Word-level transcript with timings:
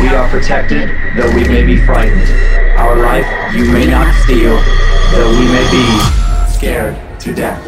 We 0.00 0.08
are 0.08 0.28
protected, 0.28 0.90
though 1.16 1.34
we 1.34 1.46
may 1.48 1.64
be 1.64 1.76
frightened. 1.84 2.28
Our 2.78 2.96
life 2.96 3.26
you 3.54 3.64
may 3.72 3.86
not 3.86 4.12
steal, 4.24 4.56
though 5.12 5.30
we 5.30 5.46
may 5.46 5.70
be 5.70 6.52
scared 6.52 6.96
to 7.20 7.34
death. 7.34 7.62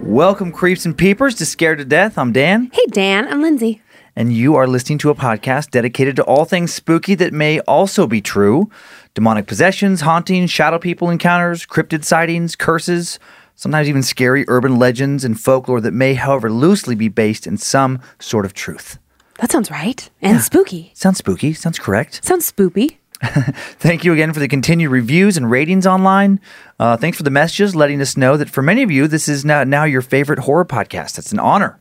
Welcome, 0.00 0.52
creeps 0.52 0.86
and 0.86 0.96
peepers, 0.96 1.34
to 1.36 1.46
Scared 1.46 1.78
to 1.78 1.84
Death. 1.84 2.16
I'm 2.16 2.32
Dan, 2.32 2.70
Hey, 2.72 2.86
Dan, 2.90 3.26
I'm 3.28 3.42
Lindsay. 3.42 3.82
and 4.16 4.32
you 4.32 4.54
are 4.56 4.66
listening 4.66 4.98
to 4.98 5.10
a 5.10 5.14
podcast 5.14 5.70
dedicated 5.70 6.16
to 6.16 6.22
all 6.24 6.44
things 6.44 6.72
spooky 6.72 7.14
that 7.16 7.32
may 7.32 7.60
also 7.60 8.06
be 8.06 8.20
true 8.20 8.70
demonic 9.14 9.46
possessions, 9.46 10.02
hauntings, 10.02 10.50
shadow 10.50 10.78
people 10.78 11.10
encounters, 11.10 11.66
cryptid 11.66 12.04
sightings, 12.04 12.54
curses, 12.54 13.18
sometimes 13.56 13.88
even 13.88 14.02
scary 14.02 14.44
urban 14.48 14.76
legends 14.78 15.24
and 15.24 15.40
folklore 15.40 15.80
that 15.80 15.92
may, 15.92 16.14
however, 16.14 16.50
loosely 16.50 16.94
be 16.94 17.08
based 17.08 17.46
in 17.46 17.56
some 17.58 18.00
sort 18.20 18.44
of 18.46 18.54
truth. 18.54 18.98
That 19.38 19.50
sounds 19.52 19.70
right. 19.70 20.08
And 20.20 20.40
spooky. 20.40 20.90
Sounds 20.94 21.18
spooky, 21.18 21.52
sounds 21.54 21.78
correct. 21.78 22.24
Sounds 22.24 22.50
spoopy. 22.50 22.96
Thank 23.22 24.04
you 24.04 24.12
again 24.12 24.32
for 24.32 24.38
the 24.40 24.46
continued 24.48 24.90
reviews 24.90 25.36
and 25.36 25.50
ratings 25.50 25.86
online. 25.86 26.40
Uh, 26.78 26.96
thanks 26.96 27.16
for 27.16 27.24
the 27.24 27.30
messages 27.30 27.74
letting 27.74 28.00
us 28.00 28.16
know 28.16 28.36
that 28.36 28.48
for 28.48 28.62
many 28.62 28.82
of 28.84 28.92
you, 28.92 29.08
this 29.08 29.28
is 29.28 29.44
now, 29.44 29.64
now 29.64 29.82
your 29.84 30.02
favorite 30.02 30.38
horror 30.40 30.64
podcast. 30.64 31.16
That's 31.16 31.32
an 31.32 31.40
honor. 31.40 31.80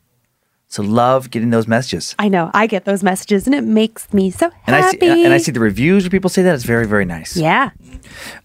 So 0.70 0.82
love 0.84 1.30
getting 1.30 1.52
those 1.52 1.68
messages. 1.68 2.16
I 2.20 2.28
know. 2.28 2.50
I 2.54 2.66
get 2.68 2.86
those 2.86 3.04
messages 3.04 3.46
and 3.46 3.56
it 3.56 3.64
makes 3.64 4.12
me 4.14 4.32
so 4.32 4.50
And 4.66 4.76
I, 4.76 4.82
happy. 4.82 5.00
see, 5.00 5.24
and 5.26 5.34
I 5.34 5.38
see 5.38 5.52
the 5.52 5.60
reviews 5.60 6.04
where 6.04 6.10
people 6.10 6.30
say 6.30 6.42
that. 6.42 6.54
It's 6.56 6.64
very, 6.66 6.86
very 6.88 7.06
nice. 7.06 7.38
Yeah. 7.38 7.70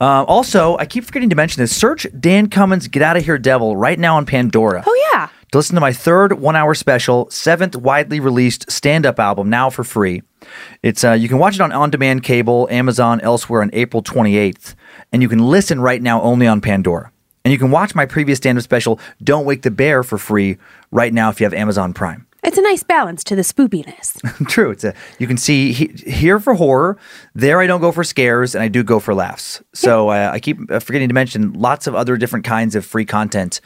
Uh, 0.00 0.22
also, 0.24 0.76
I 0.76 0.84
keep 0.86 1.04
forgetting 1.04 1.30
to 1.30 1.36
mention 1.36 1.62
this. 1.62 1.74
Search 1.74 2.06
Dan 2.20 2.48
Cummins' 2.48 2.88
Get 2.88 3.02
Out 3.02 3.16
of 3.16 3.24
Here 3.24 3.38
Devil 3.38 3.76
right 3.76 3.98
now 3.98 4.16
on 4.18 4.26
Pandora. 4.26 4.84
Oh, 4.86 5.10
yeah. 5.14 5.30
To 5.52 5.58
listen 5.58 5.74
to 5.74 5.80
my 5.80 5.92
third 5.92 6.32
one 6.40 6.56
hour 6.56 6.74
special, 6.74 7.30
seventh 7.30 7.76
widely 7.76 8.20
released 8.20 8.70
stand 8.70 9.06
up 9.06 9.20
album, 9.20 9.50
now 9.50 9.70
for 9.70 9.84
free. 9.84 10.22
It's 10.82 11.04
uh, 11.04 11.12
You 11.12 11.28
can 11.28 11.38
watch 11.38 11.54
it 11.54 11.60
on 11.60 11.72
on 11.72 11.90
demand 11.90 12.22
cable, 12.22 12.66
Amazon, 12.70 13.20
elsewhere 13.20 13.62
on 13.62 13.70
April 13.74 14.02
28th. 14.02 14.74
And 15.12 15.22
you 15.22 15.28
can 15.28 15.38
listen 15.38 15.80
right 15.80 16.00
now 16.00 16.22
only 16.22 16.46
on 16.46 16.60
Pandora. 16.60 17.12
And 17.44 17.52
you 17.52 17.58
can 17.58 17.70
watch 17.70 17.94
my 17.94 18.06
previous 18.06 18.38
stand 18.38 18.56
up 18.56 18.64
special, 18.64 18.98
Don't 19.22 19.44
Wake 19.44 19.62
the 19.62 19.70
Bear, 19.70 20.02
for 20.02 20.16
free 20.16 20.56
right 20.90 21.12
now 21.12 21.28
if 21.28 21.40
you 21.40 21.44
have 21.44 21.54
Amazon 21.54 21.92
Prime. 21.92 22.26
It's 22.44 22.58
a 22.58 22.62
nice 22.62 22.82
balance 22.82 23.22
to 23.24 23.36
the 23.36 23.42
spoopiness. 23.42 24.20
True. 24.48 24.70
It's 24.70 24.84
a 24.84 24.94
you 25.18 25.26
can 25.26 25.36
see 25.36 25.72
he, 25.72 25.86
here 26.10 26.40
for 26.40 26.54
horror. 26.54 26.98
There, 27.34 27.60
I 27.60 27.66
don't 27.66 27.80
go 27.80 27.92
for 27.92 28.04
scares, 28.04 28.54
and 28.54 28.64
I 28.64 28.68
do 28.68 28.82
go 28.82 28.98
for 28.98 29.14
laughs. 29.14 29.62
So 29.74 30.08
uh, 30.08 30.30
I 30.32 30.40
keep 30.40 30.58
uh, 30.70 30.80
forgetting 30.80 31.08
to 31.08 31.14
mention 31.14 31.52
lots 31.52 31.86
of 31.86 31.94
other 31.94 32.16
different 32.16 32.44
kinds 32.44 32.74
of 32.74 32.86
free 32.86 33.04
content 33.04 33.60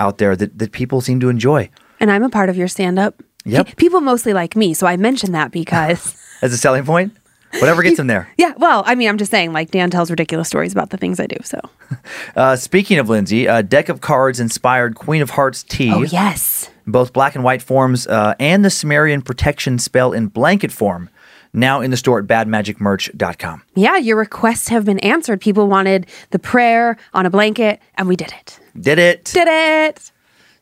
out 0.00 0.18
there 0.18 0.34
that, 0.34 0.58
that 0.58 0.72
people 0.72 1.00
seem 1.00 1.20
to 1.20 1.28
enjoy 1.28 1.70
and 2.00 2.10
I'm 2.10 2.24
a 2.24 2.30
part 2.30 2.48
of 2.48 2.56
your 2.56 2.66
stand 2.66 2.98
up. 2.98 3.22
Yep. 3.44 3.76
People 3.76 4.00
mostly 4.00 4.32
like 4.32 4.56
me. 4.56 4.74
So 4.74 4.86
I 4.86 4.96
mention 4.96 5.32
that 5.32 5.52
because, 5.52 6.16
as 6.42 6.52
a 6.52 6.58
selling 6.58 6.84
point. 6.84 7.14
Whatever 7.58 7.82
gets 7.82 7.96
them 7.96 8.06
there. 8.06 8.28
yeah, 8.38 8.52
well, 8.58 8.84
I 8.86 8.94
mean, 8.94 9.08
I'm 9.08 9.18
just 9.18 9.32
saying, 9.32 9.52
like, 9.52 9.72
Dan 9.72 9.90
tells 9.90 10.08
ridiculous 10.08 10.46
stories 10.46 10.70
about 10.70 10.90
the 10.90 10.96
things 10.96 11.18
I 11.18 11.26
do. 11.26 11.34
So, 11.42 11.58
Uh, 12.36 12.54
speaking 12.54 12.98
of 13.00 13.08
Lindsay, 13.08 13.46
a 13.46 13.60
deck 13.60 13.88
of 13.88 14.00
cards 14.00 14.38
inspired 14.38 14.94
Queen 14.94 15.20
of 15.20 15.30
Hearts 15.30 15.64
tee, 15.64 15.90
oh, 15.92 16.02
yes. 16.02 16.70
both 16.86 17.12
black 17.12 17.34
and 17.34 17.42
white 17.42 17.60
forms, 17.60 18.06
uh, 18.06 18.34
and 18.38 18.64
the 18.64 18.70
Sumerian 18.70 19.20
protection 19.20 19.80
spell 19.80 20.12
in 20.12 20.28
blanket 20.28 20.70
form, 20.70 21.10
now 21.52 21.80
in 21.80 21.90
the 21.90 21.96
store 21.96 22.18
at 22.18 22.26
badmagicmerch.com. 22.26 23.62
Yeah, 23.74 23.96
your 23.96 24.16
requests 24.16 24.68
have 24.68 24.84
been 24.84 24.98
answered. 25.00 25.40
People 25.40 25.66
wanted 25.66 26.06
the 26.30 26.38
prayer 26.38 26.96
on 27.12 27.26
a 27.26 27.30
blanket, 27.30 27.80
and 27.96 28.08
we 28.08 28.16
did 28.16 28.32
it. 28.32 28.60
Did 28.78 28.98
it? 28.98 29.24
Did 29.24 29.48
it. 29.48 30.12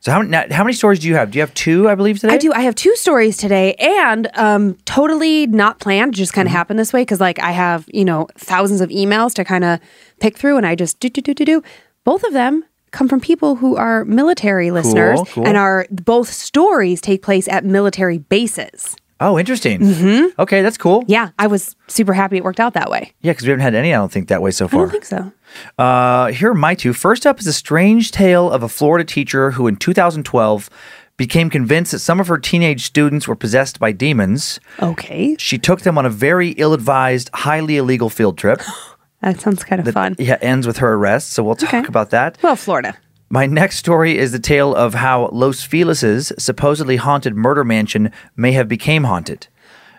So 0.00 0.12
how, 0.12 0.22
now, 0.22 0.44
how 0.50 0.62
many 0.62 0.74
stories 0.74 1.00
do 1.00 1.08
you 1.08 1.16
have? 1.16 1.32
Do 1.32 1.38
you 1.38 1.42
have 1.42 1.52
two, 1.54 1.88
I 1.88 1.96
believe, 1.96 2.20
today? 2.20 2.34
I 2.34 2.38
do. 2.38 2.52
I 2.52 2.60
have 2.60 2.76
two 2.76 2.94
stories 2.94 3.36
today, 3.36 3.74
and 3.74 4.28
um, 4.34 4.74
totally 4.84 5.46
not 5.48 5.80
planned. 5.80 6.14
Just 6.14 6.32
kind 6.32 6.46
of 6.46 6.52
happened 6.52 6.78
this 6.78 6.92
way 6.92 7.02
because, 7.02 7.20
like, 7.20 7.40
I 7.40 7.50
have 7.50 7.84
you 7.92 8.04
know 8.04 8.28
thousands 8.36 8.80
of 8.80 8.90
emails 8.90 9.34
to 9.34 9.44
kind 9.44 9.64
of 9.64 9.80
pick 10.20 10.38
through, 10.38 10.56
and 10.56 10.66
I 10.66 10.76
just 10.76 11.00
do 11.00 11.08
do 11.08 11.20
do 11.20 11.34
do 11.34 11.44
do. 11.44 11.62
Both 12.04 12.22
of 12.22 12.32
them 12.32 12.64
come 12.92 13.08
from 13.08 13.20
people 13.20 13.56
who 13.56 13.76
are 13.76 14.04
military 14.04 14.70
listeners, 14.70 15.20
cool. 15.30 15.46
and 15.46 15.56
are 15.56 15.86
both 15.90 16.28
stories 16.28 17.00
take 17.00 17.22
place 17.22 17.48
at 17.48 17.64
military 17.64 18.18
bases. 18.18 18.96
Oh, 19.20 19.38
interesting. 19.38 19.80
Mm-hmm. 19.80 20.40
Okay, 20.40 20.62
that's 20.62 20.78
cool. 20.78 21.04
Yeah, 21.08 21.30
I 21.38 21.48
was 21.48 21.74
super 21.88 22.12
happy 22.12 22.36
it 22.36 22.44
worked 22.44 22.60
out 22.60 22.74
that 22.74 22.88
way. 22.90 23.12
Yeah, 23.20 23.32
because 23.32 23.44
we 23.46 23.50
haven't 23.50 23.62
had 23.64 23.74
any, 23.74 23.92
I 23.92 23.96
don't 23.96 24.12
think, 24.12 24.28
that 24.28 24.40
way 24.42 24.50
so 24.52 24.66
I 24.66 24.68
far. 24.68 24.80
don't 24.82 24.90
think 24.90 25.04
so. 25.04 25.32
Uh, 25.76 26.26
here 26.32 26.50
are 26.50 26.54
my 26.54 26.74
two. 26.74 26.92
First 26.92 27.26
up 27.26 27.40
is 27.40 27.46
a 27.46 27.52
strange 27.52 28.10
tale 28.12 28.50
of 28.50 28.62
a 28.62 28.68
Florida 28.68 29.04
teacher 29.04 29.50
who 29.52 29.66
in 29.66 29.76
2012 29.76 30.70
became 31.16 31.50
convinced 31.50 31.90
that 31.90 31.98
some 31.98 32.20
of 32.20 32.28
her 32.28 32.38
teenage 32.38 32.84
students 32.84 33.26
were 33.26 33.34
possessed 33.34 33.80
by 33.80 33.90
demons. 33.90 34.60
Okay, 34.80 35.34
She 35.38 35.58
took 35.58 35.80
them 35.80 35.98
on 35.98 36.06
a 36.06 36.10
very 36.10 36.50
ill 36.50 36.72
advised, 36.72 37.28
highly 37.34 37.76
illegal 37.76 38.08
field 38.08 38.38
trip. 38.38 38.60
that 39.20 39.40
sounds 39.40 39.64
kind 39.64 39.80
of 39.80 39.86
that 39.86 39.94
fun. 39.94 40.14
Yeah, 40.18 40.38
ends 40.40 40.64
with 40.64 40.76
her 40.76 40.94
arrest. 40.94 41.30
So 41.32 41.42
we'll 41.42 41.56
talk 41.56 41.74
Okay. 41.74 41.88
about 41.88 42.10
that. 42.10 42.38
Well, 42.40 42.54
Florida. 42.54 42.94
My 43.30 43.46
next 43.46 43.76
story 43.76 44.16
is 44.16 44.32
the 44.32 44.38
tale 44.38 44.74
of 44.74 44.94
how 44.94 45.28
Los 45.32 45.62
Feliz's 45.62 46.32
supposedly 46.38 46.96
haunted 46.96 47.34
murder 47.36 47.62
mansion 47.64 48.10
may 48.36 48.52
have 48.52 48.68
became 48.68 49.04
haunted, 49.04 49.48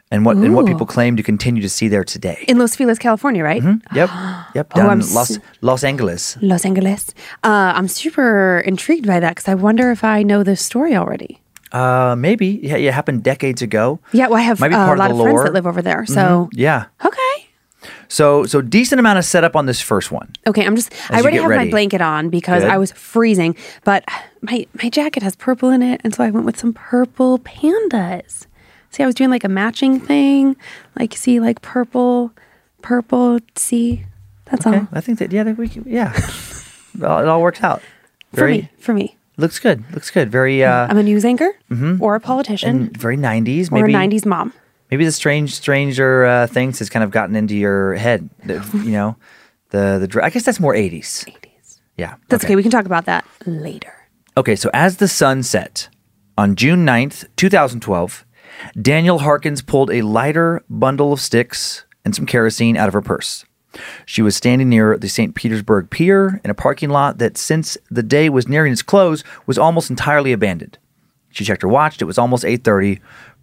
and 0.09 0.25
what 0.25 0.37
and 0.37 0.55
what 0.55 0.65
people 0.65 0.87
claim 0.87 1.15
to 1.15 1.21
continue 1.23 1.61
to 1.61 1.69
see 1.69 1.87
there 1.87 2.03
today. 2.03 2.43
in 2.47 2.57
Los 2.57 2.75
Feliz, 2.75 2.97
California, 2.97 3.43
right? 3.43 3.61
Yep, 3.93 4.09
yep, 4.55 4.71
Oh, 4.73 4.75
down 4.75 4.89
I'm 4.89 5.01
in 5.01 5.13
Los 5.13 5.31
s- 5.31 5.39
Los 5.61 5.83
Angeles. 5.83 6.37
Los 6.41 6.65
Angeles. 6.65 7.13
Uh, 7.43 7.73
I'm 7.75 7.87
super 7.87 8.59
intrigued 8.65 9.05
by 9.05 9.19
that 9.19 9.35
because 9.35 9.47
I 9.47 9.53
wonder 9.53 9.91
if 9.91 10.03
I 10.03 10.23
know 10.23 10.41
this 10.43 10.61
story 10.65 10.95
already. 10.95 11.39
Uh, 11.71 12.15
maybe 12.17 12.59
yeah, 12.63 12.77
it 12.77 12.91
happened 12.95 13.21
decades 13.23 13.61
ago. 13.61 13.99
Yeah, 14.11 14.25
well, 14.27 14.37
I 14.39 14.41
have 14.41 14.59
Might 14.59 14.69
be 14.69 14.73
uh, 14.75 14.85
part 14.87 14.97
a 14.97 15.01
lot 15.01 15.11
of 15.11 15.17
of, 15.17 15.21
friends 15.21 15.35
lore. 15.35 15.43
that 15.43 15.53
live 15.53 15.67
over 15.67 15.83
there. 15.83 16.03
So, 16.07 16.49
Yeah, 16.51 16.85
okay. 17.05 17.18
So 18.09 18.43
so 18.45 18.61
decent 18.61 18.99
amount 18.99 19.17
of 19.19 19.23
setup 19.25 19.55
on 19.55 19.65
this 19.65 19.79
first 19.81 20.11
one. 20.11 20.33
Okay, 20.45 20.65
I'm 20.65 20.75
just. 20.75 20.91
I 21.09 21.21
already 21.21 21.37
have 21.37 21.49
ready. 21.49 21.65
my 21.65 21.71
blanket 21.71 22.01
on 22.01 22.29
because 22.29 22.63
Good. 22.63 22.71
I 22.71 22.77
was 22.77 22.91
freezing, 22.91 23.55
but 23.85 24.03
my 24.41 24.67
my 24.83 24.89
jacket 24.89 25.23
has 25.23 25.35
purple 25.37 25.69
in 25.69 25.81
it, 25.81 26.01
and 26.03 26.13
so 26.13 26.23
I 26.23 26.29
went 26.31 26.45
with 26.45 26.57
some 26.59 26.73
purple 26.73 27.39
pandas. 27.39 28.45
See, 28.91 29.03
I 29.03 29.05
was 29.05 29.15
doing 29.15 29.29
like 29.29 29.43
a 29.45 29.49
matching 29.49 29.99
thing, 29.99 30.55
like 30.99 31.15
see, 31.15 31.39
like 31.39 31.61
purple, 31.61 32.31
purple. 32.81 33.39
See, 33.55 34.03
that's 34.45 34.65
Okay, 34.67 34.79
all 34.79 34.87
I 34.91 34.99
think 35.01 35.19
that 35.19 35.31
yeah, 35.31 35.43
that 35.43 35.57
we 35.57 35.69
can, 35.69 35.83
yeah, 35.87 36.11
it 36.95 37.03
all, 37.03 37.41
works 37.41 37.61
out. 37.63 37.81
for 38.33 38.47
me. 38.47 38.69
For 38.79 38.93
me. 38.93 39.15
Looks 39.37 39.57
good. 39.59 39.83
Looks 39.93 40.11
good. 40.11 40.29
Very 40.29 40.63
uh 40.65 40.87
I'm 40.89 40.97
a 40.97 41.03
news 41.03 41.23
anchor 41.23 41.51
or 42.01 42.15
a 42.15 42.19
politician 42.19 42.69
and 42.69 42.97
very 42.97 43.15
90s. 43.15 43.71
or 43.71 43.75
Maybe 43.85 43.93
a 43.93 43.97
90s 43.97 44.25
mom. 44.25 44.51
Maybe 44.91 45.05
the 45.05 45.11
strange 45.11 45.53
stranger 45.53 46.25
uh, 46.25 46.47
things 46.47 46.79
has 46.79 46.89
kind 46.89 47.03
of 47.03 47.11
gotten 47.11 47.35
into 47.35 47.55
your 47.55 47.95
head. 47.95 48.29
The- 48.45 48.67
you 48.83 48.91
know, 48.91 49.15
the 49.69 50.07
the 50.11 50.23
I 50.23 50.29
guess 50.29 50.43
that's 50.43 50.59
more 50.59 50.73
80s. 50.73 51.25
80s. 51.25 51.79
Yeah. 51.97 52.15
That's 52.29 52.43
okay. 52.45 52.55
We 52.55 52.63
can 52.63 52.71
talk 52.71 52.85
about 52.85 53.05
that 53.05 53.25
later. 53.45 53.93
Okay, 54.37 54.55
so 54.55 54.69
as 54.73 54.97
the 54.97 55.07
sun 55.07 55.43
set 55.43 55.89
on 56.37 56.55
June 56.55 56.85
9th, 56.85 57.25
2012, 57.35 58.25
Danielle 58.81 59.19
Harkins 59.19 59.61
pulled 59.61 59.91
a 59.91 60.01
lighter 60.01 60.63
bundle 60.69 61.11
of 61.11 61.19
sticks 61.19 61.85
and 62.05 62.15
some 62.15 62.25
kerosene 62.25 62.77
out 62.77 62.87
of 62.87 62.93
her 62.93 63.01
purse. 63.01 63.45
She 64.05 64.21
was 64.21 64.35
standing 64.35 64.69
near 64.69 64.97
the 64.97 65.09
St. 65.09 65.35
Petersburg 65.35 65.89
Pier 65.91 66.41
in 66.43 66.49
a 66.49 66.55
parking 66.55 66.89
lot 66.89 67.17
that, 67.19 67.37
since 67.37 67.77
the 67.91 68.01
day 68.01 68.29
was 68.29 68.47
nearing 68.47 68.71
its 68.73 68.81
close, 68.81 69.23
was 69.45 69.57
almost 69.59 69.89
entirely 69.91 70.31
abandoned. 70.31 70.77
She 71.31 71.43
checked 71.45 71.61
her 71.61 71.67
watch. 71.67 72.01
It 72.01 72.05
was 72.05 72.17
almost 72.17 72.43
8:30. 72.43 72.99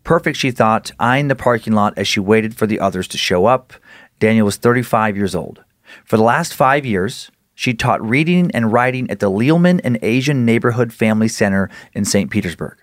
Perfect, 0.07 0.37
she 0.37 0.53
thought, 0.53 0.93
eyeing 1.01 1.27
the 1.27 1.35
parking 1.35 1.73
lot 1.73 1.93
as 1.97 2.07
she 2.07 2.21
waited 2.21 2.57
for 2.57 2.69
the 2.69 2.79
others 2.79 3.09
to 3.09 3.19
show 3.19 3.47
up. 3.47 3.73
Danielle 4.21 4.45
was 4.45 4.55
35 4.55 5.17
years 5.17 5.35
old. 5.35 5.65
For 6.05 6.17
the 6.17 6.23
last 6.23 6.55
five 6.55 6.87
years, 6.87 7.29
she 7.57 7.75
taught 7.75 8.09
reading 8.09 8.53
and 8.53 8.73
writing 8.73 9.11
at 9.11 9.19
the 9.19 9.29
Lealman 9.29 9.81
and 9.83 9.99
Asian 10.03 10.45
Neighborhood 10.45 10.93
Family 10.93 11.27
Center 11.27 11.69
in 11.93 12.05
St. 12.05 12.31
Petersburg. 12.31 12.79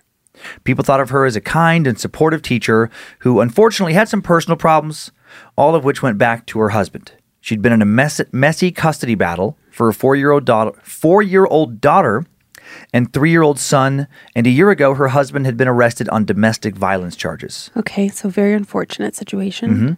People 0.64 0.84
thought 0.84 1.00
of 1.00 1.08
her 1.08 1.24
as 1.24 1.34
a 1.34 1.40
kind 1.40 1.86
and 1.86 1.98
supportive 1.98 2.42
teacher 2.42 2.90
who 3.20 3.40
unfortunately 3.40 3.94
had 3.94 4.10
some 4.10 4.20
personal 4.20 4.58
problems, 4.58 5.10
all 5.56 5.74
of 5.74 5.82
which 5.82 6.02
went 6.02 6.18
back 6.18 6.44
to 6.44 6.58
her 6.58 6.68
husband. 6.68 7.12
She'd 7.40 7.62
been 7.62 7.72
in 7.72 7.80
a 7.80 7.86
mess- 7.86 8.20
messy 8.32 8.70
custody 8.70 9.14
battle 9.14 9.56
for 9.70 9.88
a 9.88 9.94
four-year-old 9.94 10.44
daughter, 10.44 10.72
four-year-old 10.82 11.80
daughter 11.80 12.26
and 12.92 13.12
three-year-old 13.12 13.58
son, 13.58 14.06
and 14.34 14.46
a 14.46 14.50
year 14.50 14.70
ago 14.70 14.94
her 14.94 15.08
husband 15.08 15.46
had 15.46 15.56
been 15.56 15.68
arrested 15.68 16.08
on 16.08 16.24
domestic 16.24 16.76
violence 16.76 17.16
charges. 17.16 17.70
Okay, 17.76 18.08
so 18.08 18.28
very 18.28 18.54
unfortunate 18.54 19.14
situation. 19.14 19.70
Mm-hmm. 19.70 19.92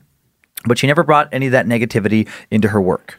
But 0.64 0.78
she 0.78 0.86
never 0.86 1.04
brought 1.04 1.28
any 1.32 1.46
of 1.46 1.52
that 1.52 1.66
negativity 1.66 2.28
into 2.50 2.68
her 2.68 2.80
work. 2.80 3.18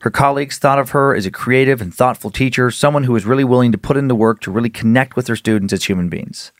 Her 0.00 0.10
colleagues 0.10 0.58
thought 0.58 0.78
of 0.78 0.90
her 0.90 1.14
as 1.14 1.26
a 1.26 1.30
creative 1.30 1.80
and 1.80 1.94
thoughtful 1.94 2.30
teacher, 2.30 2.70
someone 2.70 3.04
who 3.04 3.12
was 3.12 3.26
really 3.26 3.44
willing 3.44 3.70
to 3.70 3.78
put 3.78 3.96
in 3.96 4.08
the 4.08 4.14
work 4.14 4.40
to 4.40 4.50
really 4.50 4.70
connect 4.70 5.14
with 5.14 5.28
her 5.28 5.36
students 5.36 5.72
as 5.72 5.84
human 5.84 6.08
beings. 6.08 6.50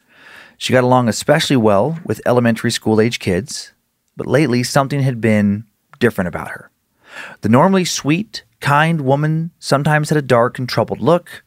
She 0.57 0.73
got 0.73 0.85
along 0.85 1.09
especially 1.09 1.57
well 1.57 1.99
with 2.05 2.21
elementary 2.27 2.71
school 2.71 3.01
age 3.01 3.19
kids, 3.19 3.73
but 4.17 4.27
lately 4.27 4.63
something 4.63 5.01
had 5.01 5.21
been 5.21 5.65
different 5.99 6.29
about 6.29 6.49
her. 6.49 6.71
The 7.41 7.49
normally 7.49 7.85
sweet, 7.85 8.45
kind 8.61 9.01
woman 9.01 9.51
sometimes 9.59 10.11
had 10.11 10.19
a 10.19 10.23
dark 10.23 10.59
and 10.59 10.69
troubled 10.69 11.01
look. 11.01 11.43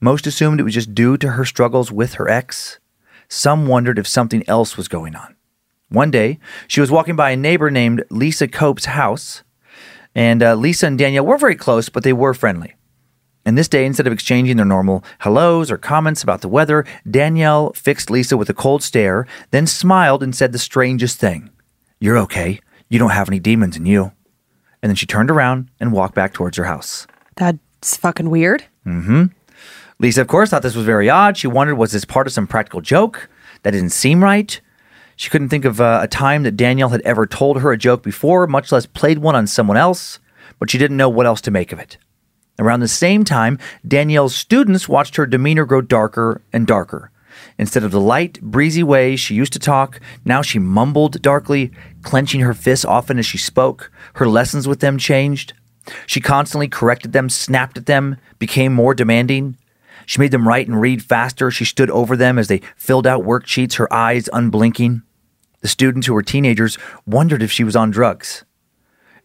Most 0.00 0.26
assumed 0.26 0.60
it 0.60 0.64
was 0.64 0.74
just 0.74 0.94
due 0.94 1.16
to 1.18 1.30
her 1.30 1.44
struggles 1.44 1.90
with 1.90 2.14
her 2.14 2.28
ex. 2.28 2.78
Some 3.28 3.66
wondered 3.66 3.98
if 3.98 4.06
something 4.06 4.44
else 4.48 4.76
was 4.76 4.88
going 4.88 5.16
on. 5.16 5.34
One 5.88 6.10
day, 6.10 6.38
she 6.66 6.80
was 6.80 6.90
walking 6.90 7.16
by 7.16 7.30
a 7.30 7.36
neighbor 7.36 7.70
named 7.70 8.04
Lisa 8.10 8.48
Cope's 8.48 8.86
house, 8.86 9.42
and 10.14 10.42
uh, 10.42 10.54
Lisa 10.54 10.86
and 10.86 10.98
Danielle 10.98 11.26
were 11.26 11.38
very 11.38 11.56
close, 11.56 11.88
but 11.88 12.02
they 12.02 12.12
were 12.12 12.34
friendly. 12.34 12.74
And 13.46 13.58
this 13.58 13.68
day, 13.68 13.84
instead 13.84 14.06
of 14.06 14.12
exchanging 14.12 14.56
their 14.56 14.64
normal 14.64 15.04
hellos 15.18 15.70
or 15.70 15.76
comments 15.76 16.22
about 16.22 16.40
the 16.40 16.48
weather, 16.48 16.84
Danielle 17.08 17.72
fixed 17.74 18.10
Lisa 18.10 18.36
with 18.36 18.48
a 18.48 18.54
cold 18.54 18.82
stare, 18.82 19.26
then 19.50 19.66
smiled 19.66 20.22
and 20.22 20.34
said 20.34 20.52
the 20.52 20.58
strangest 20.58 21.18
thing 21.18 21.50
You're 22.00 22.18
okay. 22.18 22.60
You 22.88 22.98
don't 22.98 23.10
have 23.10 23.28
any 23.28 23.38
demons 23.40 23.76
in 23.76 23.86
you. 23.86 24.12
And 24.82 24.90
then 24.90 24.96
she 24.96 25.06
turned 25.06 25.30
around 25.30 25.70
and 25.80 25.92
walked 25.92 26.14
back 26.14 26.32
towards 26.34 26.56
her 26.56 26.64
house. 26.64 27.06
That's 27.36 27.96
fucking 27.96 28.30
weird. 28.30 28.64
Lisa, 30.04 30.20
of 30.20 30.26
course, 30.26 30.50
thought 30.50 30.60
this 30.60 30.76
was 30.76 30.84
very 30.84 31.08
odd. 31.08 31.34
She 31.34 31.46
wondered, 31.46 31.76
was 31.76 31.92
this 31.92 32.04
part 32.04 32.26
of 32.26 32.32
some 32.34 32.46
practical 32.46 32.82
joke? 32.82 33.30
That 33.62 33.70
didn't 33.70 33.88
seem 33.88 34.22
right. 34.22 34.60
She 35.16 35.30
couldn't 35.30 35.48
think 35.48 35.64
of 35.64 35.80
uh, 35.80 36.00
a 36.02 36.08
time 36.08 36.42
that 36.42 36.58
Danielle 36.58 36.90
had 36.90 37.00
ever 37.06 37.26
told 37.26 37.62
her 37.62 37.72
a 37.72 37.78
joke 37.78 38.02
before, 38.02 38.46
much 38.46 38.70
less 38.70 38.84
played 38.84 39.20
one 39.20 39.34
on 39.34 39.46
someone 39.46 39.78
else, 39.78 40.18
but 40.58 40.68
she 40.68 40.76
didn't 40.76 40.98
know 40.98 41.08
what 41.08 41.24
else 41.24 41.40
to 41.40 41.50
make 41.50 41.72
of 41.72 41.78
it. 41.78 41.96
Around 42.58 42.80
the 42.80 42.88
same 42.88 43.24
time, 43.24 43.58
Danielle's 43.88 44.36
students 44.36 44.90
watched 44.90 45.16
her 45.16 45.24
demeanor 45.24 45.64
grow 45.64 45.80
darker 45.80 46.42
and 46.52 46.66
darker. 46.66 47.10
Instead 47.56 47.82
of 47.82 47.90
the 47.90 47.98
light, 47.98 48.38
breezy 48.42 48.82
way 48.82 49.16
she 49.16 49.34
used 49.34 49.54
to 49.54 49.58
talk, 49.58 50.00
now 50.22 50.42
she 50.42 50.58
mumbled 50.58 51.22
darkly, 51.22 51.70
clenching 52.02 52.42
her 52.42 52.52
fists 52.52 52.84
often 52.84 53.18
as 53.18 53.24
she 53.24 53.38
spoke. 53.38 53.90
Her 54.16 54.28
lessons 54.28 54.68
with 54.68 54.80
them 54.80 54.98
changed. 54.98 55.54
She 56.06 56.20
constantly 56.20 56.68
corrected 56.68 57.14
them, 57.14 57.30
snapped 57.30 57.78
at 57.78 57.86
them, 57.86 58.18
became 58.38 58.74
more 58.74 58.92
demanding. 58.92 59.56
She 60.06 60.20
made 60.20 60.30
them 60.30 60.46
write 60.46 60.68
and 60.68 60.80
read 60.80 61.02
faster. 61.02 61.50
She 61.50 61.64
stood 61.64 61.90
over 61.90 62.16
them 62.16 62.38
as 62.38 62.48
they 62.48 62.60
filled 62.76 63.06
out 63.06 63.24
worksheets, 63.24 63.74
her 63.74 63.92
eyes 63.92 64.28
unblinking. 64.32 65.02
The 65.60 65.68
students, 65.68 66.06
who 66.06 66.14
were 66.14 66.22
teenagers, 66.22 66.78
wondered 67.06 67.42
if 67.42 67.50
she 67.50 67.64
was 67.64 67.76
on 67.76 67.90
drugs. 67.90 68.44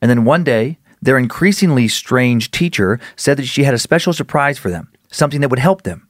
And 0.01 0.09
then 0.09 0.23
one 0.25 0.43
day, 0.43 0.77
their 1.01 1.17
increasingly 1.17 1.87
strange 1.87 2.51
teacher 2.51 2.99
said 3.15 3.37
that 3.37 3.45
she 3.45 3.63
had 3.63 3.73
a 3.73 3.79
special 3.79 4.13
surprise 4.13 4.57
for 4.57 4.69
them, 4.69 4.91
something 5.11 5.41
that 5.41 5.49
would 5.49 5.59
help 5.59 5.83
them. 5.83 6.07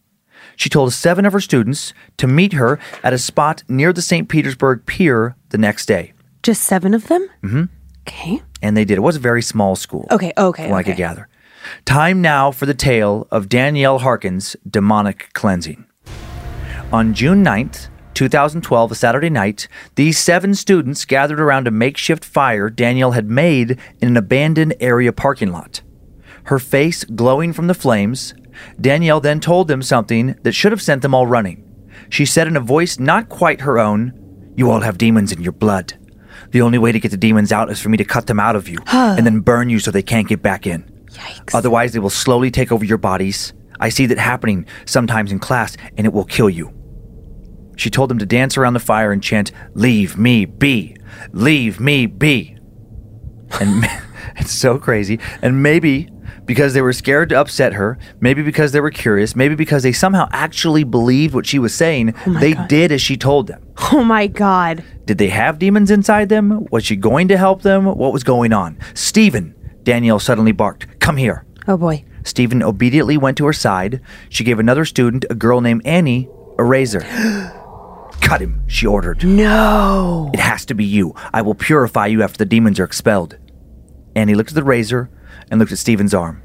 She 0.55 0.69
told 0.69 0.93
seven 0.93 1.25
of 1.25 1.33
her 1.33 1.39
students 1.39 1.93
to 2.17 2.27
meet 2.27 2.53
her 2.53 2.79
at 3.03 3.13
a 3.13 3.17
spot 3.17 3.63
near 3.67 3.93
the 3.93 4.01
St. 4.01 4.27
Petersburg 4.27 4.85
Pier 4.85 5.35
the 5.49 5.57
next 5.57 5.85
day. 5.85 6.13
Just 6.43 6.63
seven 6.63 6.93
of 6.93 7.07
them? 7.07 7.27
Mm-hmm. 7.43 7.63
Okay. 8.07 8.41
And 8.61 8.75
they 8.75 8.85
did. 8.85 8.97
It 8.97 9.01
was 9.01 9.15
a 9.15 9.19
very 9.19 9.41
small 9.41 9.75
school. 9.75 10.07
Okay, 10.11 10.33
okay, 10.37 10.63
From 10.63 10.71
what 10.71 10.79
I 10.79 10.83
could 10.83 10.97
gather. 10.97 11.27
Time 11.85 12.21
now 12.21 12.51
for 12.51 12.65
the 12.65 12.73
tale 12.73 13.27
of 13.31 13.49
Danielle 13.49 13.99
Harkin's 13.99 14.55
demonic 14.69 15.29
cleansing. 15.33 15.85
On 16.91 17.13
June 17.13 17.43
9th, 17.43 17.89
2012, 18.13 18.91
a 18.91 18.95
Saturday 18.95 19.29
night, 19.29 19.67
these 19.95 20.17
seven 20.17 20.53
students 20.53 21.05
gathered 21.05 21.39
around 21.39 21.67
a 21.67 21.71
makeshift 21.71 22.25
fire 22.25 22.69
Danielle 22.69 23.11
had 23.11 23.29
made 23.29 23.79
in 24.01 24.09
an 24.09 24.17
abandoned 24.17 24.75
area 24.79 25.13
parking 25.13 25.51
lot. 25.51 25.81
Her 26.45 26.59
face 26.59 27.03
glowing 27.03 27.53
from 27.53 27.67
the 27.67 27.73
flames, 27.73 28.33
Danielle 28.81 29.21
then 29.21 29.39
told 29.39 29.67
them 29.67 29.81
something 29.81 30.35
that 30.43 30.53
should 30.53 30.71
have 30.71 30.81
sent 30.81 31.01
them 31.01 31.13
all 31.13 31.27
running. 31.27 31.63
She 32.09 32.25
said 32.25 32.47
in 32.47 32.57
a 32.57 32.61
voice 32.61 32.99
not 32.99 33.29
quite 33.29 33.61
her 33.61 33.79
own, 33.79 34.13
You 34.55 34.71
all 34.71 34.81
have 34.81 34.97
demons 34.97 35.31
in 35.31 35.41
your 35.41 35.53
blood. 35.53 35.93
The 36.51 36.61
only 36.61 36.77
way 36.77 36.91
to 36.91 36.99
get 36.99 37.11
the 37.11 37.17
demons 37.17 37.51
out 37.51 37.69
is 37.69 37.79
for 37.79 37.89
me 37.89 37.97
to 37.97 38.03
cut 38.03 38.27
them 38.27 38.39
out 38.39 38.55
of 38.55 38.67
you 38.67 38.79
and 38.87 39.25
then 39.25 39.41
burn 39.41 39.69
you 39.69 39.79
so 39.79 39.91
they 39.91 40.01
can't 40.01 40.27
get 40.27 40.41
back 40.41 40.65
in. 40.65 40.83
Yikes. 41.19 41.53
Otherwise, 41.53 41.93
they 41.93 41.99
will 41.99 42.09
slowly 42.09 42.49
take 42.49 42.71
over 42.71 42.85
your 42.85 42.97
bodies. 42.97 43.53
I 43.79 43.89
see 43.89 44.05
that 44.07 44.17
happening 44.17 44.65
sometimes 44.85 45.31
in 45.31 45.39
class, 45.39 45.77
and 45.97 46.05
it 46.05 46.13
will 46.13 46.25
kill 46.25 46.49
you. 46.49 46.73
She 47.77 47.89
told 47.89 48.09
them 48.09 48.19
to 48.19 48.25
dance 48.25 48.57
around 48.57 48.73
the 48.73 48.79
fire 48.79 49.11
and 49.11 49.23
chant, 49.23 49.51
Leave 49.73 50.17
me 50.17 50.45
be! 50.45 50.97
Leave 51.31 51.79
me 51.79 52.05
be! 52.05 52.57
And 53.59 53.85
it's 54.35 54.51
so 54.51 54.77
crazy. 54.77 55.19
And 55.41 55.63
maybe 55.63 56.09
because 56.45 56.73
they 56.73 56.81
were 56.81 56.93
scared 56.93 57.29
to 57.29 57.39
upset 57.39 57.73
her, 57.73 57.97
maybe 58.19 58.41
because 58.41 58.71
they 58.71 58.81
were 58.81 58.91
curious, 58.91 59.35
maybe 59.35 59.55
because 59.55 59.83
they 59.83 59.91
somehow 59.91 60.27
actually 60.31 60.83
believed 60.83 61.33
what 61.33 61.45
she 61.45 61.59
was 61.59 61.73
saying, 61.73 62.13
oh 62.25 62.39
they 62.39 62.53
did 62.67 62.91
as 62.91 63.01
she 63.01 63.15
told 63.15 63.47
them. 63.47 63.63
Oh 63.93 64.03
my 64.03 64.27
God. 64.27 64.83
Did 65.05 65.17
they 65.17 65.29
have 65.29 65.59
demons 65.59 65.89
inside 65.89 66.29
them? 66.29 66.65
Was 66.71 66.85
she 66.85 66.95
going 66.95 67.27
to 67.29 67.37
help 67.37 67.61
them? 67.61 67.85
What 67.85 68.13
was 68.13 68.23
going 68.23 68.51
on? 68.51 68.77
Stephen! 68.93 69.55
Danielle 69.89 70.19
suddenly 70.19 70.51
barked, 70.51 70.99
Come 70.99 71.17
here. 71.17 71.45
Oh 71.67 71.75
boy. 71.75 72.05
Stephen 72.23 72.61
obediently 72.61 73.17
went 73.17 73.37
to 73.37 73.47
her 73.47 73.53
side. 73.53 74.01
She 74.29 74.43
gave 74.43 74.59
another 74.59 74.85
student, 74.85 75.25
a 75.31 75.33
girl 75.33 75.61
named 75.61 75.81
Annie, 75.83 76.29
a 76.59 76.63
razor. 76.63 76.99
Cut 78.21 78.39
him, 78.39 78.61
she 78.67 78.85
ordered. 78.85 79.23
No. 79.25 80.29
It 80.31 80.39
has 80.39 80.63
to 80.67 80.75
be 80.75 80.85
you. 80.85 81.15
I 81.33 81.41
will 81.41 81.55
purify 81.55 82.05
you 82.05 82.21
after 82.21 82.37
the 82.37 82.45
demons 82.45 82.79
are 82.79 82.83
expelled. 82.83 83.39
Annie 84.15 84.35
looked 84.35 84.51
at 84.51 84.55
the 84.55 84.63
razor 84.63 85.09
and 85.49 85.59
looked 85.59 85.71
at 85.71 85.79
Stephen's 85.79 86.13
arm. 86.13 86.43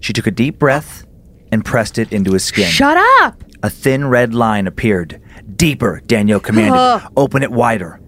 She 0.00 0.12
took 0.12 0.26
a 0.26 0.30
deep 0.30 0.58
breath 0.58 1.06
and 1.50 1.64
pressed 1.64 1.96
it 1.96 2.12
into 2.12 2.34
his 2.34 2.44
skin. 2.44 2.68
Shut 2.68 2.98
up. 3.22 3.42
A 3.62 3.70
thin 3.70 4.08
red 4.08 4.34
line 4.34 4.66
appeared. 4.66 5.18
Deeper, 5.56 6.02
Danielle 6.04 6.40
commanded. 6.40 7.08
Open 7.16 7.42
it 7.42 7.52
wider. 7.52 8.01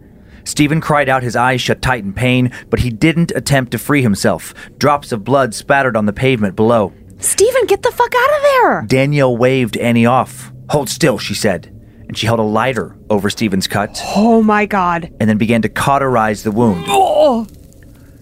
Stephen 0.45 0.81
cried 0.81 1.09
out, 1.09 1.23
his 1.23 1.37
eyes 1.37 1.61
shut 1.61 1.81
tight 1.83 2.05
in 2.05 2.13
pain, 2.13 2.53
but 2.71 2.81
he 2.81 2.91
didn't 2.91 3.33
attempt 3.35 3.73
to 3.73 3.79
free 3.79 4.03
himself. 4.03 4.55
Drops 4.79 5.11
of 5.13 5.25
blood 5.25 5.55
spattered 5.55 5.97
on 5.97 6.07
the 6.07 6.13
pavement 6.13 6.55
below. 6.57 6.93
Stephen, 7.19 7.67
get 7.67 7.83
the 7.83 7.91
fuck 7.91 8.15
out 8.15 8.37
of 8.37 8.43
there. 8.43 8.83
Danielle 8.87 9.37
waved 9.37 9.77
Annie 9.79 10.05
off. 10.07 10.53
Hold 10.71 10.89
still, 10.91 11.19
she 11.19 11.35
said. 11.35 11.71
And 12.09 12.19
she 12.19 12.27
held 12.27 12.39
a 12.41 12.43
lighter 12.43 12.97
over 13.09 13.31
Stephen's 13.31 13.67
cut 13.67 13.99
Oh 14.15 14.43
my 14.43 14.67
God. 14.67 15.11
and 15.19 15.29
then 15.29 15.39
began 15.39 15.63
to 15.63 15.69
cauterize 15.71 16.43
the 16.43 16.53
wound. 16.53 16.85
Oh. 16.89 17.47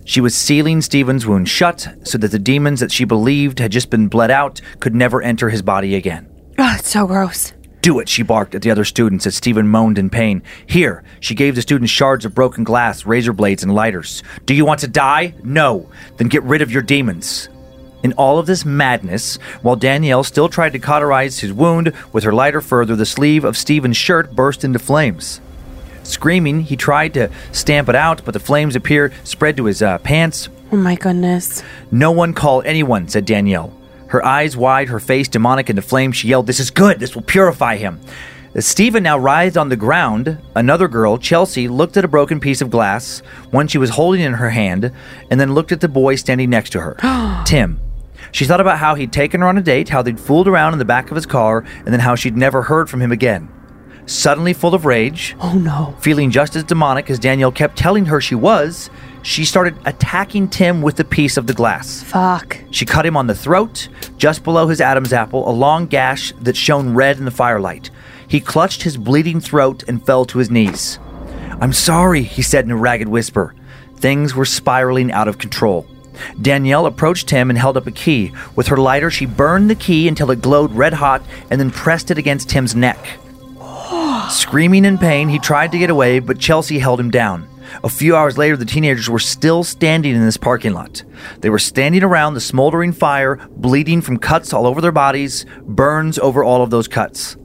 She 0.04 0.20
was 0.20 0.34
sealing 0.34 0.80
Stephen's 0.82 1.26
wound 1.26 1.48
shut 1.48 1.88
so 2.04 2.18
that 2.18 2.28
the 2.30 2.38
demons 2.38 2.80
that 2.80 2.92
she 2.92 3.04
believed 3.04 3.58
had 3.58 3.72
just 3.72 3.90
been 3.90 4.08
bled 4.08 4.30
out 4.30 4.60
could 4.80 4.94
never 4.94 5.20
enter 5.22 5.48
his 5.50 5.62
body 5.62 5.94
again. 5.96 6.28
Oh, 6.58 6.74
it's 6.78 6.88
so 6.90 7.06
gross. 7.06 7.52
Do 7.82 7.98
it, 7.98 8.08
she 8.08 8.22
barked 8.22 8.54
at 8.54 8.62
the 8.62 8.70
other 8.70 8.84
students 8.84 9.26
as 9.26 9.34
Stephen 9.34 9.66
moaned 9.66 9.98
in 9.98 10.08
pain. 10.08 10.42
Here, 10.66 11.02
she 11.18 11.34
gave 11.34 11.56
the 11.56 11.62
students 11.62 11.90
shards 11.90 12.24
of 12.24 12.32
broken 12.32 12.62
glass, 12.62 13.04
razor 13.04 13.32
blades, 13.32 13.64
and 13.64 13.74
lighters. 13.74 14.22
Do 14.46 14.54
you 14.54 14.64
want 14.64 14.80
to 14.80 14.88
die? 14.88 15.34
No. 15.42 15.90
Then 16.16 16.28
get 16.28 16.44
rid 16.44 16.62
of 16.62 16.70
your 16.70 16.82
demons. 16.82 17.48
In 18.04 18.12
all 18.12 18.38
of 18.38 18.46
this 18.46 18.64
madness, 18.64 19.34
while 19.62 19.74
Danielle 19.74 20.22
still 20.22 20.48
tried 20.48 20.74
to 20.74 20.78
cauterize 20.78 21.40
his 21.40 21.52
wound 21.52 21.92
with 22.12 22.22
her 22.22 22.32
lighter 22.32 22.60
further, 22.60 22.94
the 22.94 23.04
sleeve 23.04 23.44
of 23.44 23.56
Stephen's 23.56 23.96
shirt 23.96 24.32
burst 24.32 24.62
into 24.62 24.78
flames. 24.78 25.40
Screaming, 26.04 26.60
he 26.60 26.76
tried 26.76 27.14
to 27.14 27.30
stamp 27.50 27.88
it 27.88 27.96
out, 27.96 28.24
but 28.24 28.32
the 28.32 28.40
flames 28.40 28.76
appeared, 28.76 29.12
spread 29.24 29.56
to 29.56 29.64
his 29.64 29.82
uh, 29.82 29.98
pants. 29.98 30.48
Oh 30.70 30.76
my 30.76 30.94
goodness. 30.94 31.64
No 31.90 32.12
one 32.12 32.32
call 32.32 32.62
anyone, 32.62 33.08
said 33.08 33.24
Danielle. 33.24 33.76
Her 34.12 34.22
eyes 34.26 34.58
wide, 34.58 34.88
her 34.88 35.00
face 35.00 35.26
demonic 35.26 35.70
in 35.70 35.76
the 35.76 35.80
flames, 35.80 36.16
she 36.16 36.28
yelled, 36.28 36.46
This 36.46 36.60
is 36.60 36.70
good, 36.70 37.00
this 37.00 37.14
will 37.14 37.22
purify 37.22 37.76
him. 37.76 37.98
As 38.54 38.66
Stephen 38.66 39.02
now 39.02 39.16
writhed 39.16 39.56
on 39.56 39.70
the 39.70 39.76
ground, 39.76 40.36
another 40.54 40.86
girl, 40.86 41.16
Chelsea, 41.16 41.66
looked 41.66 41.96
at 41.96 42.04
a 42.04 42.08
broken 42.08 42.38
piece 42.38 42.60
of 42.60 42.68
glass, 42.68 43.20
one 43.52 43.68
she 43.68 43.78
was 43.78 43.88
holding 43.88 44.20
in 44.20 44.34
her 44.34 44.50
hand, 44.50 44.92
and 45.30 45.40
then 45.40 45.54
looked 45.54 45.72
at 45.72 45.80
the 45.80 45.88
boy 45.88 46.16
standing 46.16 46.50
next 46.50 46.72
to 46.72 46.80
her, 46.82 47.42
Tim. 47.46 47.80
She 48.32 48.44
thought 48.44 48.60
about 48.60 48.76
how 48.76 48.96
he'd 48.96 49.14
taken 49.14 49.40
her 49.40 49.48
on 49.48 49.56
a 49.56 49.62
date, 49.62 49.88
how 49.88 50.02
they'd 50.02 50.20
fooled 50.20 50.46
around 50.46 50.74
in 50.74 50.78
the 50.78 50.84
back 50.84 51.10
of 51.10 51.14
his 51.14 51.24
car, 51.24 51.64
and 51.78 51.86
then 51.86 52.00
how 52.00 52.14
she'd 52.14 52.36
never 52.36 52.60
heard 52.60 52.90
from 52.90 53.00
him 53.00 53.12
again. 53.12 53.48
Suddenly 54.04 54.52
full 54.52 54.74
of 54.74 54.84
rage, 54.84 55.34
Oh 55.40 55.54
no. 55.54 55.96
feeling 56.00 56.30
just 56.30 56.54
as 56.54 56.64
demonic 56.64 57.08
as 57.08 57.18
Danielle 57.18 57.50
kept 57.50 57.78
telling 57.78 58.04
her 58.04 58.20
she 58.20 58.34
was, 58.34 58.90
she 59.22 59.44
started 59.44 59.76
attacking 59.84 60.48
Tim 60.48 60.82
with 60.82 60.96
the 60.96 61.04
piece 61.04 61.36
of 61.36 61.46
the 61.46 61.54
glass. 61.54 62.02
Fuck. 62.02 62.58
She 62.70 62.84
cut 62.84 63.06
him 63.06 63.16
on 63.16 63.28
the 63.28 63.34
throat, 63.34 63.88
just 64.18 64.44
below 64.44 64.68
his 64.68 64.80
Adam's 64.80 65.12
apple, 65.12 65.48
a 65.48 65.52
long 65.52 65.86
gash 65.86 66.32
that 66.40 66.56
shone 66.56 66.94
red 66.94 67.18
in 67.18 67.24
the 67.24 67.30
firelight. 67.30 67.90
He 68.26 68.40
clutched 68.40 68.82
his 68.82 68.96
bleeding 68.96 69.40
throat 69.40 69.84
and 69.86 70.04
fell 70.04 70.24
to 70.26 70.38
his 70.38 70.50
knees. 70.50 70.98
I'm 71.60 71.72
sorry, 71.72 72.22
he 72.22 72.42
said 72.42 72.64
in 72.64 72.70
a 72.72 72.76
ragged 72.76 73.08
whisper. 73.08 73.54
Things 73.96 74.34
were 74.34 74.44
spiraling 74.44 75.12
out 75.12 75.28
of 75.28 75.38
control. 75.38 75.86
Danielle 76.40 76.86
approached 76.86 77.30
him 77.30 77.50
and 77.50 77.58
held 77.58 77.76
up 77.76 77.86
a 77.86 77.92
key. 77.92 78.32
With 78.56 78.66
her 78.68 78.76
lighter, 78.76 79.10
she 79.10 79.26
burned 79.26 79.70
the 79.70 79.74
key 79.74 80.08
until 80.08 80.30
it 80.30 80.42
glowed 80.42 80.72
red 80.72 80.94
hot 80.94 81.22
and 81.50 81.60
then 81.60 81.70
pressed 81.70 82.10
it 82.10 82.18
against 82.18 82.50
Tim's 82.50 82.74
neck. 82.74 82.98
Screaming 84.30 84.84
in 84.84 84.98
pain, 84.98 85.28
he 85.28 85.38
tried 85.38 85.72
to 85.72 85.78
get 85.78 85.90
away, 85.90 86.18
but 86.18 86.38
Chelsea 86.38 86.78
held 86.78 86.98
him 86.98 87.10
down. 87.10 87.48
A 87.84 87.88
few 87.88 88.16
hours 88.16 88.38
later, 88.38 88.56
the 88.56 88.64
teenagers 88.64 89.08
were 89.08 89.18
still 89.18 89.64
standing 89.64 90.14
in 90.14 90.24
this 90.24 90.36
parking 90.36 90.72
lot. 90.72 91.02
They 91.40 91.50
were 91.50 91.58
standing 91.58 92.02
around 92.02 92.34
the 92.34 92.40
smoldering 92.40 92.92
fire, 92.92 93.36
bleeding 93.50 94.00
from 94.00 94.18
cuts 94.18 94.52
all 94.52 94.66
over 94.66 94.80
their 94.80 94.92
bodies, 94.92 95.46
burns 95.62 96.18
over 96.18 96.44
all 96.44 96.62
of 96.62 96.70
those 96.70 96.88
cuts. 96.88 97.36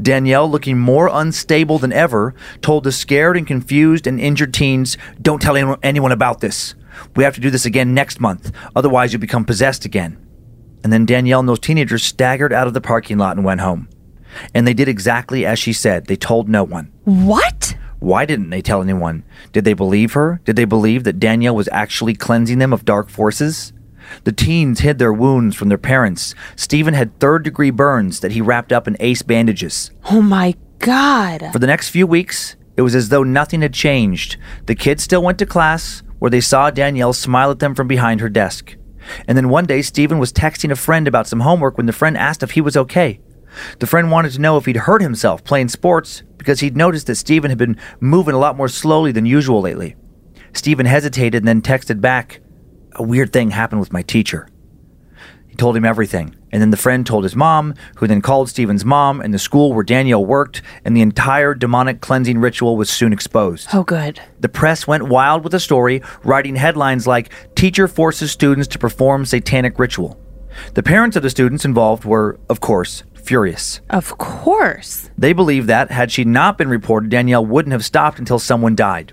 Danielle, 0.00 0.50
looking 0.50 0.78
more 0.78 1.08
unstable 1.12 1.78
than 1.78 1.92
ever, 1.92 2.34
told 2.60 2.84
the 2.84 2.92
scared 2.92 3.36
and 3.36 3.46
confused 3.46 4.06
and 4.06 4.20
injured 4.20 4.52
teens, 4.52 4.96
Don't 5.20 5.40
tell 5.40 5.56
anyone- 5.82 6.12
about 6.12 6.40
this. 6.40 6.74
We 7.16 7.24
have 7.24 7.34
to 7.34 7.40
do 7.40 7.50
this 7.50 7.64
again 7.64 7.94
next 7.94 8.20
month, 8.20 8.52
otherwise, 8.76 9.12
you'll 9.12 9.20
become 9.20 9.44
possessed 9.44 9.84
again. 9.84 10.18
And 10.82 10.92
then 10.92 11.06
Danielle 11.06 11.40
and 11.40 11.48
those 11.48 11.58
teenagers 11.58 12.02
staggered 12.02 12.52
out 12.52 12.66
of 12.66 12.74
the 12.74 12.80
parking 12.80 13.18
lot 13.18 13.36
and 13.36 13.44
went 13.44 13.60
home. 13.60 13.88
And 14.54 14.66
they 14.66 14.74
did 14.74 14.88
exactly 14.88 15.44
as 15.44 15.58
she 15.58 15.72
said. 15.72 16.06
They 16.06 16.16
told 16.16 16.48
no 16.48 16.64
one. 16.64 16.90
What? 17.04 17.76
Why 18.00 18.24
didn't 18.24 18.50
they 18.50 18.62
tell 18.62 18.82
anyone? 18.82 19.24
Did 19.52 19.64
they 19.64 19.74
believe 19.74 20.14
her? 20.14 20.40
Did 20.44 20.56
they 20.56 20.64
believe 20.64 21.04
that 21.04 21.20
Danielle 21.20 21.54
was 21.54 21.68
actually 21.70 22.14
cleansing 22.14 22.58
them 22.58 22.72
of 22.72 22.84
dark 22.84 23.10
forces? 23.10 23.72
The 24.24 24.32
teens 24.32 24.80
hid 24.80 24.98
their 24.98 25.12
wounds 25.12 25.54
from 25.54 25.68
their 25.68 25.78
parents. 25.78 26.34
Stephen 26.56 26.94
had 26.94 27.18
third 27.20 27.44
degree 27.44 27.70
burns 27.70 28.20
that 28.20 28.32
he 28.32 28.40
wrapped 28.40 28.72
up 28.72 28.88
in 28.88 28.96
ace 29.00 29.22
bandages. 29.22 29.90
Oh 30.10 30.22
my 30.22 30.54
god. 30.78 31.50
For 31.52 31.58
the 31.58 31.66
next 31.66 31.90
few 31.90 32.06
weeks, 32.06 32.56
it 32.76 32.82
was 32.82 32.94
as 32.94 33.10
though 33.10 33.22
nothing 33.22 33.60
had 33.60 33.74
changed. 33.74 34.38
The 34.66 34.74
kids 34.74 35.02
still 35.02 35.22
went 35.22 35.38
to 35.38 35.46
class, 35.46 36.02
where 36.18 36.30
they 36.30 36.40
saw 36.40 36.70
Danielle 36.70 37.12
smile 37.12 37.50
at 37.50 37.58
them 37.58 37.74
from 37.74 37.86
behind 37.86 38.20
her 38.20 38.28
desk. 38.28 38.76
And 39.28 39.36
then 39.36 39.48
one 39.48 39.66
day, 39.66 39.82
Stephen 39.82 40.18
was 40.18 40.32
texting 40.32 40.70
a 40.70 40.76
friend 40.76 41.06
about 41.06 41.26
some 41.26 41.40
homework 41.40 41.76
when 41.76 41.86
the 41.86 41.92
friend 41.92 42.16
asked 42.16 42.42
if 42.42 42.52
he 42.52 42.60
was 42.60 42.76
okay. 42.76 43.20
The 43.78 43.86
friend 43.86 44.10
wanted 44.10 44.32
to 44.32 44.40
know 44.40 44.56
if 44.56 44.66
he'd 44.66 44.76
hurt 44.76 45.02
himself 45.02 45.44
playing 45.44 45.68
sports 45.68 46.22
because 46.36 46.60
he'd 46.60 46.76
noticed 46.76 47.06
that 47.06 47.16
Stephen 47.16 47.50
had 47.50 47.58
been 47.58 47.78
moving 48.00 48.34
a 48.34 48.38
lot 48.38 48.56
more 48.56 48.68
slowly 48.68 49.12
than 49.12 49.26
usual 49.26 49.60
lately. 49.60 49.96
Stephen 50.52 50.86
hesitated 50.86 51.42
and 51.42 51.48
then 51.48 51.62
texted 51.62 52.00
back, 52.00 52.40
A 52.96 53.02
weird 53.02 53.32
thing 53.32 53.50
happened 53.50 53.80
with 53.80 53.92
my 53.92 54.02
teacher. 54.02 54.48
He 55.48 55.56
told 55.56 55.76
him 55.76 55.84
everything. 55.84 56.36
And 56.52 56.60
then 56.60 56.70
the 56.70 56.76
friend 56.76 57.06
told 57.06 57.24
his 57.24 57.36
mom, 57.36 57.74
who 57.96 58.06
then 58.06 58.22
called 58.22 58.48
Stephen's 58.48 58.84
mom 58.84 59.20
and 59.20 59.32
the 59.32 59.38
school 59.38 59.72
where 59.72 59.84
Danielle 59.84 60.24
worked, 60.24 60.62
and 60.84 60.96
the 60.96 61.00
entire 61.00 61.54
demonic 61.54 62.00
cleansing 62.00 62.38
ritual 62.38 62.76
was 62.76 62.90
soon 62.90 63.12
exposed. 63.12 63.68
Oh 63.72 63.84
good. 63.84 64.20
The 64.40 64.48
press 64.48 64.86
went 64.86 65.08
wild 65.08 65.44
with 65.44 65.52
the 65.52 65.60
story, 65.60 66.02
writing 66.24 66.56
headlines 66.56 67.06
like 67.06 67.32
Teacher 67.54 67.86
Forces 67.86 68.32
Students 68.32 68.68
to 68.68 68.78
Perform 68.78 69.24
Satanic 69.24 69.78
Ritual. 69.78 70.20
The 70.74 70.82
parents 70.82 71.16
of 71.16 71.22
the 71.22 71.30
students 71.30 71.64
involved 71.64 72.04
were, 72.04 72.40
of 72.48 72.60
course, 72.60 73.04
furious. 73.30 73.80
Of 73.88 74.18
course. 74.18 75.08
They 75.16 75.32
believe 75.32 75.68
that, 75.68 75.92
had 75.92 76.10
she 76.10 76.24
not 76.24 76.58
been 76.58 76.68
reported, 76.68 77.10
Danielle 77.10 77.46
wouldn't 77.46 77.70
have 77.70 77.84
stopped 77.84 78.18
until 78.18 78.40
someone 78.40 78.74
died. 78.74 79.12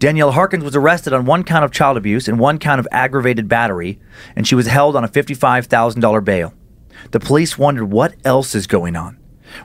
Danielle 0.00 0.32
Harkins 0.32 0.64
was 0.64 0.74
arrested 0.74 1.12
on 1.12 1.26
one 1.26 1.44
count 1.44 1.64
of 1.64 1.70
child 1.70 1.96
abuse 1.96 2.26
and 2.26 2.40
one 2.40 2.58
count 2.58 2.80
of 2.80 2.88
aggravated 2.90 3.46
battery, 3.46 4.00
and 4.34 4.48
she 4.48 4.56
was 4.56 4.66
held 4.66 4.96
on 4.96 5.04
a 5.04 5.08
$55,000 5.08 6.24
bail. 6.24 6.52
The 7.12 7.20
police 7.20 7.56
wondered 7.56 7.84
what 7.84 8.16
else 8.24 8.56
is 8.56 8.66
going 8.66 8.96
on. 8.96 9.16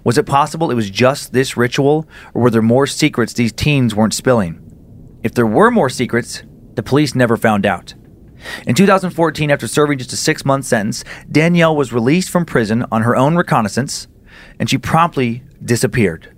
Was 0.04 0.20
it 0.20 0.28
possible 0.28 0.70
it 0.70 0.76
was 0.76 0.92
just 0.92 1.34
this 1.34 1.58
ritual, 1.58 2.08
or 2.36 2.44
were 2.44 2.52
there 2.52 2.62
more 2.62 2.86
secrets 2.86 3.34
these 3.34 3.52
teens 3.52 3.96
weren't 3.96 4.14
spilling? 4.14 4.62
If 5.24 5.34
there 5.34 5.48
were 5.48 5.72
more 5.72 5.90
secrets, 5.90 6.44
the 6.76 6.84
police 6.84 7.16
never 7.16 7.36
found 7.36 7.66
out. 7.66 7.96
In 8.66 8.76
2014, 8.76 9.52
after 9.52 9.68
serving 9.68 9.98
just 9.98 10.14
a 10.14 10.18
six 10.18 10.46
month 10.46 10.66
sentence, 10.66 11.04
Danielle 11.32 11.76
was 11.76 11.94
released 11.94 12.30
from 12.30 12.46
prison 12.46 12.86
on 12.92 13.04
her 13.04 13.16
own 13.16 13.36
reconnaissance, 13.36 14.08
and 14.60 14.70
she 14.70 14.78
promptly 14.78 15.44
disappeared. 15.64 16.36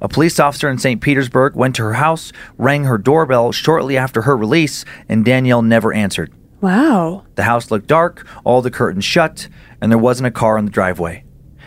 A 0.00 0.08
police 0.08 0.38
officer 0.38 0.68
in 0.68 0.78
St. 0.78 1.00
Petersburg 1.00 1.56
went 1.56 1.74
to 1.76 1.82
her 1.82 1.94
house, 1.94 2.32
rang 2.56 2.84
her 2.84 2.98
doorbell 2.98 3.50
shortly 3.50 3.96
after 3.96 4.22
her 4.22 4.36
release, 4.36 4.84
and 5.08 5.24
Danielle 5.24 5.62
never 5.62 5.92
answered. 5.92 6.32
Wow. 6.60 7.24
The 7.34 7.44
house 7.44 7.70
looked 7.70 7.88
dark, 7.88 8.26
all 8.44 8.62
the 8.62 8.70
curtains 8.70 9.04
shut, 9.04 9.48
and 9.80 9.90
there 9.90 9.98
wasn't 9.98 10.28
a 10.28 10.32
car 10.32 10.58
in 10.58 10.64
the 10.64 10.70
driveway. 10.70 11.24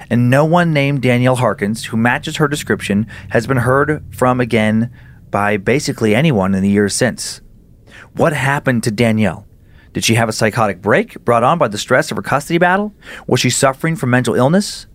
And 0.10 0.30
no 0.30 0.46
one 0.46 0.74
named 0.74 1.02
Danielle 1.02 1.38
Harkins, 1.38 1.86
who 1.86 1.98
matches 1.98 2.38
her 2.38 2.48
description, 2.48 3.08
has 3.30 3.48
been 3.48 3.58
heard 3.58 4.04
from 4.12 4.40
again 4.40 4.92
by 5.30 5.58
basically 5.58 6.16
anyone 6.16 6.56
in 6.56 6.64
the 6.64 6.70
years 6.70 6.94
since. 6.94 7.42
What 8.14 8.34
happened 8.34 8.84
to 8.84 8.92
Danielle? 8.92 9.46
Did 9.94 10.06
she 10.06 10.16
have 10.16 10.30
a 10.30 10.34
psychotic 10.34 10.82
break 10.82 11.24
brought 11.26 11.44
on 11.44 11.58
by 11.58 11.68
the 11.68 11.78
stress 11.78 12.12
of 12.12 12.18
her 12.18 12.24
custody 12.24 12.58
battle? 12.58 12.94
Was 13.28 13.40
she 13.40 13.50
suffering 13.50 13.96
from 13.96 14.10
mental 14.10 14.36
illness? 14.36 14.88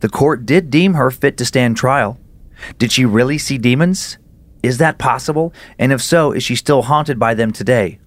The 0.00 0.08
court 0.08 0.46
did 0.46 0.70
deem 0.70 0.94
her 0.94 1.10
fit 1.10 1.36
to 1.38 1.44
stand 1.44 1.76
trial. 1.76 2.20
Did 2.78 2.92
she 2.92 3.04
really 3.04 3.38
see 3.38 3.58
demons? 3.58 4.18
Is 4.62 4.78
that 4.78 4.98
possible? 4.98 5.52
And 5.78 5.92
if 5.92 6.00
so, 6.00 6.32
is 6.32 6.42
she 6.42 6.56
still 6.56 6.82
haunted 6.82 7.18
by 7.18 7.34
them 7.34 7.52
today? 7.52 7.98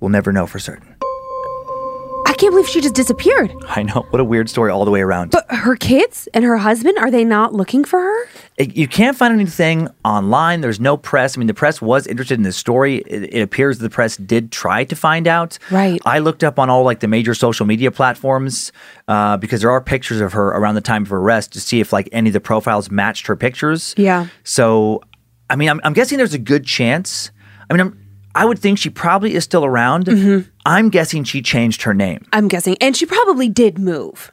We'll 0.00 0.10
never 0.10 0.32
know 0.32 0.46
for 0.46 0.58
certain. 0.58 0.94
I 2.38 2.40
can't 2.40 2.52
believe 2.52 2.68
she 2.68 2.80
just 2.80 2.94
disappeared. 2.94 3.52
I 3.66 3.82
know. 3.82 4.06
What 4.10 4.20
a 4.20 4.24
weird 4.24 4.48
story 4.48 4.70
all 4.70 4.84
the 4.84 4.92
way 4.92 5.00
around. 5.00 5.32
But 5.32 5.44
her 5.52 5.74
kids 5.74 6.28
and 6.32 6.44
her 6.44 6.56
husband, 6.56 6.96
are 6.96 7.10
they 7.10 7.24
not 7.24 7.52
looking 7.52 7.82
for 7.84 7.98
her? 7.98 8.28
It- 8.56 8.76
you 8.76 8.86
can't 8.86 9.16
find 9.16 9.34
anything 9.34 9.88
online. 10.04 10.60
There's 10.60 10.78
no 10.78 10.96
press. 10.96 11.36
I 11.36 11.40
mean, 11.40 11.48
the 11.48 11.54
press 11.54 11.82
was 11.82 12.06
interested 12.06 12.34
in 12.38 12.44
this 12.44 12.56
story. 12.56 12.98
It, 13.08 13.34
it 13.34 13.40
appears 13.42 13.78
the 13.80 13.90
press 13.90 14.16
did 14.16 14.52
try 14.52 14.84
to 14.84 14.94
find 14.94 15.26
out. 15.26 15.58
Right. 15.72 16.00
I 16.06 16.20
looked 16.20 16.44
up 16.44 16.60
on 16.60 16.70
all 16.70 16.84
like 16.84 17.00
the 17.00 17.08
major 17.08 17.34
social 17.34 17.66
media 17.66 17.90
platforms 17.90 18.70
uh, 19.08 19.36
because 19.38 19.60
there 19.62 19.72
are 19.72 19.80
pictures 19.80 20.20
of 20.20 20.32
her 20.34 20.50
around 20.50 20.76
the 20.76 20.80
time 20.80 21.02
of 21.02 21.08
her 21.08 21.16
arrest 21.18 21.52
to 21.54 21.60
see 21.60 21.80
if 21.80 21.92
like 21.92 22.08
any 22.12 22.28
of 22.28 22.34
the 22.34 22.40
profiles 22.40 22.88
matched 22.88 23.26
her 23.26 23.34
pictures. 23.34 23.96
Yeah. 23.96 24.28
So, 24.44 25.00
I 25.50 25.56
mean, 25.56 25.70
I'm, 25.70 25.80
I'm 25.82 25.92
guessing 25.92 26.18
there's 26.18 26.34
a 26.34 26.38
good 26.38 26.64
chance. 26.64 27.32
I 27.68 27.74
mean, 27.74 27.80
I'm, 27.80 28.04
I 28.34 28.44
would 28.44 28.60
think 28.60 28.78
she 28.78 28.90
probably 28.90 29.34
is 29.34 29.42
still 29.42 29.64
around. 29.64 30.04
Mm-hmm. 30.06 30.48
I'm 30.68 30.90
guessing 30.90 31.24
she 31.24 31.40
changed 31.40 31.82
her 31.82 31.94
name. 31.94 32.26
I'm 32.32 32.46
guessing. 32.46 32.76
And 32.80 32.94
she 32.94 33.06
probably 33.06 33.48
did 33.48 33.78
move. 33.78 34.30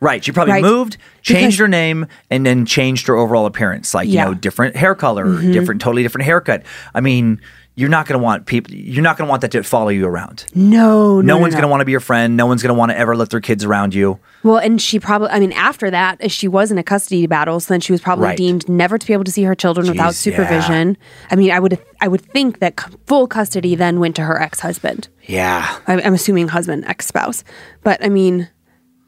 Right. 0.00 0.22
She 0.24 0.32
probably 0.32 0.52
Right. 0.52 0.62
moved, 0.62 0.96
changed 1.22 1.40
Because- 1.42 1.58
her 1.58 1.68
name, 1.68 2.06
and 2.30 2.44
then 2.46 2.64
changed 2.66 3.06
her 3.08 3.16
overall 3.16 3.46
appearance. 3.46 3.92
Like, 3.94 4.06
Yeah. 4.08 4.22
Mm-hmm. 4.22 4.28
you 4.28 4.34
know, 4.34 4.40
different 4.40 4.76
hair 4.76 4.94
color, 4.94 5.40
different, 5.40 5.80
totally 5.80 6.02
different 6.02 6.26
haircut. 6.26 6.62
I 6.94 7.00
mean, 7.00 7.40
you're 7.76 7.88
not 7.88 8.06
going 8.06 8.18
to 8.18 8.22
want 8.22 8.46
people, 8.46 8.72
you're 8.72 9.02
not 9.02 9.18
going 9.18 9.26
to 9.26 9.30
want 9.30 9.42
that 9.42 9.50
to 9.50 9.62
follow 9.64 9.88
you 9.88 10.06
around. 10.06 10.44
No, 10.54 11.20
no. 11.20 11.34
No, 11.34 11.38
one's 11.38 11.54
going 11.54 11.62
to 11.62 11.68
want 11.68 11.80
to 11.80 11.84
be 11.84 11.90
your 11.90 12.00
friend. 12.00 12.36
No 12.36 12.46
one's 12.46 12.62
going 12.62 12.72
to 12.74 12.78
want 12.78 12.92
to 12.92 12.96
ever 12.98 13.16
let 13.16 13.30
their 13.30 13.40
kids 13.40 13.64
around 13.64 13.94
you. 13.94 14.20
Well, 14.44 14.58
and 14.58 14.80
she 14.80 15.00
probably, 15.00 15.28
I 15.30 15.40
mean, 15.40 15.52
after 15.52 15.90
that, 15.90 16.22
uh, 16.22 16.28
she 16.28 16.46
was 16.46 16.70
in 16.70 16.78
a 16.78 16.82
custody 16.84 17.26
battle, 17.26 17.58
so 17.58 17.74
then 17.74 17.80
she 17.80 17.90
was 17.92 18.00
probably 18.00 18.26
Right. 18.26 18.36
deemed 18.36 18.68
never 18.68 18.96
to 18.96 19.06
be 19.06 19.12
able 19.12 19.24
to 19.24 19.32
see 19.32 19.42
her 19.42 19.54
children 19.56 19.88
without 19.88 20.12
Jeez, 20.12 20.26
yeah. 20.26 20.36
supervision. 20.36 20.96
I 21.30 21.36
mean, 21.36 21.50
I 21.50 21.58
would, 21.58 21.78
I 22.00 22.06
would 22.08 22.20
think 22.20 22.60
that 22.60 22.78
full 23.06 23.26
custody 23.26 23.74
then 23.74 23.98
went 23.98 24.14
to 24.16 24.22
her 24.22 24.40
ex 24.40 24.60
husband. 24.60 25.08
Yeah. 25.24 25.78
I'm, 25.88 25.98
I'm 26.04 26.14
assuming 26.14 26.48
husband, 26.48 26.84
ex 26.86 27.06
spouse. 27.06 27.42
But 27.82 28.04
I 28.04 28.08
mean, 28.08 28.48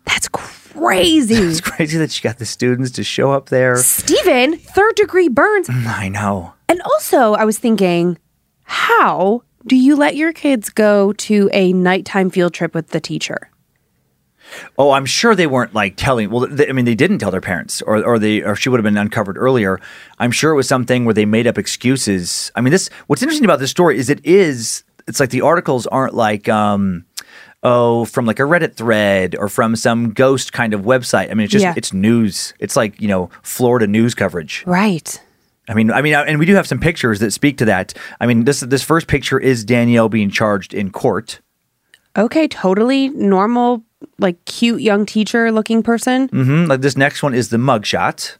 that's 0.06 0.28
crazy. 0.28 0.56
It's 1.36 1.60
crazy 1.60 1.96
that 1.98 2.10
she 2.10 2.22
got 2.22 2.38
the 2.38 2.44
students 2.46 2.90
to 2.92 3.04
show 3.04 3.32
up 3.32 3.48
there. 3.48 3.76
Stephen, 3.78 4.56
third 4.58 4.94
degree 4.96 5.28
burns. 5.28 5.68
Mm, 5.68 5.86
I 5.86 6.08
know. 6.08 6.52
And 6.68 6.80
also, 6.82 7.32
I 7.34 7.44
was 7.44 7.58
thinking, 7.58 8.18
how 8.66 9.42
do 9.66 9.74
you 9.76 9.96
let 9.96 10.16
your 10.16 10.32
kids 10.32 10.68
go 10.70 11.12
to 11.14 11.48
a 11.52 11.72
nighttime 11.72 12.30
field 12.30 12.54
trip 12.54 12.74
with 12.74 12.88
the 12.88 13.00
teacher? 13.00 13.50
Oh, 14.78 14.92
I'm 14.92 15.06
sure 15.06 15.34
they 15.34 15.48
weren't 15.48 15.74
like 15.74 15.94
telling. 15.96 16.30
Well, 16.30 16.46
they, 16.46 16.68
I 16.68 16.72
mean, 16.72 16.84
they 16.84 16.94
didn't 16.94 17.18
tell 17.18 17.32
their 17.32 17.40
parents, 17.40 17.82
or 17.82 18.04
or 18.04 18.18
they 18.18 18.42
or 18.42 18.54
she 18.54 18.68
would 18.68 18.78
have 18.78 18.84
been 18.84 18.96
uncovered 18.96 19.36
earlier. 19.36 19.80
I'm 20.20 20.30
sure 20.30 20.52
it 20.52 20.56
was 20.56 20.68
something 20.68 21.04
where 21.04 21.14
they 21.14 21.24
made 21.24 21.48
up 21.48 21.58
excuses. 21.58 22.52
I 22.54 22.60
mean, 22.60 22.70
this. 22.70 22.88
What's 23.08 23.22
interesting 23.22 23.44
about 23.44 23.58
this 23.58 23.72
story 23.72 23.98
is 23.98 24.08
it 24.08 24.24
is. 24.24 24.84
It's 25.08 25.18
like 25.18 25.30
the 25.30 25.40
articles 25.42 25.86
aren't 25.88 26.14
like. 26.14 26.48
um 26.48 27.04
Oh, 27.62 28.04
from 28.04 28.26
like 28.26 28.38
a 28.38 28.44
Reddit 28.44 28.74
thread 28.74 29.34
or 29.34 29.48
from 29.48 29.74
some 29.74 30.12
ghost 30.12 30.52
kind 30.52 30.72
of 30.72 30.82
website. 30.82 31.30
I 31.32 31.34
mean, 31.34 31.44
it's 31.46 31.52
just 31.52 31.64
Yeah. 31.64 31.74
it's 31.76 31.92
news. 31.92 32.54
It's 32.60 32.76
like 32.76 33.00
you 33.00 33.08
know 33.08 33.28
Florida 33.42 33.88
news 33.88 34.14
coverage. 34.14 34.62
Right. 34.66 35.20
I 35.68 35.74
mean, 35.74 35.90
I 35.90 36.00
mean, 36.02 36.14
uh, 36.14 36.24
and 36.26 36.38
we 36.38 36.46
do 36.46 36.54
have 36.54 36.66
some 36.66 36.78
pictures 36.78 37.20
that 37.20 37.32
speak 37.32 37.58
to 37.58 37.64
that. 37.64 37.94
I 38.20 38.26
mean, 38.26 38.44
this 38.44 38.60
this 38.60 38.82
first 38.82 39.08
picture 39.08 39.38
is 39.38 39.64
Danielle 39.64 40.08
being 40.08 40.30
charged 40.30 40.74
in 40.74 40.90
court. 40.90 41.40
Okay, 42.16 42.48
totally 42.48 43.08
normal, 43.10 43.84
like 44.18 44.42
cute 44.46 44.80
young 44.80 45.04
teacher 45.06 45.52
looking 45.52 45.82
person. 45.82 46.28
hmm 46.28 46.64
Like 46.66 46.80
this 46.80 46.96
next 46.96 47.22
one 47.22 47.34
is 47.34 47.50
the 47.50 47.58
mugshot. 47.58 48.36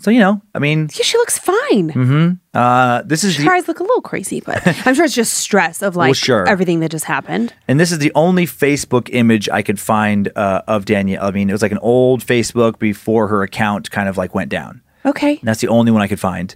So 0.00 0.10
you 0.12 0.20
know, 0.20 0.40
I 0.54 0.58
mean, 0.60 0.88
Yeah, 0.94 1.02
she 1.02 1.16
looks 1.18 1.38
fine. 1.38 1.90
Mm-hmm. 1.90 2.30
Uh, 2.54 3.02
this 3.02 3.24
is 3.24 3.36
Her 3.36 3.52
eyes 3.52 3.66
look 3.68 3.80
a 3.80 3.82
little 3.82 4.00
crazy, 4.00 4.40
but 4.40 4.64
I'm 4.86 4.94
sure 4.94 5.04
it's 5.04 5.14
just 5.14 5.34
stress 5.34 5.82
of 5.82 5.96
like 5.96 6.14
sure. 6.14 6.46
everything 6.48 6.80
that 6.80 6.90
just 6.90 7.04
happened. 7.04 7.52
and 7.66 7.80
this 7.80 7.90
is 7.92 7.98
the 7.98 8.12
only 8.14 8.46
Facebook 8.46 9.08
image 9.12 9.48
I 9.48 9.62
could 9.62 9.80
find 9.80 10.30
uh, 10.36 10.62
of 10.68 10.84
Danielle. 10.84 11.24
I 11.24 11.30
mean, 11.32 11.48
it 11.50 11.52
was 11.52 11.62
like 11.62 11.72
an 11.72 11.78
old 11.82 12.24
Facebook 12.24 12.78
before 12.78 13.28
her 13.28 13.42
account 13.42 13.90
kind 13.90 14.08
of 14.08 14.16
like 14.16 14.34
went 14.34 14.50
down. 14.50 14.82
Okay. 15.04 15.38
And 15.38 15.48
that's 15.48 15.60
the 15.60 15.68
only 15.68 15.90
one 15.92 16.00
I 16.02 16.06
could 16.08 16.20
find. 16.20 16.54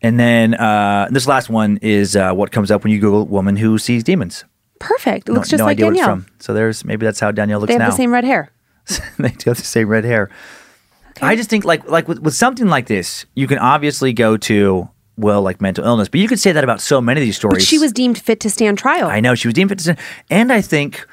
And 0.00 0.18
then 0.18 0.54
uh, 0.54 1.08
this 1.10 1.26
last 1.26 1.48
one 1.50 1.78
is 1.82 2.16
uh, 2.16 2.32
what 2.32 2.50
comes 2.52 2.70
up 2.70 2.82
when 2.84 2.92
you 2.92 2.98
Google 3.00 3.24
"woman 3.26 3.56
who 3.56 3.78
sees 3.78 4.02
demons." 4.02 4.44
Perfect. 4.80 5.28
It 5.28 5.32
No, 5.32 5.36
looks 5.38 5.48
just 5.48 5.60
no 5.60 5.64
like 5.66 5.76
idea 5.76 5.86
Danielle. 5.86 6.08
what 6.08 6.18
it's 6.18 6.26
from. 6.26 6.36
So 6.40 6.54
there's 6.54 6.84
maybe 6.84 7.06
that's 7.06 7.20
how 7.20 7.30
Danielle 7.30 7.60
looks 7.60 7.68
They 7.68 7.74
have 7.74 7.82
now. 7.82 7.90
the 7.90 7.96
same 7.96 8.12
red 8.12 8.24
hair. 8.24 8.50
they 9.18 9.28
do 9.30 9.50
have 9.50 9.58
the 9.58 9.62
same 9.64 9.86
red 9.88 10.04
hair. 10.04 10.28
I 11.20 11.36
just 11.36 11.50
think 11.50 11.64
like 11.64 11.88
like 11.88 12.08
with, 12.08 12.20
with 12.20 12.34
something 12.34 12.68
like 12.68 12.86
this, 12.86 13.26
you 13.34 13.46
can 13.46 13.58
obviously 13.58 14.12
go 14.12 14.36
to 14.38 14.88
well 15.16 15.42
like 15.42 15.60
mental 15.60 15.84
illness, 15.84 16.08
but 16.08 16.20
you 16.20 16.28
could 16.28 16.40
say 16.40 16.52
that 16.52 16.64
about 16.64 16.80
so 16.80 17.00
many 17.00 17.20
of 17.20 17.24
these 17.26 17.36
stories. 17.36 17.62
But 17.62 17.66
she 17.66 17.78
was 17.78 17.92
deemed 17.92 18.18
fit 18.18 18.40
to 18.40 18.50
stand 18.50 18.78
trial. 18.78 19.08
I 19.08 19.20
know 19.20 19.34
she 19.34 19.48
was 19.48 19.54
deemed 19.54 19.70
fit 19.70 19.78
to 19.78 19.84
stand- 19.84 19.98
and 20.30 20.52
I 20.52 20.60
think 20.62 21.06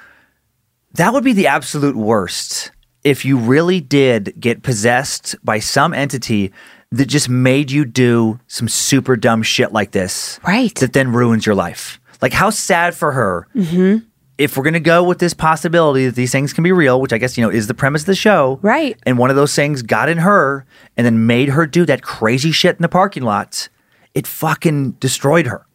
that 0.94 1.14
would 1.14 1.24
be 1.24 1.34
the 1.34 1.48
absolute 1.48 1.96
worst 1.96 2.72
if 3.04 3.24
you 3.26 3.38
really 3.38 3.80
did 3.82 4.34
get 4.40 4.64
possessed 4.64 5.36
by 5.44 5.60
some 5.60 5.94
entity 5.94 6.52
that 6.92 7.06
just 7.06 7.30
made 7.30 7.70
you 7.72 7.86
do 7.86 8.40
some 8.48 8.68
super 8.68 9.16
dumb 9.16 9.44
shit 9.44 9.72
like 9.72 9.92
this, 9.92 10.40
Right. 10.46 10.74
That 10.76 10.94
then 10.94 11.12
ruins 11.14 11.46
your 11.46 11.56
life. 11.56 12.00
Like 12.22 12.34
how 12.34 12.50
sad 12.50 12.96
for 12.96 13.12
her. 13.12 13.48
Mm-hmm. 13.56 14.06
If 14.40 14.56
we're 14.58 14.64
gonna 14.64 14.80
go 14.80 15.04
with 15.04 15.20
this 15.20 15.34
possibility 15.36 16.06
that 16.06 16.16
these 16.16 16.32
things 16.32 16.54
can 16.54 16.64
be 16.64 16.72
real, 16.72 17.00
which 17.02 17.12
I 17.14 17.18
guess 17.20 17.38
you 17.38 17.44
know 17.44 17.50
is 17.52 17.68
the 17.68 17.74
premise 17.74 18.04
of 18.04 18.06
the 18.08 18.16
show, 18.16 18.58
Right. 18.62 18.98
And 19.06 19.18
one 19.18 19.30
of 19.30 19.36
those 19.36 19.54
things 19.54 19.82
got 19.82 20.08
in 20.10 20.20
her 20.20 20.66
and 20.98 21.06
then 21.06 21.28
made 21.28 21.50
her 21.50 21.68
do 21.68 21.86
that 21.86 22.02
crazy 22.02 22.52
shit 22.52 22.76
in 22.78 22.82
the 22.82 22.90
parking 22.90 23.24
lot. 23.24 23.68
It 24.16 24.26
fucking 24.26 24.92
destroyed 24.94 25.46
her. 25.48 25.66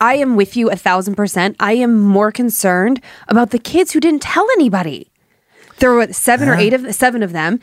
I 0.00 0.14
am 0.14 0.36
with 0.36 0.56
you 0.56 0.70
a 0.70 0.76
thousand 0.76 1.16
percent. 1.16 1.56
I 1.58 1.72
am 1.72 1.98
more 1.98 2.30
concerned 2.30 3.00
about 3.26 3.50
the 3.50 3.58
kids 3.58 3.90
who 3.90 3.98
didn't 3.98 4.22
tell 4.22 4.46
anybody. 4.52 5.10
There 5.80 5.92
were 5.92 6.12
seven 6.12 6.48
or 6.48 6.54
eight 6.54 6.72
of 6.72 6.94
seven 6.94 7.20
of 7.24 7.32
them, 7.32 7.58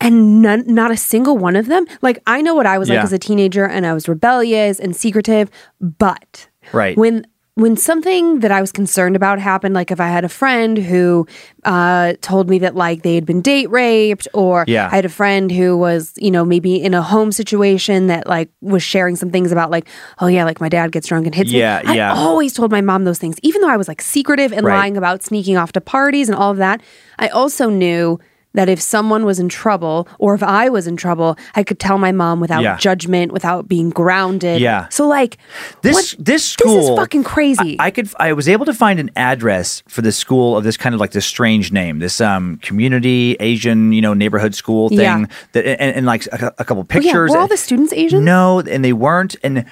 and 0.00 0.40
none, 0.40 0.64
not 0.66 0.90
a 0.90 0.96
single 0.96 1.36
one 1.36 1.54
of 1.54 1.66
them. 1.66 1.84
Like 2.00 2.22
I 2.26 2.40
know 2.40 2.54
what 2.54 2.64
I 2.64 2.78
was 2.78 2.88
Yeah. 2.88 2.94
like 2.96 3.04
as 3.04 3.12
a 3.12 3.18
teenager, 3.18 3.66
and 3.66 3.86
I 3.86 3.92
was 3.92 4.08
rebellious 4.08 4.80
and 4.80 4.96
secretive. 4.96 5.50
But 5.78 6.48
Right. 6.72 6.96
when 6.96 7.26
when 7.56 7.74
something 7.74 8.40
that 8.40 8.50
I 8.50 8.60
was 8.60 8.70
concerned 8.70 9.16
about 9.16 9.38
happened, 9.38 9.74
like 9.74 9.90
if 9.90 9.98
I 9.98 10.08
had 10.08 10.24
a 10.26 10.28
friend 10.28 10.76
who 10.76 11.26
uh, 11.64 12.12
told 12.20 12.50
me 12.50 12.58
that 12.58 12.74
like 12.76 13.02
they 13.02 13.14
had 13.14 13.24
been 13.24 13.40
date 13.40 13.70
raped, 13.70 14.28
or 14.34 14.66
Yeah. 14.68 14.90
I 14.92 14.96
had 14.96 15.06
a 15.06 15.08
friend 15.08 15.50
who 15.50 15.74
was, 15.74 16.12
you 16.18 16.30
know, 16.30 16.44
maybe 16.44 16.76
in 16.76 16.92
a 16.92 17.00
home 17.00 17.32
situation 17.32 18.08
that 18.08 18.26
like 18.26 18.50
was 18.60 18.82
sharing 18.82 19.16
some 19.16 19.30
things 19.30 19.52
about 19.52 19.70
like, 19.70 19.88
oh 20.18 20.26
yeah, 20.26 20.44
like 20.44 20.60
my 20.60 20.68
dad 20.68 20.92
gets 20.92 21.08
drunk 21.08 21.24
and 21.24 21.34
hits 21.34 21.50
Yeah, 21.50 21.80
me. 21.86 21.96
yeah. 21.96 22.12
I 22.12 22.16
always 22.18 22.52
told 22.52 22.70
my 22.70 22.82
mom 22.82 23.04
those 23.04 23.18
things, 23.18 23.36
even 23.42 23.62
though 23.62 23.70
I 23.70 23.78
was 23.78 23.88
like 23.88 24.02
secretive 24.02 24.52
and 24.52 24.66
Right. 24.66 24.76
lying 24.76 24.98
about 24.98 25.22
sneaking 25.22 25.56
off 25.56 25.72
to 25.72 25.80
parties 25.80 26.28
and 26.28 26.36
all 26.36 26.50
of 26.50 26.58
that. 26.58 26.82
I 27.18 27.28
also 27.28 27.70
knew 27.70 28.20
that 28.56 28.68
if 28.68 28.80
someone 28.80 29.24
was 29.24 29.38
in 29.38 29.48
trouble 29.48 30.08
or 30.18 30.34
if 30.34 30.42
I 30.42 30.68
was 30.68 30.86
in 30.86 30.96
trouble, 30.96 31.36
I 31.54 31.62
could 31.62 31.78
tell 31.78 31.98
my 31.98 32.10
mom 32.10 32.40
without 32.40 32.62
Yeah. 32.62 32.76
judgment, 32.78 33.30
without 33.32 33.68
being 33.68 33.90
grounded. 33.90 34.60
Yeah. 34.60 34.88
So 34.90 35.06
like 35.06 35.38
This 35.82 35.94
what- 35.94 36.14
this 36.18 36.36
this 36.36 36.44
school 36.44 36.92
is 36.92 36.98
fucking 36.98 37.22
crazy. 37.24 37.76
I, 37.78 37.86
I 37.86 37.90
could 37.92 38.08
I 38.18 38.32
was 38.32 38.48
able 38.48 38.66
to 38.66 38.74
find 38.74 38.98
an 38.98 39.10
address 39.14 39.82
for 39.88 40.02
this 40.02 40.16
school 40.16 40.56
of 40.56 40.64
this 40.64 40.76
kind 40.76 40.94
of 40.94 41.00
like 41.00 41.12
this 41.12 41.26
strange 41.26 41.70
name, 41.70 42.00
this 42.00 42.20
um 42.20 42.56
community 42.62 43.36
Asian 43.40 43.92
you 43.92 44.02
know 44.02 44.14
neighborhood 44.14 44.54
school 44.54 44.88
thing 44.88 44.98
Yeah. 45.00 45.24
that 45.52 45.64
and, 45.80 45.96
and 45.96 46.06
like 46.06 46.26
a, 46.26 46.52
a 46.58 46.64
couple 46.64 46.82
Oh, 46.82 46.86
yeah, 46.90 47.00
pictures. 47.02 47.30
were 47.30 47.38
all 47.38 47.46
the 47.48 47.56
students 47.56 47.92
Asian? 47.92 48.24
No, 48.24 48.60
and 48.60 48.84
they 48.84 48.92
weren't. 48.92 49.36
And 49.44 49.64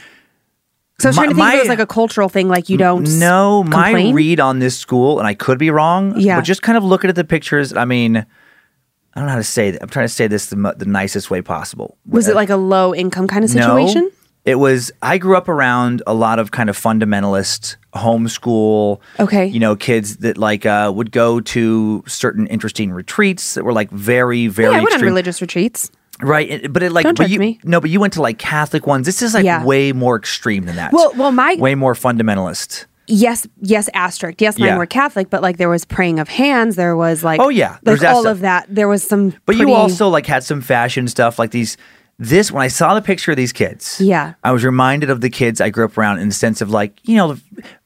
So 1.00 1.08
I 1.08 1.10
was 1.10 1.16
my- 1.16 1.24
trying 1.24 1.30
to 1.30 1.34
think 1.36 1.48
if 1.48 1.52
it 1.54 1.56
my- 1.56 1.60
was 1.62 1.68
like 1.68 1.78
a 1.80 1.86
cultural 1.86 2.28
thing, 2.28 2.48
like 2.48 2.68
you 2.68 2.76
don't. 2.78 3.08
no, 3.18 3.64
my 3.64 3.90
complain? 3.92 4.14
read 4.14 4.40
on 4.40 4.58
this 4.60 4.78
school, 4.78 5.18
and 5.18 5.26
I 5.26 5.34
could 5.34 5.58
be 5.58 5.70
wrong. 5.70 6.14
Yeah. 6.16 6.36
but 6.36 6.44
just 6.44 6.62
kind 6.62 6.76
of 6.78 6.84
looking 6.84 7.10
at 7.10 7.16
the 7.16 7.24
pictures. 7.24 7.72
I 7.74 7.84
mean. 7.84 8.24
I 9.14 9.20
don't 9.20 9.26
know 9.26 9.32
how 9.32 9.38
to 9.38 9.44
say 9.44 9.70
that. 9.70 9.82
I'm 9.82 9.88
trying 9.88 10.06
to 10.06 10.12
say 10.12 10.26
this 10.26 10.46
the, 10.46 10.56
mo- 10.56 10.74
the 10.76 10.86
nicest 10.86 11.30
way 11.30 11.40
possible. 11.40 11.96
Was 12.06 12.26
it 12.28 12.34
like 12.34 12.50
a 12.50 12.56
low 12.56 12.94
income 12.94 13.28
kind 13.28 13.44
of 13.44 13.50
situation? 13.50 14.02
No, 14.02 14.10
it 14.44 14.56
was. 14.56 14.90
I 15.02 15.18
grew 15.18 15.36
up 15.36 15.48
around 15.48 16.02
a 16.06 16.12
lot 16.14 16.38
of 16.38 16.50
kind 16.50 16.68
of 16.68 16.76
fundamentalist 16.78 17.76
homeschool. 17.94 19.00
Okay. 19.20 19.46
You 19.46 19.60
know, 19.60 19.76
kids 19.76 20.18
that 20.18 20.36
like 20.38 20.66
uh, 20.66 20.92
would 20.94 21.12
go 21.12 21.40
to 21.40 22.02
certain 22.06 22.46
interesting 22.48 22.92
retreats 22.92 23.54
that 23.54 23.64
were 23.64 23.72
like 23.72 23.90
very, 23.90 24.48
very 24.48 24.68
Yeah, 24.72 24.78
I 24.78 24.80
went 24.80 24.88
on 24.88 24.92
extreme. 24.94 25.10
religious 25.10 25.40
retreats. 25.40 25.90
right, 26.20 26.48
it- 26.48 26.72
but 26.72 26.82
it 26.82 26.92
like 26.92 27.04
Don't 27.04 27.16
but 27.18 27.30
you, 27.30 27.38
me. 27.38 27.60
No, 27.64 27.80
but 27.80 27.90
you 27.90 28.00
went 28.00 28.12
to 28.14 28.22
like 28.22 28.38
Catholic 28.38 28.86
ones. 28.86 29.06
This 29.06 29.22
is 29.22 29.34
like 29.34 29.44
Yeah. 29.44 29.64
way 29.64 29.92
more 29.92 30.16
extreme 30.16 30.64
than 30.64 30.76
that. 30.76 30.92
Well- 30.92 31.12
well, 31.16 31.32
my- 31.32 31.56
way 31.58 31.74
more 31.74 31.94
fundamentalist. 31.94 32.86
Yes, 33.06 33.46
yes, 33.60 33.88
asterisk. 33.92 34.40
Yes, 34.40 34.58
mine 34.58 34.68
Yeah. 34.70 34.76
were 34.78 34.86
Catholic, 34.86 35.28
but 35.30 35.42
like 35.42 35.56
there 35.58 35.68
was 35.68 35.84
praying 35.84 36.18
of 36.18 36.28
hands. 36.28 36.76
There 36.76 36.96
was 36.96 37.22
like 37.22 37.40
Oh, 37.40 37.48
yeah, 37.50 37.76
like 37.84 38.02
all 38.02 38.22
stuff. 38.22 38.32
of 38.32 38.40
that. 38.40 38.66
There 38.68 38.88
was 38.88 39.02
some. 39.02 39.30
But 39.46 39.56
pretty- 39.56 39.60
you 39.62 39.72
also 39.74 40.08
like 40.08 40.26
had 40.26 40.42
some 40.44 40.60
fashion 40.60 41.06
stuff 41.08 41.38
like 41.38 41.50
these. 41.50 41.76
This 42.16 42.52
when 42.52 42.62
I 42.62 42.68
saw 42.68 42.94
the 42.94 43.02
picture 43.02 43.32
of 43.32 43.36
these 43.36 43.52
kids, 43.52 44.00
Yeah. 44.00 44.34
I 44.44 44.52
was 44.52 44.64
reminded 44.64 45.10
of 45.10 45.20
the 45.20 45.28
kids 45.30 45.60
I 45.60 45.70
grew 45.70 45.84
up 45.84 45.98
around 45.98 46.20
in 46.20 46.28
the 46.28 46.34
sense 46.34 46.60
of 46.60 46.70
like 46.70 47.00
you 47.02 47.16
know, 47.16 47.36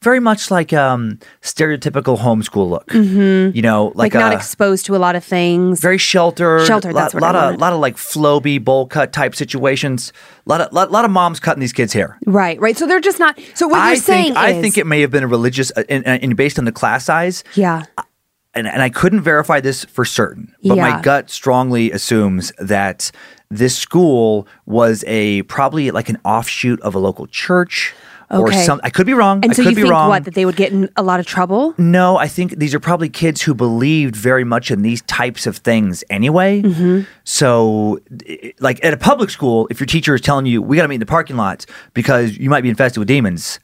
very 0.03 0.19
much 0.19 0.51
like 0.51 0.71
um 0.71 1.17
stereotypical 1.41 2.17
homeschool 2.17 2.69
look. 2.69 2.87
Mm-hmm. 2.89 3.55
You 3.55 3.61
know, 3.63 3.85
like, 3.95 4.13
like, 4.13 4.21
not 4.21 4.33
uh, 4.33 4.35
exposed 4.37 4.85
to 4.85 4.95
a 4.95 4.97
lot 4.99 5.15
of 5.15 5.23
things. 5.23 5.79
very 5.81 5.97
sheltered, 5.97 6.67
Sheltered, 6.67 6.93
Lot, 6.93 7.01
that's 7.01 7.13
what 7.15 7.23
I 7.23 7.31
lot 7.31 7.53
of 7.53 7.59
lot 7.59 7.73
of 7.73 7.79
like 7.79 7.95
floby 7.95 8.63
bowl 8.63 8.85
cut 8.85 9.11
type 9.13 9.33
situations. 9.35 10.13
lot 10.45 10.61
of 10.61 10.71
lot, 10.73 10.91
lot 10.91 11.05
of 11.05 11.11
moms 11.11 11.39
cutting 11.39 11.61
these 11.61 11.73
kids' 11.73 11.93
hair. 11.93 12.17
right, 12.27 12.59
right. 12.59 12.77
So 12.77 12.85
they're 12.85 12.99
just 12.99 13.17
not. 13.19 13.39
So 13.55 13.67
what 13.67 13.79
I 13.79 13.87
you're 13.93 13.95
saying 13.95 14.37
I 14.37 14.51
is, 14.51 14.61
think 14.61 14.77
it 14.77 14.85
may 14.85 15.01
have 15.01 15.09
been 15.11 15.23
a 15.23 15.27
religious 15.27 15.71
uh, 15.75 15.83
and, 15.89 16.05
and 16.05 16.35
based 16.37 16.59
on 16.59 16.65
the 16.65 16.71
class 16.71 17.05
size. 17.05 17.43
yeah, 17.55 17.83
and, 18.53 18.67
and 18.67 18.81
I 18.81 18.89
couldn't 18.89 19.21
verify 19.21 19.59
this 19.59 19.85
for 19.85 20.05
certain, 20.05 20.53
but 20.63 20.75
Yeah. 20.75 20.89
my 20.97 21.01
gut 21.01 21.29
strongly 21.29 21.91
assumes 21.91 22.51
that 22.59 23.11
this 23.51 23.75
school 23.77 24.47
was 24.65 25.03
a 25.07 25.41
probably 25.43 25.91
like 25.91 26.09
an 26.09 26.17
offshoot 26.23 26.79
of 26.81 26.93
a 26.95 26.99
local 26.99 27.25
church 27.27 27.93
or 28.29 28.47
Okay. 28.49 28.63
some. 28.63 28.79
I 28.83 28.91
could 28.91 29.07
be 29.07 29.15
wrong. 29.15 29.39
and 29.41 29.51
I 29.51 29.55
so 29.55 29.63
could 29.63 29.71
you 29.71 29.75
be 29.77 29.81
think 29.81 29.91
wrong. 29.91 30.09
what 30.09 30.25
that 30.25 30.35
they 30.35 30.45
would 30.45 30.55
get 30.55 30.71
in 30.71 30.87
a 30.95 31.01
lot 31.01 31.19
of 31.19 31.25
trouble? 31.25 31.73
no, 31.79 32.17
I 32.17 32.27
think 32.27 32.57
these 32.59 32.75
are 32.75 32.79
probably 32.79 33.09
kids 33.09 33.41
who 33.41 33.55
believed 33.55 34.15
very 34.15 34.43
much 34.43 34.69
in 34.69 34.83
these 34.83 35.01
types 35.03 35.47
of 35.47 35.57
things 35.57 36.03
anyway. 36.11 36.61
Mm-hmm. 36.61 37.01
So, 37.23 37.99
like 38.59 38.83
at 38.85 38.93
a 38.93 38.97
public 38.97 39.31
school, 39.31 39.67
if 39.71 39.79
your 39.79 39.87
teacher 39.87 40.13
is 40.13 40.21
telling 40.21 40.45
you 40.45 40.61
we 40.61 40.75
got 40.77 40.83
to 40.83 40.87
meet 40.87 40.95
in 40.95 40.99
the 40.99 41.07
parking 41.07 41.37
lot 41.37 41.65
because 41.95 42.37
you 42.37 42.51
might 42.51 42.61
be 42.61 42.69
infested 42.69 42.99
with 42.99 43.07
demons, 43.07 43.59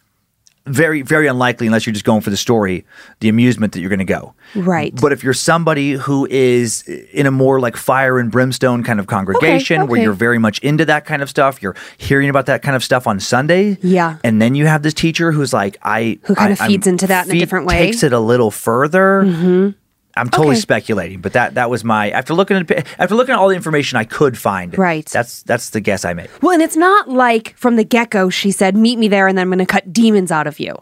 very 0.68 1.02
very 1.02 1.28
unlikely 1.28 1.68
unless 1.68 1.86
you're 1.86 1.94
just 1.94 2.06
going 2.06 2.22
for 2.22 2.30
the 2.30 2.38
story, 2.38 2.86
the 3.20 3.30
amusement 3.30 3.74
that 3.74 3.80
you're 3.82 3.90
going 3.90 4.00
to 4.00 4.06
go. 4.06 4.34
Right. 4.56 4.94
But 5.00 5.12
if 5.12 5.24
you're 5.24 5.34
somebody 5.34 5.94
who 5.94 6.26
is 6.30 6.84
in 6.88 7.26
a 7.26 7.32
more 7.32 7.60
like 7.60 7.78
fire 7.78 8.18
and 8.18 8.32
brimstone 8.32 8.84
kind 8.84 9.00
of 9.00 9.08
congregation 9.08 9.88
where 9.88 9.98
okay. 9.98 10.04
you're 10.04 10.14
very 10.14 10.38
much 10.40 10.60
into 10.60 10.86
that 10.86 11.06
kind 11.06 11.22
of 11.22 11.30
stuff, 11.30 11.62
you're 11.62 11.76
hearing 11.98 12.30
about 12.30 12.48
that 12.48 12.62
kind 12.62 12.76
of 12.76 12.84
stuff 12.84 13.06
on 13.08 13.20
Sunday. 13.20 13.78
Yeah. 13.82 14.18
And 14.24 14.42
then 14.42 14.56
you 14.56 14.66
have 14.66 14.82
this 14.82 14.94
teacher 14.94 15.32
who's 15.32 15.54
like, 15.54 15.78
I 15.84 16.20
Who 16.24 16.36
kind 16.36 16.52
of 16.52 16.60
I- 16.60 16.64
I'm- 16.64 16.72
feeds 16.72 16.88
into 16.88 17.08
that 17.08 17.28
in 17.28 17.36
a 17.36 17.40
different 17.40 17.66
way. 17.66 17.76
Mm-hmm. 17.76 17.86
Takes 17.86 18.04
it 18.04 18.14
a 18.14 18.20
little 18.20 18.52
further. 18.52 19.76
I'm 20.18 20.30
totally 20.30 20.52
Okay. 20.56 20.62
speculating, 20.62 21.20
but 21.20 21.34
that 21.34 21.56
that 21.56 21.70
was 21.70 21.84
my 21.84 22.10
after 22.12 22.34
looking 22.34 22.58
at 22.58 22.72
after 23.00 23.16
looking 23.16 23.34
at 23.34 23.38
all 23.40 23.50
the 23.50 23.56
information 23.56 23.98
I 23.98 24.06
could 24.06 24.38
find. 24.38 24.78
Right. 24.78 25.06
That's 25.08 25.44
that's 25.44 25.72
the 25.72 25.82
guess 25.82 26.06
I 26.06 26.14
made. 26.14 26.30
Well, 26.42 26.54
and 26.54 26.62
it's 26.62 26.78
not 26.78 27.10
like 27.10 27.54
from 27.58 27.76
the 27.76 27.84
get 27.84 28.10
go 28.12 28.30
she 28.30 28.52
said, 28.52 28.76
"Meet 28.78 28.98
me 28.98 29.08
there," 29.10 29.28
and 29.28 29.38
then 29.38 29.44
I'm 29.44 29.50
going 29.50 29.60
to 29.60 29.66
cut 29.66 29.92
demons 29.92 30.32
out 30.32 30.48
of 30.48 30.60
you. 30.60 30.76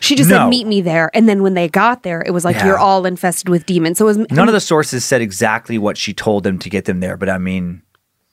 She 0.00 0.14
just 0.16 0.28
No. 0.30 0.36
said, 0.44 0.48
"Meet 0.48 0.66
me 0.66 0.80
there," 0.82 1.10
and 1.14 1.28
then 1.28 1.42
when 1.42 1.54
they 1.54 1.68
got 1.68 2.02
there, 2.02 2.22
it 2.26 2.30
was 2.30 2.44
like 2.44 2.56
Yeah. 2.56 2.66
you're 2.66 2.78
all 2.78 3.06
infested 3.06 3.48
with 3.48 3.64
demons. 3.66 3.98
So 3.98 4.04
it 4.04 4.16
was 4.16 4.26
None 4.30 4.48
of 4.48 4.54
the 4.54 4.60
sources 4.60 5.04
said 5.04 5.22
exactly 5.22 5.78
what 5.78 5.96
she 5.96 6.12
told 6.12 6.44
them 6.44 6.58
to 6.58 6.68
get 6.70 6.84
them 6.84 7.00
there, 7.00 7.16
but 7.16 7.28
I 7.30 7.38
mean, 7.38 7.82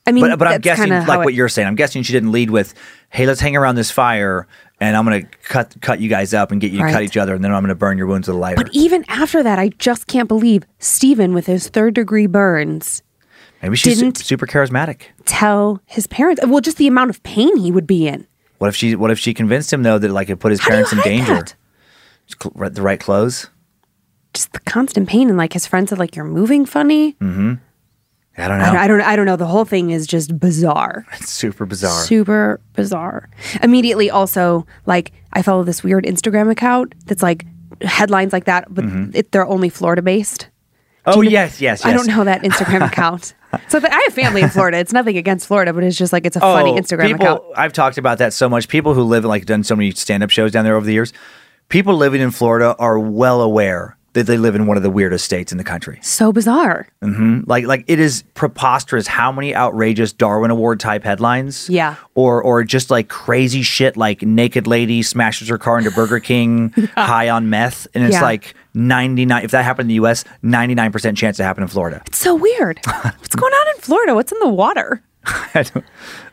I 0.07 0.11
mean, 0.11 0.21
but, 0.27 0.37
but 0.37 0.47
I'm 0.47 0.61
guessing 0.61 0.89
like 0.91 1.03
how 1.07 1.23
what 1.23 1.33
you're 1.33 1.49
saying. 1.49 1.67
I'm 1.67 1.75
guessing 1.75 2.03
she 2.03 2.13
didn't 2.13 2.31
lead 2.31 2.51
with, 2.51 2.73
"Hey, 3.09 3.25
let's 3.25 3.41
hang 3.41 3.55
around 3.55 3.75
this 3.75 3.89
fire, 3.89 4.47
and 4.79 4.95
I'm 4.97 5.05
going 5.05 5.21
to 5.21 5.27
cut 5.43 5.75
cut 5.81 5.99
you 5.99 6.09
guys 6.09 6.33
up 6.33 6.51
and 6.51 6.59
get 6.61 6.71
you 6.71 6.79
to 6.79 6.91
cut 6.91 7.03
each 7.03 7.17
other, 7.17 7.33
and 7.35 7.43
then 7.43 7.53
I'm 7.53 7.61
going 7.61 7.69
to 7.69 7.75
burn 7.75 7.97
your 7.97 8.07
wounds 8.07 8.27
with 8.27 8.35
a 8.35 8.39
lighter." 8.39 8.63
But 8.63 8.73
even 8.73 9.05
after 9.07 9.41
that, 9.43 9.59
I 9.59 9.69
just 9.69 10.07
can't 10.07 10.27
believe 10.27 10.63
Stephen, 10.79 11.33
with 11.33 11.45
his 11.45 11.69
third 11.69 11.93
degree 11.95 12.27
burns, 12.27 13.01
Maybe 13.61 13.75
she's 13.77 13.99
didn't- 13.99 14.17
super 14.17 14.45
charismatic. 14.45 15.01
tell 15.25 15.81
his 15.85 16.07
parents. 16.07 16.41
Well, 16.45 16.61
just 16.61 16.77
the 16.77 16.87
amount 16.87 17.09
of 17.09 17.21
pain 17.23 17.55
he 17.57 17.71
would 17.71 17.87
be 17.87 18.07
in. 18.07 18.27
What 18.57 18.67
if 18.67 18.75
she? 18.75 18.95
What 18.95 19.11
if 19.11 19.19
she 19.19 19.33
convinced 19.33 19.71
him 19.73 19.83
though 19.83 19.97
that 19.97 20.11
like 20.11 20.29
it 20.29 20.37
put 20.37 20.51
his 20.51 20.59
How 20.61 20.69
parents 20.69 20.91
in 20.93 20.99
danger? 21.01 21.33
that? 21.35 21.55
Just 22.27 22.41
cl- 22.43 22.69
the 22.69 22.81
right 22.81 22.99
clothes. 22.99 23.49
Just 24.33 24.51
the 24.53 24.59
constant 24.61 25.07
pain, 25.07 25.29
and 25.29 25.37
like 25.37 25.53
his 25.53 25.65
friends 25.65 25.89
said, 25.91 25.99
like 25.99 26.15
you're 26.15 26.25
moving 26.25 26.65
funny. 26.65 27.13
Mm-hmm. 27.21 27.53
I 28.37 28.47
don't 28.47 28.59
know. 28.59 28.65
I, 28.65 28.69
don't, 28.69 28.77
I 28.77 28.87
don't. 28.87 29.01
I 29.01 29.15
don't 29.15 29.25
know. 29.25 29.35
The 29.37 29.47
whole 29.47 29.65
thing 29.65 29.91
is 29.91 30.05
just 30.05 30.37
bizarre. 30.37 31.05
it's 31.13 31.31
super 31.31 31.65
bizarre. 31.65 32.03
Super 32.03 32.59
bizarre. 32.73 33.29
Immediately, 33.63 34.09
also, 34.09 34.65
like 34.85 35.13
I 35.33 35.41
follow 35.41 35.63
this 35.63 35.83
weird 35.83 36.03
Instagram 36.03 36.51
account 36.51 36.95
that's 37.05 37.23
like 37.23 37.45
headlines 37.81 38.33
like 38.33 38.45
that, 38.45 38.73
but 38.73 38.85
mm-hmm. 38.85 39.11
it, 39.13 39.31
they're 39.31 39.47
only 39.47 39.69
Florida 39.69 40.01
based. 40.01 40.49
oh 41.05 41.21
yes, 41.21 41.61
yes, 41.61 41.79
yes. 41.79 41.85
I 41.85 41.93
don't 41.93 42.07
know 42.07 42.23
that 42.25 42.41
Instagram 42.41 42.85
account. 42.91 43.33
So 43.69 43.79
I 43.81 44.01
have 44.03 44.13
family 44.13 44.41
in 44.41 44.49
Florida. 44.49 44.79
It's 44.79 44.91
nothing 44.91 45.17
against 45.17 45.47
Florida, 45.47 45.71
but 45.71 45.83
it's 45.83 45.97
just 45.97 46.11
like 46.11 46.25
it's 46.25 46.35
a 46.35 46.41
funny 46.41 46.71
oh, 46.71 46.75
Instagram 46.75 47.05
Oh, 47.05 47.07
people, 47.07 47.25
account. 47.25 47.43
I've 47.55 47.73
talked 47.73 47.97
about 47.97 48.17
that 48.17 48.33
so 48.33 48.49
much. 48.49 48.67
People 48.67 48.93
who 48.93 49.03
live 49.03 49.23
like 49.23 49.45
done 49.45 49.63
so 49.63 49.77
many 49.77 49.91
stand 49.91 50.23
up 50.23 50.29
shows 50.29 50.51
down 50.51 50.65
there 50.65 50.75
over 50.75 50.85
the 50.85 50.91
years. 50.91 51.13
People 51.69 51.95
living 51.95 52.19
in 52.21 52.31
Florida 52.31 52.75
are 52.77 52.99
well 52.99 53.41
aware 53.41 53.97
that 54.15 54.25
they 54.25 54.37
live 54.37 54.55
in 54.55 54.65
one 54.65 54.75
of 54.77 54.83
the 54.83 54.89
weirdest 54.89 55.23
states 55.23 55.51
in 55.51 55.57
the 55.57 55.63
country. 55.63 55.99
So 56.01 56.31
bizarre. 56.33 56.87
Like 57.01 57.65
like 57.67 57.83
it 57.87 57.99
is 57.99 58.23
preposterous 58.33 59.05
how 59.07 59.31
many 59.31 59.53
outrageous 59.55 60.11
Darwin 60.11 60.49
Award 60.51 60.79
type 60.79 61.03
headlines. 61.03 61.69
Yeah. 61.69 61.95
Or 62.15 62.41
or 62.41 62.63
just 62.63 62.89
like 62.89 63.07
crazy 63.09 63.61
shit 63.61 63.95
like 63.95 64.23
naked 64.23 64.65
lady 64.67 65.03
smashes 65.03 65.47
her 65.49 65.57
car 65.57 65.77
into 65.77 65.91
Burger 65.91 66.19
King 66.19 66.69
high 66.97 67.29
on 67.29 67.49
meth. 67.49 67.87
And 67.93 68.03
it's 68.03 68.13
Yeah. 68.13 68.21
like 68.23 68.55
ninety 68.73 69.25
nine 69.25 69.43
if 69.43 69.51
that 69.51 69.63
happened 69.63 69.85
in 69.91 69.97
the 69.99 70.05
US, 70.07 70.23
ninety 70.41 70.73
nine 70.75 70.91
percent 70.91 71.17
chance 71.17 71.37
to 71.37 71.43
happen 71.43 71.61
in 71.63 71.69
Florida. 71.69 72.01
It's 72.07 72.17
so 72.17 72.33
weird. 72.35 72.79
What's 72.85 73.35
going 73.35 73.53
on 73.53 73.75
in 73.75 73.81
Florida? 73.81 74.15
What's 74.15 74.31
in 74.31 74.39
the 74.39 74.49
water? 74.49 75.03
I 75.55 75.63
don't, 75.63 75.85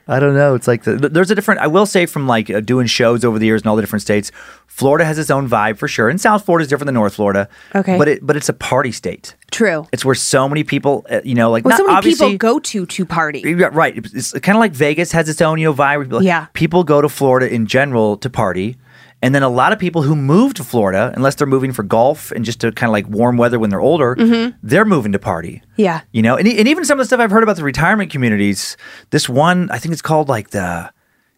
I 0.06 0.20
don't 0.20 0.34
know. 0.34 0.54
It's 0.54 0.68
like 0.68 0.82
the, 0.84 0.96
there's 0.96 1.30
a 1.30 1.34
different. 1.34 1.60
I 1.60 1.66
will 1.66 1.86
say 1.86 2.04
from 2.06 2.26
like 2.26 2.50
uh, 2.50 2.60
doing 2.60 2.86
shows 2.86 3.24
over 3.24 3.38
the 3.38 3.46
years 3.46 3.62
in 3.62 3.68
all 3.68 3.74
the 3.76 3.80
different 3.82 4.02
states, 4.02 4.30
Florida 4.74 5.04
has 5.04 5.18
its 5.18 5.30
own 5.30 5.48
vibe 5.48 5.76
for 5.76 5.86
sure, 5.86 6.08
and 6.08 6.18
South 6.20 6.44
Florida 6.46 6.62
is 6.62 6.68
different 6.68 6.86
than 6.86 6.94
North 6.94 7.14
Florida. 7.14 7.46
Okay. 7.74 7.98
but 7.98 8.08
it 8.08 8.26
but 8.26 8.36
it's 8.38 8.48
a 8.48 8.54
party 8.54 8.90
state. 8.90 9.36
True. 9.50 9.86
It's 9.92 10.02
where 10.04 10.14
so 10.14 10.48
many 10.48 10.64
people, 10.64 11.04
uh, 11.10 11.20
you 11.24 11.34
know, 11.34 11.50
like 11.50 11.64
Well, 11.64 11.72
not 11.72 11.78
so 11.78 11.86
many 11.86 12.02
people 12.02 12.36
go 12.38 12.58
to 12.58 12.86
to 12.86 13.04
party. 13.04 13.54
Right. 13.54 13.94
It's 13.96 14.32
kind 14.32 14.56
of 14.56 14.60
like 14.60 14.72
Vegas 14.72 15.12
has 15.12 15.28
its 15.28 15.42
own, 15.42 15.58
you 15.58 15.66
know, 15.66 15.74
vibe. 15.74 16.04
people- 16.04 16.22
Yeah. 16.22 16.46
People 16.54 16.84
go 16.84 17.02
to 17.02 17.08
Florida 17.10 17.52
in 17.52 17.66
general 17.66 18.16
to 18.16 18.30
party. 18.30 18.76
And 19.24 19.32
then 19.34 19.42
a 19.44 19.48
lot 19.48 19.72
of 19.72 19.78
people 19.78 20.02
who 20.02 20.16
move 20.16 20.54
to 20.54 20.64
Florida, 20.64 21.12
unless 21.14 21.36
they're 21.36 21.46
moving 21.46 21.72
for 21.72 21.84
golf 21.84 22.32
and 22.32 22.44
just 22.44 22.60
to 22.62 22.72
kind 22.72 22.88
of 22.88 22.92
like 22.92 23.06
warm 23.08 23.36
weather 23.36 23.58
when 23.60 23.70
they're 23.70 23.80
older, 23.92 24.16
they're 24.64 24.84
moving 24.86 25.12
to 25.12 25.18
party. 25.20 25.60
Mm-hmm. 25.62 25.80
Yeah. 25.82 26.00
You 26.12 26.22
know, 26.22 26.36
and, 26.36 26.48
and 26.48 26.66
even 26.66 26.84
some 26.84 26.98
of 26.98 27.04
the 27.04 27.06
stuff 27.06 27.20
I've 27.20 27.30
heard 27.30 27.44
about 27.44 27.54
the 27.56 27.62
retirement 27.62 28.10
communities, 28.10 28.76
this 29.10 29.28
one, 29.28 29.70
I 29.70 29.78
think 29.78 29.92
it's 29.92 30.02
called 30.02 30.28
like 30.28 30.50
the, 30.50 30.90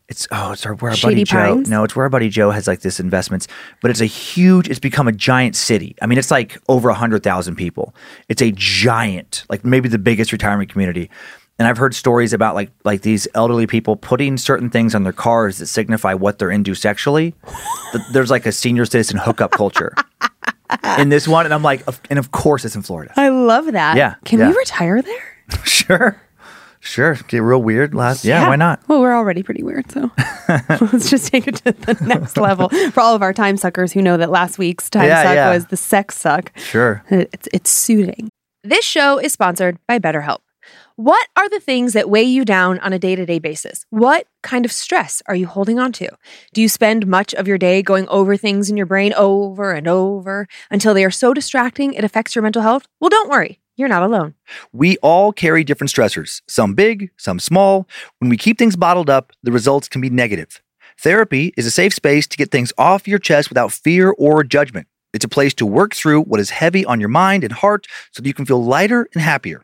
it's, 0.08 0.28
oh, 0.30 0.52
it's 0.52 0.66
our, 0.66 0.74
where 0.74 0.90
our 0.90 0.96
buddy 0.96 1.14
Shady 1.16 1.24
Joe, 1.24 1.54
Pines? 1.56 1.70
no, 1.70 1.82
it's 1.84 1.96
where 1.96 2.04
our 2.04 2.10
buddy 2.10 2.28
Joe 2.28 2.50
has 2.50 2.66
like 2.66 2.80
this 2.80 3.00
investments, 3.00 3.48
but 3.80 3.90
it's 3.90 4.00
a 4.00 4.06
huge, 4.06 4.68
it's 4.68 4.78
become 4.78 5.08
a 5.08 5.12
giant 5.12 5.56
city. 5.56 5.96
I 6.02 6.06
mean, 6.06 6.18
it's 6.18 6.30
like 6.30 6.58
over 6.68 6.88
a 6.90 6.94
hundred 6.94 7.22
thousand 7.22 7.56
people. 7.56 7.94
It's 8.28 8.42
a 8.42 8.52
giant, 8.54 9.44
like 9.48 9.64
maybe 9.64 9.88
the 9.88 9.98
biggest 9.98 10.30
retirement 10.32 10.70
community. 10.70 11.10
And 11.58 11.68
I've 11.68 11.78
heard 11.78 11.94
stories 11.94 12.32
about 12.32 12.56
like 12.56 12.70
like 12.84 13.02
these 13.02 13.28
elderly 13.34 13.66
people 13.68 13.94
putting 13.96 14.36
certain 14.36 14.70
things 14.70 14.92
on 14.94 15.04
their 15.04 15.12
cars 15.12 15.58
that 15.58 15.66
signify 15.68 16.12
what 16.14 16.38
they're 16.40 16.50
into 16.50 16.74
sexually. 16.74 17.32
There's 18.12 18.30
like 18.30 18.44
a 18.44 18.50
senior 18.52 18.84
citizen 18.84 19.18
hookup 19.18 19.52
culture 19.52 19.94
in 20.98 21.10
this 21.10 21.28
one, 21.28 21.44
and 21.44 21.54
I'm 21.54 21.62
like, 21.62 21.86
of- 21.86 22.00
and 22.10 22.18
of 22.18 22.32
course 22.32 22.64
it's 22.64 22.74
in 22.74 22.82
Florida. 22.82 23.12
I 23.16 23.28
love 23.28 23.70
that. 23.72 23.96
Yeah, 23.96 24.16
Can 24.24 24.40
yeah. 24.40 24.48
we 24.50 24.56
retire 24.56 25.00
there? 25.00 25.30
Sure, 25.64 26.20
sure. 26.84 27.14
Get 27.28 27.38
real 27.38 27.62
weird. 27.62 27.94
Last, 27.94 28.24
yeah, 28.24 28.46
why 28.48 28.56
not? 28.56 28.80
Well, 28.88 29.00
we're 29.00 29.16
already 29.16 29.42
pretty 29.42 29.62
weird, 29.62 29.90
so 29.90 30.10
let's 30.92 31.10
just 31.10 31.32
take 31.32 31.48
it 31.48 31.56
to 31.56 31.72
the 31.72 31.96
next 32.06 32.36
level. 32.36 32.68
For 32.92 33.00
all 33.00 33.14
of 33.14 33.22
our 33.22 33.32
time 33.32 33.56
suckers 33.56 33.92
who 33.92 34.02
know 34.02 34.16
that 34.16 34.30
last 34.30 34.58
week's 34.58 34.88
time 34.90 35.08
Yeah, 35.08 35.22
suck 35.22 35.34
yeah. 35.34 35.50
was 35.52 35.66
the 35.66 35.76
sex 35.76 36.16
suck. 36.16 36.56
Sure. 36.58 37.02
It's 37.10 37.48
it's 37.52 37.70
soothing. 37.70 38.28
This 38.62 38.84
show 38.84 39.18
is 39.18 39.32
sponsored 39.32 39.78
by 39.88 39.98
BetterHelp. 39.98 40.38
What 40.96 41.26
are 41.36 41.48
the 41.48 41.58
things 41.58 41.92
that 41.94 42.08
weigh 42.08 42.22
you 42.22 42.44
down 42.44 42.78
on 42.78 42.92
a 42.92 42.98
day 43.00 43.16
to 43.16 43.26
day 43.26 43.40
basis? 43.40 43.84
What 43.90 44.26
kind 44.44 44.64
of 44.64 44.70
stress 44.70 45.22
are 45.26 45.34
you 45.34 45.46
holding 45.48 45.78
on 45.80 45.90
to? 45.94 46.08
Do 46.52 46.62
you 46.62 46.68
spend 46.68 47.06
much 47.08 47.34
of 47.34 47.48
your 47.48 47.58
day 47.58 47.82
going 47.82 48.06
over 48.08 48.36
things 48.36 48.70
in 48.70 48.76
your 48.76 48.86
brain 48.86 49.12
over 49.14 49.72
and 49.72 49.88
over 49.88 50.46
until 50.70 50.94
they 50.94 51.04
are 51.04 51.10
so 51.10 51.34
distracting 51.34 51.94
it 51.94 52.04
affects 52.04 52.36
your 52.36 52.42
mental 52.42 52.62
health? 52.62 52.86
Well, 53.00 53.10
don't 53.10 53.28
worry, 53.28 53.58
you're 53.76 53.88
not 53.88 54.02
alone. 54.02 54.34
We 54.72 54.96
all 54.98 55.32
carry 55.32 55.64
different 55.64 55.90
stressors, 55.90 56.42
some 56.46 56.74
big, 56.74 57.10
some 57.16 57.40
small. 57.40 57.88
When 58.18 58.30
we 58.30 58.36
keep 58.36 58.58
things 58.58 58.76
bottled 58.76 59.10
up, 59.10 59.32
the 59.42 59.52
results 59.52 59.88
can 59.88 60.00
be 60.00 60.10
negative. 60.10 60.62
Therapy 60.98 61.52
is 61.56 61.66
a 61.66 61.70
safe 61.70 61.92
space 61.92 62.26
to 62.28 62.36
get 62.36 62.50
things 62.50 62.72
off 62.78 63.08
your 63.08 63.18
chest 63.18 63.48
without 63.48 63.72
fear 63.72 64.14
or 64.16 64.44
judgment. 64.44 64.86
It's 65.12 65.24
a 65.24 65.28
place 65.28 65.54
to 65.54 65.66
work 65.66 65.94
through 65.94 66.22
what 66.22 66.40
is 66.40 66.50
heavy 66.50 66.84
on 66.84 67.00
your 67.00 67.08
mind 67.08 67.44
and 67.44 67.52
heart 67.52 67.86
so 68.12 68.22
that 68.22 68.28
you 68.28 68.34
can 68.34 68.46
feel 68.46 68.62
lighter 68.64 69.08
and 69.12 69.22
happier. 69.22 69.63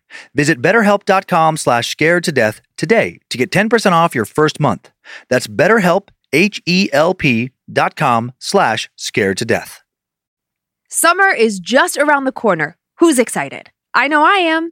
Visit 0.35 0.61
betterhelp.com 0.61 1.57
slash 1.57 1.89
scared 1.89 2.23
to 2.25 2.31
death 2.31 2.61
today 2.77 3.19
to 3.29 3.37
get 3.37 3.51
10% 3.51 3.91
off 3.91 4.15
your 4.15 4.25
first 4.25 4.59
month. 4.59 4.91
That's 5.29 5.47
betterhelp, 5.47 6.09
H-E-L-P 6.33 7.51
dot 7.71 7.95
com 7.95 8.31
slash 8.39 8.89
scared 8.95 9.37
to 9.37 9.45
death. 9.45 9.83
Summer 10.89 11.29
is 11.29 11.59
just 11.59 11.97
around 11.97 12.25
the 12.25 12.31
corner. 12.31 12.77
Who's 12.97 13.17
excited? 13.17 13.71
I 13.93 14.07
know 14.07 14.23
I 14.23 14.35
am. 14.37 14.71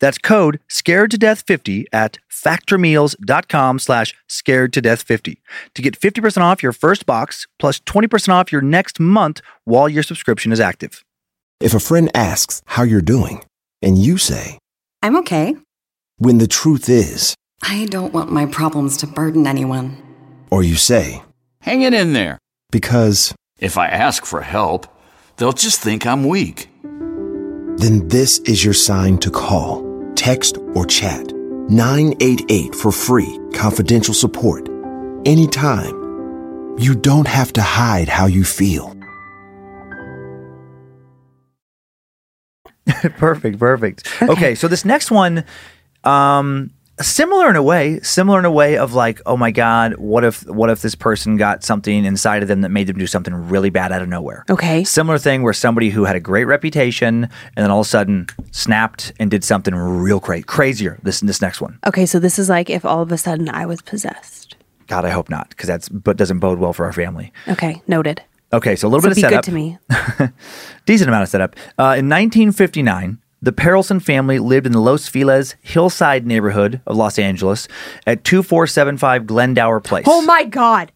That's 0.00 0.18
code 0.18 0.60
scared 0.68 1.10
to 1.12 1.18
death 1.18 1.42
50 1.46 1.86
at 1.92 2.18
factormeals.com 2.30 3.78
slash 3.78 4.14
scared 4.28 4.72
to 4.72 4.80
death 4.80 5.02
50 5.02 5.40
to 5.74 5.82
get 5.82 5.98
50% 5.98 6.40
off 6.42 6.62
your 6.62 6.72
first 6.72 7.06
box 7.06 7.46
plus 7.58 7.80
20% 7.80 8.28
off 8.30 8.52
your 8.52 8.62
next 8.62 8.98
month 9.00 9.40
while 9.64 9.88
your 9.88 10.02
subscription 10.02 10.52
is 10.52 10.60
active. 10.60 11.02
If 11.60 11.74
a 11.74 11.80
friend 11.80 12.10
asks 12.14 12.62
how 12.66 12.82
you're 12.82 13.00
doing, 13.02 13.44
and 13.80 13.96
you 13.98 14.18
say, 14.18 14.58
I'm 15.02 15.16
okay. 15.18 15.56
when 16.18 16.38
the 16.38 16.46
truth 16.48 16.88
is, 16.88 17.34
I 17.62 17.86
don't 17.86 18.12
want 18.12 18.32
my 18.32 18.46
problems 18.46 18.96
to 18.98 19.06
burden 19.06 19.46
anyone. 19.46 19.96
or 20.50 20.62
you 20.62 20.74
say, 20.76 21.22
Hang 21.60 21.82
it 21.82 21.94
in 21.94 22.12
there. 22.12 22.38
because, 22.72 23.32
If 23.58 23.78
I 23.78 23.86
ask 23.86 24.26
for 24.26 24.40
help, 24.42 24.86
they'll 25.36 25.52
just 25.52 25.80
think 25.80 26.04
I'm 26.04 26.24
weak. 26.26 26.68
Then 27.82 28.06
this 28.08 28.38
is 28.40 28.64
your 28.64 28.74
sign 28.74 29.18
to 29.18 29.30
call, 29.30 29.84
text, 30.14 30.58
or 30.74 30.86
chat 30.86 31.32
988 31.68 32.74
for 32.74 32.92
free, 32.92 33.38
confidential 33.52 34.14
support. 34.14 34.68
Anytime. 35.24 36.00
You 36.78 36.94
don't 36.94 37.28
have 37.28 37.52
to 37.54 37.62
hide 37.62 38.08
how 38.08 38.26
you 38.26 38.44
feel. 38.44 38.96
perfect, 43.18 43.58
perfect. 43.58 44.08
Okay. 44.22 44.54
so 44.54 44.68
this 44.68 44.84
next 44.84 45.10
one, 45.10 45.44
um, 46.04 46.70
similar 47.00 47.48
in 47.50 47.56
a 47.56 47.62
way, 47.62 48.00
similar 48.00 48.38
in 48.38 48.44
a 48.44 48.50
way 48.50 48.76
of 48.76 48.92
like, 48.94 49.20
oh 49.26 49.36
my 49.36 49.50
god, 49.50 49.96
what 49.96 50.24
if 50.24 50.46
what 50.48 50.70
if 50.70 50.82
this 50.82 50.94
person 50.94 51.36
got 51.36 51.64
something 51.64 52.04
inside 52.04 52.42
of 52.42 52.48
them 52.48 52.60
that 52.60 52.68
made 52.70 52.86
them 52.86 52.98
do 52.98 53.06
something 53.06 53.34
really 53.34 53.70
bad 53.70 53.92
out 53.92 54.02
of 54.02 54.08
nowhere? 54.08 54.44
Okay. 54.50 54.84
Similar 54.84 55.18
thing 55.18 55.42
where 55.42 55.52
somebody 55.52 55.90
who 55.90 56.04
had 56.04 56.16
a 56.16 56.20
great 56.20 56.44
reputation 56.44 57.24
and 57.24 57.30
then 57.64 57.70
all 57.70 57.80
of 57.80 57.86
a 57.86 57.88
sudden 57.88 58.26
snapped 58.50 59.12
and 59.18 59.30
did 59.30 59.44
something 59.44 59.74
real 59.74 60.20
cra- 60.20 60.42
crazier. 60.42 60.98
This 61.02 61.20
this 61.20 61.40
next 61.40 61.60
one. 61.60 61.78
Okay, 61.86 62.06
so 62.06 62.18
this 62.18 62.38
is 62.38 62.48
like 62.48 62.70
if 62.70 62.84
all 62.84 63.00
of 63.02 63.10
a 63.12 63.18
sudden 63.18 63.48
I 63.48 63.66
was 63.66 63.82
possessed. 63.82 64.56
God, 64.88 65.04
I 65.04 65.10
hope 65.10 65.30
not, 65.30 65.48
because 65.50 65.68
that's 65.68 65.88
but 65.88 66.16
doesn't 66.16 66.40
bode 66.40 66.58
well 66.58 66.72
for 66.72 66.84
our 66.84 66.92
family. 66.92 67.32
Okay, 67.48 67.80
noted. 67.86 68.22
Okay, 68.52 68.76
so 68.76 68.86
a 68.86 68.90
little 68.90 69.00
So 69.00 69.08
bit 69.08 69.12
of 69.12 69.16
be 69.16 69.20
setup. 69.22 69.44
good 69.44 69.50
to 69.50 69.54
me. 69.54 69.78
Decent 70.84 71.08
amount 71.08 71.22
of 71.22 71.28
setup. 71.30 71.56
Uh, 71.78 71.96
in 71.96 72.10
1959, 72.10 73.18
the 73.42 73.52
Perelson 73.52 74.00
family 74.00 74.38
lived 74.38 74.66
in 74.66 74.72
the 74.72 74.80
Los 74.80 75.08
Feliz 75.08 75.56
hillside 75.60 76.26
neighborhood 76.26 76.80
of 76.86 76.96
Los 76.96 77.18
Angeles 77.18 77.66
at 78.06 78.22
2475 78.24 79.26
Glendower 79.26 79.80
Place. 79.80 80.04
Oh 80.08 80.22
my 80.22 80.44
god. 80.44 80.92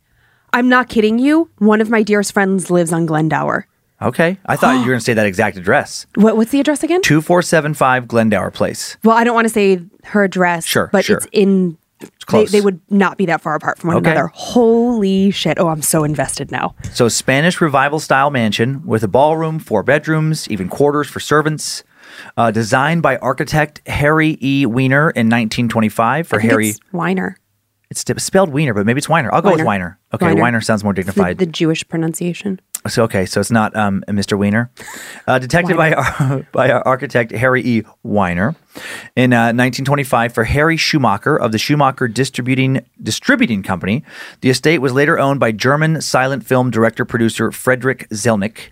I'm 0.53 0.69
not 0.69 0.89
kidding 0.89 1.19
you. 1.19 1.51
One 1.59 1.81
of 1.81 1.91
my 1.91 2.03
dearest 2.03 2.33
friends 2.33 2.71
lives 2.71 2.93
on 2.93 3.05
Glendower. 3.05 3.67
Okay, 4.01 4.39
I 4.47 4.57
thought 4.57 4.75
you 4.75 4.81
were 4.81 4.87
going 4.87 4.99
to 5.01 5.05
say 5.05 5.15
that 5.15 5.27
exact 5.27 5.57
address. 5.57 6.07
What 6.15 6.37
what's 6.37 6.51
the 6.51 6.61
address 6.61 6.83
again? 6.83 7.03
2475 7.03 8.07
Glendower 8.09 8.51
Place. 8.51 8.97
Well, 9.03 9.17
I 9.17 9.25
don't 9.25 9.35
want 9.35 9.47
to 9.47 9.53
say 9.53 9.81
her 10.05 10.23
address. 10.25 10.65
Sure, 10.67 10.89
but 10.93 11.05
sure. 11.05 11.17
it's 11.19 11.27
in. 11.33 11.79
They, 11.99 12.09
close. 12.27 12.53
they 12.53 12.61
would 12.61 12.79
not 12.91 13.17
be 13.17 13.25
that 13.25 13.41
far 13.41 13.55
apart 13.55 13.79
from 13.79 13.89
one 13.89 13.97
Okay. 13.99 14.11
another. 14.11 14.31
Holy 14.35 15.31
shit! 15.31 15.59
Oh, 15.59 15.69
I'm 15.69 15.81
so 15.81 16.05
invested 16.05 16.51
now. 16.53 16.75
So, 16.93 17.09
Spanish 17.09 17.59
revival 17.59 18.01
style 18.01 18.31
mansion 18.31 18.85
with 18.85 19.03
a 19.03 19.09
ballroom, 19.09 19.59
four 19.59 19.83
bedrooms, 19.83 20.47
even 20.51 20.69
quarters 20.69 21.09
for 21.09 21.21
servants. 21.21 21.83
Uh, 22.37 22.51
designed 22.51 23.03
by 23.03 23.17
architect 23.19 23.87
Harry 23.87 24.39
E. 24.41 24.67
Weiner 24.67 25.11
in 25.11 25.27
1925 25.27 26.29
for 26.29 26.39
Harry. 26.39 26.71
it's 26.71 26.81
Weiner. 26.93 27.37
It's 27.89 28.05
spelled 28.23 28.53
Weiner, 28.53 28.75
but 28.75 28.85
maybe 28.85 28.99
it's 28.99 29.09
Weiner. 29.09 29.33
I'll 29.33 29.43
go 29.43 29.53
with 29.53 29.65
Weiner. 29.65 29.99
Okay, 30.13 30.35
Weiner, 30.35 30.61
sounds 30.61 30.83
more 30.83 30.93
dignified. 30.93 31.39
the 31.39 31.47
Jewish 31.47 31.87
pronunciation. 31.89 32.61
So 32.89 33.05
okay, 33.05 33.27
so 33.27 33.41
it's 33.41 33.51
not 33.51 33.75
um, 33.77 34.05
Mr. 34.09 34.39
Weiner, 34.39 34.71
uh, 35.27 35.39
detected 35.39 35.77
by 35.77 36.45
by 36.53 36.71
our 36.71 36.87
architect 36.87 37.33
Harry 37.33 37.63
E. 37.65 37.83
Weiner 38.03 38.55
in 39.15 39.33
uh, 39.33 39.55
1925 39.55 40.33
for 40.33 40.45
Harry 40.45 40.77
Schumacher 40.77 41.37
of 41.37 41.53
the 41.53 41.59
Schumacher 41.59 42.09
Distributing 42.09 42.85
Distributing 43.03 43.63
Company. 43.63 44.05
The 44.41 44.51
estate 44.51 44.79
was 44.79 44.93
later 44.93 45.19
owned 45.19 45.41
by 45.41 45.53
German 45.53 46.01
silent 46.01 46.47
film 46.47 46.71
director 46.71 47.05
producer 47.05 47.51
Frederick 47.53 48.09
Zelnik. 48.11 48.71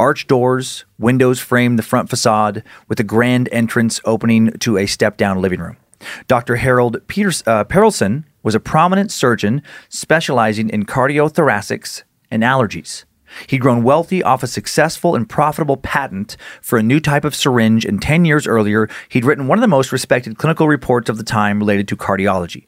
Arch 0.00 0.26
doors, 0.26 0.84
windows 0.98 1.38
framed 1.38 1.78
the 1.78 1.82
front 1.82 2.10
facade 2.10 2.64
with 2.88 2.98
a 2.98 3.04
grand 3.04 3.48
entrance 3.52 4.00
opening 4.04 4.50
to 4.58 4.76
a 4.76 4.86
step 4.86 5.16
down 5.16 5.40
living 5.40 5.60
room. 5.60 5.76
Dr. 6.26 6.56
Harold 6.56 6.98
Peters, 7.06 7.44
uh, 7.46 7.64
Perelson 7.64 8.24
was 8.42 8.56
a 8.56 8.60
prominent 8.60 9.12
surgeon 9.12 9.62
specializing 9.88 10.68
in 10.68 10.84
cardiothoracics 10.84 12.02
and 12.28 12.42
allergies. 12.42 13.04
He'd 13.48 13.60
grown 13.60 13.84
wealthy 13.84 14.22
off 14.22 14.42
a 14.42 14.48
successful 14.48 15.14
and 15.14 15.28
profitable 15.28 15.76
patent 15.76 16.36
for 16.60 16.78
a 16.78 16.82
new 16.82 17.00
type 17.00 17.24
of 17.24 17.34
syringe, 17.34 17.84
and 17.84 18.02
10 18.02 18.24
years 18.24 18.46
earlier, 18.46 18.88
he'd 19.08 19.24
written 19.24 19.46
one 19.46 19.58
of 19.58 19.62
the 19.62 19.68
most 19.68 19.92
respected 19.92 20.38
clinical 20.38 20.68
reports 20.68 21.08
of 21.08 21.18
the 21.18 21.24
time 21.24 21.58
related 21.58 21.88
to 21.88 21.96
cardiology 21.96 22.66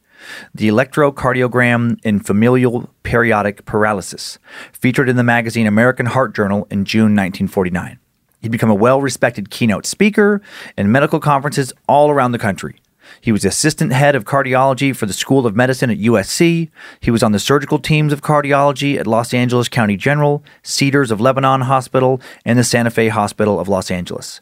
the 0.54 0.68
electrocardiogram 0.68 1.98
in 2.04 2.20
familial 2.20 2.90
periodic 3.02 3.64
paralysis, 3.64 4.38
featured 4.72 5.08
in 5.08 5.16
the 5.16 5.24
magazine 5.24 5.66
American 5.66 6.06
Heart 6.06 6.34
Journal 6.34 6.66
in 6.70 6.84
June 6.84 7.14
1949. 7.14 7.98
He'd 8.40 8.52
become 8.52 8.70
a 8.70 8.74
well 8.74 9.00
respected 9.00 9.50
keynote 9.50 9.86
speaker 9.86 10.42
in 10.76 10.92
medical 10.92 11.20
conferences 11.20 11.72
all 11.88 12.10
around 12.10 12.32
the 12.32 12.38
country. 12.38 12.76
He 13.20 13.32
was 13.32 13.44
assistant 13.44 13.92
head 13.92 14.14
of 14.14 14.24
cardiology 14.24 14.94
for 14.94 15.06
the 15.06 15.12
School 15.12 15.46
of 15.46 15.56
Medicine 15.56 15.90
at 15.90 15.98
USC. 15.98 16.70
He 17.00 17.10
was 17.10 17.22
on 17.22 17.32
the 17.32 17.38
surgical 17.38 17.78
teams 17.78 18.12
of 18.12 18.20
cardiology 18.20 18.98
at 18.98 19.06
Los 19.06 19.32
Angeles 19.32 19.68
County 19.68 19.96
General, 19.96 20.42
Cedars 20.62 21.10
of 21.10 21.20
Lebanon 21.20 21.62
Hospital, 21.62 22.20
and 22.44 22.58
the 22.58 22.64
Santa 22.64 22.90
Fe 22.90 23.08
Hospital 23.08 23.60
of 23.60 23.68
Los 23.68 23.90
Angeles. 23.90 24.40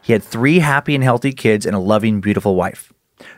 He 0.00 0.12
had 0.12 0.22
three 0.22 0.60
happy 0.60 0.94
and 0.94 1.02
healthy 1.02 1.32
kids 1.32 1.66
and 1.66 1.74
a 1.74 1.78
loving, 1.80 2.20
beautiful 2.20 2.54
wife. 2.54 2.93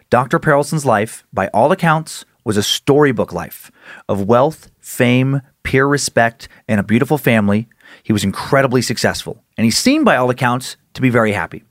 Dr. 0.09 0.38
Perelson's 0.38 0.87
life, 0.87 1.25
by 1.33 1.49
all 1.49 1.73
accounts, 1.73 2.25
was 2.45 2.57
a 2.57 2.62
storybook 2.62 3.33
life 3.33 3.73
of 4.09 4.23
wealth, 4.23 4.71
fame, 4.79 5.42
peer 5.64 5.85
respect, 5.85 6.49
and 6.69 6.79
a 6.79 6.85
beautiful 6.85 7.19
family. 7.19 7.69
He 8.05 8.12
was 8.12 8.23
incredibly 8.23 8.83
successful, 8.83 9.42
and 9.57 9.64
he 9.64 9.71
seemed, 9.73 10.05
by 10.05 10.14
all 10.14 10.31
accounts, 10.31 10.77
to 10.95 11.03
be 11.03 11.11
very 11.11 11.33
happy. 11.33 11.64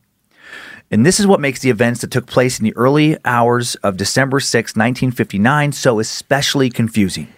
And 0.92 1.06
this 1.06 1.20
is 1.20 1.26
what 1.26 1.40
makes 1.40 1.62
the 1.62 1.70
events 1.70 2.02
that 2.02 2.12
took 2.12 2.28
place 2.28 2.60
in 2.60 2.66
the 2.66 2.76
early 2.76 3.18
hours 3.24 3.76
of 3.76 3.96
December 3.96 4.42
6, 4.42 4.76
1959, 4.76 5.72
so 5.72 6.00
especially 6.00 6.70
confusing. 6.70 7.30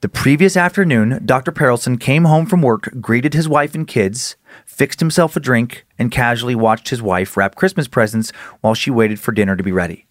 The 0.00 0.08
previous 0.08 0.56
afternoon, 0.56 1.22
Dr. 1.24 1.52
Perelson 1.52 1.98
came 1.98 2.24
home 2.24 2.46
from 2.46 2.60
work, 2.60 2.90
greeted 3.00 3.34
his 3.34 3.48
wife 3.48 3.74
and 3.74 3.86
kids, 3.86 4.36
fixed 4.76 5.00
himself 5.00 5.34
a 5.36 5.40
drink, 5.40 5.86
and 5.98 6.10
casually 6.10 6.54
watched 6.54 6.90
his 6.90 7.00
wife 7.00 7.34
wrap 7.34 7.54
Christmas 7.54 7.88
presents 7.88 8.30
while 8.60 8.74
she 8.74 8.90
waited 8.90 9.18
for 9.18 9.32
dinner 9.32 9.56
to 9.56 9.62
be 9.62 9.72
ready. 9.72 10.06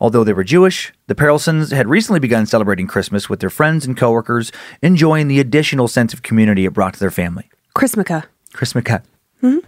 Although 0.00 0.22
they 0.22 0.34
were 0.34 0.44
Jewish, 0.44 0.92
the 1.06 1.14
Perelsons 1.14 1.72
had 1.72 1.88
recently 1.88 2.20
begun 2.20 2.44
celebrating 2.44 2.86
Christmas 2.86 3.30
with 3.30 3.40
their 3.40 3.50
friends 3.50 3.86
and 3.86 3.96
coworkers, 3.96 4.52
enjoying 4.82 5.28
the 5.28 5.40
additional 5.40 5.88
sense 5.88 6.12
of 6.12 6.22
community 6.22 6.66
it 6.66 6.74
brought 6.74 6.92
to 6.92 7.00
their 7.00 7.10
family. 7.10 7.48
Chrismica. 7.74 8.24
Chris 8.52 8.74
McCut. 8.74 9.02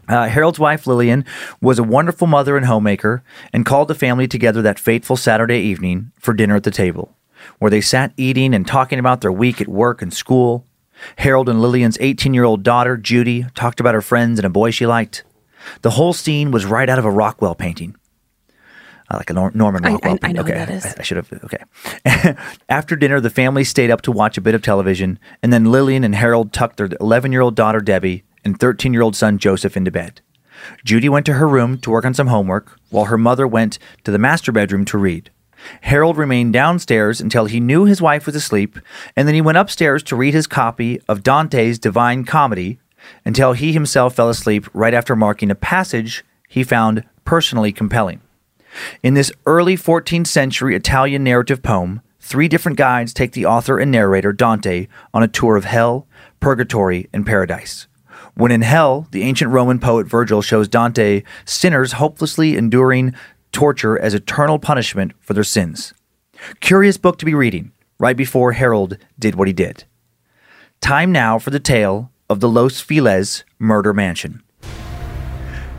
Uh, 0.08 0.28
Harold's 0.28 0.58
wife, 0.58 0.86
Lillian, 0.86 1.24
was 1.62 1.78
a 1.78 1.82
wonderful 1.82 2.26
mother 2.26 2.56
and 2.58 2.66
homemaker 2.66 3.24
and 3.50 3.64
called 3.64 3.88
the 3.88 3.94
family 3.94 4.28
together 4.28 4.60
that 4.60 4.78
fateful 4.78 5.16
Saturday 5.16 5.58
evening 5.58 6.12
for 6.20 6.34
dinner 6.34 6.54
at 6.54 6.64
the 6.64 6.70
table, 6.70 7.16
where 7.58 7.70
they 7.70 7.80
sat 7.80 8.12
eating 8.18 8.54
and 8.54 8.66
talking 8.66 8.98
about 8.98 9.22
their 9.22 9.32
week 9.32 9.60
at 9.60 9.68
work 9.68 10.02
and 10.02 10.12
school. 10.12 10.66
Harold 11.18 11.48
and 11.48 11.60
Lillian's 11.60 11.98
18 12.00 12.34
year 12.34 12.44
old 12.44 12.62
daughter, 12.62 12.96
Judy, 12.96 13.46
talked 13.54 13.80
about 13.80 13.94
her 13.94 14.00
friends 14.02 14.38
and 14.38 14.46
a 14.46 14.50
boy 14.50 14.70
she 14.70 14.86
liked. 14.86 15.24
The 15.82 15.90
whole 15.90 16.12
scene 16.12 16.50
was 16.50 16.64
right 16.66 16.88
out 16.88 16.98
of 16.98 17.04
a 17.04 17.10
Rockwell 17.10 17.54
painting. 17.54 17.96
Uh, 19.10 19.18
like 19.18 19.28
a 19.30 19.34
Nor- 19.34 19.50
Norman 19.54 19.82
Rockwell 19.82 20.12
I- 20.12 20.14
I 20.14 20.18
painting. 20.18 20.36
know 20.36 20.42
okay, 20.42 20.54
that 20.54 20.70
is. 20.70 20.86
I, 20.86 20.94
I 20.98 21.02
should 21.02 21.16
have. 21.18 21.30
Okay. 21.44 22.34
After 22.68 22.96
dinner, 22.96 23.20
the 23.20 23.30
family 23.30 23.64
stayed 23.64 23.90
up 23.90 24.00
to 24.02 24.12
watch 24.12 24.38
a 24.38 24.40
bit 24.40 24.54
of 24.54 24.62
television, 24.62 25.18
and 25.42 25.52
then 25.52 25.66
Lillian 25.70 26.04
and 26.04 26.14
Harold 26.14 26.52
tucked 26.52 26.78
their 26.78 26.88
11 27.00 27.30
year 27.32 27.42
old 27.42 27.54
daughter, 27.54 27.80
Debbie, 27.80 28.24
and 28.44 28.58
13 28.58 28.92
year 28.92 29.02
old 29.02 29.14
son, 29.16 29.38
Joseph, 29.38 29.76
into 29.76 29.90
bed. 29.90 30.20
Judy 30.84 31.08
went 31.10 31.26
to 31.26 31.34
her 31.34 31.46
room 31.48 31.76
to 31.78 31.90
work 31.90 32.06
on 32.06 32.14
some 32.14 32.28
homework, 32.28 32.78
while 32.90 33.06
her 33.06 33.18
mother 33.18 33.46
went 33.46 33.78
to 34.04 34.10
the 34.10 34.18
master 34.18 34.52
bedroom 34.52 34.84
to 34.86 34.96
read. 34.98 35.30
Harold 35.82 36.16
remained 36.16 36.52
downstairs 36.52 37.20
until 37.20 37.46
he 37.46 37.60
knew 37.60 37.84
his 37.84 38.02
wife 38.02 38.26
was 38.26 38.34
asleep, 38.34 38.78
and 39.16 39.26
then 39.26 39.34
he 39.34 39.40
went 39.40 39.58
upstairs 39.58 40.02
to 40.04 40.16
read 40.16 40.34
his 40.34 40.46
copy 40.46 41.00
of 41.08 41.22
Dante's 41.22 41.78
Divine 41.78 42.24
Comedy 42.24 42.78
until 43.24 43.52
he 43.52 43.72
himself 43.72 44.14
fell 44.14 44.28
asleep 44.28 44.66
right 44.72 44.94
after 44.94 45.14
marking 45.14 45.50
a 45.50 45.54
passage 45.54 46.24
he 46.48 46.64
found 46.64 47.04
personally 47.24 47.72
compelling. 47.72 48.20
In 49.02 49.14
this 49.14 49.32
early 49.46 49.76
14th 49.76 50.26
century 50.26 50.74
Italian 50.74 51.24
narrative 51.24 51.62
poem, 51.62 52.00
three 52.20 52.48
different 52.48 52.78
guides 52.78 53.12
take 53.12 53.32
the 53.32 53.46
author 53.46 53.78
and 53.78 53.90
narrator, 53.90 54.32
Dante, 54.32 54.88
on 55.12 55.22
a 55.22 55.28
tour 55.28 55.56
of 55.56 55.64
hell, 55.64 56.06
purgatory, 56.40 57.08
and 57.12 57.26
paradise. 57.26 57.86
When 58.36 58.50
in 58.50 58.62
hell, 58.62 59.06
the 59.12 59.22
ancient 59.22 59.52
Roman 59.52 59.78
poet 59.78 60.08
Virgil 60.08 60.42
shows 60.42 60.66
Dante 60.66 61.22
sinners 61.44 61.92
hopelessly 61.92 62.56
enduring 62.56 63.14
torture 63.54 63.98
as 63.98 64.12
eternal 64.12 64.58
punishment 64.58 65.12
for 65.20 65.32
their 65.32 65.44
sins. 65.44 65.94
Curious 66.60 66.98
book 66.98 67.16
to 67.18 67.24
be 67.24 67.32
reading, 67.32 67.72
right 67.98 68.16
before 68.16 68.52
Harold 68.52 68.98
did 69.18 69.36
what 69.36 69.48
he 69.48 69.54
did. 69.54 69.84
Time 70.82 71.10
now 71.12 71.38
for 71.38 71.48
the 71.48 71.60
tale 71.60 72.10
of 72.28 72.40
the 72.40 72.48
Los 72.48 72.80
Feliz 72.80 73.44
murder 73.58 73.94
mansion. 73.94 74.42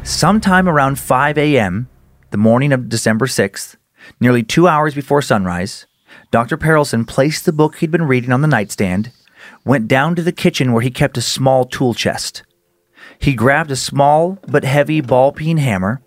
Sometime 0.04 0.68
around 0.68 0.98
5 0.98 1.38
a.m., 1.38 1.90
the 2.32 2.38
morning 2.38 2.72
of 2.72 2.90
December 2.90 3.26
6th, 3.26 3.76
nearly 4.20 4.44
two 4.44 4.68
hours 4.68 4.96
before 4.96 5.22
sunrise, 5.22 5.86
Dr. 6.32 6.58
Perelson 6.58 7.06
placed 7.06 7.46
the 7.46 7.54
book 7.54 7.78
he'd 7.78 7.92
been 7.92 8.08
reading 8.08 8.32
on 8.32 8.42
the 8.42 8.48
nightstand, 8.48 9.12
went 9.66 9.88
down 9.88 10.16
to 10.16 10.22
the 10.22 10.32
kitchen 10.32 10.72
where 10.72 10.82
he 10.82 10.92
kept 10.92 11.18
a 11.18 11.22
small 11.22 11.66
tool 11.66 11.94
chest. 11.94 12.44
He 13.20 13.34
grabbed 13.34 13.72
a 13.72 13.76
small 13.76 14.40
but 14.48 14.64
heavy 14.64 15.02
ball 15.02 15.32
peen 15.32 15.58
hammer 15.58 16.02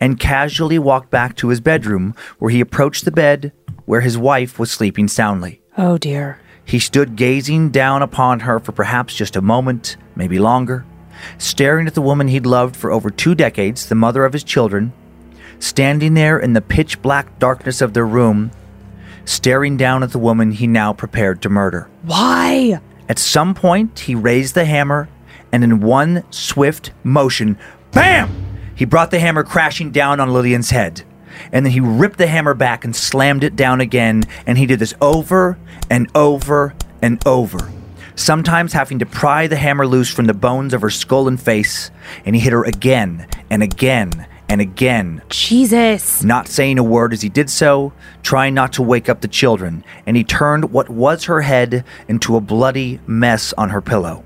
and 0.00 0.20
casually 0.20 0.78
walked 0.78 1.10
back 1.10 1.36
to 1.36 1.48
his 1.48 1.60
bedroom 1.60 2.14
where 2.38 2.50
he 2.50 2.60
approached 2.60 3.04
the 3.04 3.10
bed 3.10 3.52
where 3.84 4.00
his 4.00 4.18
wife 4.18 4.58
was 4.58 4.70
sleeping 4.70 5.08
soundly. 5.08 5.60
Oh 5.76 5.98
dear. 5.98 6.40
He 6.64 6.78
stood 6.78 7.16
gazing 7.16 7.70
down 7.70 8.02
upon 8.02 8.40
her 8.40 8.60
for 8.60 8.72
perhaps 8.72 9.14
just 9.14 9.36
a 9.36 9.40
moment, 9.40 9.96
maybe 10.14 10.38
longer, 10.38 10.84
staring 11.38 11.86
at 11.86 11.94
the 11.94 12.02
woman 12.02 12.28
he'd 12.28 12.44
loved 12.44 12.76
for 12.76 12.90
over 12.90 13.08
two 13.08 13.34
decades, 13.34 13.88
the 13.88 13.94
mother 13.94 14.26
of 14.26 14.34
his 14.34 14.44
children, 14.44 14.92
standing 15.58 16.12
there 16.14 16.38
in 16.38 16.52
the 16.52 16.60
pitch 16.60 17.00
black 17.00 17.38
darkness 17.38 17.80
of 17.80 17.94
their 17.94 18.06
room, 18.06 18.50
staring 19.24 19.78
down 19.78 20.02
at 20.02 20.12
the 20.12 20.18
woman 20.18 20.52
he 20.52 20.66
now 20.66 20.92
prepared 20.92 21.40
to 21.40 21.48
murder. 21.48 21.88
Why? 22.02 22.80
At 23.08 23.18
some 23.18 23.54
point, 23.54 24.00
he 24.00 24.14
raised 24.14 24.54
the 24.54 24.66
hammer, 24.66 25.08
and 25.50 25.64
in 25.64 25.80
one 25.80 26.24
swift 26.30 26.92
motion, 27.02 27.56
BAM! 27.92 28.47
He 28.78 28.84
brought 28.84 29.10
the 29.10 29.18
hammer 29.18 29.42
crashing 29.42 29.90
down 29.90 30.20
on 30.20 30.32
Lillian's 30.32 30.70
head. 30.70 31.02
And 31.50 31.66
then 31.66 31.72
he 31.72 31.80
ripped 31.80 32.16
the 32.16 32.28
hammer 32.28 32.54
back 32.54 32.84
and 32.84 32.94
slammed 32.94 33.42
it 33.42 33.56
down 33.56 33.80
again, 33.80 34.22
and 34.46 34.56
he 34.56 34.66
did 34.66 34.78
this 34.78 34.94
over 35.00 35.58
and 35.90 36.08
over 36.14 36.74
and 37.02 37.20
over. 37.26 37.72
Sometimes 38.14 38.74
having 38.74 39.00
to 39.00 39.06
pry 39.06 39.48
the 39.48 39.56
hammer 39.56 39.84
loose 39.84 40.12
from 40.14 40.26
the 40.26 40.34
bones 40.34 40.72
of 40.72 40.82
her 40.82 40.90
skull 40.90 41.26
and 41.26 41.40
face, 41.40 41.90
and 42.24 42.36
he 42.36 42.40
hit 42.40 42.52
her 42.52 42.64
again 42.64 43.26
and 43.50 43.64
again 43.64 44.28
and 44.48 44.60
again 44.60 45.22
Jesus. 45.28 46.22
not 46.22 46.46
saying 46.46 46.78
a 46.78 46.82
word 46.84 47.12
as 47.12 47.22
he 47.22 47.28
did 47.28 47.50
so, 47.50 47.92
trying 48.22 48.54
not 48.54 48.72
to 48.74 48.82
wake 48.82 49.08
up 49.08 49.22
the 49.22 49.28
children, 49.28 49.84
and 50.06 50.16
he 50.16 50.22
turned 50.22 50.70
what 50.70 50.88
was 50.88 51.24
her 51.24 51.40
head 51.40 51.84
into 52.06 52.36
a 52.36 52.40
bloody 52.40 53.00
mess 53.08 53.52
on 53.58 53.70
her 53.70 53.80
pillow. 53.80 54.24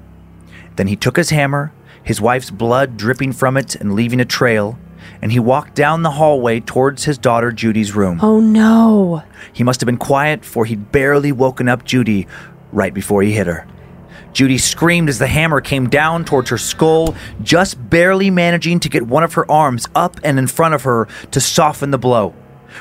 Then 0.77 0.89
he 0.89 0.97
took 0.97 1.17
his 1.17 1.31
hammer, 1.31 1.73
his 2.03 2.21
wife's 2.21 2.51
blood 2.51 2.97
dripping 2.97 3.33
from 3.33 3.57
it 3.57 3.75
and 3.77 3.95
leaving 3.95 4.21
a 4.21 4.25
trail, 4.25 4.79
and 5.21 5.33
he 5.33 5.39
walked 5.39 5.75
down 5.75 6.03
the 6.03 6.13
hallway 6.13 6.61
towards 6.61 7.05
his 7.05 7.19
daughter 7.19 7.53
Judy's 7.53 7.95
room. 7.95 8.19
Oh 8.23 8.41
no. 8.41 9.23
He 9.53 9.65
must 9.65 9.81
have 9.81 9.87
been 9.87 9.97
quiet, 9.97 10.45
for 10.45 10.65
he'd 10.65 10.93
barely 10.93 11.33
woken 11.33 11.69
up 11.69 11.85
Judy 11.85 12.27
right 12.73 12.93
before 12.93 13.23
he 13.23 13.33
hit 13.33 13.47
her. 13.47 13.67
Judy 14.33 14.57
screamed 14.59 15.09
as 15.09 15.19
the 15.19 15.27
hammer 15.27 15.61
came 15.61 15.89
down 15.89 16.25
towards 16.25 16.51
her 16.51 16.59
skull, 16.59 17.15
just 17.43 17.91
barely 17.91 18.31
managing 18.31 18.81
to 18.81 18.89
get 18.89 19.07
one 19.07 19.23
of 19.23 19.35
her 19.35 19.51
arms 19.51 19.87
up 19.95 20.19
and 20.25 20.39
in 20.39 20.47
front 20.47 20.75
of 20.75 20.85
her 20.85 21.07
to 21.31 21.41
soften 21.41 21.91
the 21.91 21.99
blow. 21.99 22.35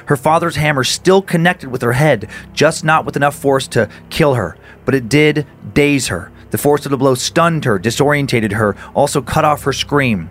Her 0.06 0.16
father's 0.16 0.56
hammer 0.56 0.86
still 0.86 1.22
connected 1.22 1.70
with 1.70 1.82
her 1.82 1.92
head, 1.92 2.30
just 2.54 2.86
not 2.86 3.06
with 3.06 3.18
enough 3.18 3.36
force 3.36 3.68
to 3.70 3.90
kill 4.10 4.36
her, 4.36 4.58
but 4.86 4.96
it 4.96 5.10
did 5.10 5.46
daze 5.74 6.08
her. 6.08 6.32
The 6.52 6.58
force 6.58 6.86
of 6.86 6.92
the 6.92 6.98
blow 6.98 7.16
stunned 7.16 7.66
her, 7.66 7.80
disorientated 7.80 8.54
her, 8.54 8.76
also 8.94 9.22
cut 9.22 9.46
off 9.46 9.64
her 9.64 9.74
scream. 9.74 10.30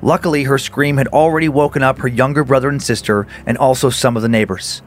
Luckily, 0.00 0.44
her 0.44 0.58
scream 0.58 0.96
had 0.96 1.08
already 1.08 1.48
woken 1.48 1.82
up 1.82 1.98
her 1.98 2.08
younger 2.08 2.44
brother 2.44 2.68
and 2.68 2.82
sister, 2.82 3.26
and 3.46 3.58
also 3.58 3.90
some 3.90 4.16
of 4.16 4.22
the 4.22 4.28
neighbors. 4.28 4.82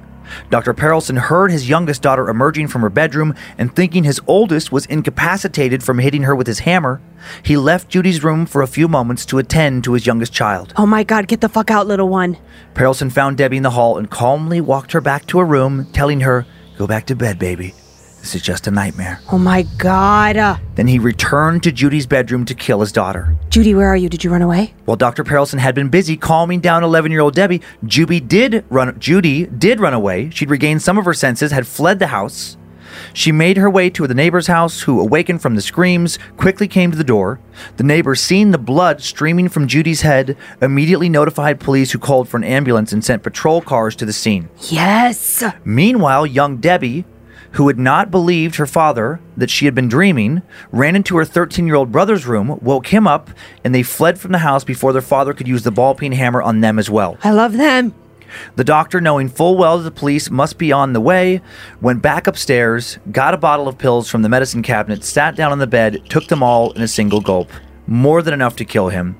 Dr. 0.49 0.73
Perelson 0.73 1.17
heard 1.17 1.51
his 1.51 1.69
youngest 1.69 2.01
daughter 2.01 2.29
emerging 2.29 2.67
from 2.67 2.81
her 2.81 2.89
bedroom 2.89 3.35
and 3.57 3.75
thinking 3.75 4.03
his 4.03 4.19
oldest 4.25 4.71
was 4.71 4.85
incapacitated 4.87 5.83
from 5.83 5.99
hitting 5.99 6.23
her 6.23 6.35
with 6.35 6.47
his 6.47 6.59
hammer, 6.59 7.01
he 7.43 7.57
left 7.57 7.89
Judy's 7.89 8.23
room 8.23 8.45
for 8.45 8.61
a 8.61 8.67
few 8.67 8.87
moments 8.87 9.25
to 9.27 9.37
attend 9.37 9.83
to 9.83 9.93
his 9.93 10.05
youngest 10.05 10.33
child. 10.33 10.73
Oh 10.77 10.85
my 10.85 11.03
god, 11.03 11.27
get 11.27 11.41
the 11.41 11.49
fuck 11.49 11.71
out, 11.71 11.87
little 11.87 12.09
one. 12.09 12.37
Perelson 12.73 13.11
found 13.11 13.37
Debbie 13.37 13.57
in 13.57 13.63
the 13.63 13.71
hall 13.71 13.97
and 13.97 14.09
calmly 14.09 14.61
walked 14.61 14.91
her 14.91 15.01
back 15.01 15.25
to 15.27 15.39
her 15.39 15.45
room, 15.45 15.85
telling 15.91 16.21
her, 16.21 16.45
Go 16.77 16.87
back 16.87 17.05
to 17.07 17.15
bed, 17.15 17.39
baby. 17.39 17.73
This 18.25 18.33
is 18.33 18.41
just 18.41 18.65
a 18.65 18.71
nightmare. 18.71 19.19
Oh 19.31 19.37
my 19.37 19.67
god. 19.77 20.59
Then 20.73 20.87
he 20.87 20.97
returned 20.97 21.61
to 21.61 21.71
Judy's 21.71 22.07
bedroom 22.07 22.43
to 22.45 22.55
kill 22.55 22.79
his 22.79 22.91
daughter. 22.91 23.37
Judy, 23.51 23.75
where 23.75 23.87
are 23.87 23.95
you? 23.95 24.09
Did 24.09 24.23
you 24.23 24.31
run 24.31 24.41
away? 24.41 24.73
While 24.85 24.97
Dr. 24.97 25.23
Perelson 25.23 25.59
had 25.59 25.75
been 25.75 25.89
busy 25.89 26.17
calming 26.17 26.59
down 26.59 26.81
11-year-old 26.81 27.35
Debbie, 27.35 27.61
Judy 27.85 28.19
did 28.19 28.65
run 28.71 28.99
Judy 28.99 29.45
did 29.45 29.79
run 29.79 29.93
away. 29.93 30.31
She'd 30.31 30.49
regained 30.49 30.81
some 30.81 30.97
of 30.97 31.05
her 31.05 31.13
senses, 31.13 31.51
had 31.51 31.67
fled 31.67 31.99
the 31.99 32.07
house. 32.07 32.57
She 33.13 33.31
made 33.31 33.57
her 33.57 33.69
way 33.69 33.91
to 33.91 34.07
the 34.07 34.15
neighbor's 34.15 34.47
house, 34.47 34.81
who, 34.81 34.99
awakened 34.99 35.43
from 35.43 35.53
the 35.53 35.61
screams, 35.61 36.17
quickly 36.35 36.67
came 36.67 36.89
to 36.89 36.97
the 36.97 37.03
door. 37.03 37.39
The 37.77 37.83
neighbor, 37.83 38.15
seeing 38.15 38.49
the 38.49 38.57
blood 38.57 39.01
streaming 39.01 39.49
from 39.49 39.67
Judy's 39.67 40.01
head, 40.01 40.35
immediately 40.63 41.09
notified 41.09 41.59
police 41.59 41.91
who 41.91 41.99
called 41.99 42.27
for 42.27 42.37
an 42.37 42.43
ambulance 42.43 42.91
and 42.91 43.05
sent 43.05 43.21
patrol 43.21 43.61
cars 43.61 43.95
to 43.97 44.05
the 44.05 44.13
scene. 44.13 44.49
Yes. 44.69 45.43
Meanwhile, 45.63 46.25
young 46.25 46.57
Debbie, 46.57 47.05
who 47.55 47.67
had 47.67 47.79
not 47.79 48.11
believed 48.11 48.55
her 48.55 48.65
father 48.65 49.19
that 49.37 49.49
she 49.49 49.65
had 49.65 49.73
been 49.73 49.87
dreaming, 49.87 50.41
ran 50.71 50.95
into 50.95 51.15
her 51.17 51.25
13 51.25 51.65
year 51.65 51.75
old 51.75 51.91
brother's 51.91 52.25
room, 52.25 52.59
woke 52.61 52.87
him 52.87 53.07
up, 53.07 53.29
and 53.63 53.73
they 53.73 53.83
fled 53.83 54.19
from 54.19 54.31
the 54.33 54.39
house 54.39 54.63
before 54.63 54.91
their 54.91 55.01
father 55.01 55.33
could 55.33 55.47
use 55.47 55.63
the 55.63 55.71
ball 55.71 55.95
peen 55.95 56.11
hammer 56.11 56.41
on 56.41 56.59
them 56.59 56.77
as 56.77 56.89
well. 56.89 57.17
I 57.23 57.31
love 57.31 57.53
them. 57.53 57.93
The 58.57 58.65
doctor, 58.65 58.99
knowing 58.99 59.29
full 59.29 59.57
well 59.57 59.77
that 59.77 59.83
the 59.83 59.91
police 59.91 60.29
must 60.29 60.57
be 60.57 60.73
on 60.73 60.91
the 60.91 60.99
way, 60.99 61.41
went 61.79 62.01
back 62.01 62.27
upstairs, 62.27 62.97
got 63.11 63.33
a 63.33 63.37
bottle 63.37 63.69
of 63.69 63.77
pills 63.77 64.09
from 64.09 64.21
the 64.21 64.29
medicine 64.29 64.61
cabinet, 64.61 65.05
sat 65.05 65.37
down 65.37 65.53
on 65.53 65.59
the 65.59 65.67
bed, 65.67 66.01
took 66.09 66.27
them 66.27 66.43
all 66.43 66.73
in 66.73 66.81
a 66.81 66.87
single 66.87 67.21
gulp. 67.21 67.49
More 67.87 68.21
than 68.21 68.33
enough 68.33 68.57
to 68.57 68.65
kill 68.65 68.89
him. 68.89 69.13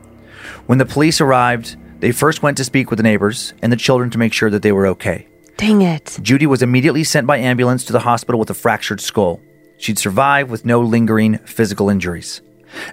When 0.66 0.80
the 0.80 0.86
police 0.86 1.22
arrived, 1.22 1.78
they 2.02 2.12
first 2.12 2.44
went 2.44 2.58
to 2.58 2.66
speak 2.66 2.90
with 2.90 2.98
the 2.98 3.04
neighbors 3.04 3.54
and 3.62 3.72
the 3.72 3.78
children 3.78 4.10
to 4.10 4.18
make 4.18 4.34
sure 4.34 4.50
that 4.50 4.62
they 4.62 4.74
were 4.74 4.88
okay. 4.88 5.28
Dang 5.58 5.82
it. 5.82 6.20
Judy 6.22 6.46
was 6.46 6.62
immediately 6.62 7.04
sent 7.04 7.26
by 7.26 7.38
ambulance 7.38 7.86
to 7.86 7.94
the 7.94 8.02
hospital 8.02 8.40
with 8.40 8.50
a 8.50 8.54
fractured 8.54 9.00
skull. 9.00 9.40
She'd 9.78 9.98
survive 9.98 10.50
with 10.50 10.66
no 10.66 10.82
lingering 10.82 11.38
physical 11.40 11.90
injuries. 11.90 12.42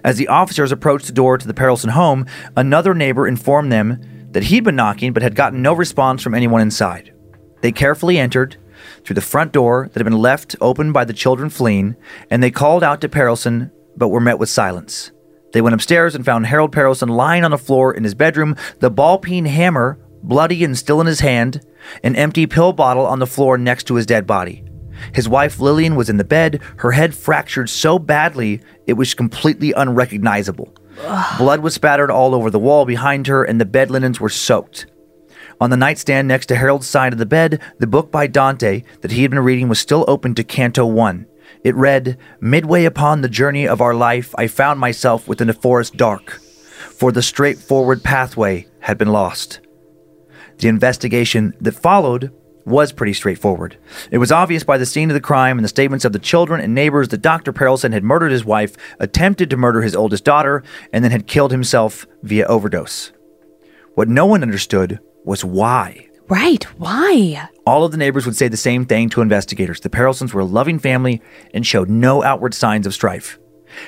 As 0.03 0.17
the 0.17 0.29
officers 0.29 0.71
approached 0.71 1.07
the 1.07 1.13
door 1.13 1.37
to 1.37 1.47
the 1.47 1.53
Perelson 1.53 1.89
home, 1.89 2.25
another 2.55 2.93
neighbor 2.93 3.27
informed 3.27 3.71
them 3.71 3.99
that 4.31 4.45
he'd 4.45 4.63
been 4.63 4.77
knocking 4.77 5.11
but 5.11 5.23
had 5.23 5.35
gotten 5.35 5.61
no 5.61 5.73
response 5.73 6.21
from 6.21 6.33
anyone 6.33 6.61
inside. 6.61 7.13
They 7.61 7.71
carefully 7.71 8.17
entered 8.17 8.55
through 9.03 9.15
the 9.15 9.21
front 9.21 9.51
door 9.51 9.89
that 9.91 9.99
had 9.99 10.05
been 10.05 10.17
left 10.17 10.55
open 10.61 10.93
by 10.93 11.03
the 11.05 11.13
children 11.13 11.49
fleeing, 11.49 11.95
and 12.29 12.41
they 12.41 12.51
called 12.51 12.83
out 12.83 13.01
to 13.01 13.09
Perelson 13.09 13.71
but 13.97 14.07
were 14.07 14.21
met 14.21 14.39
with 14.39 14.49
silence. 14.49 15.11
They 15.51 15.61
went 15.61 15.75
upstairs 15.75 16.15
and 16.15 16.25
found 16.25 16.47
Harold 16.47 16.71
Perelson 16.71 17.09
lying 17.09 17.43
on 17.43 17.51
the 17.51 17.57
floor 17.57 17.93
in 17.93 18.03
his 18.03 18.15
bedroom, 18.15 18.55
the 18.79 18.89
ball 18.89 19.19
peen 19.19 19.45
hammer 19.45 19.99
bloody 20.23 20.63
and 20.63 20.77
still 20.77 21.01
in 21.01 21.07
his 21.07 21.19
hand, 21.19 21.65
an 22.03 22.15
empty 22.15 22.47
pill 22.47 22.73
bottle 22.73 23.05
on 23.05 23.19
the 23.19 23.27
floor 23.27 23.57
next 23.57 23.85
to 23.85 23.95
his 23.95 24.05
dead 24.05 24.25
body. 24.25 24.63
His 25.13 25.27
wife 25.27 25.59
Lillian 25.59 25.95
was 25.95 26.09
in 26.09 26.17
the 26.17 26.23
bed, 26.23 26.61
her 26.77 26.91
head 26.91 27.13
fractured 27.13 27.69
so 27.69 27.99
badly 27.99 28.61
it 28.87 28.93
was 28.93 29.13
completely 29.13 29.73
unrecognizable. 29.73 30.73
Blood 31.37 31.59
was 31.59 31.73
spattered 31.73 32.11
all 32.11 32.35
over 32.35 32.49
the 32.49 32.59
wall 32.59 32.85
behind 32.85 33.27
her, 33.27 33.43
and 33.43 33.59
the 33.59 33.65
bed 33.65 33.91
linens 33.91 34.19
were 34.19 34.29
soaked. 34.29 34.85
On 35.59 35.69
the 35.69 35.77
nightstand 35.77 36.27
next 36.27 36.47
to 36.47 36.55
Harold's 36.55 36.87
side 36.87 37.13
of 37.13 37.19
the 37.19 37.25
bed, 37.25 37.61
the 37.79 37.87
book 37.87 38.11
by 38.11 38.27
Dante 38.27 38.83
that 39.01 39.11
he 39.11 39.21
had 39.21 39.31
been 39.31 39.39
reading 39.39 39.69
was 39.69 39.79
still 39.79 40.05
open 40.07 40.35
to 40.35 40.43
Canto 40.43 40.85
1. 40.85 41.25
It 41.63 41.75
read, 41.75 42.17
Midway 42.41 42.85
upon 42.85 43.21
the 43.21 43.29
journey 43.29 43.67
of 43.67 43.81
our 43.81 43.93
life, 43.93 44.33
I 44.37 44.47
found 44.47 44.79
myself 44.79 45.27
within 45.27 45.49
a 45.49 45.53
forest 45.53 45.95
dark, 45.95 46.31
for 46.31 47.11
the 47.11 47.21
straightforward 47.21 48.03
pathway 48.03 48.67
had 48.81 48.97
been 48.97 49.11
lost. 49.11 49.59
The 50.57 50.67
investigation 50.67 51.53
that 51.61 51.73
followed 51.73 52.31
was 52.65 52.93
pretty 52.93 53.13
straightforward. 53.13 53.77
It 54.11 54.19
was 54.19 54.31
obvious 54.31 54.63
by 54.63 54.77
the 54.77 54.85
scene 54.85 55.09
of 55.09 55.13
the 55.13 55.21
crime 55.21 55.57
and 55.57 55.65
the 55.65 55.69
statements 55.69 56.05
of 56.05 56.13
the 56.13 56.19
children 56.19 56.61
and 56.61 56.73
neighbors 56.73 57.09
that 57.09 57.21
Dr. 57.21 57.51
Perelson 57.51 57.91
had 57.91 58.03
murdered 58.03 58.31
his 58.31 58.45
wife, 58.45 58.75
attempted 58.99 59.49
to 59.49 59.57
murder 59.57 59.81
his 59.81 59.95
oldest 59.95 60.23
daughter, 60.23 60.63
and 60.93 61.03
then 61.03 61.11
had 61.11 61.27
killed 61.27 61.51
himself 61.51 62.07
via 62.21 62.45
overdose. 62.45 63.11
What 63.95 64.07
no 64.07 64.25
one 64.25 64.41
understood 64.41 64.99
was 65.25 65.43
why. 65.43 66.07
Right. 66.29 66.63
Why? 66.79 67.49
All 67.65 67.83
of 67.83 67.91
the 67.91 67.97
neighbors 67.97 68.25
would 68.25 68.35
say 68.35 68.47
the 68.47 68.57
same 68.57 68.85
thing 68.85 69.09
to 69.09 69.21
investigators. 69.21 69.81
The 69.81 69.89
Perelsons 69.89 70.33
were 70.33 70.41
a 70.41 70.45
loving 70.45 70.79
family 70.79 71.21
and 71.53 71.67
showed 71.67 71.89
no 71.89 72.23
outward 72.23 72.53
signs 72.53 72.87
of 72.87 72.93
strife. 72.93 73.37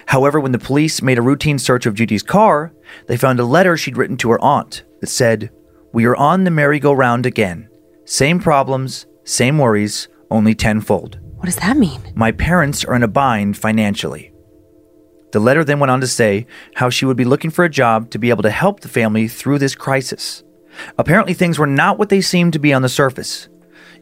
However, 0.08 0.40
when 0.40 0.52
the 0.52 0.60
police 0.60 1.02
made 1.02 1.18
a 1.18 1.24
routine 1.24 1.60
search 1.60 1.86
of 1.86 1.94
Judy's 1.94 2.24
car, 2.24 2.74
they 3.08 3.18
found 3.18 3.40
a 3.40 3.46
letter 3.46 3.78
she'd 3.78 3.98
written 3.98 4.18
to 4.18 4.32
her 4.32 4.42
aunt 4.42 4.84
that 5.02 5.08
said, 5.08 5.50
We 5.96 6.04
are 6.04 6.16
on 6.18 6.44
the 6.44 6.52
merry-go-round 6.52 7.26
again. 7.26 7.70
Same 8.04 8.38
problems, 8.38 9.06
same 9.24 9.58
worries, 9.58 10.10
only 10.30 10.54
tenfold. 10.54 11.22
What 11.38 11.46
does 11.46 11.56
that 11.56 11.78
mean? 11.78 12.12
My 12.14 12.34
parents 12.34 12.84
are 12.84 12.96
in 12.96 13.04
a 13.04 13.08
bind 13.08 13.56
financially. 13.56 14.34
The 15.32 15.40
letter 15.40 15.64
then 15.64 15.80
went 15.80 15.92
on 15.92 16.02
to 16.02 16.08
say 16.08 16.48
how 16.76 16.90
she 16.90 17.06
would 17.06 17.16
be 17.16 17.24
looking 17.24 17.50
for 17.50 17.64
a 17.64 17.70
job 17.70 18.10
to 18.10 18.20
be 18.20 18.30
able 18.30 18.44
to 18.44 18.50
help 18.50 18.82
the 18.82 18.90
family 18.90 19.30
through 19.30 19.60
this 19.60 19.74
crisis. 19.74 20.44
Apparently, 20.98 21.34
things 21.34 21.58
were 21.58 21.66
not 21.66 21.98
what 21.98 22.10
they 22.10 22.20
seemed 22.20 22.52
to 22.52 22.60
be 22.60 22.74
on 22.74 22.82
the 22.82 22.90
surface. 22.90 23.48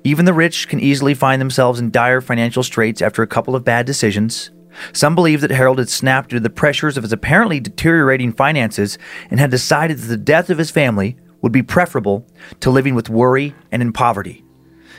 Even 0.03 0.25
the 0.25 0.33
rich 0.33 0.67
can 0.67 0.79
easily 0.79 1.13
find 1.13 1.39
themselves 1.39 1.79
in 1.79 1.91
dire 1.91 2.21
financial 2.21 2.63
straits 2.63 3.03
after 3.03 3.21
a 3.21 3.27
couple 3.27 3.55
of 3.55 3.63
bad 3.63 3.85
decisions. 3.85 4.49
Some 4.93 5.13
believe 5.13 5.41
that 5.41 5.51
Harold 5.51 5.77
had 5.77 5.89
snapped 5.89 6.31
due 6.31 6.37
to 6.37 6.39
the 6.39 6.49
pressures 6.49 6.97
of 6.97 7.03
his 7.03 7.13
apparently 7.13 7.59
deteriorating 7.59 8.33
finances 8.33 8.97
and 9.29 9.39
had 9.39 9.51
decided 9.51 9.99
that 9.99 10.07
the 10.07 10.17
death 10.17 10.49
of 10.49 10.57
his 10.57 10.71
family 10.71 11.17
would 11.43 11.51
be 11.51 11.61
preferable 11.61 12.25
to 12.61 12.71
living 12.71 12.95
with 12.95 13.09
worry 13.09 13.53
and 13.71 13.83
in 13.83 13.93
poverty. 13.93 14.43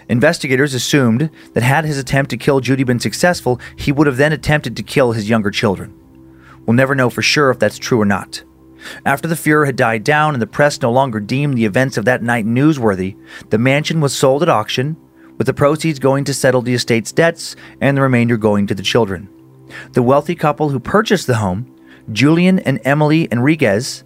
Investigators 0.08 0.74
assumed 0.74 1.30
that 1.54 1.62
had 1.62 1.84
his 1.84 1.98
attempt 1.98 2.30
to 2.30 2.36
kill 2.36 2.60
Judy 2.60 2.84
been 2.84 3.00
successful, 3.00 3.58
he 3.76 3.90
would 3.90 4.06
have 4.06 4.18
then 4.18 4.32
attempted 4.32 4.76
to 4.76 4.82
kill 4.82 5.12
his 5.12 5.28
younger 5.28 5.50
children. 5.50 5.98
We'll 6.66 6.74
never 6.74 6.94
know 6.94 7.10
for 7.10 7.22
sure 7.22 7.50
if 7.50 7.58
that's 7.58 7.78
true 7.78 8.00
or 8.00 8.04
not. 8.04 8.44
After 9.06 9.26
the 9.26 9.36
furor 9.36 9.64
had 9.64 9.76
died 9.76 10.04
down 10.04 10.34
and 10.34 10.42
the 10.42 10.46
press 10.46 10.80
no 10.82 10.92
longer 10.92 11.18
deemed 11.18 11.56
the 11.56 11.64
events 11.64 11.96
of 11.96 12.04
that 12.04 12.22
night 12.22 12.44
newsworthy, 12.44 13.16
the 13.48 13.58
mansion 13.58 14.00
was 14.02 14.14
sold 14.14 14.42
at 14.42 14.48
auction, 14.50 14.96
with 15.38 15.46
the 15.46 15.54
proceeds 15.54 15.98
going 15.98 16.24
to 16.24 16.34
settle 16.34 16.60
the 16.60 16.74
estate's 16.74 17.10
debts 17.10 17.56
and 17.80 17.96
the 17.96 18.02
remainder 18.02 18.36
going 18.36 18.66
to 18.66 18.74
the 18.74 18.82
children. 18.82 19.28
The 19.92 20.02
wealthy 20.02 20.34
couple 20.34 20.68
who 20.68 20.78
purchased 20.78 21.26
the 21.26 21.36
home, 21.36 21.74
Julian 22.12 22.58
and 22.60 22.78
Emily 22.84 23.26
Enriquez, 23.32 24.04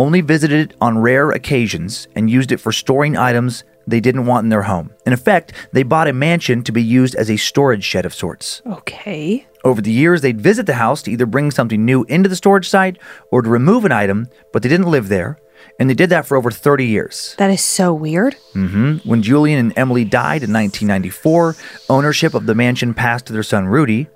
only 0.00 0.22
visited 0.22 0.70
it 0.70 0.76
on 0.80 0.98
rare 0.98 1.30
occasions 1.30 2.08
and 2.16 2.30
used 2.30 2.50
it 2.52 2.56
for 2.58 2.72
storing 2.72 3.16
items 3.16 3.64
they 3.86 4.00
didn't 4.00 4.26
want 4.26 4.44
in 4.44 4.48
their 4.48 4.62
home. 4.62 4.90
In 5.06 5.12
effect, 5.12 5.52
they 5.72 5.82
bought 5.82 6.08
a 6.08 6.12
mansion 6.12 6.62
to 6.64 6.72
be 6.72 6.82
used 6.82 7.14
as 7.16 7.30
a 7.30 7.36
storage 7.36 7.84
shed 7.84 8.06
of 8.06 8.14
sorts. 8.14 8.62
Okay. 8.66 9.46
Over 9.62 9.82
the 9.82 9.92
years, 9.92 10.22
they'd 10.22 10.40
visit 10.40 10.64
the 10.66 10.74
house 10.74 11.02
to 11.02 11.10
either 11.10 11.26
bring 11.26 11.50
something 11.50 11.84
new 11.84 12.04
into 12.04 12.28
the 12.30 12.36
storage 12.36 12.68
site 12.68 12.96
or 13.30 13.42
to 13.42 13.48
remove 13.48 13.84
an 13.84 13.92
item, 13.92 14.28
but 14.52 14.62
they 14.62 14.68
didn't 14.70 14.90
live 14.90 15.08
there. 15.08 15.38
And 15.78 15.90
they 15.90 15.94
did 15.94 16.08
that 16.10 16.24
for 16.26 16.36
over 16.38 16.50
30 16.50 16.86
years. 16.86 17.34
That 17.36 17.50
is 17.50 17.62
so 17.62 17.92
weird. 17.92 18.34
hmm 18.54 18.96
When 19.04 19.22
Julian 19.22 19.58
and 19.58 19.72
Emily 19.76 20.04
died 20.06 20.42
in 20.42 20.52
1994, 20.52 21.56
ownership 21.90 22.32
of 22.32 22.46
the 22.46 22.54
mansion 22.54 22.94
passed 22.94 23.26
to 23.26 23.32
their 23.34 23.42
son 23.42 23.66
Rudy. 23.66 24.08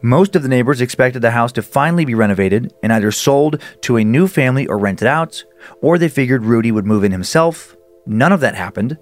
Most 0.00 0.36
of 0.36 0.42
the 0.42 0.48
neighbors 0.48 0.80
expected 0.80 1.22
the 1.22 1.30
house 1.30 1.52
to 1.52 1.62
finally 1.62 2.04
be 2.04 2.14
renovated 2.14 2.72
and 2.82 2.92
either 2.92 3.10
sold 3.10 3.60
to 3.82 3.96
a 3.96 4.04
new 4.04 4.28
family 4.28 4.66
or 4.66 4.78
rented 4.78 5.08
out, 5.08 5.44
or 5.80 5.98
they 5.98 6.08
figured 6.08 6.44
Rudy 6.44 6.72
would 6.72 6.86
move 6.86 7.04
in 7.04 7.12
himself. 7.12 7.76
None 8.06 8.32
of 8.32 8.40
that 8.40 8.54
happened. 8.54 8.98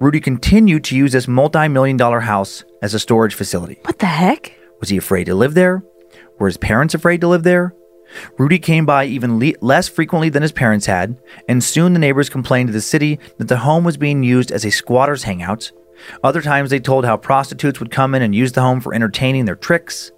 Rudy 0.00 0.20
continued 0.20 0.84
to 0.84 0.96
use 0.96 1.12
this 1.12 1.28
multi 1.28 1.68
million 1.68 1.96
dollar 1.96 2.20
house 2.20 2.64
as 2.82 2.94
a 2.94 2.98
storage 2.98 3.34
facility. 3.34 3.78
What 3.82 3.98
the 3.98 4.06
heck? 4.06 4.52
Was 4.80 4.88
he 4.88 4.96
afraid 4.96 5.24
to 5.24 5.34
live 5.34 5.54
there? 5.54 5.82
Were 6.38 6.48
his 6.48 6.56
parents 6.56 6.94
afraid 6.94 7.20
to 7.20 7.28
live 7.28 7.42
there? 7.42 7.74
Rudy 8.38 8.58
came 8.58 8.86
by 8.86 9.04
even 9.04 9.38
le- 9.38 9.52
less 9.60 9.88
frequently 9.88 10.30
than 10.30 10.42
his 10.42 10.52
parents 10.52 10.86
had, 10.86 11.20
and 11.48 11.62
soon 11.62 11.92
the 11.92 11.98
neighbors 11.98 12.28
complained 12.28 12.68
to 12.68 12.72
the 12.72 12.80
city 12.80 13.20
that 13.38 13.48
the 13.48 13.58
home 13.58 13.84
was 13.84 13.96
being 13.96 14.22
used 14.22 14.50
as 14.50 14.64
a 14.64 14.70
squatter's 14.70 15.22
hangout. 15.22 15.70
Other 16.24 16.42
times 16.42 16.70
they 16.70 16.80
told 16.80 17.04
how 17.04 17.16
prostitutes 17.16 17.78
would 17.78 17.90
come 17.90 18.14
in 18.14 18.22
and 18.22 18.34
use 18.34 18.52
the 18.52 18.62
home 18.62 18.80
for 18.80 18.94
entertaining 18.94 19.44
their 19.44 19.54
tricks. 19.54 20.10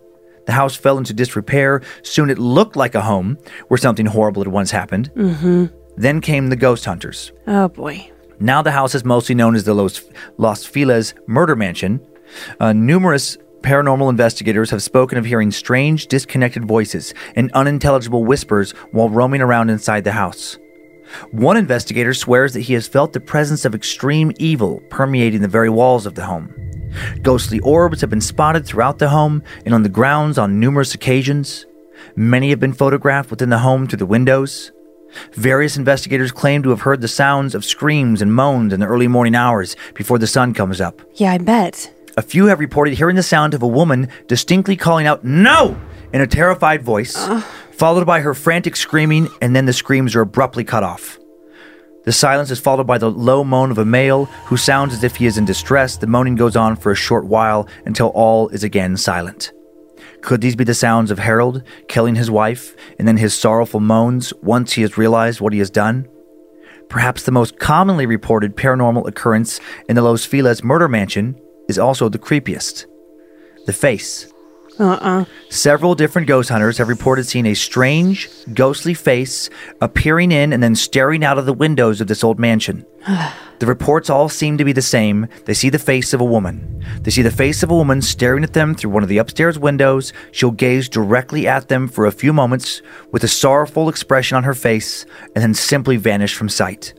The 0.47 0.53
house 0.53 0.75
fell 0.75 0.99
into 0.99 1.13
disrepair. 1.13 1.83
Soon 2.03 2.31
it 2.31 2.39
looked 2.39 2.77
like 2.77 2.95
a 2.95 3.03
home 3.03 3.39
where 3.69 3.79
something 3.79 4.07
horrible 4.07 4.43
had 4.43 4.53
once 4.53 4.71
happened. 4.71 5.11
Mm-hmm. 5.15 5.67
Then 5.97 6.21
came 6.21 6.49
the 6.49 6.57
ghost 6.57 6.85
hunters. 6.85 7.33
Oh 7.47 7.69
boy. 7.69 8.11
Now 8.41 8.63
the 8.63 8.73
house 8.73 8.95
is 8.95 9.05
mostly 9.05 9.35
known 9.35 9.55
as 9.55 9.65
the 9.65 9.75
Los, 9.75 10.03
Los 10.39 10.65
Feliz 10.65 11.15
murder 11.27 11.55
mansion. 11.55 12.05
Uh, 12.59 12.73
numerous 12.73 13.37
paranormal 13.61 14.11
investigators 14.11 14.71
have 14.71 14.83
spoken 14.83 15.17
of 15.19 15.25
hearing 15.25 15.51
strange, 15.53 16.09
disconnected 16.09 16.65
voices 16.65 17.15
and 17.37 17.53
unintelligible 17.53 18.25
whispers 18.25 18.73
while 18.91 19.09
roaming 19.09 19.41
around 19.41 19.71
inside 19.71 20.03
the 20.03 20.13
house. 20.13 20.59
One 21.31 21.57
investigator 21.57 22.15
swears 22.15 22.53
that 22.55 22.61
he 22.61 22.75
has 22.75 22.87
felt 22.89 23.13
the 23.13 23.21
presence 23.21 23.65
of 23.65 23.75
extreme 23.75 24.33
evil 24.39 24.81
permeating 24.91 25.41
the 25.43 25.49
very 25.49 25.71
walls 25.71 26.07
of 26.07 26.15
the 26.15 26.25
home. 26.25 26.55
Ghostly 27.23 27.59
orbs 27.61 28.01
have 28.01 28.11
been 28.11 28.21
spotted 28.21 28.67
throughout 28.67 28.99
the 28.99 29.09
home 29.09 29.43
and 29.65 29.75
on 29.75 29.83
the 29.83 29.89
grounds 29.89 30.39
on 30.39 30.61
numerous 30.61 30.95
occasions. 30.95 31.67
Many 32.17 32.51
have 32.51 32.61
been 32.61 32.73
photographed 32.73 33.31
within 33.31 33.49
the 33.51 33.59
home 33.59 33.87
through 33.87 33.99
the 33.99 34.07
windows. 34.07 34.73
Various 35.35 35.77
investigators 35.77 36.33
claim 36.33 36.63
to 36.63 36.71
have 36.71 36.81
heard 36.83 37.01
the 37.01 37.09
sounds 37.09 37.55
of 37.55 37.65
screams 37.65 38.23
and 38.23 38.35
moans 38.35 38.73
in 38.73 38.81
the 38.81 38.87
early 38.87 39.09
morning 39.09 39.35
hours 39.35 39.77
before 39.95 40.19
the 40.19 40.27
sun 40.27 40.55
comes 40.55 40.81
up. 40.81 41.01
Yeah, 41.15 41.33
I 41.33 41.39
bet. 41.39 41.93
A 42.17 42.23
few 42.23 42.47
have 42.47 42.61
reported 42.61 42.95
hearing 42.95 43.17
the 43.17 43.23
sound 43.23 43.55
of 43.55 43.63
a 43.63 43.67
woman 43.67 44.09
distinctly 44.27 44.77
calling 44.77 45.07
out, 45.07 45.25
No! 45.25 45.79
in 46.13 46.21
a 46.21 46.27
terrified 46.27 46.83
voice, 46.83 47.17
followed 47.73 48.07
by 48.07 48.21
her 48.21 48.35
frantic 48.35 48.77
screaming, 48.77 49.29
and 49.41 49.55
then 49.55 49.67
the 49.67 49.73
screams 49.73 50.15
are 50.15 50.21
abruptly 50.21 50.65
cut 50.65 50.83
off. 50.83 51.19
The 52.05 52.13
silence 52.13 52.51
is 52.51 52.59
followed 52.59 52.87
by 52.87 52.99
the 52.99 53.11
low 53.11 53.45
moan 53.45 53.71
of 53.71 53.79
a 53.79 53.85
male 53.85 54.25
who 54.47 54.57
sounds 54.57 54.93
as 54.93 55.05
if 55.05 55.17
he 55.17 55.27
is 55.27 55.39
in 55.39 55.45
distress. 55.45 55.97
The 55.97 56.09
moaning 56.09 56.35
goes 56.35 56.57
on 56.57 56.75
for 56.75 56.91
a 56.91 56.97
short 56.97 57.27
while 57.27 57.69
until 57.85 58.09
all 58.09 58.49
is 58.49 58.65
again 58.65 58.97
silent. 58.97 59.53
Could 60.21 60.41
these 60.41 60.57
be 60.57 60.65
the 60.65 60.75
sounds 60.75 61.11
of 61.11 61.19
Harold 61.19 61.63
killing 61.89 62.17
his 62.17 62.31
wife 62.31 62.75
and 62.99 63.07
then 63.07 63.17
his 63.17 63.35
sorrowful 63.35 63.81
moans 63.81 64.33
once 64.43 64.73
he 64.73 64.83
has 64.83 64.99
realized 64.99 65.41
what 65.41 65.53
he 65.53 65.61
has 65.61 65.71
done? 65.71 66.09
Perhaps 66.89 67.23
the 67.23 67.33
most 67.33 67.59
commonly 67.59 68.07
reported 68.07 68.57
paranormal 68.57 69.07
occurrence 69.07 69.61
in 69.89 69.97
the 69.97 70.03
Los 70.03 70.25
Feliz 70.25 70.63
murder 70.63 70.89
mansion 70.89 71.41
is 71.69 71.79
also 71.79 72.09
the 72.09 72.19
creepiest 72.19 72.87
the 73.65 73.73
face. 73.73 74.32
Uh-uh. 74.79 75.25
Several 75.51 75.95
different 75.95 76.29
ghost 76.29 76.49
hunters 76.49 76.79
have 76.79 76.89
reported 76.89 77.27
seeing 77.27 77.47
a 77.47 77.55
strange, 77.55 78.29
ghostly 78.55 78.95
face 78.95 79.51
appearing 79.81 80.33
in 80.33 80.53
and 80.53 80.63
then 80.63 80.75
staring 80.75 81.25
out 81.25 81.39
of 81.39 81.47
the 81.47 81.53
windows 81.53 82.01
of 82.01 82.07
this 82.09 82.25
old 82.25 82.39
mansion. 82.39 82.87
The 83.59 83.67
reports 83.67 84.11
all 84.11 84.29
seem 84.29 84.59
to 84.59 84.65
be 84.65 84.73
the 84.73 84.83
same. 84.83 85.29
They 85.45 85.55
see 85.55 85.69
the 85.69 85.79
face 85.79 86.13
of 86.13 86.21
a 86.21 86.25
woman. 86.25 86.85
They 87.03 87.13
see 87.13 87.23
the 87.23 87.31
face 87.31 87.63
of 87.63 87.71
a 87.71 87.77
woman 87.77 88.03
staring 88.03 88.43
at 88.43 88.55
them 88.55 88.75
through 88.75 88.91
one 88.91 89.05
of 89.05 89.09
the 89.09 89.19
upstairs 89.19 89.57
windows. 89.57 90.13
She'll 90.33 90.51
gaze 90.51 90.89
directly 90.89 91.47
at 91.47 91.69
them 91.69 91.87
for 91.87 92.05
a 92.05 92.11
few 92.11 92.33
moments 92.33 92.83
with 93.13 93.23
a 93.23 93.29
sorrowful 93.29 93.89
expression 93.89 94.37
on 94.37 94.43
her 94.43 94.55
face 94.55 95.07
and 95.37 95.45
then 95.45 95.55
simply 95.55 95.97
vanish 95.97 96.35
from 96.35 96.49
sight. 96.49 96.93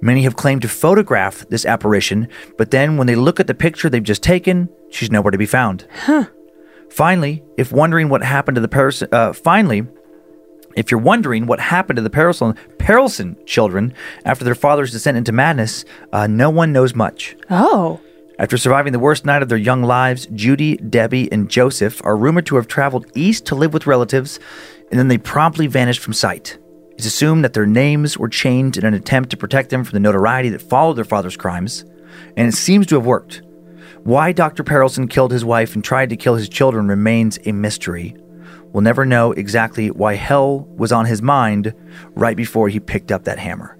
Many 0.00 0.22
have 0.22 0.34
claimed 0.34 0.62
to 0.62 0.68
photograph 0.68 1.48
this 1.48 1.64
apparition, 1.64 2.26
but 2.56 2.72
then 2.72 2.96
when 2.96 3.06
they 3.06 3.14
look 3.14 3.38
at 3.38 3.46
the 3.46 3.54
picture 3.54 3.88
they've 3.88 4.02
just 4.02 4.24
taken, 4.24 4.68
she's 4.90 5.12
nowhere 5.12 5.30
to 5.30 5.38
be 5.38 5.46
found. 5.46 5.86
Huh. 5.92 6.24
Finally, 6.90 7.42
if 7.56 7.72
wondering 7.72 8.08
what 8.08 8.22
happened 8.22 8.54
to 8.56 8.60
the 8.60 8.68
Paris, 8.68 9.02
uh, 9.12 9.32
finally, 9.32 9.86
if 10.76 10.90
you're 10.90 11.00
wondering 11.00 11.46
what 11.46 11.60
happened 11.60 11.96
to 11.96 12.02
the 12.02 12.10
Perelson, 12.10 12.56
Perelson 12.78 13.44
children 13.46 13.92
after 14.24 14.44
their 14.44 14.54
father's 14.54 14.92
descent 14.92 15.16
into 15.16 15.32
madness, 15.32 15.84
uh, 16.12 16.26
no 16.26 16.50
one 16.50 16.72
knows 16.72 16.94
much. 16.94 17.36
Oh. 17.50 18.00
After 18.38 18.56
surviving 18.56 18.92
the 18.92 19.00
worst 19.00 19.24
night 19.24 19.42
of 19.42 19.48
their 19.48 19.58
young 19.58 19.82
lives, 19.82 20.28
Judy, 20.32 20.76
Debbie, 20.76 21.30
and 21.32 21.50
Joseph 21.50 22.00
are 22.04 22.16
rumored 22.16 22.46
to 22.46 22.56
have 22.56 22.68
traveled 22.68 23.06
east 23.16 23.46
to 23.46 23.56
live 23.56 23.74
with 23.74 23.88
relatives, 23.88 24.38
and 24.90 24.98
then 24.98 25.08
they 25.08 25.18
promptly 25.18 25.66
vanished 25.66 26.00
from 26.00 26.12
sight. 26.12 26.58
It's 26.92 27.06
assumed 27.06 27.44
that 27.44 27.54
their 27.54 27.66
names 27.66 28.16
were 28.16 28.28
changed 28.28 28.78
in 28.78 28.84
an 28.84 28.94
attempt 28.94 29.30
to 29.30 29.36
protect 29.36 29.70
them 29.70 29.82
from 29.82 29.94
the 29.94 30.00
notoriety 30.00 30.50
that 30.50 30.62
followed 30.62 30.94
their 30.94 31.04
father's 31.04 31.36
crimes, 31.36 31.84
and 32.36 32.46
it 32.46 32.54
seems 32.54 32.86
to 32.86 32.94
have 32.94 33.06
worked. 33.06 33.42
Why 34.04 34.32
Dr. 34.32 34.64
Perelson 34.64 35.08
killed 35.10 35.32
his 35.32 35.44
wife 35.44 35.74
and 35.74 35.84
tried 35.84 36.10
to 36.10 36.16
kill 36.16 36.36
his 36.36 36.48
children 36.48 36.88
remains 36.88 37.38
a 37.44 37.52
mystery. 37.52 38.16
We'll 38.72 38.82
never 38.82 39.04
know 39.04 39.32
exactly 39.32 39.90
why 39.90 40.14
hell 40.14 40.60
was 40.76 40.92
on 40.92 41.06
his 41.06 41.22
mind 41.22 41.74
right 42.14 42.36
before 42.36 42.68
he 42.68 42.80
picked 42.80 43.10
up 43.12 43.24
that 43.24 43.38
hammer. 43.38 43.78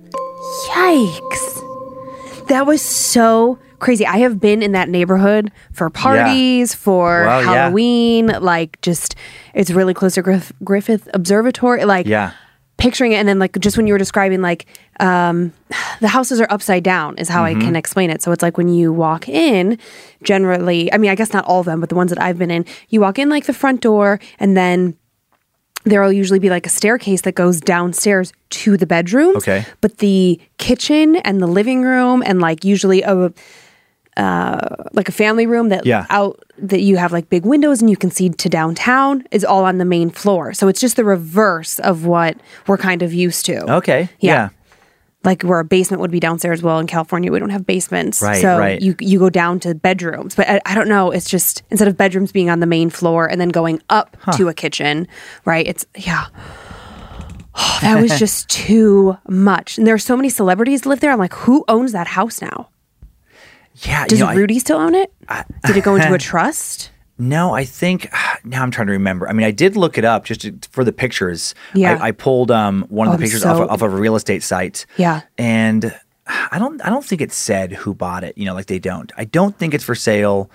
Yikes. 0.70 2.48
That 2.48 2.66
was 2.66 2.80
so 2.80 3.58
crazy. 3.78 4.06
I 4.06 4.18
have 4.18 4.40
been 4.40 4.62
in 4.62 4.72
that 4.72 4.88
neighborhood 4.88 5.52
for 5.72 5.90
parties, 5.90 6.74
for 6.74 7.24
Well, 7.26 7.42
yeah. 7.44 7.52
Halloween, 7.52 8.26
like 8.40 8.80
just 8.80 9.14
it's 9.54 9.70
really 9.70 9.94
close 9.94 10.14
to 10.14 10.22
Griff- 10.22 10.52
Griffith 10.64 11.08
Observatory. 11.14 11.84
Like 11.84 12.06
Yeah. 12.06 12.32
Picturing 12.78 13.12
it 13.12 13.16
and 13.16 13.28
then 13.28 13.38
like 13.38 13.58
just 13.58 13.76
when 13.76 13.86
you 13.86 13.92
were 13.92 13.98
describing 13.98 14.40
like 14.40 14.64
um 15.00 15.52
the 16.00 16.08
houses 16.08 16.40
are 16.40 16.46
upside 16.48 16.82
down 16.82 17.18
is 17.18 17.28
how 17.28 17.42
Mhm. 17.42 17.56
I 17.56 17.60
can 17.60 17.76
explain 17.76 18.08
it. 18.08 18.22
So 18.22 18.32
it's 18.32 18.42
like 18.42 18.56
when 18.56 18.68
you 18.68 18.92
walk 18.92 19.28
in, 19.28 19.78
generally, 20.22 20.90
I 20.92 20.96
mean, 20.98 21.10
I 21.10 21.14
guess 21.14 21.32
not 21.32 21.44
all 21.44 21.60
of 21.60 21.66
them, 21.66 21.80
but 21.80 21.88
the 21.90 21.94
ones 21.96 22.10
that 22.10 22.22
I've 22.22 22.38
been 22.38 22.50
in, 22.50 22.64
you 22.88 23.00
walk 23.00 23.18
in 23.18 23.28
like 23.28 23.44
the 23.46 23.52
front 23.52 23.80
door 23.82 24.18
and 24.38 24.56
then 24.56 24.96
there'll 25.84 26.12
usually 26.12 26.38
be 26.38 26.50
like 26.50 26.66
a 26.66 26.70
staircase 26.70 27.22
that 27.22 27.34
goes 27.34 27.60
downstairs 27.60 28.32
to 28.50 28.76
the 28.76 28.86
bedrooms. 28.86 29.36
Okay. 29.38 29.64
But 29.80 29.98
the 29.98 30.40
kitchen 30.58 31.16
and 31.16 31.40
the 31.40 31.46
living 31.46 31.82
room 31.82 32.22
and 32.26 32.40
like 32.40 32.64
usually 32.64 33.02
a 33.02 33.32
uh 34.18 34.84
like 34.92 35.08
a 35.08 35.12
family 35.12 35.46
room 35.46 35.68
that 35.70 35.86
Yeah. 35.86 36.06
out 36.10 36.42
that 36.58 36.80
you 36.80 36.96
have 36.96 37.12
like 37.12 37.30
big 37.30 37.46
windows 37.46 37.80
and 37.80 37.88
you 37.88 37.96
can 37.96 38.10
see 38.10 38.28
to 38.28 38.48
downtown 38.48 39.24
is 39.30 39.44
all 39.44 39.64
on 39.64 39.78
the 39.78 39.84
main 39.84 40.10
floor. 40.10 40.52
So 40.52 40.66
it's 40.68 40.80
just 40.80 40.96
the 40.96 41.04
reverse 41.04 41.78
of 41.78 42.04
what 42.04 42.36
we're 42.66 42.78
kind 42.78 43.02
of 43.02 43.14
used 43.14 43.46
to. 43.46 43.72
Okay. 43.74 44.08
Yeah. 44.18 44.32
yeah. 44.32 44.48
Like 45.24 45.42
where 45.42 45.60
a 45.60 45.64
basement 45.64 46.00
would 46.00 46.10
be 46.10 46.20
downstairs. 46.20 46.62
Well, 46.62 46.78
in 46.78 46.86
California, 46.86 47.30
we 47.30 47.38
don't 47.38 47.50
have 47.50 47.66
basements. 47.66 48.22
Right, 48.22 48.40
so 48.40 48.58
right. 48.58 48.80
you 48.80 48.94
you 49.00 49.18
go 49.18 49.30
down 49.30 49.60
to 49.60 49.74
bedrooms. 49.74 50.34
But 50.34 50.48
I, 50.48 50.60
I 50.64 50.74
don't 50.74 50.88
know. 50.88 51.10
It's 51.10 51.28
just 51.28 51.62
instead 51.70 51.88
of 51.88 51.96
bedrooms 51.96 52.32
being 52.32 52.50
on 52.50 52.60
the 52.60 52.66
main 52.66 52.88
floor 52.90 53.26
and 53.26 53.40
then 53.40 53.48
going 53.48 53.82
up 53.90 54.16
to 54.36 54.48
a 54.48 54.54
kitchen, 54.54 55.06
right? 55.44 55.66
It's 55.66 55.86
yeah. 55.96 56.26
that 57.82 58.00
was 58.00 58.18
just 58.18 58.48
too 58.48 59.16
much. 59.28 59.78
And 59.78 59.86
there 59.86 59.94
are 59.94 59.98
so 59.98 60.16
many 60.16 60.28
celebrities 60.28 60.86
live 60.86 61.00
there. 61.00 61.10
I'm 61.10 61.18
like, 61.18 61.34
who 61.34 61.64
owns 61.68 61.92
that 61.92 62.06
house 62.08 62.40
now? 62.40 62.68
Yeah. 63.82 64.06
Does 64.06 64.18
you 64.18 64.24
know, 64.24 64.30
I- 64.30 64.34
Rudy 64.34 64.58
still 64.58 64.78
own 64.78 64.94
it? 64.94 65.12
Did 65.66 65.76
it 65.76 65.84
go 65.84 65.94
into 65.96 66.12
a 66.12 66.18
trust? 66.30 66.90
No, 67.18 67.52
I 67.52 67.64
think 67.64 68.08
now 68.44 68.62
I'm 68.62 68.70
trying 68.70 68.86
to 68.86 68.92
remember. 68.92 69.28
I 69.28 69.32
mean, 69.32 69.46
I 69.46 69.50
did 69.50 69.76
look 69.76 69.98
it 69.98 70.04
up 70.04 70.24
just 70.24 70.42
to, 70.42 70.56
for 70.70 70.84
the 70.84 70.92
pictures. 70.92 71.54
Yeah. 71.74 71.98
I, 72.00 72.08
I 72.08 72.10
pulled 72.12 72.50
um, 72.50 72.86
one 72.88 73.08
of 73.08 73.14
Oh, 73.14 73.16
the 73.16 73.22
pictures 73.24 73.42
so- 73.42 73.50
off, 73.50 73.60
of, 73.62 73.70
off 73.70 73.82
of 73.82 73.92
a 73.92 73.96
real 73.96 74.16
estate 74.16 74.42
site. 74.42 74.86
Yeah. 74.96 75.22
and 75.36 75.94
I 76.50 76.58
don't 76.58 76.84
I 76.84 76.90
don't 76.90 77.04
think 77.04 77.22
it 77.22 77.32
said 77.32 77.72
who 77.72 77.94
bought 77.94 78.22
it. 78.22 78.36
You 78.36 78.44
know, 78.44 78.52
like 78.54 78.66
they 78.66 78.78
don't. 78.78 79.10
I 79.16 79.24
don't 79.24 79.56
think 79.56 79.72
it's 79.72 79.82
for 79.84 79.94
sale. 79.94 80.50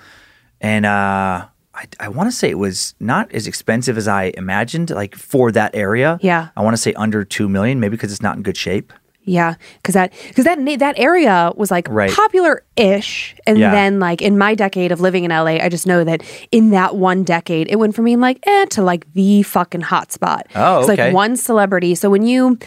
And 0.61 0.85
uh, 0.85 1.47
I, 1.73 1.85
I 1.99 2.07
want 2.09 2.29
to 2.29 2.31
say 2.35 2.49
it 2.51 2.59
was 2.59 2.93
not 2.99 3.31
as 3.33 3.47
expensive 3.47 3.97
as 3.97 4.07
I 4.07 4.31
imagined, 4.37 4.91
like 4.91 5.15
for 5.15 5.51
that 5.51 5.73
area. 5.75 6.19
Yeah. 6.21 6.49
I 6.55 6.61
want 6.61 6.75
to 6.75 6.81
say 6.81 6.93
under 6.93 7.25
two 7.25 7.49
million, 7.49 7.79
maybe 7.79 7.97
because 7.97 8.11
it's 8.11 8.21
not 8.21 8.37
in 8.37 8.43
good 8.43 8.55
shape. 8.55 8.93
Yeah, 9.25 9.55
because 9.81 9.93
that 9.93 10.11
because 10.27 10.43
that 10.45 10.59
that 10.79 10.99
area 10.99 11.51
was 11.55 11.71
like 11.71 11.87
Right. 11.89 12.11
popular-ish, 12.11 13.35
and 13.47 13.57
Yeah. 13.57 13.71
then 13.71 13.99
like 13.99 14.21
in 14.21 14.37
my 14.37 14.53
decade 14.53 14.91
of 14.91 14.99
living 14.99 15.23
in 15.23 15.31
LA, 15.31 15.59
I 15.63 15.69
just 15.69 15.87
know 15.87 16.03
that 16.03 16.21
in 16.51 16.71
that 16.71 16.95
one 16.95 17.23
decade, 17.23 17.67
it 17.71 17.77
went 17.77 17.95
from 17.95 18.05
being 18.05 18.19
like 18.19 18.39
eh 18.45 18.65
to 18.71 18.81
like 18.81 19.05
the 19.13 19.43
fucking 19.43 19.81
hot 19.81 20.11
spot. 20.11 20.47
Oh, 20.55 20.79
it's 20.79 20.89
like 20.89 21.13
one 21.13 21.37
celebrity. 21.37 21.95
So 21.95 22.09
when 22.09 22.23
you 22.23 22.57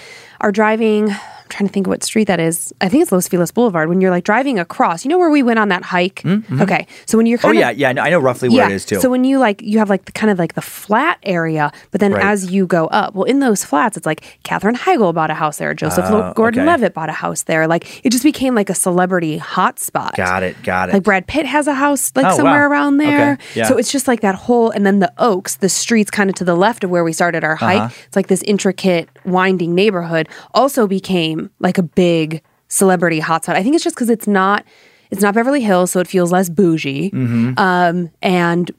are 0.41 0.51
driving, 0.53 1.15
I'm 1.47 1.51
trying 1.51 1.69
to 1.69 1.73
think 1.73 1.87
of 1.87 1.91
what 1.91 2.03
street 2.03 2.25
that 2.27 2.41
is. 2.41 2.75
I 2.81 2.89
think 2.89 3.03
it's 3.03 3.13
Los 3.13 3.29
Feliz 3.29 3.53
Boulevard. 3.53 3.89
When 3.89 4.01
you're 4.01 4.11
like 4.11 4.25
driving 4.25 4.59
across, 4.59 5.05
you 5.05 5.09
know 5.09 5.17
where 5.19 5.31
we 5.31 5.45
went 5.45 5.61
on 5.61 5.69
that 5.69 5.85
hike. 5.85 6.23
Okay, 6.61 6.87
so 7.07 7.17
when 7.17 7.27
you're 7.27 7.39
Oh 7.39 7.43
kind 7.43 7.59
of 7.59 7.65
Oh 7.65 7.71
yeah, 7.71 7.93
yeah. 7.93 8.03
I 8.03 8.11
know, 8.11 8.19
roughly 8.19 8.49
where 8.49 8.69
it 8.69 8.73
is 8.75 8.85
too. 8.85 9.01
so 9.01 9.09
when 9.09 9.23
you 9.25 9.39
like, 9.39 9.63
you 9.63 9.79
have 9.79 9.89
like 9.89 10.07
the 10.07 10.13
kind 10.13 10.31
of 10.31 10.39
like 10.41 10.55
the 10.55 10.61
flat 10.63 11.19
area, 11.23 11.71
but 11.93 12.01
then 12.01 12.13
Right. 12.13 12.25
as 12.25 12.51
you 12.51 12.67
go 12.67 12.87
up, 12.89 13.15
well, 13.15 13.25
in 13.25 13.39
those 13.41 13.65
flats, 13.65 13.97
it's 13.97 14.07
like 14.07 14.39
Katherine 14.43 14.75
Heigl 14.75 15.15
bought 15.15 15.31
a 15.31 15.35
house 15.35 15.59
there, 15.59 15.73
Joseph 15.75 16.07
Oh, 16.09 16.33
Gordon-Levitt 16.35 16.95
bought 16.95 17.09
a 17.09 17.13
house 17.13 17.45
there. 17.45 17.69
Like 17.69 18.05
it 18.05 18.11
just 18.11 18.25
became 18.25 18.55
like 18.57 18.69
a 18.71 18.75
celebrity 18.75 19.39
hotspot. 19.39 20.17
got 20.17 20.43
it, 20.43 20.61
got 20.65 20.89
it. 20.89 20.95
Like 20.95 21.03
Brad 21.05 21.27
Pitt 21.29 21.47
has 21.47 21.67
a 21.69 21.75
house 21.75 22.11
like 22.17 22.27
Oh, 22.27 22.37
somewhere 22.37 22.69
wow. 22.69 22.73
around 22.75 22.97
there. 22.97 23.35
Okay, 23.35 23.43
yeah. 23.61 23.67
So 23.69 23.77
it's 23.77 23.93
just 23.93 24.09
like 24.09 24.21
that 24.23 24.35
whole, 24.35 24.71
and 24.71 24.85
then 24.85 24.99
the 24.99 25.13
Oaks, 25.19 25.57
the 25.57 25.69
streets 25.69 26.11
kind 26.11 26.29
of 26.31 26.37
to 26.37 26.45
the 26.45 26.57
left 26.57 26.83
of 26.83 26.91
where 26.91 27.05
we 27.05 27.13
started 27.13 27.45
our 27.45 27.57
hike. 27.57 27.77
Uh-huh. 27.83 27.95
It's 28.07 28.17
like 28.17 28.27
this 28.29 28.43
intricate, 28.43 29.09
winding 29.25 29.75
neighborhood. 29.75 30.29
Also 30.55 30.87
became 30.87 31.36
like 31.61 31.79
a 31.79 31.83
big 31.83 32.43
celebrity 32.69 33.21
hotspot. 33.21 33.55
I 33.57 33.63
think 33.63 33.75
it's 33.75 33.85
just 33.85 33.97
because 33.97 34.11
it's 34.11 34.27
not, 34.27 34.65
it's 35.11 35.23
not 35.23 35.35
Beverly 35.35 35.61
Hills, 35.61 35.91
so 35.93 36.01
it 36.01 36.07
feels 36.09 36.33
less 36.33 36.49
bougie, 36.49 37.11
Mm-hmm. 37.11 37.59
um, 37.59 38.11
and 38.23 38.71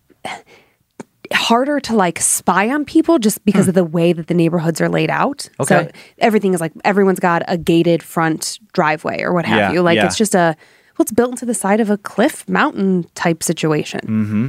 harder 1.33 1.79
to 1.81 1.93
like 1.95 2.19
spy 2.19 2.69
on 2.69 2.85
people 2.85 3.19
just 3.19 3.43
because 3.43 3.67
of 3.67 3.73
the 3.73 3.83
way 3.83 4.13
that 4.13 4.27
the 4.27 4.33
neighborhoods 4.33 4.79
are 4.79 4.87
laid 4.89 5.09
out. 5.09 5.49
Hmm. 5.57 5.63
Okay. 5.63 5.85
So 5.87 5.91
everything 6.19 6.53
is 6.53 6.61
like 6.61 6.71
everyone's 6.85 7.19
got 7.19 7.41
a 7.47 7.57
gated 7.57 8.01
front 8.01 8.59
driveway 8.73 9.21
or 9.21 9.33
what 9.33 9.45
have 9.45 9.57
Yeah, 9.57 9.71
you. 9.73 9.81
Like 9.81 9.97
yeah. 9.97 10.05
it's 10.05 10.17
just 10.17 10.35
a 10.35 10.55
well, 10.97 11.03
it's 11.03 11.11
built 11.11 11.31
into 11.31 11.45
the 11.45 11.53
side 11.53 11.79
of 11.79 11.89
a 11.89 11.97
cliff 11.97 12.47
mountain 12.49 13.05
type 13.13 13.43
situation. 13.43 13.99
Mm-hmm. 14.01 14.47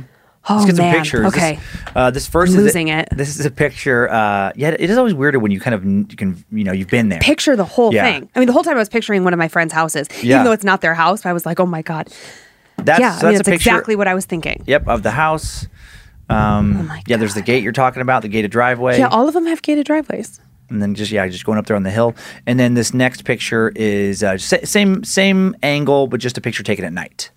Oh 0.51 0.55
Let's 0.55 0.67
get 0.67 0.77
some 0.77 0.87
man. 0.87 0.95
pictures. 0.97 1.25
This- 1.33 1.35
Okay. 1.43 1.59
uh, 1.95 2.11
this 2.11 2.29
1st 2.29 2.43
I'm 2.43 2.49
is 2.49 2.57
losing 2.57 2.91
a, 2.91 2.99
it. 3.01 3.09
This 3.13 3.39
is 3.39 3.45
a 3.45 3.51
picture. 3.51 4.09
Uh, 4.11 4.53
yeah, 4.57 4.69
it 4.71 4.89
is 4.89 4.97
always 4.97 5.15
weirder 5.15 5.39
when 5.39 5.51
you 5.53 5.61
kind 5.61 5.75
of 5.75 5.85
you 5.85 6.17
can 6.17 6.43
you 6.51 6.65
know 6.65 6.73
you've 6.73 6.89
been 6.89 7.09
there. 7.11 7.21
Picture 7.21 7.55
the 7.57 7.65
whole 7.65 7.93
Yeah. 7.93 8.05
thing. 8.05 8.29
I 8.35 8.39
mean, 8.39 8.47
the 8.47 8.53
whole 8.53 8.63
time 8.65 8.77
I 8.77 8.79
was 8.79 8.89
picturing 8.89 9.25
one 9.25 9.33
of 9.35 9.39
my 9.39 9.49
friends' 9.49 9.73
houses, 9.73 10.09
Yeah. 10.23 10.37
even 10.37 10.45
though 10.45 10.53
it's 10.53 10.65
not 10.65 10.81
their 10.81 10.95
house. 10.95 11.27
I 11.27 11.33
was 11.33 11.45
like, 11.45 11.61
oh 11.61 11.67
my 11.67 11.83
god. 11.83 12.09
That's, 12.79 13.01
yeah, 13.01 13.19
so 13.19 13.27
I 13.27 13.31
mean, 13.31 13.39
that's 13.39 13.47
that's 13.49 13.57
picture. 13.59 13.71
exactly 13.71 13.97
what 13.97 14.07
I 14.09 14.15
was 14.15 14.25
thinking. 14.25 14.63
Yep, 14.67 14.87
of 14.89 15.03
the 15.03 15.11
house. 15.11 15.67
Um, 16.31 16.77
Oh 16.79 16.83
my 16.85 17.03
yeah, 17.07 17.17
there's 17.17 17.35
the 17.35 17.43
gate 17.43 17.63
you're 17.63 17.73
talking 17.73 18.03
about, 18.03 18.23
the 18.23 18.29
gated 18.29 18.51
driveway, 18.51 18.99
Yeah, 18.99 19.09
all 19.09 19.27
of 19.29 19.35
them 19.35 19.47
have 19.47 19.63
gated 19.63 19.87
driveways. 19.87 20.41
and 20.71 20.81
then 20.83 20.95
just 20.95 21.11
yeah, 21.11 21.27
just 21.29 21.45
going 21.45 21.59
up 21.59 21.67
there 21.67 21.77
on 21.77 21.83
the 21.83 21.91
hill. 21.91 22.15
And 22.47 22.59
then 22.61 22.75
this 22.75 22.93
next 22.95 23.25
picture 23.25 23.73
is 23.75 24.23
uh, 24.23 24.37
same 24.39 25.03
same 25.05 25.57
angle, 25.63 26.07
but 26.07 26.21
just 26.21 26.37
a 26.39 26.41
picture 26.41 26.63
taken 26.63 26.85
at 26.85 26.93
night. 26.93 27.31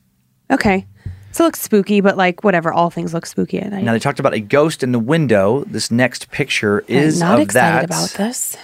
Okay. 0.51 0.85
So 1.33 1.43
it 1.43 1.47
looks 1.47 1.61
spooky, 1.61 2.01
but 2.01 2.17
like 2.17 2.43
whatever, 2.43 2.73
all 2.73 2.89
things 2.89 3.13
look 3.13 3.25
spooky 3.25 3.59
at 3.59 3.71
night. 3.71 3.83
Now 3.83 3.93
they 3.93 3.99
talked 3.99 4.19
about 4.19 4.33
a 4.33 4.39
ghost 4.39 4.83
in 4.83 4.91
the 4.91 4.99
window. 4.99 5.63
This 5.65 5.89
next 5.91 6.29
picture 6.31 6.83
is 6.87 7.21
I'm 7.21 7.29
not 7.29 7.35
of 7.39 7.43
excited 7.43 7.89
that. 7.89 7.95
about 7.95 8.09
this. 8.11 8.57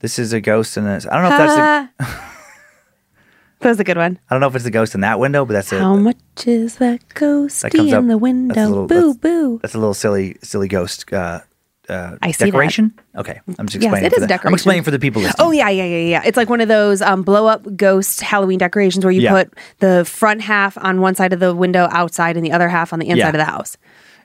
This 0.00 0.18
is 0.18 0.32
a 0.32 0.40
ghost 0.40 0.76
in 0.76 0.84
this. 0.84 1.06
I 1.06 1.14
don't 1.20 1.22
know 1.28 1.30
if 1.32 1.38
that's. 1.38 1.90
Ah. 2.00 2.32
that 3.60 3.68
was 3.68 3.80
a 3.80 3.84
good 3.84 3.96
one. 3.96 4.18
I 4.30 4.34
don't 4.34 4.40
know 4.40 4.46
if 4.48 4.54
it's 4.56 4.64
a 4.66 4.70
ghost 4.70 4.94
in 4.94 5.00
that 5.02 5.18
window, 5.18 5.44
but 5.44 5.54
that's 5.54 5.72
it. 5.72 5.80
How 5.80 5.96
much 5.96 6.16
is 6.46 6.76
that 6.76 7.00
that 7.00 7.14
comes 7.14 7.62
ghosty 7.62 7.92
up. 7.92 7.98
in 8.00 8.08
the 8.08 8.14
that's 8.14 8.14
a 8.14 8.16
window? 8.18 8.54
little- 8.68 8.86
boo 8.86 8.94
that's- 8.94 9.16
boo. 9.16 9.58
That's 9.62 9.74
a 9.74 9.78
little 9.78 9.94
silly, 9.94 10.36
silly 10.42 10.68
ghost. 10.68 11.12
Uh, 11.12 11.40
uh, 11.88 12.16
I 12.22 12.30
see 12.32 12.38
that. 12.38 12.44
decoration. 12.46 12.92
Okay, 13.16 13.40
I'm 13.58 13.66
just 13.66 13.82
Yes, 13.82 13.84
explaining. 13.84 14.06
it 14.06 14.10
for 14.10 14.16
is 14.16 14.20
the, 14.22 14.26
decoration. 14.26 14.48
I'm 14.48 14.54
explaining 14.54 14.82
for 14.84 14.90
the 14.90 14.98
people 14.98 15.22
listening. 15.22 15.46
Oh 15.46 15.50
yeah, 15.50 15.68
yeah, 15.68 15.84
yeah, 15.84 15.96
yeah. 15.98 16.22
It's 16.24 16.36
like 16.36 16.48
one 16.50 16.60
of 16.60 16.68
those 16.68 17.02
um, 17.02 17.22
blow 17.22 17.46
up 17.46 17.66
ghost 17.76 18.20
Halloween 18.20 18.58
decorations 18.58 19.04
where 19.04 19.12
you 19.12 19.20
Yeah. 19.22 19.32
put 19.32 19.54
the 19.78 20.04
front 20.04 20.40
half 20.42 20.76
on 20.78 21.00
one 21.00 21.14
side 21.14 21.32
of 21.32 21.40
the 21.40 21.54
window 21.54 21.88
outside 21.90 22.36
and 22.36 22.44
the 22.44 22.52
other 22.52 22.68
half 22.68 22.92
on 22.92 22.98
the 22.98 23.06
inside 23.08 23.18
Yeah. 23.18 23.28
of 23.28 23.34
the 23.34 23.44
house. 23.44 23.76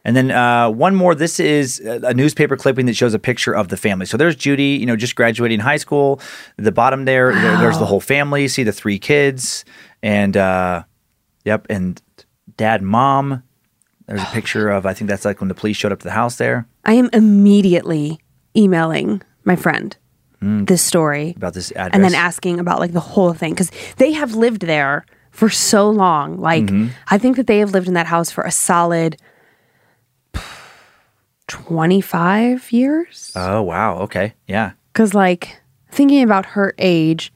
And 0.03 0.15
then 0.15 0.31
uh, 0.31 0.67
one 0.71 0.95
more. 0.95 1.13
This 1.13 1.39
is 1.39 1.79
a 1.79 2.13
newspaper 2.15 2.57
clipping 2.57 2.87
that 2.87 2.95
shows 2.95 3.13
a 3.13 3.19
picture 3.19 3.53
of 3.55 3.67
the 3.67 3.77
family. 3.77 4.07
So 4.07 4.17
there's 4.17 4.35
Judy, 4.35 4.77
you 4.79 4.87
know, 4.87 4.95
just 4.95 5.15
graduating 5.15 5.59
high 5.59 5.77
school. 5.77 6.19
The 6.57 6.71
bottom 6.71 7.05
there, 7.05 7.31
there- 7.33 7.57
there's 7.59 7.77
the 7.77 7.85
whole 7.85 7.99
family. 8.01 8.41
You 8.41 8.47
see 8.47 8.63
the 8.63 8.71
three 8.71 8.97
kids, 8.97 9.63
and 10.01 10.35
uh, 10.35 10.83
yep, 11.45 11.67
and 11.69 12.01
dad, 12.57 12.81
mom. 12.81 13.43
There's 14.07 14.23
a 14.23 14.25
picture 14.33 14.69
of 14.69 14.85
I 14.87 14.93
think 14.95 15.07
that's 15.07 15.23
like 15.23 15.39
when 15.39 15.47
the 15.49 15.53
police 15.53 15.77
showed 15.77 15.91
up 15.91 15.99
to 15.99 16.03
the 16.05 16.11
house 16.11 16.35
there 16.37 16.67
I 16.85 16.93
am 16.93 17.09
immediately 17.13 18.19
emailing 18.55 19.21
my 19.43 19.55
friend 19.55 19.95
this 20.41 20.81
story 20.81 21.33
about 21.37 21.53
this 21.53 21.69
address. 21.71 21.91
and 21.93 22.03
then 22.03 22.15
asking 22.15 22.59
about 22.59 22.79
like 22.79 22.93
the 22.93 22.99
whole 22.99 23.31
thing 23.33 23.53
because 23.53 23.69
they 23.97 24.11
have 24.13 24.33
lived 24.33 24.61
there 24.61 25.05
for 25.29 25.49
so 25.49 25.87
long. 25.89 26.37
Like 26.37 26.63
Mm-hmm. 26.63 26.87
I 27.09 27.19
think 27.19 27.35
that 27.37 27.45
they 27.45 27.59
have 27.59 27.71
lived 27.71 27.87
in 27.87 27.93
that 27.93 28.07
house 28.07 28.31
for 28.31 28.43
a 28.43 28.49
solid 28.51 29.17
twenty 31.47 32.01
five 32.01 32.71
years. 32.71 33.31
Oh 33.35 33.61
wow. 33.61 33.97
Okay. 33.99 34.33
Yeah. 34.47 34.71
Because, 34.93 35.13
like, 35.13 35.61
thinking 35.91 36.21
about 36.23 36.45
her 36.47 36.73
age, 36.77 37.31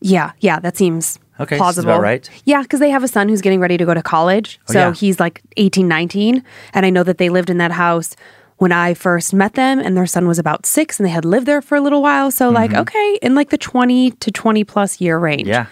yeah, 0.00 0.32
yeah, 0.40 0.60
that 0.60 0.76
seems 0.76 1.18
Okay, 1.42 1.56
plausible. 1.56 1.90
about 1.90 2.00
right. 2.02 2.28
Yeah, 2.44 2.62
because 2.62 2.80
they 2.80 2.90
have 2.90 3.02
a 3.04 3.08
son 3.08 3.28
who's 3.28 3.40
getting 3.40 3.60
ready 3.60 3.76
to 3.76 3.84
go 3.84 3.94
to 3.94 4.02
college. 4.02 4.58
Oh, 4.68 4.72
so 4.72 4.78
yeah. 4.78 4.92
he's 4.94 5.20
like 5.20 5.42
18, 5.56 5.86
19. 5.88 6.42
And 6.74 6.86
I 6.86 6.90
know 6.90 7.02
that 7.02 7.18
they 7.18 7.28
lived 7.28 7.50
in 7.50 7.58
that 7.58 7.72
house 7.72 8.14
when 8.58 8.70
I 8.72 8.94
first 8.94 9.34
met 9.34 9.54
them, 9.54 9.80
and 9.80 9.96
their 9.96 10.06
son 10.06 10.28
was 10.28 10.38
about 10.38 10.66
six, 10.66 11.00
and 11.00 11.06
they 11.06 11.10
had 11.10 11.24
lived 11.24 11.46
there 11.46 11.60
for 11.60 11.76
a 11.76 11.80
little 11.80 12.00
while. 12.00 12.30
So, 12.30 12.48
like, 12.48 12.72
okay, 12.74 13.18
in 13.20 13.34
like 13.34 13.50
the 13.50 13.58
20 13.58 14.12
to 14.12 14.30
20 14.30 14.62
plus 14.64 15.00
year 15.00 15.18
range. 15.18 15.42
Mm-hmm. 15.42 15.48
Yeah. 15.50 15.66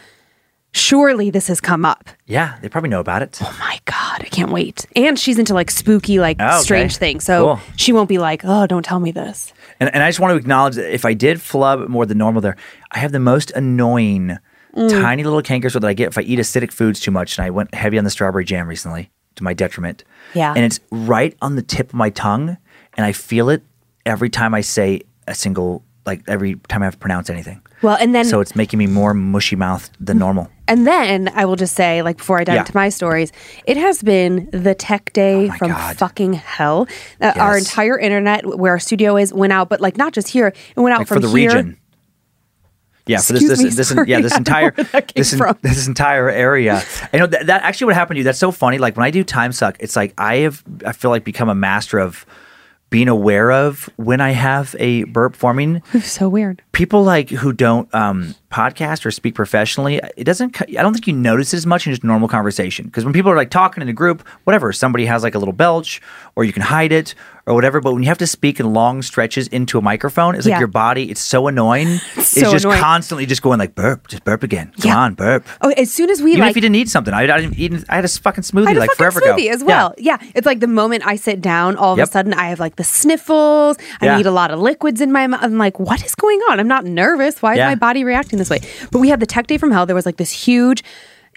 Surely 0.73 1.31
this 1.31 1.49
has 1.49 1.61
come 1.61 1.85
up. 1.85 2.09
Yeah. 2.27 2.57
They 2.63 2.69
probably 2.69 2.91
know 2.91 3.01
about 3.01 3.23
it. 3.23 3.39
Oh 3.43 3.57
my 3.59 3.81
God, 3.87 4.21
I 4.23 4.29
can't 4.31 4.53
wait. 4.53 4.87
And 4.95 5.19
she's 5.19 5.37
into 5.37 5.53
like 5.53 5.69
spooky, 5.69 6.21
like 6.21 6.37
Oh, 6.39 6.47
okay. 6.47 6.63
strange 6.63 6.97
things. 6.97 7.25
So 7.25 7.57
Cool. 7.57 7.61
she 7.77 7.93
won't 7.93 8.09
be 8.09 8.19
like, 8.19 8.43
oh, 8.45 8.69
don't 8.69 8.85
tell 8.85 9.01
me 9.01 9.11
this. 9.11 9.53
And, 9.81 9.93
and 9.93 10.05
I 10.05 10.09
just 10.09 10.21
want 10.21 10.31
to 10.31 10.37
acknowledge 10.37 10.77
that 10.77 10.93
if 10.95 11.05
I 11.05 11.13
did 11.13 11.41
flub 11.43 11.89
more 11.89 12.07
than 12.07 12.19
normal 12.19 12.41
there, 12.41 12.57
I 12.93 13.01
have 13.01 13.11
the 13.11 13.19
most 13.19 13.51
annoying 13.53 14.39
tiny 14.75 15.25
little 15.25 15.43
cankers 15.43 15.73
that 15.75 15.85
I 15.85 15.93
get 15.95 16.09
if 16.09 16.19
I 16.19 16.23
eat 16.23 16.39
acidic 16.39 16.73
foods 16.73 17.01
too 17.01 17.11
much. 17.11 17.39
And 17.39 17.45
I 17.47 17.51
went 17.51 17.75
heavy 17.75 17.99
on 17.99 18.05
the 18.05 18.11
strawberry 18.11 18.45
jam 18.45 18.69
recently 18.69 19.11
to 19.37 19.45
my 19.45 19.55
detriment. 19.55 20.05
Yeah. 20.35 20.53
And 20.55 20.65
it's 20.65 20.81
right 20.91 21.37
on 21.43 21.57
the 21.57 21.63
tip 21.63 21.89
of 21.89 21.95
my 21.95 22.11
tongue. 22.11 22.57
And 22.95 23.07
I 23.07 23.13
feel 23.13 23.49
it 23.51 23.63
every 24.07 24.31
time 24.31 24.55
I 24.55 24.61
say 24.63 25.03
a 25.29 25.35
single, 25.35 25.85
like 26.07 26.23
every 26.27 26.57
time 26.69 26.83
I 26.83 26.87
have 26.87 26.95
to 26.95 26.99
pronounce 26.99 27.31
anything. 27.31 27.61
Well, 27.83 27.97
and 27.99 28.15
then 28.15 28.25
So 28.27 28.41
it's 28.41 28.55
making 28.55 28.79
me 28.79 28.87
more 28.87 29.15
mushy 29.15 29.57
mouthed 29.57 29.97
than 30.01 30.19
normal. 30.19 30.49
And 30.69 30.87
then 30.87 31.31
I 31.35 31.47
will 31.47 31.57
just 31.57 31.75
say, 31.75 32.03
like 32.03 32.19
before 32.19 32.39
I 32.39 32.45
dive 32.45 32.55
Yeah. 32.55 32.61
into 32.61 32.77
my 32.77 32.91
stories, 32.91 33.33
it 33.67 33.77
has 33.77 34.03
been 34.03 34.49
the 34.53 34.75
tech 34.75 35.13
day 35.15 35.49
Oh 35.49 35.57
from 35.57 35.71
God. 35.71 35.97
fucking 35.97 36.35
hell. 36.35 36.87
Uh, 37.21 37.33
Our 37.37 37.57
entire 37.59 37.99
internet, 37.99 38.45
where 38.59 38.73
our 38.73 38.79
studio 38.79 39.17
is, 39.17 39.33
went 39.33 39.53
out, 39.53 39.69
but 39.69 39.81
like 39.81 39.97
not 39.97 40.13
just 40.13 40.29
here, 40.29 40.49
it 40.49 40.57
went 40.81 40.93
out 40.95 40.99
Like 41.01 41.09
from 41.09 41.17
for 41.23 41.27
the 41.27 41.39
here. 41.39 41.49
region. 41.49 41.77
Yeah, 43.11 43.21
for 43.21 43.33
this, 43.33 43.49
this, 43.49 43.63
me, 43.63 43.71
this, 43.71 43.89
sorry, 43.89 44.09
yeah, 44.09 44.21
this 44.21 44.37
entire, 44.45 44.71
where 44.71 44.85
that 44.85 45.09
came 45.09 45.21
this, 45.21 45.35
from. 45.35 45.59
this 45.63 45.87
entire 45.87 46.31
area. 46.31 46.83
I 47.13 47.17
know 47.17 47.27
that, 47.27 47.47
that 47.47 47.63
actually 47.63 47.87
what 47.87 47.95
happened 47.97 48.17
to 48.17 48.19
you. 48.19 48.25
That's 48.25 48.39
so 48.39 48.53
funny. 48.53 48.79
Like 48.79 48.97
when 48.97 49.05
I 49.05 49.11
do 49.11 49.25
time 49.25 49.53
suck, 49.53 49.77
it's 49.81 49.97
like 49.97 50.15
I 50.17 50.37
have, 50.37 50.63
I 50.87 50.93
feel 50.93 51.11
like 51.11 51.25
become 51.25 51.49
a 51.49 51.55
master 51.55 51.99
of 51.99 52.25
being 52.89 53.09
aware 53.09 53.51
of 53.51 53.89
when 53.97 54.21
I 54.21 54.31
have 54.31 54.77
a 54.79 55.05
burp 55.05 55.35
forming. 55.35 55.83
So 56.03 56.29
weird. 56.29 56.63
People 56.73 57.03
like 57.03 57.31
who 57.31 57.53
don't 57.53 57.93
um, 57.95 58.35
podcast 58.51 59.07
or 59.07 59.11
speak 59.11 59.35
professionally, 59.35 60.01
it 60.17 60.25
doesn't. 60.25 60.61
I 60.63 60.83
don't 60.83 60.93
think 60.93 61.07
you 61.07 61.13
notice 61.15 61.55
it 61.55 61.59
as 61.59 61.67
much 61.67 61.87
in 61.87 61.93
just 61.93 62.05
normal 62.05 62.29
conversation. 62.29 62.87
Because 62.87 63.05
when 63.05 63.15
people 63.15 63.31
are 63.31 63.37
like 63.37 63.51
talking 63.51 63.83
in 63.83 63.89
a 63.89 63.93
group, 63.93 64.27
whatever, 64.45 64.73
somebody 64.73 65.07
has 65.07 65.23
like 65.23 65.35
a 65.35 65.39
little 65.39 65.53
belch, 65.55 66.01
or 66.37 66.45
you 66.45 66.53
can 66.53 66.63
hide 66.63 66.93
it, 66.93 67.15
or 67.47 67.55
whatever. 67.55 67.81
But 67.81 67.95
when 67.95 68.03
you 68.03 68.09
have 68.09 68.19
to 68.19 68.27
speak 68.27 68.61
in 68.61 68.73
long 68.73 69.03
stretches 69.03 69.49
into 69.49 69.79
a 69.79 69.83
microphone, 69.83 70.35
it's 70.35 70.45
like 70.47 70.53
Yeah. 70.53 70.59
your 70.59 70.69
body. 70.69 71.11
It's 71.11 71.21
so 71.21 71.47
annoying. 71.47 71.99
It's, 72.17 72.29
so 72.29 72.53
just 72.53 72.65
annoying. 72.65 72.81
constantly 72.81 73.27
just 73.27 73.43
going 73.43 73.59
like 73.59 73.75
burp, 73.75 74.07
just 74.09 74.25
burp 74.25 74.43
again. 74.43 74.73
Come 74.81 74.89
Yeah. 74.91 74.99
on, 74.99 75.15
burp. 75.15 75.47
Oh, 75.63 75.71
as 75.71 75.91
soon 75.93 76.11
as 76.11 76.23
we 76.23 76.33
Even 76.33 76.43
like 76.43 76.51
if 76.51 76.57
you 76.57 76.63
didn't 76.63 76.77
eat 76.77 76.89
something, 76.89 77.13
I, 77.15 77.23
I 77.23 77.41
didn't 77.41 77.59
eat. 77.59 77.85
I 77.89 77.97
had 77.97 78.05
a 78.05 78.09
fucking 78.09 78.45
smoothie 78.45 78.67
I 78.67 78.69
had 78.71 78.77
a 78.77 78.81
like 78.81 78.91
fucking 78.91 78.99
forever 79.13 79.21
smoothie 79.21 79.47
ago 79.47 79.55
as 79.55 79.65
well. 79.65 79.95
Yeah. 79.99 80.19
it's 80.35 80.47
like 80.47 80.61
the 80.61 80.67
moment 80.69 81.07
I 81.07 81.17
sit 81.17 81.41
down, 81.41 81.77
all 81.77 81.93
of 81.93 81.99
Yep. 81.99 82.09
a 82.09 82.11
sudden 82.11 82.35
I 82.35 82.49
have 82.49 82.61
like 82.61 82.77
the 82.77 82.85
sniffles. 82.85 83.79
I 84.01 84.07
Yeah. 84.07 84.17
need 84.19 84.27
a 84.27 84.31
lot 84.31 84.51
of 84.51 84.59
liquids 84.61 85.01
in 85.01 85.11
my 85.13 85.27
mouth. 85.27 85.41
I'm 85.43 85.59
like, 85.59 85.79
what 85.81 86.05
is 86.05 86.15
going 86.15 86.39
on? 86.51 86.61
I'm 86.61 86.69
not 86.69 86.85
nervous. 86.85 87.43
Why 87.43 87.55
Yeah. 87.55 87.67
is 87.67 87.71
my 87.73 87.75
body 87.77 88.05
reacting 88.05 88.39
this 88.41 88.51
way? 88.51 88.61
But 88.91 88.99
we 88.99 89.09
had 89.09 89.21
the 89.21 89.27
tech 89.27 89.47
day 89.47 89.59
from 89.59 89.71
hell. 89.71 89.87
There 89.87 89.95
was 89.95 90.07
like 90.07 90.17
this 90.17 90.33
huge 90.33 90.83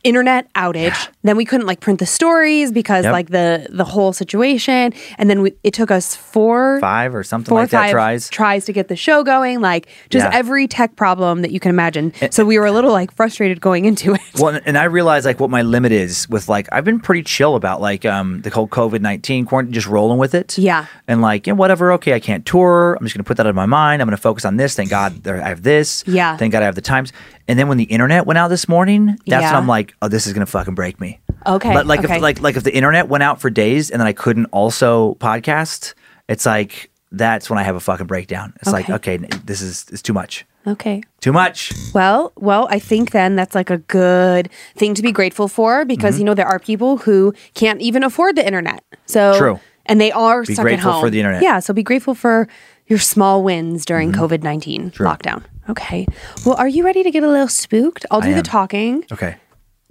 internet 0.03 0.51
outage. 0.53 1.07
Then 1.23 1.37
we 1.37 1.45
couldn't 1.45 1.65
like 1.67 1.79
print 1.79 1.99
the 1.99 2.05
stories 2.05 2.71
because 2.71 3.05
Yep. 3.05 3.13
like 3.13 3.29
the 3.29 3.67
the 3.69 3.85
whole 3.85 4.11
situation. 4.13 4.93
And 5.17 5.29
then 5.29 5.41
we, 5.41 5.53
it 5.63 5.73
took 5.73 5.89
us 5.91 6.15
four 6.15 6.79
Five 6.81 7.15
or 7.15 7.23
something 7.23 7.49
four 7.49 7.61
like 7.61 7.69
that 7.69 7.91
tries. 7.91 8.29
tries 8.29 8.65
to 8.65 8.73
get 8.73 8.87
the 8.89 8.95
show 8.95 9.23
going. 9.23 9.61
Like 9.61 9.87
just 10.09 10.25
Yeah. 10.25 10.37
every 10.37 10.67
tech 10.67 10.95
problem 10.95 11.41
that 11.41 11.51
you 11.51 11.59
can 11.59 11.69
imagine. 11.69 12.11
so 12.31 12.43
we 12.45 12.59
were 12.59 12.65
a 12.65 12.71
little 12.71 12.91
like 12.91 13.13
frustrated 13.15 13.61
going 13.61 13.85
into 13.85 14.13
it. 14.13 14.21
Well, 14.39 14.59
and 14.65 14.77
I 14.77 14.85
realized 14.85 15.25
like 15.25 15.39
what 15.39 15.49
my 15.49 15.61
limit 15.61 15.91
is 15.91 16.27
with 16.29 16.49
like 16.49 16.67
I've 16.71 16.83
been 16.83 16.99
pretty 16.99 17.23
chill 17.23 17.55
about 17.55 17.79
like 17.81 18.03
um 18.05 18.41
the 18.41 18.49
whole 18.49 18.67
COVID 18.67 18.99
nineteen 19.01 19.45
quarantine, 19.45 19.73
just 19.73 19.87
rolling 19.87 20.17
with 20.19 20.35
it. 20.35 20.57
Yeah. 20.57 20.85
and 21.07 21.21
like 21.21 21.47
yeah, 21.47 21.53
whatever. 21.53 21.91
Okay, 21.93 22.13
I 22.13 22.19
can't 22.19 22.45
tour. 22.45 22.97
I'm 22.99 23.05
just 23.05 23.15
gonna 23.15 23.23
put 23.23 23.37
that 23.37 23.45
out 23.45 23.49
of 23.49 23.55
my 23.55 23.65
mind. 23.65 24.01
I'm 24.01 24.07
gonna 24.07 24.17
focus 24.17 24.43
on 24.45 24.57
this. 24.57 24.75
Thank 24.75 24.89
God 24.89 25.23
there, 25.23 25.41
I 25.41 25.47
have 25.49 25.63
this. 25.63 26.03
Yeah. 26.07 26.35
Thank 26.37 26.51
God 26.51 26.61
I 26.61 26.65
have 26.65 26.75
the 26.75 26.81
times. 26.81 27.13
And 27.47 27.59
then 27.59 27.67
when 27.67 27.77
the 27.77 27.83
internet 27.85 28.25
went 28.25 28.37
out 28.37 28.47
this 28.47 28.67
morning, 28.69 29.17
that's 29.27 29.43
when 29.43 29.55
I'm 29.55 29.67
like, 29.67 29.93
oh, 30.01 30.07
this 30.07 30.27
is 30.27 30.33
gonna 30.33 30.45
fucking 30.45 30.75
break 30.75 30.99
me. 31.01 31.19
Okay, 31.45 31.73
But 31.73 31.85
like 31.87 32.03
okay. 32.05 32.15
if 32.15 32.21
like 32.21 32.39
like 32.41 32.55
if 32.55 32.63
the 32.63 32.73
internet 32.73 33.09
went 33.09 33.23
out 33.23 33.41
for 33.41 33.49
days 33.49 33.89
and 33.91 33.99
then 33.99 34.07
I 34.07 34.13
couldn't 34.13 34.45
also 34.47 35.15
podcast, 35.15 35.93
it's 36.29 36.45
like 36.45 36.89
that's 37.11 37.49
when 37.49 37.59
I 37.59 37.63
have 37.63 37.75
a 37.75 37.79
fucking 37.81 38.07
breakdown. 38.07 38.53
It's 38.61 38.71
like 38.71 38.89
okay, 38.89 39.17
this 39.17 39.61
is 39.61 39.85
it's 39.91 40.01
too 40.01 40.13
much. 40.13 40.45
Okay. 40.65 41.03
Too 41.19 41.33
much. 41.33 41.73
Well, 41.93 42.31
well, 42.37 42.67
I 42.71 42.79
think 42.79 43.11
then 43.11 43.35
that's 43.35 43.53
like 43.53 43.69
a 43.69 43.79
good 43.79 44.49
thing 44.77 44.93
to 44.93 45.01
be 45.01 45.11
grateful 45.11 45.49
for 45.49 45.83
because 45.83 46.13
Mm-hmm. 46.15 46.19
you 46.19 46.25
know 46.25 46.33
there 46.33 46.47
are 46.47 46.59
people 46.59 46.95
who 46.97 47.33
can't 47.53 47.81
even 47.81 48.01
afford 48.03 48.37
the 48.37 48.45
internet. 48.45 48.81
So 49.05 49.37
True. 49.37 49.59
and 49.85 49.99
they 49.99 50.13
are 50.13 50.43
Be 50.43 50.53
stuck 50.53 50.63
grateful 50.63 50.91
at 50.91 50.93
home 50.93 51.01
for 51.03 51.09
the 51.09 51.19
internet. 51.19 51.43
Yeah, 51.43 51.59
so 51.59 51.73
be 51.73 51.83
grateful 51.83 52.15
for 52.15 52.47
your 52.87 52.99
small 52.99 53.43
wins 53.43 53.85
during 53.85 54.11
Mm-hmm. 54.11 54.21
COVID 54.23 54.43
nineteen 54.43 54.91
lockdown. 54.91 55.43
Okay. 55.69 56.05
Well, 56.45 56.55
are 56.55 56.67
you 56.67 56.83
ready 56.83 57.03
to 57.03 57.11
get 57.11 57.23
a 57.23 57.27
little 57.29 57.47
spooked? 57.47 58.05
I'll 58.11 58.21
do 58.21 58.27
I 58.29 58.31
the 58.31 58.37
am. 58.37 58.43
talking. 58.43 59.05
Okay. 59.11 59.37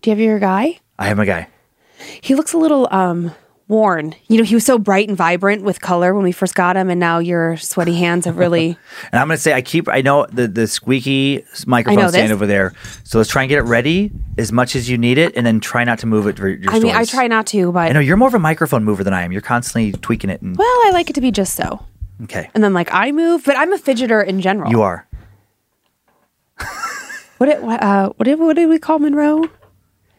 Do 0.02 0.10
you 0.10 0.16
have 0.16 0.20
your 0.24 0.38
guy? 0.38 0.78
I 0.98 1.06
have 1.06 1.16
my 1.16 1.24
guy. 1.24 1.48
He 2.20 2.34
looks 2.34 2.52
a 2.52 2.58
little 2.58 2.88
um 2.90 3.32
worn. 3.68 4.14
You 4.28 4.36
know, 4.36 4.44
he 4.44 4.54
was 4.54 4.66
so 4.66 4.76
bright 4.76 5.08
and 5.08 5.16
vibrant 5.16 5.62
with 5.62 5.80
color 5.80 6.12
when 6.14 6.24
we 6.24 6.32
first 6.32 6.54
got 6.54 6.76
him, 6.76 6.90
and 6.90 7.00
now 7.00 7.20
your 7.20 7.56
sweaty 7.56 7.94
hands 7.94 8.26
have 8.26 8.36
really. 8.36 8.76
And 9.12 9.20
I'm 9.20 9.28
gonna 9.28 9.38
say 9.38 9.54
I 9.54 9.62
keep 9.62 9.88
I 9.88 10.02
know 10.02 10.26
the 10.30 10.46
the 10.48 10.66
squeaky 10.66 11.44
microphone 11.66 12.08
stand 12.10 12.26
this. 12.30 12.32
over 12.34 12.46
there. 12.46 12.74
So 13.04 13.16
let's 13.18 13.30
try 13.30 13.42
and 13.42 13.48
get 13.48 13.58
it 13.58 13.62
ready 13.62 14.10
as 14.36 14.52
much 14.52 14.76
as 14.76 14.90
you 14.90 14.98
need 14.98 15.16
it, 15.16 15.34
and 15.36 15.46
then 15.46 15.60
try 15.60 15.84
not 15.84 15.98
to 16.00 16.06
move 16.06 16.26
it 16.26 16.36
for 16.38 16.48
your 16.48 16.70
I 16.70 16.80
mean, 16.80 16.94
I 16.94 17.04
try 17.06 17.28
not 17.28 17.46
to, 17.48 17.72
but 17.72 17.88
I 17.88 17.92
know 17.92 18.00
you're 18.00 18.16
more 18.18 18.28
of 18.28 18.34
a 18.34 18.38
microphone 18.38 18.84
mover 18.84 19.02
than 19.04 19.14
I 19.14 19.22
am. 19.22 19.32
You're 19.32 19.40
constantly 19.40 19.92
tweaking 19.92 20.28
it. 20.28 20.42
And 20.42 20.56
well, 20.58 20.66
I 20.86 20.90
like 20.92 21.08
it 21.08 21.14
to 21.14 21.20
be 21.22 21.30
just 21.30 21.54
so. 21.54 21.86
Okay, 22.24 22.50
And 22.54 22.62
then 22.62 22.72
like 22.72 22.88
I 22.92 23.12
move, 23.12 23.44
but 23.44 23.56
I'm 23.56 23.72
a 23.72 23.78
fidgeter 23.78 24.24
in 24.24 24.40
general. 24.40 24.70
you 24.70 24.82
are. 24.82 25.06
What 27.42 27.46
did, 27.46 27.62
what, 27.64 27.82
uh, 27.82 28.10
what 28.10 28.24
did 28.24 28.38
what 28.38 28.54
did 28.54 28.68
we 28.68 28.78
call 28.78 29.00
Monroe? 29.00 29.42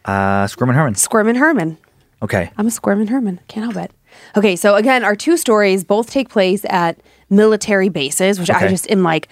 Uh, 0.04 0.45
Squirmin' 0.45 0.76
Herman. 0.76 0.95
Squirmin' 0.95 1.38
Herman. 1.38 1.78
Okay. 2.22 2.51
I'm 2.58 2.68
a 2.68 2.70
Squirmin' 2.70 3.08
Herman. 3.08 3.39
Can't 3.47 3.72
help 3.72 3.82
it. 3.82 3.91
Okay, 4.36 4.58
so 4.58 4.76
again, 4.76 5.06
our 5.06 5.16
two 5.16 5.38
stories 5.38 5.86
both 5.86 6.12
take 6.12 6.28
place 6.28 6.66
at 6.66 6.99
military 7.30 7.88
bases, 7.88 8.41
which 8.41 8.49
I 8.49 8.68
just 8.68 8.91
am 8.91 9.04
like 9.04 9.30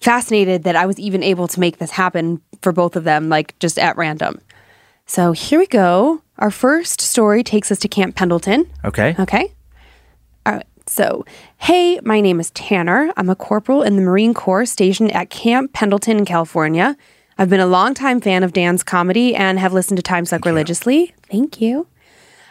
fascinated 0.00 0.64
that 0.64 0.74
I 0.74 0.86
was 0.86 0.98
even 0.98 1.22
able 1.22 1.46
to 1.46 1.60
make 1.60 1.78
this 1.78 1.92
happen 1.92 2.40
for 2.62 2.72
both 2.72 2.96
of 2.96 3.04
them, 3.04 3.28
like 3.28 3.56
just 3.60 3.78
at 3.78 3.96
random. 3.96 4.40
So 5.06 5.30
here 5.30 5.60
we 5.60 5.68
go. 5.68 6.22
Our 6.38 6.50
first 6.50 7.00
story 7.00 7.44
takes 7.44 7.70
us 7.70 7.78
to 7.78 7.88
Camp 7.88 8.16
Pendleton. 8.16 8.68
Okay. 8.84 9.14
Okay. 9.20 9.52
So, 10.90 11.24
hey, 11.58 12.00
my 12.02 12.20
name 12.20 12.40
is 12.40 12.50
Tanner. 12.50 13.12
I'm 13.16 13.30
a 13.30 13.36
corporal 13.36 13.84
in 13.84 13.94
the 13.94 14.02
Marine 14.02 14.34
Corps 14.34 14.66
stationed 14.66 15.12
at 15.12 15.30
Camp 15.30 15.72
Pendleton 15.72 16.18
in 16.18 16.24
California. 16.24 16.96
I've 17.38 17.48
been 17.48 17.60
a 17.60 17.66
longtime 17.66 18.20
fan 18.20 18.42
of 18.42 18.52
Dan's 18.52 18.82
comedy 18.82 19.36
and 19.36 19.60
have 19.60 19.72
listened 19.72 19.98
to 19.98 20.02
Time 20.02 20.24
Suck 20.24 20.44
religiously. 20.44 21.14
Thank 21.30 21.60
you. 21.60 21.86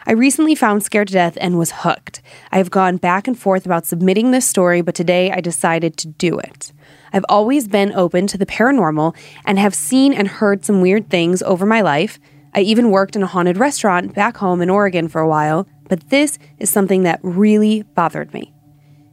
I 0.08 0.14
recently 0.14 0.56
found 0.56 0.84
Scared 0.84 1.10
to 1.10 1.14
Death 1.16 1.38
and 1.42 1.58
was 1.58 1.74
hooked. 1.80 2.22
I 2.50 2.60
have 2.60 2.72
gone 2.72 2.96
back 2.96 3.28
and 3.28 3.38
forth 3.38 3.66
about 3.66 3.86
submitting 3.86 4.32
this 4.32 4.46
story, 4.46 4.82
but 4.82 4.96
today 4.96 5.34
I 5.34 5.42
decided 5.42 5.98
to 5.98 6.08
do 6.08 6.40
it. 6.40 6.72
I've 7.12 7.26
always 7.28 7.68
been 7.68 7.92
open 7.92 8.26
to 8.28 8.38
the 8.38 8.46
paranormal 8.46 9.18
and 9.44 9.60
have 9.60 9.76
seen 9.76 10.14
and 10.14 10.30
heard 10.30 10.64
some 10.64 10.80
weird 10.80 11.10
things 11.10 11.42
over 11.42 11.66
my 11.66 11.82
life. 11.82 12.18
I 12.56 12.62
even 12.62 12.90
worked 12.90 13.18
in 13.18 13.22
a 13.22 13.28
haunted 13.28 13.58
restaurant 13.58 14.16
back 14.16 14.38
home 14.38 14.62
in 14.62 14.70
Oregon 14.70 15.10
for 15.10 15.20
a 15.20 15.28
while, 15.28 15.68
but 15.90 16.10
this 16.10 16.40
is 16.58 16.70
something 16.70 17.04
that 17.04 17.20
really 17.22 17.82
bothered 17.82 18.34
me. 18.34 18.54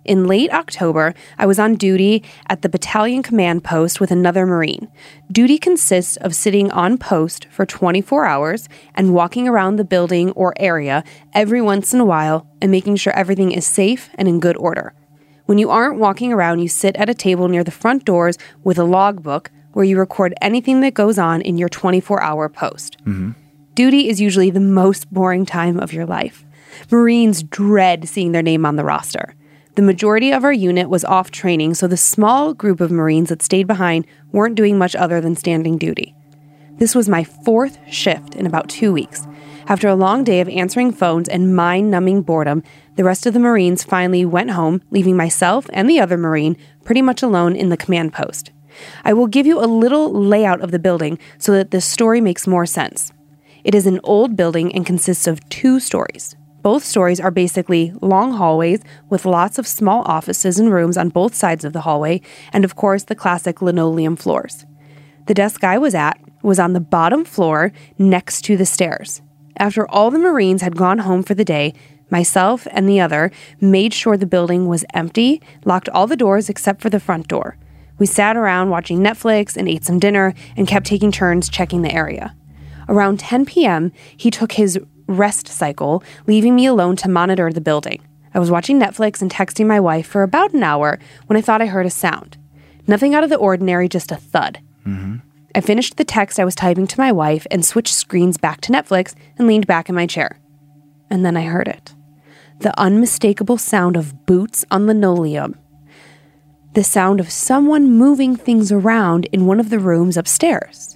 In 0.07 0.29
late 0.29 0.53
October, 0.53 1.15
I 1.37 1.47
was 1.47 1.59
on 1.59 1.75
duty 1.75 2.23
at 2.49 2.63
the 2.63 2.69
battalion 2.69 3.25
command 3.25 3.65
post 3.65 3.99
with 3.99 4.13
another 4.13 4.47
Marine. 4.47 4.87
Duty 5.33 5.59
consists 5.59 6.17
of 6.19 6.33
sitting 6.33 6.71
on 6.71 6.97
post 6.97 7.47
for 7.47 7.67
24 7.67 8.25
hours 8.25 8.69
and 8.95 9.13
walking 9.13 9.49
around 9.49 9.77
the 9.77 9.85
building 9.85 10.31
or 10.33 10.55
area 10.59 11.03
every 11.33 11.61
once 11.61 11.93
in 11.93 11.99
a 11.99 12.05
while 12.05 12.47
and 12.63 12.71
making 12.71 12.95
sure 12.95 13.13
everything 13.15 13.51
is 13.51 13.67
safe 13.67 14.09
and 14.15 14.29
in 14.29 14.39
good 14.39 14.57
order. 14.59 14.95
When 15.47 15.59
you 15.59 15.71
aren't 15.71 15.99
walking 15.99 16.33
around, 16.33 16.61
you 16.61 16.69
sit 16.69 16.97
at 16.97 17.11
a 17.11 17.15
table 17.15 17.49
near 17.49 17.65
the 17.65 17.73
front 17.73 18.05
doors 18.05 18.39
with 18.63 18.79
a 18.79 18.85
logbook 18.85 19.51
where 19.73 19.85
you 19.85 19.99
record 19.99 20.35
anything 20.41 20.83
that 20.83 20.95
goes 20.95 21.19
on 21.19 21.41
in 21.43 21.59
your 21.59 21.69
24 21.69 22.23
hour 22.23 22.49
post. 22.49 22.97
Mm-hmm. 23.01 23.33
Duty 23.75 24.09
is 24.09 24.21
usually 24.21 24.51
the 24.51 24.61
most 24.61 25.13
boring 25.13 25.45
time 25.45 25.79
of 25.79 25.93
your 25.93 26.07
life. 26.07 26.46
Marines 26.91 27.43
dread 27.43 28.09
seeing 28.09 28.33
their 28.33 28.43
name 28.43 28.67
on 28.67 28.77
the 28.77 28.85
roster. 28.85 29.35
The 29.77 29.83
majority 29.83 30.33
of 30.33 30.43
our 30.43 30.53
unit 30.53 30.89
was 30.89 31.05
off 31.05 31.31
training, 31.31 31.75
so 31.75 31.87
the 31.87 31.97
small 31.97 32.55
group 32.55 32.81
of 32.81 32.91
Marines 32.91 33.29
that 33.29 33.43
stayed 33.43 33.67
behind 33.67 34.07
weren't 34.33 34.55
doing 34.55 34.79
much 34.79 34.97
other 34.97 35.21
than 35.21 35.37
standing 35.37 35.77
duty. 35.77 36.15
This 36.79 36.95
was 36.95 37.09
my 37.09 37.25
fourth 37.25 37.79
shift 37.91 38.35
in 38.35 38.47
about 38.47 38.69
two 38.69 38.93
weeks. 38.93 39.27
After 39.67 39.89
a 39.89 39.97
long 39.97 40.25
day 40.25 40.41
of 40.41 40.49
answering 40.49 40.93
phones 40.93 41.29
and 41.29 41.57
mind 41.57 41.91
numbing 41.91 42.23
boredom, 42.23 42.63
the 42.95 43.05
rest 43.05 43.27
of 43.27 43.35
the 43.35 43.41
Marines 43.41 43.83
finally 43.83 44.25
went 44.25 44.51
home, 44.51 44.81
leaving 44.91 45.17
myself 45.17 45.67
and 45.73 45.91
the 45.91 46.01
other 46.01 46.17
Marine 46.17 46.57
pretty 46.85 47.03
much 47.03 47.23
alone 47.23 47.57
in 47.57 47.69
the 47.69 47.77
command 47.77 48.13
post. 48.13 48.53
I 49.05 49.13
will 49.13 49.27
give 49.27 49.47
you 49.47 49.59
a 49.59 49.67
little 49.67 50.13
layout 50.13 50.61
of 50.61 50.71
the 50.71 50.79
building 50.79 51.19
so 51.39 51.53
that 51.53 51.71
this 51.71 51.85
story 51.85 52.21
makes 52.21 52.47
more 52.47 52.67
sense. 52.67 53.13
It 53.65 53.75
is 53.75 53.87
an 53.87 54.01
old 54.05 54.37
building 54.37 54.73
and 54.75 54.87
consists 54.87 55.27
of 55.27 55.47
two 55.49 55.81
stories. 55.81 56.37
Both 56.67 56.83
stories 56.83 57.21
are 57.21 57.31
basically 57.31 57.93
long 58.03 58.33
hallways 58.33 58.81
with 59.09 59.25
lots 59.25 59.57
of 59.57 59.69
small 59.69 60.03
offices 60.05 60.59
and 60.59 60.73
rooms 60.73 60.97
on 60.97 61.11
both 61.11 61.33
sides 61.33 61.65
of 61.65 61.73
the 61.73 61.83
hallway, 61.83 62.23
and 62.53 62.65
of 62.65 62.75
course, 62.75 63.05
the 63.05 63.15
classic 63.15 63.63
linoleum 63.63 64.17
floors. 64.17 64.67
The 65.29 65.35
desk 65.35 65.63
I 65.63 65.79
was 65.79 65.95
at 65.95 66.19
was 66.43 66.59
on 66.59 66.73
the 66.73 66.81
bottom 66.81 67.25
floor 67.25 67.71
next 67.99 68.43
to 68.47 68.57
the 68.57 68.67
stairs. 68.67 69.23
After 69.57 69.89
all 69.89 70.11
the 70.11 70.19
Marines 70.19 70.61
had 70.61 70.75
gone 70.75 70.99
home 70.99 71.23
for 71.23 71.35
the 71.35 71.45
day, 71.45 71.73
myself 72.11 72.67
and 72.73 72.89
the 72.89 72.99
other 72.99 73.31
made 73.61 73.95
sure 73.95 74.17
the 74.17 74.27
building 74.27 74.67
was 74.67 74.85
empty, 74.93 75.41
locked 75.65 75.89
all 75.91 76.09
the 76.09 76.17
doors 76.17 76.49
except 76.49 76.83
for 76.83 76.91
the 76.91 76.99
front 76.99 77.29
door. 77.29 77.57
We 77.99 78.07
sat 78.07 78.37
around 78.37 78.71
watching 78.71 78.99
Netflix 78.99 79.57
and 79.57 79.69
ate 79.69 79.85
some 79.85 80.01
dinner 80.01 80.35
and 80.57 80.67
kept 80.67 80.87
taking 80.87 81.13
turns 81.13 81.49
checking 81.49 81.83
the 81.83 81.95
area. 81.95 82.35
Around 82.89 83.21
10 83.21 83.47
p.m., 83.47 83.93
he 84.17 84.33
took 84.33 84.55
his 84.55 84.81
rest 85.07 85.49
cycle, 85.49 86.03
leaving 86.27 86.55
me 86.55 86.67
alone 86.67 86.97
to 86.97 87.09
monitor 87.09 87.53
the 87.53 87.61
building. 87.61 88.03
I 88.35 88.39
was 88.39 88.51
watching 88.51 88.79
Netflix 88.79 89.23
and 89.23 89.31
texting 89.31 89.67
my 89.67 89.81
wife 89.81 90.07
for 90.07 90.23
about 90.23 90.53
an 90.53 90.63
hour 90.63 90.99
when 91.27 91.37
I 91.37 91.41
thought 91.41 91.63
I 91.63 91.67
heard 91.67 91.87
a 91.87 91.91
sound. 91.91 92.37
Nothing 92.87 93.15
out 93.15 93.25
of 93.25 93.31
the 93.31 93.37
ordinary, 93.37 93.89
just 93.89 94.13
a 94.13 94.17
thud. 94.17 94.61
I 95.55 95.61
finished 95.63 95.97
the 95.97 96.05
text 96.05 96.39
I 96.39 96.45
was 96.45 96.55
typing 96.55 96.87
to 96.87 97.01
my 97.01 97.11
wife 97.13 97.47
and 97.51 97.65
switched 97.65 97.95
screens 97.95 98.37
back 98.37 98.61
to 98.63 98.73
Netflix 98.73 99.15
and 99.39 99.49
leaned 99.49 99.67
back 99.67 99.89
in 99.89 99.95
my 99.95 100.07
chair. 100.07 100.39
And 101.09 101.25
then 101.25 101.37
I 101.37 101.45
heard 101.45 101.69
it 101.69 101.95
the 102.59 102.79
unmistakable 102.81 103.59
sound 103.59 103.97
of 103.97 104.25
boots 104.25 104.65
on 104.71 104.87
linoleum. 104.87 105.55
The 106.73 106.85
sound 106.85 107.21
of 107.21 107.31
someone 107.31 107.91
moving 107.91 108.37
things 108.37 108.73
around 108.73 109.27
in 109.27 109.47
one 109.47 109.61
of 109.61 109.71
the 109.71 109.79
rooms 109.79 110.17
upstairs. 110.17 110.96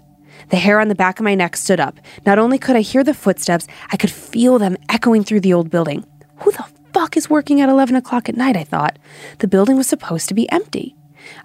The 0.50 0.56
hair 0.56 0.80
on 0.80 0.88
the 0.88 0.94
back 0.94 1.18
of 1.18 1.24
my 1.24 1.34
neck 1.34 1.56
stood 1.56 1.80
up. 1.80 1.98
Not 2.26 2.38
only 2.38 2.58
could 2.58 2.76
I 2.76 2.80
hear 2.80 3.04
the 3.04 3.14
footsteps, 3.14 3.66
I 3.92 3.96
could 3.96 4.10
feel 4.10 4.58
them 4.58 4.76
echoing 4.88 5.24
through 5.24 5.40
the 5.40 5.54
old 5.54 5.70
building. 5.70 6.04
Who 6.38 6.50
the 6.52 6.64
fuck 6.92 7.16
is 7.16 7.30
working 7.30 7.60
at 7.60 7.68
11 7.68 7.94
o'clock 7.96 8.28
at 8.28 8.36
night? 8.36 8.56
I 8.56 8.64
thought. 8.64 8.98
The 9.38 9.48
building 9.48 9.76
was 9.76 9.86
supposed 9.86 10.28
to 10.28 10.34
be 10.34 10.50
empty. 10.50 10.96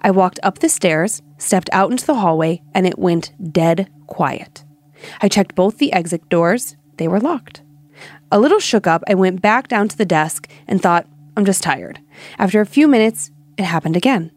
I 0.02 0.10
walked 0.10 0.40
up 0.42 0.58
the 0.58 0.68
stairs, 0.68 1.22
stepped 1.38 1.70
out 1.72 1.90
into 1.90 2.06
the 2.06 2.16
hallway, 2.16 2.62
and 2.74 2.86
it 2.86 2.98
went 2.98 3.32
dead 3.52 3.88
quiet. 4.06 4.64
I 5.20 5.28
checked 5.28 5.54
both 5.54 5.78
the 5.78 5.92
exit 5.92 6.28
doors, 6.28 6.76
they 6.96 7.06
were 7.06 7.20
locked. 7.20 7.62
A 8.32 8.40
little 8.40 8.58
shook 8.58 8.86
up, 8.86 9.04
I 9.06 9.14
went 9.14 9.42
back 9.42 9.68
down 9.68 9.88
to 9.88 9.96
the 9.96 10.06
desk 10.06 10.48
and 10.66 10.80
thought, 10.80 11.06
I'm 11.36 11.44
just 11.44 11.62
tired. 11.62 12.00
After 12.38 12.60
a 12.60 12.66
few 12.66 12.88
minutes, 12.88 13.30
it 13.56 13.64
happened 13.64 13.96
again. 13.96 14.32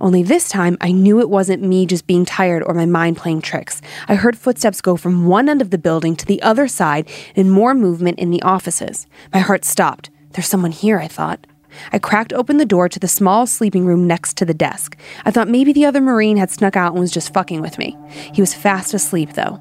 Only 0.00 0.22
this 0.22 0.48
time, 0.48 0.78
I 0.80 0.92
knew 0.92 1.20
it 1.20 1.28
wasn't 1.28 1.62
me 1.62 1.84
just 1.84 2.06
being 2.06 2.24
tired 2.24 2.62
or 2.62 2.72
my 2.72 2.86
mind 2.86 3.18
playing 3.18 3.42
tricks. 3.42 3.82
I 4.08 4.14
heard 4.14 4.38
footsteps 4.38 4.80
go 4.80 4.96
from 4.96 5.26
one 5.26 5.48
end 5.48 5.60
of 5.60 5.70
the 5.70 5.78
building 5.78 6.16
to 6.16 6.26
the 6.26 6.40
other 6.42 6.68
side 6.68 7.08
and 7.36 7.52
more 7.52 7.74
movement 7.74 8.18
in 8.18 8.30
the 8.30 8.42
offices. 8.42 9.06
My 9.32 9.40
heart 9.40 9.64
stopped. 9.64 10.10
There's 10.32 10.48
someone 10.48 10.72
here, 10.72 10.98
I 10.98 11.08
thought. 11.08 11.46
I 11.92 11.98
cracked 11.98 12.32
open 12.32 12.56
the 12.56 12.64
door 12.64 12.88
to 12.88 12.98
the 12.98 13.08
small 13.08 13.46
sleeping 13.46 13.84
room 13.84 14.06
next 14.06 14.36
to 14.38 14.44
the 14.44 14.54
desk. 14.54 14.96
I 15.24 15.30
thought 15.30 15.48
maybe 15.48 15.72
the 15.72 15.84
other 15.84 16.00
Marine 16.00 16.36
had 16.36 16.50
snuck 16.50 16.76
out 16.76 16.92
and 16.92 17.00
was 17.00 17.12
just 17.12 17.32
fucking 17.34 17.60
with 17.60 17.78
me. 17.78 17.96
He 18.32 18.42
was 18.42 18.54
fast 18.54 18.94
asleep, 18.94 19.34
though. 19.34 19.60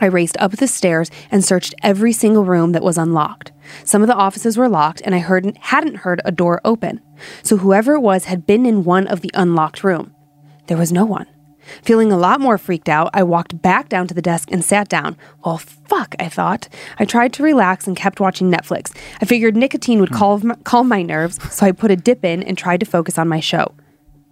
I 0.00 0.06
raced 0.06 0.36
up 0.38 0.52
the 0.52 0.66
stairs 0.66 1.10
and 1.30 1.44
searched 1.44 1.74
every 1.82 2.12
single 2.12 2.44
room 2.44 2.72
that 2.72 2.82
was 2.82 2.98
unlocked. 2.98 3.52
Some 3.84 4.02
of 4.02 4.08
the 4.08 4.14
offices 4.14 4.56
were 4.56 4.68
locked, 4.68 5.02
and 5.04 5.14
I 5.14 5.18
heard, 5.18 5.56
hadn't 5.58 5.96
heard 5.96 6.20
a 6.24 6.32
door 6.32 6.60
open. 6.64 7.00
So 7.42 7.58
whoever 7.58 7.94
it 7.94 8.00
was 8.00 8.24
had 8.24 8.46
been 8.46 8.66
in 8.66 8.84
one 8.84 9.06
of 9.06 9.20
the 9.20 9.30
unlocked 9.34 9.84
room. 9.84 10.14
There 10.66 10.78
was 10.78 10.92
no 10.92 11.04
one. 11.04 11.26
Feeling 11.82 12.10
a 12.10 12.16
lot 12.16 12.40
more 12.40 12.58
freaked 12.58 12.88
out, 12.88 13.10
I 13.12 13.22
walked 13.22 13.60
back 13.62 13.88
down 13.88 14.08
to 14.08 14.14
the 14.14 14.22
desk 14.22 14.50
and 14.50 14.64
sat 14.64 14.88
down. 14.88 15.16
Well, 15.44 15.58
fuck, 15.58 16.14
I 16.18 16.28
thought. 16.28 16.68
I 16.98 17.04
tried 17.04 17.32
to 17.34 17.42
relax 17.42 17.86
and 17.86 17.96
kept 17.96 18.20
watching 18.20 18.50
Netflix. 18.50 18.96
I 19.20 19.24
figured 19.24 19.56
nicotine 19.56 20.00
would 20.00 20.08
hmm. 20.08 20.16
calm, 20.16 20.56
calm 20.64 20.88
my 20.88 21.02
nerves, 21.02 21.38
so 21.54 21.66
I 21.66 21.72
put 21.72 21.90
a 21.90 21.96
dip 21.96 22.24
in 22.24 22.42
and 22.42 22.56
tried 22.56 22.80
to 22.80 22.86
focus 22.86 23.18
on 23.18 23.28
my 23.28 23.40
show. 23.40 23.74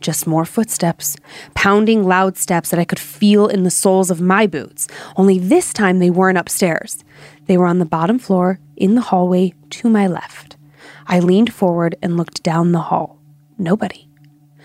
Just 0.00 0.26
more 0.26 0.44
footsteps, 0.44 1.16
pounding 1.54 2.04
loud 2.04 2.36
steps 2.36 2.70
that 2.70 2.78
I 2.78 2.84
could 2.84 3.00
feel 3.00 3.48
in 3.48 3.64
the 3.64 3.70
soles 3.70 4.10
of 4.10 4.20
my 4.20 4.46
boots. 4.46 4.86
Only 5.16 5.38
this 5.38 5.72
time 5.72 5.98
they 5.98 6.10
weren't 6.10 6.38
upstairs. 6.38 7.04
They 7.46 7.56
were 7.56 7.66
on 7.66 7.78
the 7.78 7.84
bottom 7.84 8.18
floor, 8.18 8.60
in 8.76 8.94
the 8.94 9.00
hallway 9.00 9.54
to 9.70 9.88
my 9.88 10.06
left. 10.06 10.56
I 11.06 11.18
leaned 11.18 11.52
forward 11.52 11.96
and 12.00 12.16
looked 12.16 12.42
down 12.42 12.72
the 12.72 12.80
hall. 12.80 13.18
Nobody. 13.58 14.08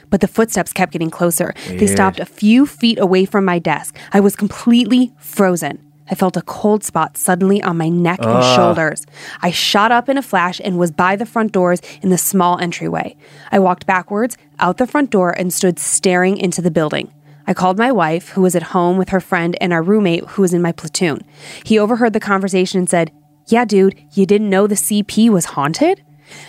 But 0.09 0.21
the 0.21 0.27
footsteps 0.27 0.71
kept 0.71 0.91
getting 0.91 1.09
closer. 1.09 1.55
They 1.67 1.87
stopped 1.87 2.19
a 2.19 2.25
few 2.25 2.67
feet 2.67 2.99
away 2.99 3.25
from 3.25 3.45
my 3.45 3.57
desk. 3.57 3.97
I 4.11 4.19
was 4.19 4.35
completely 4.35 5.11
frozen. 5.17 5.92
I 6.09 6.15
felt 6.15 6.37
a 6.37 6.41
cold 6.41 6.83
spot 6.83 7.17
suddenly 7.17 7.61
on 7.61 7.77
my 7.77 7.89
neck 7.89 8.19
and 8.19 8.29
ah. 8.29 8.55
shoulders. 8.55 9.05
I 9.41 9.51
shot 9.51 9.91
up 9.91 10.09
in 10.09 10.17
a 10.17 10.21
flash 10.21 10.59
and 10.63 10.77
was 10.77 10.91
by 10.91 11.15
the 11.15 11.25
front 11.25 11.51
doors 11.51 11.81
in 12.01 12.09
the 12.09 12.17
small 12.17 12.59
entryway. 12.59 13.15
I 13.51 13.59
walked 13.59 13.85
backwards 13.85 14.37
out 14.59 14.77
the 14.77 14.87
front 14.87 15.09
door 15.11 15.31
and 15.31 15.53
stood 15.53 15.79
staring 15.79 16.37
into 16.37 16.61
the 16.61 16.71
building. 16.71 17.11
I 17.45 17.53
called 17.53 17.77
my 17.77 17.91
wife, 17.91 18.29
who 18.29 18.41
was 18.41 18.55
at 18.55 18.63
home 18.63 18.97
with 18.97 19.09
her 19.09 19.19
friend, 19.19 19.57
and 19.59 19.73
our 19.73 19.81
roommate, 19.81 20.25
who 20.29 20.41
was 20.41 20.53
in 20.53 20.61
my 20.61 20.71
platoon. 20.71 21.23
He 21.65 21.77
overheard 21.77 22.13
the 22.13 22.19
conversation 22.19 22.79
and 22.79 22.89
said, 22.89 23.11
Yeah, 23.47 23.65
dude, 23.65 23.99
you 24.13 24.25
didn't 24.25 24.49
know 24.49 24.65
the 24.65 24.75
CP 24.75 25.29
was 25.29 25.45
haunted? 25.45 26.03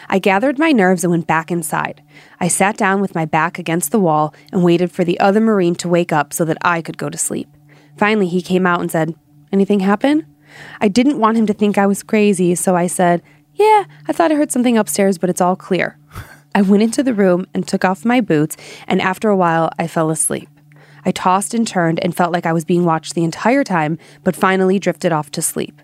I 0.09 0.21
gathered 0.21 0.59
my 0.59 0.71
nerves 0.71 1.03
and 1.03 1.11
went 1.11 1.27
back 1.27 1.51
inside. 1.51 2.03
I 2.41 2.49
sat 2.49 2.77
down 2.77 3.01
with 3.01 3.15
my 3.15 3.25
back 3.25 3.59
against 3.59 3.91
the 3.91 3.99
wall 3.99 4.35
and 4.53 4.63
waited 4.63 4.93
for 4.93 5.05
the 5.05 5.19
other 5.19 5.41
Marine 5.41 5.75
to 5.77 5.89
wake 5.89 6.13
up 6.13 6.33
so 6.33 6.45
that 6.45 6.59
I 6.63 6.81
could 6.81 6.97
go 6.97 7.11
to 7.11 7.19
sleep. 7.19 7.49
Finally, 7.97 8.29
he 8.29 8.41
came 8.41 8.67
out 8.67 8.81
and 8.81 8.91
said, 8.91 9.15
Anything 9.55 9.79
happen? 9.79 10.27
I 10.81 10.89
didn't 10.89 11.21
want 11.21 11.37
him 11.37 11.47
to 11.47 11.55
think 11.55 11.79
I 11.79 11.87
was 11.87 12.03
crazy, 12.03 12.57
so 12.57 12.75
I 12.75 12.89
said, 12.89 13.23
Yeah, 13.55 13.85
I 14.09 14.13
thought 14.13 14.33
I 14.33 14.35
heard 14.35 14.51
something 14.51 14.77
upstairs, 14.77 15.17
but 15.17 15.31
it's 15.31 15.41
all 15.41 15.55
clear. 15.55 15.97
I 16.57 16.63
went 16.63 16.83
into 16.83 17.05
the 17.05 17.15
room 17.15 17.47
and 17.55 17.65
took 17.65 17.85
off 17.85 18.05
my 18.05 18.21
boots, 18.21 18.57
and 18.89 19.01
after 19.01 19.29
a 19.29 19.37
while, 19.37 19.71
I 19.79 19.87
fell 19.87 20.11
asleep. 20.11 20.49
I 21.05 21.13
tossed 21.13 21.55
and 21.55 21.69
turned 21.69 22.01
and 22.03 22.17
felt 22.17 22.33
like 22.33 22.47
I 22.47 22.53
was 22.53 22.65
being 22.65 22.85
watched 22.85 23.15
the 23.15 23.23
entire 23.23 23.63
time, 23.63 23.97
but 24.25 24.35
finally 24.35 24.81
drifted 24.81 25.13
off 25.13 25.31
to 25.31 25.41
sleep. 25.41 25.81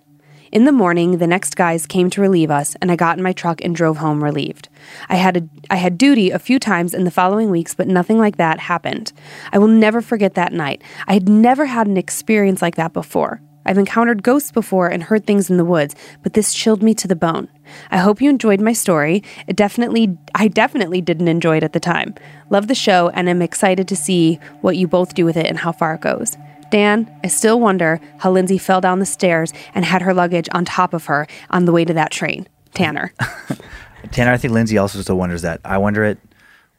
In 0.51 0.65
the 0.65 0.73
morning, 0.73 1.19
the 1.19 1.29
next 1.29 1.55
guys 1.55 1.87
came 1.87 2.11
to 2.11 2.21
relieve 2.21 2.51
us, 2.51 2.75
and 2.83 2.91
I 2.91 2.97
got 2.97 3.19
in 3.19 3.23
my 3.23 3.33
truck 3.33 3.63
and 3.63 3.77
drove 3.77 3.99
home 3.99 4.25
relieved. 4.25 4.69
I 5.09 5.15
had 5.15 5.37
a, 5.37 5.49
I 5.71 5.77
had 5.77 5.97
duty 5.97 6.33
a 6.33 6.41
few 6.41 6.59
times 6.59 6.93
in 6.93 7.05
the 7.05 7.13
following 7.13 7.51
weeks, 7.51 7.73
but 7.73 7.87
nothing 7.87 8.19
like 8.19 8.37
that 8.39 8.59
happened. 8.59 9.13
I 9.53 9.59
will 9.59 9.69
never 9.69 10.01
forget 10.01 10.35
that 10.35 10.53
night. 10.53 10.83
I 11.07 11.13
had 11.13 11.29
never 11.29 11.67
had 11.67 11.87
an 11.87 11.97
experience 11.97 12.63
like 12.63 12.75
that 12.75 12.93
before. 12.93 13.41
I've 13.67 13.79
encountered 13.79 14.23
ghosts 14.23 14.51
before 14.51 14.89
and 14.89 15.03
heard 15.03 15.27
things 15.27 15.51
in 15.51 15.57
the 15.57 15.65
woods, 15.65 15.95
but 16.23 16.35
this 16.35 16.55
chilled 16.55 16.83
me 16.83 16.95
to 16.95 17.09
the 17.09 17.17
bone. 17.17 17.49
I 17.91 17.99
hope 17.99 18.21
you 18.21 18.31
enjoyed 18.31 18.61
my 18.61 18.73
story. 18.73 19.23
It 19.47 19.57
definitely 19.57 20.17
I 20.35 20.49
definitely 20.49 21.01
didn't 21.01 21.29
enjoy 21.29 21.59
it 21.59 21.63
at 21.63 21.73
the 21.73 21.81
time. 21.81 22.15
Love 22.49 22.67
the 22.67 22.75
show 22.75 23.11
and 23.11 23.29
am 23.29 23.43
excited 23.43 23.87
to 23.89 23.97
see 23.97 24.41
what 24.61 24.77
you 24.77 24.89
both 24.89 25.15
do 25.15 25.25
with 25.25 25.37
it 25.37 25.47
and 25.47 25.59
how 25.59 25.73
far 25.73 25.95
it 25.95 26.01
goes. 26.01 26.37
Dan, 26.71 27.11
I 27.25 27.29
still 27.29 27.59
wonder 27.61 28.01
how 28.19 28.31
Lindsay 28.31 28.59
fell 28.59 28.81
down 28.81 29.01
the 29.01 29.07
stairs 29.07 29.53
and 29.75 29.85
had 29.85 30.03
her 30.03 30.15
luggage 30.15 30.49
on 30.53 30.65
top 30.65 30.95
of 30.95 31.07
her 31.07 31.27
on 31.51 31.65
the 31.65 31.73
way 31.73 31.85
to 31.85 31.95
that 31.95 32.11
train. 32.13 32.49
Tanner. 32.75 33.13
Tanner, 34.13 34.33
I 34.33 34.37
think 34.37 34.55
Lindsay 34.55 34.79
also 34.79 35.01
still 35.03 35.19
wonders 35.19 35.43
that. 35.43 35.61
I 35.65 35.79
wonder 35.79 36.05
it. 36.05 36.19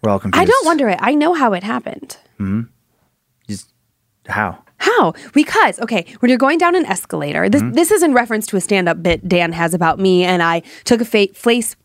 We're 0.02 0.10
all 0.10 0.20
confused. 0.20 0.42
I 0.42 0.46
don't 0.46 0.66
wonder 0.66 0.90
it. 0.90 0.98
I 1.02 1.14
know 1.14 1.34
how 1.34 1.54
it 1.54 1.64
happened. 1.64 2.18
Hmm. 2.38 2.62
Just 3.48 3.70
how? 4.28 4.64
How? 4.82 5.14
Because 5.34 5.80
okay, 5.80 6.06
when 6.20 6.30
you're 6.30 6.40
going 6.40 6.58
down 6.58 6.76
an 6.76 6.88
escalator, 6.88 7.48
this 7.48 7.62
mm-hmm. 7.62 7.74
this 7.74 7.92
is 7.92 8.02
in 8.02 8.14
reference 8.14 8.48
to 8.48 8.58
a 8.58 8.62
stand-up 8.62 9.04
bit 9.04 9.28
Dan 9.30 9.54
has 9.54 9.76
about 9.76 10.00
me, 10.00 10.24
and 10.24 10.42
I 10.42 10.64
took 10.86 11.02
a 11.02 11.06
fa- 11.06 11.34
face 11.36 11.76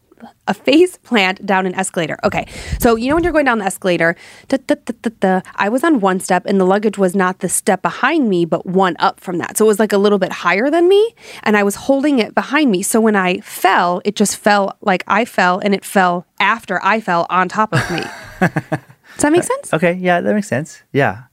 a 0.49 0.55
face 0.55 0.97
plant 0.99 1.45
down 1.45 1.67
an 1.67 1.75
escalator. 1.75 2.17
Okay, 2.25 2.47
so 2.81 2.97
you 2.97 3.11
know 3.11 3.17
when 3.17 3.23
you're 3.23 3.35
going 3.35 3.45
down 3.45 3.59
the 3.59 3.67
escalator, 3.67 4.17
da, 4.49 4.57
da, 4.67 4.77
da, 4.83 4.95
da, 5.03 5.11
da, 5.21 5.41
I 5.57 5.69
was 5.69 5.85
on 5.85 6.01
one 6.01 6.21
step, 6.21 6.47
and 6.47 6.59
the 6.59 6.65
luggage 6.65 6.97
was 6.97 7.15
not 7.15 7.41
the 7.41 7.51
step 7.51 7.83
behind 7.83 8.31
me, 8.31 8.47
but 8.47 8.65
one 8.65 8.97
up 8.99 9.21
from 9.21 9.37
that. 9.39 9.59
So 9.59 9.67
it 9.67 9.69
was 9.69 9.79
like 9.79 9.93
a 9.93 9.99
little 9.99 10.19
bit 10.19 10.33
higher 10.33 10.71
than 10.71 10.89
me, 10.89 11.15
and 11.43 11.55
I 11.55 11.65
was 11.65 11.75
holding 11.75 12.19
it 12.19 12.35
behind 12.35 12.71
me. 12.71 12.83
So 12.83 12.99
when 12.99 13.15
I 13.15 13.41
fell, 13.41 14.01
it 14.07 14.17
just 14.17 14.39
fell 14.39 14.79
like 14.81 15.05
I 15.07 15.27
fell, 15.27 15.59
and 15.59 15.75
it 15.75 15.85
fell 15.85 16.27
after 16.41 16.83
I 16.83 17.01
fell 17.01 17.27
on 17.29 17.51
top 17.51 17.75
of 17.75 17.91
me. 17.91 18.01
Does 18.41 19.23
that 19.23 19.33
make 19.33 19.43
uh, 19.43 19.45
sense? 19.45 19.75
Okay, 19.75 19.93
yeah, 19.93 20.23
that 20.23 20.35
makes 20.35 20.49
sense. 20.49 20.83
Yeah. 20.93 21.25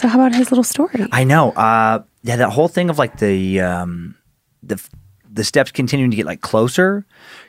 So 0.00 0.08
how 0.08 0.18
about 0.18 0.34
his 0.34 0.50
little 0.50 0.64
story? 0.64 1.06
I 1.12 1.24
know. 1.24 1.50
Uh, 1.52 2.02
yeah, 2.22 2.36
that 2.36 2.50
whole 2.50 2.68
thing 2.68 2.88
of 2.88 2.98
like 2.98 3.18
the 3.18 3.60
um, 3.60 4.14
the 4.62 4.82
the 5.30 5.44
steps 5.44 5.70
continuing 5.70 6.10
to 6.10 6.16
get 6.16 6.24
like 6.24 6.40
closer, 6.40 7.04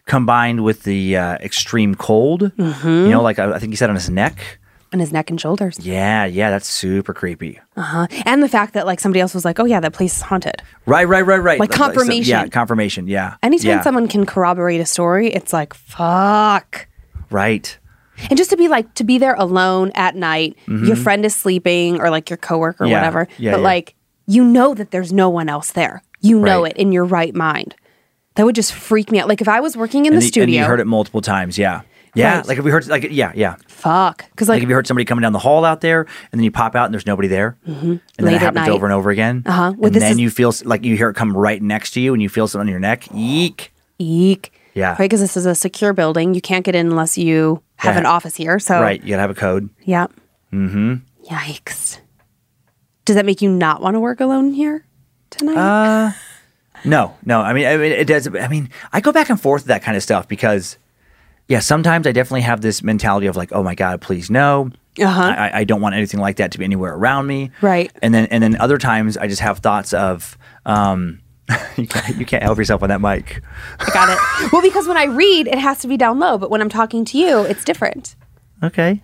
combined 0.06 0.64
with 0.66 0.84
the 0.84 1.16
uh, 1.16 1.36
extreme 1.36 1.96
cold. 1.96 2.42
Mm-hmm. 2.58 2.88
You 2.88 3.10
know, 3.10 3.22
like 3.22 3.40
I, 3.40 3.54
I 3.54 3.60
think 3.60 3.72
he 3.72 3.78
said 3.78 3.90
on 3.90 3.96
his 3.96 4.10
neck. 4.10 4.60
on 4.92 5.00
his 5.00 5.14
neck 5.14 5.30
and 5.30 5.40
shoulders. 5.40 5.80
Yeah, 5.80 6.26
yeah, 6.26 6.50
that's 6.50 6.68
super 6.70 7.14
creepy. 7.14 7.58
Uh-huh. 7.78 8.08
And 8.26 8.44
the 8.44 8.50
fact 8.50 8.74
that 8.74 8.86
like 8.86 9.00
somebody 9.00 9.22
else 9.22 9.34
was 9.34 9.46
like, 9.46 9.58
"Oh 9.58 9.66
yeah, 9.66 9.80
that 9.80 9.94
place 9.94 10.18
is 10.18 10.22
haunted." 10.22 10.62
Right, 10.86 11.08
right, 11.08 11.26
right, 11.26 11.42
right. 11.42 11.60
Like 11.60 11.72
so- 11.72 11.78
confirmation. 11.78 12.30
yeah, 12.30 12.48
confirmation. 12.48 13.08
Yeah. 13.08 13.38
Anytime 13.42 13.70
yeah, 13.70 13.82
someone 13.82 14.10
can 14.10 14.26
corroborate 14.26 14.82
a 14.82 14.86
story, 14.86 15.30
it's 15.30 15.54
like, 15.54 15.74
"Fuck." 15.74 16.88
Right. 17.30 17.78
And 18.30 18.38
just 18.38 18.50
to 18.52 18.58
be 18.58 18.68
like 18.68 18.94
to 18.96 19.04
be 19.04 19.18
there 19.18 19.34
alone 19.36 19.92
at 19.96 20.16
night, 20.16 20.58
your 20.68 20.96
friend 20.96 21.26
is 21.26 21.36
sleeping 21.36 22.00
or 22.00 22.10
like 22.10 22.30
your 22.30 22.38
coworker 22.38 22.84
or 22.84 22.88
Mm-hmm. 22.88 22.92
Yeah. 22.92 22.98
whatever, 23.00 23.28
Yeah, 23.38 23.52
but 23.52 23.58
yeah. 23.60 23.64
like 23.64 23.96
you 24.28 24.44
know 24.44 24.74
that 24.74 24.92
there's 24.92 25.12
no 25.12 25.30
one 25.30 25.50
else 25.50 25.72
there. 25.72 26.04
You 26.22 26.40
know 26.40 26.62
Right. 26.64 26.72
it 26.72 26.78
in 26.78 26.92
your 26.92 27.06
right 27.06 27.34
mind. 27.36 27.76
That 28.36 28.46
would 28.46 28.56
just 28.56 28.72
freak 28.74 29.12
me 29.12 29.20
out. 29.20 29.28
Like 29.28 29.42
if 29.42 29.48
I 29.50 29.60
was 29.60 29.76
working 29.76 30.06
in 30.06 30.14
And 30.14 30.22
the 30.22 30.26
the- 30.26 30.28
studio, 30.28 30.44
And 30.44 30.54
you 30.54 30.64
heard 30.70 30.80
it 30.80 30.86
multiple 30.88 31.22
times. 31.22 31.58
Yeah. 31.58 31.82
Yeah. 32.14 32.38
Right. 32.38 32.48
Like 32.48 32.58
if 32.58 32.64
we 32.66 32.72
heard, 32.72 32.88
like, 32.88 33.08
yeah, 33.10 33.32
yeah. 33.36 33.56
fuck, 33.68 34.26
because 34.32 34.48
Like, 34.50 34.58
like, 34.58 34.64
if 34.64 34.70
you 34.70 34.76
heard 34.76 34.86
somebody 34.86 35.06
coming 35.06 35.22
down 35.22 35.32
the 35.34 35.40
hall 35.40 35.64
out 35.64 35.80
there, 35.82 36.02
and 36.02 36.40
then 36.40 36.44
you 36.44 36.52
pop 36.52 36.76
out 36.76 36.86
and 36.86 36.94
there's 36.94 37.06
nobody 37.06 37.30
there, 37.30 37.58
mm-hmm. 37.68 37.92
and 37.92 38.00
then 38.18 38.26
Late 38.28 38.36
it 38.36 38.40
happens 38.42 38.68
night. 38.68 38.70
over 38.70 38.86
and 38.86 38.94
over 38.94 39.10
again, 39.12 39.44
Uh-huh. 39.46 39.74
Well, 39.78 39.88
and 39.92 39.96
then 40.02 40.12
is- 40.14 40.20
you 40.20 40.30
feel 40.30 40.54
like 40.66 40.84
you 40.84 40.96
hear 40.98 41.10
it 41.10 41.14
come 41.16 41.36
right 41.36 41.62
next 41.62 41.92
to 41.92 42.02
you, 42.02 42.14
and 42.14 42.22
you 42.22 42.28
feel 42.30 42.48
something 42.48 42.68
on 42.68 42.72
your 42.72 42.80
neck. 42.82 43.08
Eek. 43.14 43.72
eek. 43.98 44.52
Yeah. 44.74 44.92
Right, 44.92 45.00
because 45.10 45.20
this 45.20 45.36
is 45.38 45.46
a 45.46 45.56
secure 45.56 45.94
building. 45.94 46.34
You 46.34 46.42
can't 46.42 46.64
get 46.66 46.76
in 46.76 46.88
unless 46.88 47.18
you 47.18 47.62
have 47.78 47.96
Yeah. 47.96 48.00
an 48.02 48.06
office 48.06 48.36
here. 48.36 48.58
So 48.60 48.80
Right. 48.82 49.02
You 49.02 49.10
gotta 49.10 49.22
have 49.22 49.30
a 49.32 49.36
code. 49.36 49.70
Yeah. 49.84 50.08
Mm-hmm. 50.54 50.96
Yikes. 51.30 52.00
Does 53.06 53.16
that 53.16 53.26
make 53.26 53.42
you 53.42 53.50
not 53.50 53.82
want 53.82 53.96
to 53.96 54.00
work 54.00 54.20
alone 54.22 54.54
here 54.54 54.86
tonight? 55.30 55.58
Uh, 55.58 56.12
No, 56.86 57.16
no. 57.26 57.42
I 57.42 57.54
mean, 57.54 57.68
I 57.68 57.78
mean, 57.78 57.92
it 57.92 58.06
does. 58.08 58.28
I 58.28 58.48
mean, 58.48 58.70
I 58.92 59.02
go 59.02 59.12
back 59.12 59.30
and 59.30 59.40
forth 59.40 59.64
with 59.64 59.68
that 59.68 59.84
kind 59.84 59.96
of 59.96 60.02
stuff 60.04 60.28
because, 60.28 60.78
yeah, 61.48 61.60
sometimes 61.60 62.08
I 62.08 62.12
definitely 62.12 62.42
have 62.42 62.62
this 62.62 62.82
mentality 62.82 63.28
of 63.28 63.36
like, 63.36 63.52
oh 63.52 63.62
my 63.64 63.76
god, 63.76 64.02
please 64.02 64.30
no. 64.32 64.72
Uh-huh. 65.02 65.22
I, 65.38 65.60
I 65.60 65.64
don't 65.64 65.80
want 65.80 65.96
anything 65.96 66.20
like 66.20 66.36
that 66.38 66.52
to 66.52 66.58
be 66.58 66.66
anywhere 66.66 66.94
around 66.94 67.26
me. 67.28 67.52
Right. 67.62 67.92
And 68.02 68.14
then, 68.14 68.26
and 68.26 68.44
then 68.44 68.58
other 68.60 68.78
times 68.78 69.16
I 69.16 69.28
just 69.28 69.42
have 69.42 69.60
thoughts 69.60 69.94
of, 69.94 70.38
um, 70.66 71.21
you 71.78 71.88
can't, 71.88 72.18
you 72.18 72.26
can't 72.26 72.44
help 72.44 72.58
yourself 72.58 72.84
on 72.84 72.90
that 72.90 73.02
mic. 73.02 73.42
I 73.80 73.90
got 73.92 74.10
it. 74.10 74.52
well, 74.54 74.62
because 74.62 74.88
when 74.88 74.98
I 74.98 75.06
read, 75.06 75.48
it 75.48 75.58
has 75.58 75.80
to 75.80 75.88
be 75.88 75.98
down 75.98 76.20
low, 76.20 76.38
but 76.38 76.50
when 76.50 76.62
I'm 76.62 76.70
talking 76.70 77.06
to 77.06 77.18
you, 77.18 77.42
it's 77.42 77.64
different. 77.64 78.16
Okay. 78.64 79.02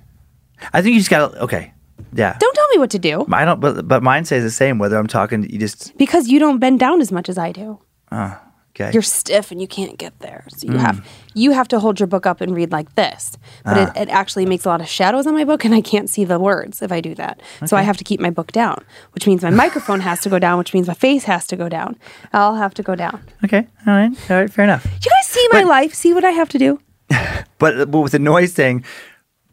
I 0.74 0.82
think 0.82 0.94
you 0.94 1.00
just 1.00 1.10
gotta. 1.10 1.42
Okay. 1.44 1.74
Yeah. 2.14 2.38
Don't 2.40 2.56
tell 2.56 2.68
me 2.70 2.78
what 2.80 2.90
to 2.92 3.00
do 3.00 3.26
I 3.32 3.46
don't. 3.46 3.60
But 3.60 3.88
but 3.88 4.02
mine 4.04 4.26
says 4.26 4.44
the 4.44 4.52
same. 4.52 4.80
Whether 4.80 4.98
I'm 4.98 5.08
talking, 5.08 5.50
you 5.50 5.60
just 5.60 5.98
because 5.98 6.28
you 6.28 6.40
don't 6.40 6.60
bend 6.60 6.80
down 6.80 7.02
as 7.02 7.12
much 7.12 7.30
as 7.30 7.38
I 7.38 7.52
do. 7.52 7.80
Uh. 8.12 8.36
Okay. 8.80 8.92
You're 8.94 9.02
stiff 9.02 9.52
and 9.52 9.60
you 9.60 9.68
can't 9.68 9.98
get 9.98 10.20
there. 10.20 10.46
So 10.50 10.68
you 10.68 10.78
have 10.78 10.98
mm. 10.98 11.06
you 11.34 11.52
have 11.52 11.68
to 11.70 11.80
hold 11.80 12.00
your 12.00 12.08
book 12.08 12.26
up 12.26 12.42
and 12.42 12.56
read 12.56 12.72
like 12.72 12.96
this. 12.96 13.38
But 13.64 13.78
it, 13.78 13.90
ah. 13.96 14.02
it 14.02 14.10
actually 14.10 14.46
makes 14.46 14.66
a 14.66 14.70
lot 14.70 14.82
of 14.82 14.88
shadows 14.88 15.26
on 15.28 15.34
my 15.34 15.44
book 15.44 15.66
and 15.66 15.74
I 15.74 15.82
can't 15.82 16.10
see 16.10 16.24
the 16.26 16.40
words 16.40 16.82
if 16.82 16.92
I 16.92 17.02
do 17.02 17.16
that. 17.16 17.42
So 17.66 17.76
I 17.76 17.82
have 17.82 17.98
to 17.98 18.04
keep 18.04 18.20
my 18.20 18.30
book 18.30 18.52
down, 18.52 18.84
which 19.12 19.28
means 19.28 19.42
my 19.44 19.50
microphone 19.50 20.02
has 20.02 20.22
to 20.22 20.30
go 20.30 20.40
down, 20.40 20.58
which 20.58 20.74
means 20.74 20.88
my 20.88 20.94
face 20.94 21.24
has 21.26 21.48
to 21.48 21.56
go 21.56 21.70
down. 21.70 21.98
I'll 22.34 22.56
have 22.56 22.74
to 22.76 22.84
go 22.84 22.96
down. 22.96 23.24
okay. 23.44 23.68
All 23.86 23.94
right. 23.94 24.12
All 24.30 24.38
right. 24.38 24.52
Fair 24.52 24.64
enough. 24.64 24.86
You 24.86 25.12
guys 25.12 25.28
see 25.28 25.48
my 25.52 25.64
life? 25.64 25.94
See 25.94 26.14
what 26.14 26.26
I 26.26 26.32
have 26.32 26.50
to 26.50 26.58
do? 26.58 26.80
but, 27.58 27.92
but 27.92 28.00
with 28.00 28.12
the 28.12 28.20
noise 28.20 28.54
thing, 28.54 28.84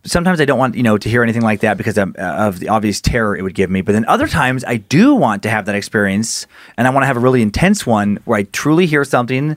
sometimes 0.04 0.40
I 0.40 0.44
don't 0.44 0.58
want 0.58 0.74
you 0.74 0.82
know 0.82 0.98
to 0.98 1.08
hear 1.08 1.22
anything 1.22 1.42
like 1.42 1.60
that 1.60 1.76
because 1.76 1.98
of, 1.98 2.14
of 2.16 2.60
the 2.60 2.68
obvious 2.68 3.00
terror 3.00 3.36
it 3.36 3.42
would 3.42 3.54
give 3.54 3.70
me. 3.70 3.80
But 3.82 3.92
then 3.92 4.04
other 4.06 4.28
times 4.28 4.64
I 4.64 4.76
do 4.76 5.14
want 5.14 5.42
to 5.44 5.50
have 5.50 5.66
that 5.66 5.74
experience, 5.74 6.46
and 6.76 6.86
I 6.86 6.90
want 6.90 7.02
to 7.02 7.06
have 7.06 7.16
a 7.16 7.20
really 7.20 7.42
intense 7.42 7.86
one 7.86 8.18
where 8.24 8.38
I 8.38 8.42
truly 8.44 8.86
hear 8.86 9.04
something 9.04 9.56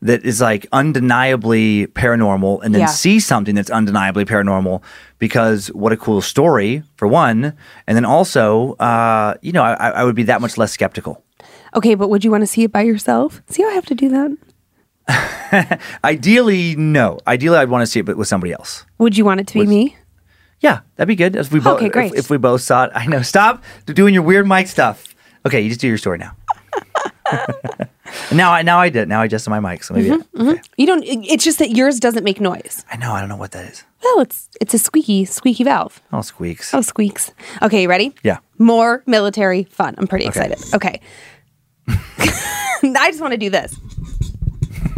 that 0.00 0.24
is 0.24 0.40
like 0.40 0.66
undeniably 0.72 1.88
paranormal, 1.88 2.62
and 2.62 2.72
then 2.74 2.80
Yeah. 2.82 2.86
see 2.86 3.18
something 3.20 3.54
that's 3.54 3.70
undeniably 3.70 4.24
paranormal. 4.24 4.80
Because 5.18 5.68
what 5.68 5.92
a 5.92 5.96
cool 5.96 6.20
story 6.20 6.84
for 6.96 7.08
one, 7.08 7.52
and 7.86 7.96
then 7.96 8.04
also, 8.04 8.74
uh, 8.74 9.34
you 9.42 9.50
know, 9.50 9.62
I, 9.64 9.90
I 9.90 10.04
would 10.04 10.14
be 10.14 10.22
that 10.24 10.40
much 10.40 10.56
less 10.56 10.70
skeptical. 10.72 11.24
Okay, 11.74 11.96
but 11.96 12.08
would 12.08 12.24
you 12.24 12.30
want 12.30 12.42
to 12.42 12.46
see 12.46 12.62
it 12.62 12.72
by 12.72 12.82
yourself? 12.82 13.42
See 13.48 13.62
how 13.62 13.70
I 13.70 13.72
have 13.74 13.86
to 13.86 13.94
do 13.96 14.08
that? 14.10 14.36
Ideally, 16.04 16.76
no. 16.76 17.18
Ideally, 17.26 17.58
I'd 17.58 17.70
want 17.70 17.82
to 17.82 17.86
see 17.86 18.00
it, 18.00 18.06
but 18.06 18.16
with 18.16 18.28
somebody 18.28 18.52
else. 18.52 18.84
Would 18.98 19.16
you 19.16 19.24
want 19.24 19.40
it 19.40 19.46
to 19.48 19.54
be 19.54 19.60
With- 19.60 19.68
me? 19.68 19.96
Yeah, 20.60 20.80
that'd 20.96 21.06
be 21.08 21.14
good. 21.14 21.36
If 21.36 21.52
we 21.52 21.60
both, 21.60 21.76
Okay, 21.78 21.88
great. 21.88 22.12
If, 22.12 22.18
if 22.18 22.30
we 22.30 22.36
both 22.36 22.62
saw 22.62 22.84
it, 22.84 22.90
I 22.94 23.06
know. 23.06 23.22
Stop 23.22 23.62
doing 23.86 24.12
your 24.12 24.24
weird 24.24 24.46
mic 24.46 24.66
stuff. 24.66 25.14
Okay, 25.46 25.60
you 25.60 25.68
just 25.68 25.80
do 25.80 25.86
your 25.86 25.98
story 25.98 26.18
now. 26.18 26.32
now 28.32 28.52
I 28.52 28.62
now 28.62 28.80
I 28.80 28.88
did. 28.88 29.08
Now 29.08 29.20
I 29.20 29.26
adjusted 29.26 29.50
my 29.50 29.60
mic, 29.60 29.84
so 29.84 29.94
maybe. 29.94 30.08
Mhm. 30.10 30.60
You 30.76 30.86
don't. 30.86 31.04
It's 31.04 31.44
just 31.44 31.60
that 31.60 31.70
yours 31.70 32.00
doesn't 32.00 32.24
make 32.24 32.40
noise. 32.40 32.84
I 32.90 32.96
know. 32.96 33.12
I 33.12 33.20
don't 33.20 33.28
know 33.28 33.36
what 33.36 33.52
that 33.52 33.66
is. 33.70 33.84
Well, 34.02 34.18
it's 34.20 34.48
it's 34.60 34.74
a 34.74 34.78
squeaky 34.78 35.24
squeaky 35.26 35.62
valve. 35.62 36.00
Oh, 36.12 36.22
squeaks. 36.22 36.74
Oh, 36.74 36.80
squeaks. 36.80 37.30
Okay, 37.62 37.82
you 37.82 37.88
ready? 37.88 38.12
Yeah. 38.24 38.38
More 38.58 39.04
military 39.06 39.62
fun. 39.64 39.94
I'm 39.98 40.08
pretty 40.08 40.26
Okay. 40.26 40.46
excited. 40.46 40.74
Okay. 40.74 41.00
I 42.82 43.10
just 43.10 43.20
want 43.20 43.32
to 43.32 43.38
do 43.38 43.50
this. 43.50 43.76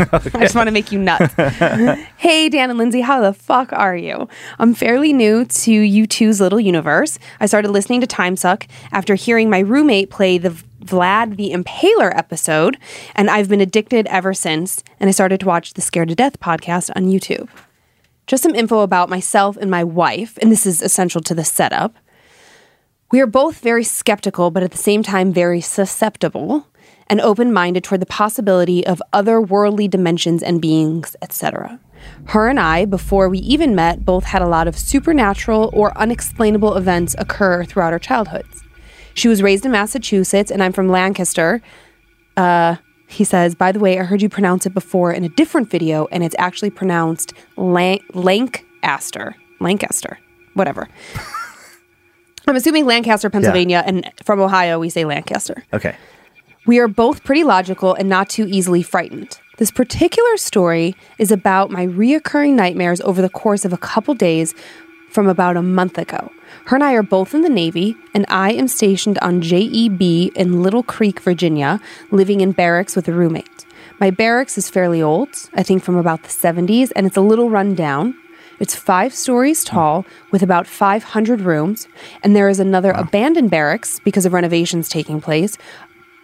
I 0.13 0.41
just 0.41 0.55
want 0.55 0.69
to 0.69 0.73
make 0.73 0.91
you 0.91 0.99
nuts. 0.99 1.35
hey, 2.17 2.49
Dan 2.49 2.71
and 2.71 2.79
Lindsay, 2.79 3.03
how 3.03 3.21
the 3.21 3.35
fuck 3.35 3.73
are 3.73 3.97
you? 3.97 4.29
I'm 4.59 4.75
fairly 4.75 5.13
new 5.13 5.45
to 5.45 5.73
you 5.73 6.07
two's 6.07 6.41
little 6.41 6.61
universe. 6.61 7.19
I 7.39 7.47
started 7.47 7.71
listening 7.71 8.01
to 8.01 8.07
Time 8.07 8.37
Suck 8.37 8.67
after 8.93 9.15
hearing 9.15 9.51
my 9.51 9.59
roommate 9.59 10.11
play 10.11 10.39
the 10.39 10.51
Vlad 10.51 11.37
the 11.37 11.51
Impaler 11.51 12.17
episode, 12.17 12.79
and 13.15 13.29
I've 13.29 13.49
been 13.49 13.61
addicted 13.61 14.07
ever 14.07 14.33
since. 14.33 14.83
And 14.99 15.09
I 15.09 15.13
started 15.13 15.41
to 15.41 15.47
watch 15.47 15.75
the 15.75 15.83
Scared 15.83 16.09
to 16.09 16.15
Death 16.15 16.41
podcast 16.41 16.91
on 16.97 17.05
YouTube. 17.05 17.49
Just 18.27 18.43
some 18.43 18.55
info 18.55 18.81
about 18.81 19.11
myself 19.11 19.57
and 19.59 19.71
my 19.71 19.85
wife, 19.85 20.39
and 20.41 20.51
this 20.51 20.65
is 20.65 20.81
essential 20.81 21.21
to 21.23 21.35
the 21.35 21.45
setup. 21.45 21.95
We 23.13 23.21
are 23.21 23.27
both 23.27 23.59
very 23.59 23.85
skeptical, 23.85 24.51
but 24.51 24.63
at 24.63 24.71
the 24.71 24.79
same 24.79 25.03
time, 25.03 25.33
very 25.33 25.61
susceptible 25.61 26.67
and 27.11 27.21
open 27.21 27.53
minded 27.53 27.85
toward 27.85 28.01
the 28.01 28.07
possibility 28.07 28.87
of 28.87 29.03
otherworldly 29.13 29.91
dimensions 29.91 30.43
and 30.43 30.63
beings, 30.63 31.17
etc. 31.21 31.79
Her 32.27 32.49
and 32.49 32.59
I, 32.59 32.85
before 32.87 33.29
we 33.29 33.39
even 33.41 33.75
met, 33.75 34.05
both 34.05 34.25
had 34.25 34.41
a 34.41 34.49
lot 34.49 34.69
of 34.69 34.79
supernatural 34.79 35.71
or 35.75 35.97
unexplainable 35.99 36.77
events 36.77 37.15
occur 37.19 37.65
throughout 37.65 37.93
our 37.93 37.99
childhoods. 37.99 38.63
She 39.15 39.29
was 39.29 39.43
raised 39.43 39.67
in 39.67 39.73
Massachusetts, 39.73 40.51
and 40.51 40.63
I'm 40.63 40.73
from 40.73 40.89
Lancaster. 40.89 41.61
Uh, 42.37 42.77
he 43.09 43.25
says, 43.25 43.57
by 43.57 43.73
the 43.73 43.81
way, 43.81 43.99
I 43.99 44.05
heard 44.05 44.23
you 44.23 44.29
pronounce 44.29 44.65
it 44.65 44.73
before 44.73 45.13
in 45.13 45.25
a 45.25 45.29
different 45.29 45.69
video, 45.69 46.07
and 46.13 46.23
it's 46.23 46.37
actually 46.39 46.71
pronounced 46.71 47.35
Lan- 47.57 47.99
Lancaster. 48.15 49.35
Lancaster. 49.59 50.19
Whatever. 50.55 50.89
I'm 52.47 52.57
assuming 52.57 52.87
Lancaster, 52.87 53.29
Pennsylvania, 53.31 53.83
and 53.85 54.11
from 54.25 54.41
Ohio, 54.41 54.79
we 54.79 54.89
say 54.89 55.05
Lancaster. 55.05 55.65
Okay. 55.73 55.97
We 56.67 56.79
are 56.79 56.89
both 56.89 57.25
pretty 57.25 57.43
logical 57.43 57.95
and 57.95 58.09
not 58.09 58.29
too 58.29 58.47
easily 58.47 58.83
frightened. 58.83 59.41
This 59.57 59.71
particular 59.71 60.37
story 60.37 60.95
is 61.19 61.33
about 61.33 61.71
my 61.71 61.87
reoccurring 61.87 62.53
nightmares 62.53 63.01
over 63.01 63.23
the 63.23 63.31
course 63.31 63.65
of 63.65 63.73
a 63.73 63.79
couple 63.79 64.13
days 64.15 64.55
from 65.11 65.27
about 65.27 65.57
a 65.57 65.63
month 65.63 65.97
ago. 65.97 66.31
Her 66.67 66.77
and 66.77 66.85
I 66.85 66.93
are 66.93 67.03
both 67.03 67.35
in 67.35 67.41
the 67.41 67.49
Navy, 67.49 67.97
and 68.15 68.27
I 68.29 68.53
am 68.53 68.69
stationed 68.69 69.19
on 69.21 69.41
JEB 69.41 70.33
in 70.35 70.63
Little 70.63 70.83
Creek, 70.83 71.21
Virginia, 71.21 71.81
living 72.11 72.43
in 72.43 72.53
barracks 72.53 72.95
with 72.95 73.09
a 73.09 73.13
roommate. 73.13 73.65
My 73.99 74.11
barracks 74.11 74.59
is 74.59 74.69
fairly 74.69 75.01
old, 75.01 75.31
I 75.55 75.63
think 75.63 75.83
from 75.83 75.97
about 75.97 76.25
the 76.25 76.29
70s, 76.29 76.93
and 76.95 77.07
it's 77.07 77.17
a 77.17 77.23
little 77.23 77.49
run 77.49 77.75
down. 77.75 78.15
It's 78.61 78.75
five 78.77 79.15
stories 79.15 79.65
tall 79.65 80.05
with 80.31 80.43
about 80.43 80.67
500 80.67 81.41
rooms, 81.41 81.89
and 82.23 82.37
there 82.37 82.51
is 82.51 82.61
another 82.61 82.91
abandoned 82.91 83.51
barracks 83.51 83.99
because 84.01 84.27
of 84.27 84.35
renovations 84.35 84.91
taking 84.91 85.23
place, 85.23 85.57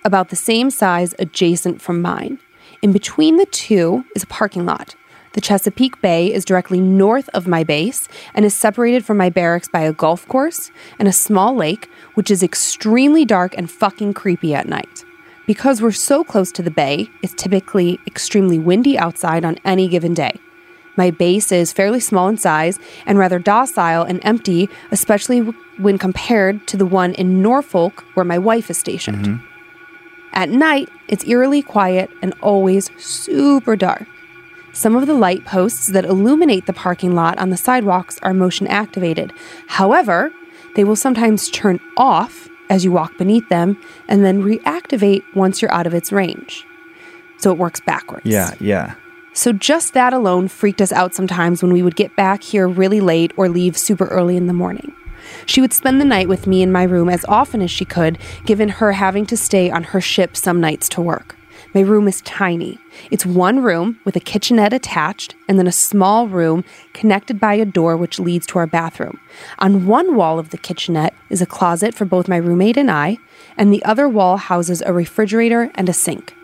about 0.07 0.29
the 0.29 0.37
same 0.37 0.71
size 0.71 1.15
adjacent 1.19 1.83
from 1.83 2.01
mine. 2.01 2.39
In 2.81 2.93
between 2.93 3.37
the 3.37 3.47
two 3.47 4.05
is 4.15 4.23
a 4.23 4.29
parking 4.29 4.65
lot. 4.65 4.95
The 5.33 5.41
Chesapeake 5.41 6.01
Bay 6.01 6.33
is 6.33 6.45
directly 6.45 6.81
north 6.81 7.29
of 7.35 7.49
my 7.49 7.65
base 7.65 8.09
and 8.33 8.45
is 8.45 8.55
separated 8.55 9.05
from 9.05 9.19
my 9.19 9.29
barracks 9.29 9.69
by 9.69 9.81
a 9.81 9.93
golf 9.93 10.27
course 10.29 10.71
and 11.01 11.09
a 11.09 11.13
small 11.13 11.55
lake, 11.55 11.91
which 12.15 12.31
is 12.31 12.43
extremely 12.43 13.25
dark 13.25 13.53
and 13.59 13.71
fucking 13.71 14.15
creepy 14.15 14.55
at 14.55 14.69
night. 14.69 15.05
Because 15.45 15.83
we're 15.83 15.91
so 15.91 16.23
close 16.23 16.53
to 16.53 16.63
the 16.63 16.71
bay, 16.71 17.11
it's 17.23 17.35
typically 17.35 17.99
extremely 18.07 18.59
windy 18.61 18.97
outside 18.97 19.45
on 19.45 19.59
any 19.65 19.89
given 19.89 20.15
day. 20.15 20.39
My 20.97 21.11
base 21.11 21.53
is 21.53 21.73
fairly 21.73 22.01
small 22.01 22.29
in 22.29 22.39
size 22.39 22.79
and 23.05 23.19
rather 23.19 23.39
docile 23.39 24.05
and 24.05 24.21
empty, 24.23 24.69
especially 24.93 25.41
when 25.79 25.99
compared 25.99 26.67
to 26.69 26.77
the 26.77 26.87
one 26.87 27.13
in 27.15 27.43
Norfolk 27.43 28.05
where 28.15 28.25
my 28.25 28.39
wife 28.39 28.71
is 28.71 28.79
stationed. 28.79 29.27
Mm-hmm. 29.27 29.56
At 30.37 30.51
night, 30.51 30.91
it's 31.09 31.24
eerily 31.24 31.62
quiet 31.62 32.11
and 32.20 32.34
always 32.43 32.91
super 33.03 33.74
dark. 33.74 34.07
Some 34.74 34.95
of 34.95 35.07
the 35.07 35.14
light 35.14 35.47
posts 35.47 35.87
that 35.87 36.05
illuminate 36.05 36.66
the 36.66 36.74
parking 36.74 37.14
lot 37.14 37.39
on 37.39 37.49
the 37.49 37.57
sidewalks 37.57 38.18
are 38.22 38.34
motion 38.34 38.66
activated. 38.66 39.32
However, 39.66 40.30
they 40.74 40.84
will 40.84 40.95
sometimes 40.95 41.49
turn 41.49 41.80
off 41.97 42.51
as 42.68 42.84
you 42.84 42.93
walk 42.93 43.16
beneath 43.16 43.49
them 43.49 43.80
and 44.09 44.26
then 44.26 44.43
reactivate 44.43 45.22
once 45.34 45.62
you're 45.62 45.72
out 45.72 45.87
of 45.87 45.95
its 45.95 46.12
range. 46.12 46.66
So 47.39 47.51
it 47.51 47.57
works 47.57 47.80
backwards. 47.80 48.26
Yeah. 48.26 48.55
Yeah. 48.61 48.95
So 49.32 49.53
just 49.53 49.95
that 49.95 50.12
alone 50.12 50.49
freaked 50.49 50.82
us 50.82 50.93
out 50.93 51.14
sometimes 51.14 51.62
when 51.62 51.72
we 51.72 51.82
would 51.82 51.97
get 51.97 52.14
back 52.14 52.43
here 52.43 52.68
really 52.68 53.01
late 53.01 53.32
or 53.39 53.49
leave 53.49 53.78
super 53.78 54.07
early 54.09 54.37
in 54.37 54.49
the 54.49 54.53
morning. 54.53 54.95
She 55.47 55.61
would 55.61 55.72
spend 55.72 56.01
the 56.01 56.05
night 56.05 56.29
with 56.29 56.47
me 56.47 56.62
in 56.62 56.72
my 56.72 56.83
room 56.83 57.09
as 57.09 57.24
often 57.29 57.62
as 57.62 57.70
she 57.70 57.85
could, 57.85 58.18
given 58.45 58.68
her 58.68 58.93
having 58.93 59.27
to 59.27 59.37
stay 59.37 59.70
on 59.70 59.85
her 59.85 60.01
ship 60.01 60.37
some 60.37 60.61
nights 60.61 60.89
to 60.91 61.01
work. 61.01 61.37
My 61.74 61.83
room 61.83 62.09
is 62.09 62.22
tiny. 62.22 62.79
It's 63.11 63.27
one 63.27 63.62
room 63.62 64.01
with 64.05 64.16
a 64.16 64.20
kitchenette 64.20 64.72
attached 64.72 65.35
and 65.47 65.59
then 65.59 65.66
a 65.66 65.72
small 65.72 66.27
room 66.27 66.64
connected 66.95 67.39
by 67.39 67.55
a 67.55 67.66
door 67.66 67.97
which 67.97 68.18
leads 68.18 68.47
to 68.47 68.59
our 68.59 68.66
bathroom. 68.66 69.20
On 69.59 69.87
one 69.87 70.16
wall 70.16 70.39
of 70.39 70.51
the 70.51 70.59
kitchenette 70.59 71.14
is 71.29 71.43
a 71.43 71.47
closet 71.47 71.95
for 71.95 72.05
both 72.05 72.29
my 72.29 72.39
roommate 72.39 72.79
and 72.79 72.91
I, 72.91 73.18
and 73.59 73.72
the 73.72 73.85
other 73.85 74.09
wall 74.09 74.39
houses 74.39 74.83
a 74.87 74.93
refrigerator 74.93 75.70
and 75.74 75.89
a 75.89 75.93
sink. 75.93 76.35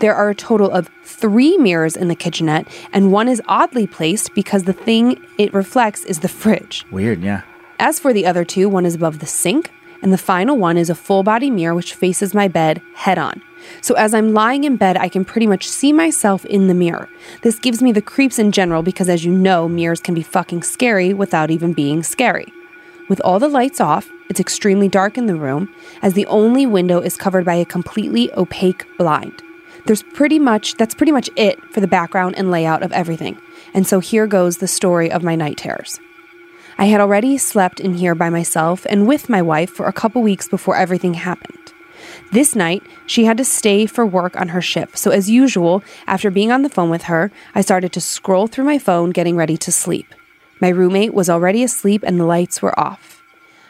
There 0.00 0.14
are 0.14 0.30
a 0.30 0.34
total 0.34 0.70
of 0.70 0.90
three 1.04 1.56
mirrors 1.58 1.94
in 1.94 2.08
the 2.08 2.16
kitchenette, 2.16 2.66
and 2.92 3.12
one 3.12 3.28
is 3.28 3.42
oddly 3.46 3.86
placed 3.86 4.34
because 4.34 4.64
the 4.64 4.72
thing 4.72 5.24
it 5.38 5.52
reflects 5.52 6.04
is 6.04 6.20
the 6.20 6.28
fridge. 6.28 6.86
Weird. 6.90 7.22
Yeah. 7.22 7.42
As 7.80 7.98
for 7.98 8.12
the 8.12 8.26
other 8.26 8.44
two, 8.44 8.68
one 8.68 8.84
is 8.84 8.94
above 8.94 9.20
the 9.20 9.26
sink, 9.26 9.70
and 10.02 10.12
the 10.12 10.18
final 10.18 10.58
one 10.58 10.76
is 10.76 10.90
a 10.90 10.94
full 10.94 11.22
body 11.22 11.50
mirror 11.50 11.74
which 11.74 11.94
faces 11.94 12.34
my 12.34 12.46
bed 12.46 12.82
head 12.94 13.16
on. 13.16 13.40
So 13.80 13.94
as 13.94 14.12
I'm 14.12 14.34
lying 14.34 14.64
in 14.64 14.76
bed, 14.76 14.98
I 14.98 15.08
can 15.08 15.24
pretty 15.24 15.46
much 15.46 15.66
see 15.66 15.90
myself 15.90 16.44
in 16.44 16.68
the 16.68 16.74
mirror. 16.74 17.08
This 17.40 17.58
gives 17.58 17.80
me 17.80 17.90
the 17.90 18.02
creeps 18.02 18.38
in 18.38 18.52
general 18.52 18.82
because, 18.82 19.08
as 19.08 19.24
you 19.24 19.32
know, 19.32 19.66
mirrors 19.66 20.02
can 20.02 20.14
be 20.14 20.22
fucking 20.22 20.62
scary 20.62 21.14
without 21.14 21.50
even 21.50 21.72
being 21.72 22.02
scary. 22.02 22.52
With 23.08 23.18
all 23.22 23.38
the 23.38 23.48
lights 23.48 23.80
off, 23.80 24.10
it's 24.28 24.40
extremely 24.40 24.88
dark 24.88 25.16
in 25.16 25.24
the 25.24 25.34
room, 25.34 25.74
as 26.02 26.12
the 26.12 26.26
only 26.26 26.66
window 26.66 27.00
is 27.00 27.16
covered 27.16 27.46
by 27.46 27.54
a 27.54 27.64
completely 27.64 28.30
opaque 28.34 28.84
blind. 28.98 29.42
There's 29.86 30.02
pretty 30.02 30.38
much 30.38 30.74
that's 30.74 30.94
pretty 30.94 31.12
much 31.12 31.30
it 31.34 31.58
for 31.72 31.80
the 31.80 31.88
background 31.88 32.34
and 32.36 32.50
layout 32.50 32.82
of 32.82 32.92
everything. 32.92 33.40
And 33.72 33.86
so 33.86 34.00
here 34.00 34.26
goes 34.26 34.58
the 34.58 34.68
story 34.68 35.10
of 35.10 35.22
my 35.22 35.34
night 35.34 35.56
terrors. 35.56 35.98
I 36.80 36.86
had 36.86 37.02
already 37.02 37.36
slept 37.36 37.78
in 37.78 37.92
here 37.92 38.14
by 38.14 38.30
myself 38.30 38.86
and 38.88 39.06
with 39.06 39.28
my 39.28 39.42
wife 39.42 39.68
for 39.68 39.84
a 39.84 39.92
couple 39.92 40.22
weeks 40.22 40.48
before 40.48 40.76
everything 40.76 41.12
happened. 41.12 41.74
This 42.32 42.56
night, 42.56 42.82
she 43.04 43.26
had 43.26 43.36
to 43.36 43.44
stay 43.44 43.84
for 43.84 44.06
work 44.06 44.34
on 44.40 44.48
her 44.48 44.62
ship, 44.62 44.96
so 44.96 45.10
as 45.10 45.28
usual, 45.28 45.84
after 46.06 46.30
being 46.30 46.50
on 46.50 46.62
the 46.62 46.70
phone 46.70 46.88
with 46.88 47.02
her, 47.02 47.30
I 47.54 47.60
started 47.60 47.92
to 47.92 48.00
scroll 48.00 48.46
through 48.46 48.64
my 48.64 48.78
phone 48.78 49.10
getting 49.10 49.36
ready 49.36 49.58
to 49.58 49.70
sleep. 49.70 50.14
My 50.58 50.70
roommate 50.70 51.12
was 51.12 51.28
already 51.28 51.62
asleep 51.62 52.02
and 52.02 52.18
the 52.18 52.24
lights 52.24 52.62
were 52.62 52.78
off. 52.80 53.22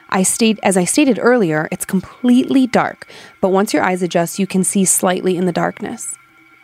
I 0.08 0.22
stayed 0.22 0.60
as 0.62 0.76
I 0.76 0.84
stated 0.84 1.18
earlier, 1.20 1.66
it's 1.72 1.84
completely 1.84 2.68
dark, 2.68 3.08
but 3.40 3.48
once 3.48 3.74
your 3.74 3.82
eyes 3.82 4.04
adjust, 4.04 4.38
you 4.38 4.46
can 4.46 4.62
see 4.62 4.84
slightly 4.84 5.36
in 5.36 5.46
the 5.46 5.52
darkness. 5.52 6.14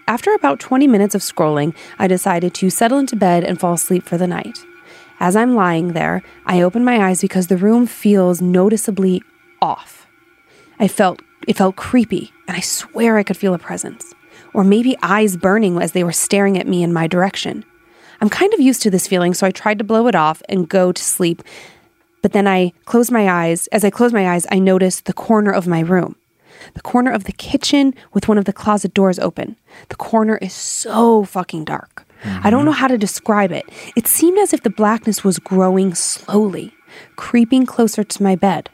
After 0.07 0.33
about 0.33 0.61
20 0.61 0.87
minutes 0.87 1.17
of 1.17 1.23
scrolling, 1.23 1.75
I 1.99 2.07
decided 2.07 2.55
to 2.55 2.71
settle 2.71 2.99
into 2.99 3.17
bed 3.17 3.43
and 3.43 3.59
fall 3.59 3.73
asleep 3.75 4.05
for 4.05 4.17
the 4.17 4.29
night. 4.29 4.61
As 5.19 5.35
I'm 5.35 5.55
lying 5.55 5.93
there, 5.93 6.23
I 6.45 6.61
open 6.61 6.85
my 6.85 7.09
eyes 7.09 7.21
because 7.21 7.47
the 7.47 7.57
room 7.57 7.87
feels 7.87 8.43
noticeably 8.43 9.23
off. 9.63 10.07
I 10.79 10.89
felt 10.89 11.21
it 11.47 11.57
felt 11.57 11.77
creepy, 11.77 12.33
and 12.49 12.57
I 12.57 12.61
swear 12.61 13.17
I 13.17 13.23
could 13.23 13.37
feel 13.37 13.55
a 13.55 13.59
presence. 13.59 14.13
Or 14.53 14.65
maybe 14.65 14.97
eyes 15.03 15.37
burning 15.37 15.81
as 15.81 15.93
they 15.93 16.03
were 16.03 16.13
staring 16.13 16.59
at 16.59 16.67
me 16.67 16.83
in 16.83 16.93
my 16.93 17.07
direction. 17.07 17.65
I'm 18.21 18.29
kind 18.29 18.53
of 18.53 18.61
used 18.61 18.83
to 18.83 18.91
this 18.91 19.07
feeling, 19.07 19.33
so 19.33 19.47
I 19.47 19.51
tried 19.51 19.79
to 19.79 19.85
blow 19.85 20.07
it 20.09 20.15
off 20.15 20.43
and 20.49 20.69
go 20.69 20.93
to 20.93 21.03
sleep. 21.03 21.43
But 22.23 22.33
then 22.33 22.49
I 22.49 22.73
closed 22.85 23.13
my 23.13 23.29
eyes. 23.29 23.69
As 23.69 23.85
I 23.85 23.91
closed 23.91 24.15
my 24.15 24.29
eyes, 24.29 24.47
I 24.51 24.59
noticed 24.59 25.05
the 25.05 25.13
corner 25.13 25.53
of 25.53 25.67
my 25.67 25.81
room. 25.81 26.17
The 26.75 26.81
corner 26.81 27.13
of 27.13 27.25
the 27.25 27.33
kitchen 27.33 27.95
with 28.13 28.29
one 28.29 28.39
of 28.39 28.47
the 28.47 28.53
closet 28.53 28.95
doors 28.95 29.19
open. 29.19 29.57
The 29.89 29.97
corner 29.97 30.37
is 30.39 30.53
so 30.53 31.25
fucking 31.25 31.65
dark. 31.65 32.06
I 32.25 32.51
don't 32.51 32.65
know 32.65 32.73
how 32.73 32.89
to 32.89 32.99
describe 32.99 33.53
it. 33.53 33.69
It 33.95 34.07
seemed 34.07 34.39
as 34.39 34.53
if 34.53 34.63
the 34.63 34.71
blackness 34.71 35.23
was 35.23 35.39
growing 35.39 35.95
slowly, 35.95 36.75
creeping 37.17 37.67
closer 37.67 38.05
to 38.05 38.23
my 38.23 38.37
bed. 38.37 38.71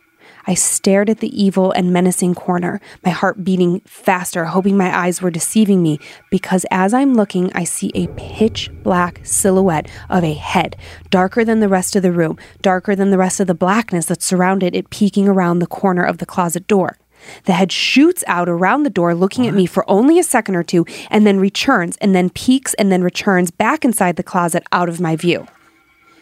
I 0.46 0.54
stared 0.54 1.08
at 1.08 1.20
the 1.20 1.40
evil 1.40 1.70
and 1.70 1.92
menacing 1.92 2.34
corner, 2.34 2.80
my 3.04 3.10
heart 3.10 3.44
beating 3.44 3.80
faster, 3.86 4.46
hoping 4.46 4.76
my 4.76 4.96
eyes 4.96 5.22
were 5.22 5.30
deceiving 5.30 5.82
me, 5.82 6.00
because 6.30 6.66
as 6.70 6.92
I'm 6.92 7.14
looking, 7.14 7.52
I 7.54 7.62
see 7.64 7.92
a 7.94 8.08
pitch 8.16 8.70
black 8.82 9.20
silhouette 9.22 9.88
of 10.10 10.24
a 10.24 10.34
head, 10.34 10.76
darker 11.10 11.44
than 11.44 11.60
the 11.60 11.68
rest 11.68 11.94
of 11.94 12.02
the 12.02 12.12
room, 12.12 12.38
darker 12.60 12.96
than 12.96 13.10
the 13.10 13.18
rest 13.18 13.38
of 13.38 13.46
the 13.46 13.54
blackness 13.54 14.06
that 14.06 14.22
surrounded 14.22 14.74
it, 14.74 14.90
peeking 14.90 15.28
around 15.28 15.60
the 15.60 15.66
corner 15.66 16.02
of 16.02 16.18
the 16.18 16.26
closet 16.26 16.66
door. 16.66 16.98
The 17.44 17.52
head 17.52 17.72
shoots 17.72 18.24
out 18.26 18.48
around 18.48 18.82
the 18.82 18.90
door, 18.90 19.14
looking 19.14 19.46
at 19.46 19.54
me 19.54 19.66
for 19.66 19.88
only 19.88 20.18
a 20.18 20.24
second 20.24 20.56
or 20.56 20.62
two, 20.62 20.86
and 21.10 21.26
then 21.26 21.38
returns, 21.38 21.96
and 21.98 22.14
then 22.14 22.30
peeks, 22.30 22.74
and 22.74 22.90
then 22.90 23.02
returns 23.02 23.50
back 23.50 23.84
inside 23.84 24.16
the 24.16 24.22
closet 24.22 24.64
out 24.72 24.88
of 24.88 25.00
my 25.00 25.16
view. 25.16 25.46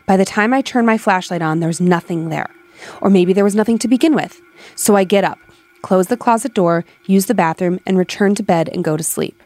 By 0.07 0.17
the 0.17 0.25
time 0.25 0.53
I 0.53 0.61
turn 0.61 0.87
my 0.87 0.99
flashlight 0.99 1.43
on, 1.43 1.61
there's 1.61 1.81
nothing 1.81 2.29
there. 2.29 2.51
Or 3.01 3.11
maybe 3.11 3.33
there 3.33 3.45
was 3.45 3.55
nothing 3.55 3.79
to 3.79 3.89
begin 3.89 4.15
with. 4.15 4.41
So 4.75 4.97
I 4.97 5.05
get 5.05 5.25
up, 5.25 5.39
close 5.83 6.09
the 6.09 6.17
closet 6.17 6.55
door, 6.55 6.85
use 7.07 7.27
the 7.27 7.35
bathroom, 7.35 7.81
and 7.87 7.99
return 7.99 8.35
to 8.37 8.43
bed 8.43 8.69
and 8.73 8.85
go 8.85 8.97
to 8.97 9.05
sleep. 9.05 9.41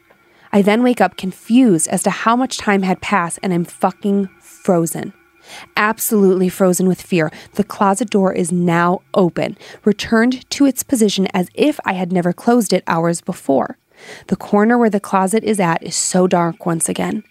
I 0.53 0.63
then 0.63 0.83
wake 0.83 1.01
up 1.01 1.17
confused 1.17 1.89
as 1.89 2.03
to 2.05 2.11
how 2.11 2.37
much 2.37 2.59
time 2.59 2.83
had 2.83 3.01
passed, 3.01 3.41
and 3.43 3.53
I'm 3.53 3.65
fucking 3.65 4.29
frozen. 4.41 5.13
Absolutely 5.77 6.49
frozen 6.49 6.87
with 6.87 7.01
fear. 7.01 7.31
The 7.55 7.65
closet 7.65 8.11
door 8.11 8.33
is 8.33 8.53
now 8.53 9.03
open, 9.15 9.57
returned 9.85 10.49
to 10.51 10.67
its 10.67 10.83
position 10.83 11.27
as 11.35 11.49
if 11.55 11.79
I 11.85 11.95
had 11.95 12.13
never 12.13 12.33
closed 12.33 12.73
it 12.73 12.85
hours 12.87 13.21
before. 13.21 13.79
The 14.27 14.37
corner 14.37 14.77
where 14.77 14.91
the 14.91 15.01
closet 15.01 15.45
is 15.45 15.61
at 15.61 15.83
is 15.83 15.97
so 15.97 16.27
dark 16.27 16.67
once 16.67 16.89
again. 16.89 17.25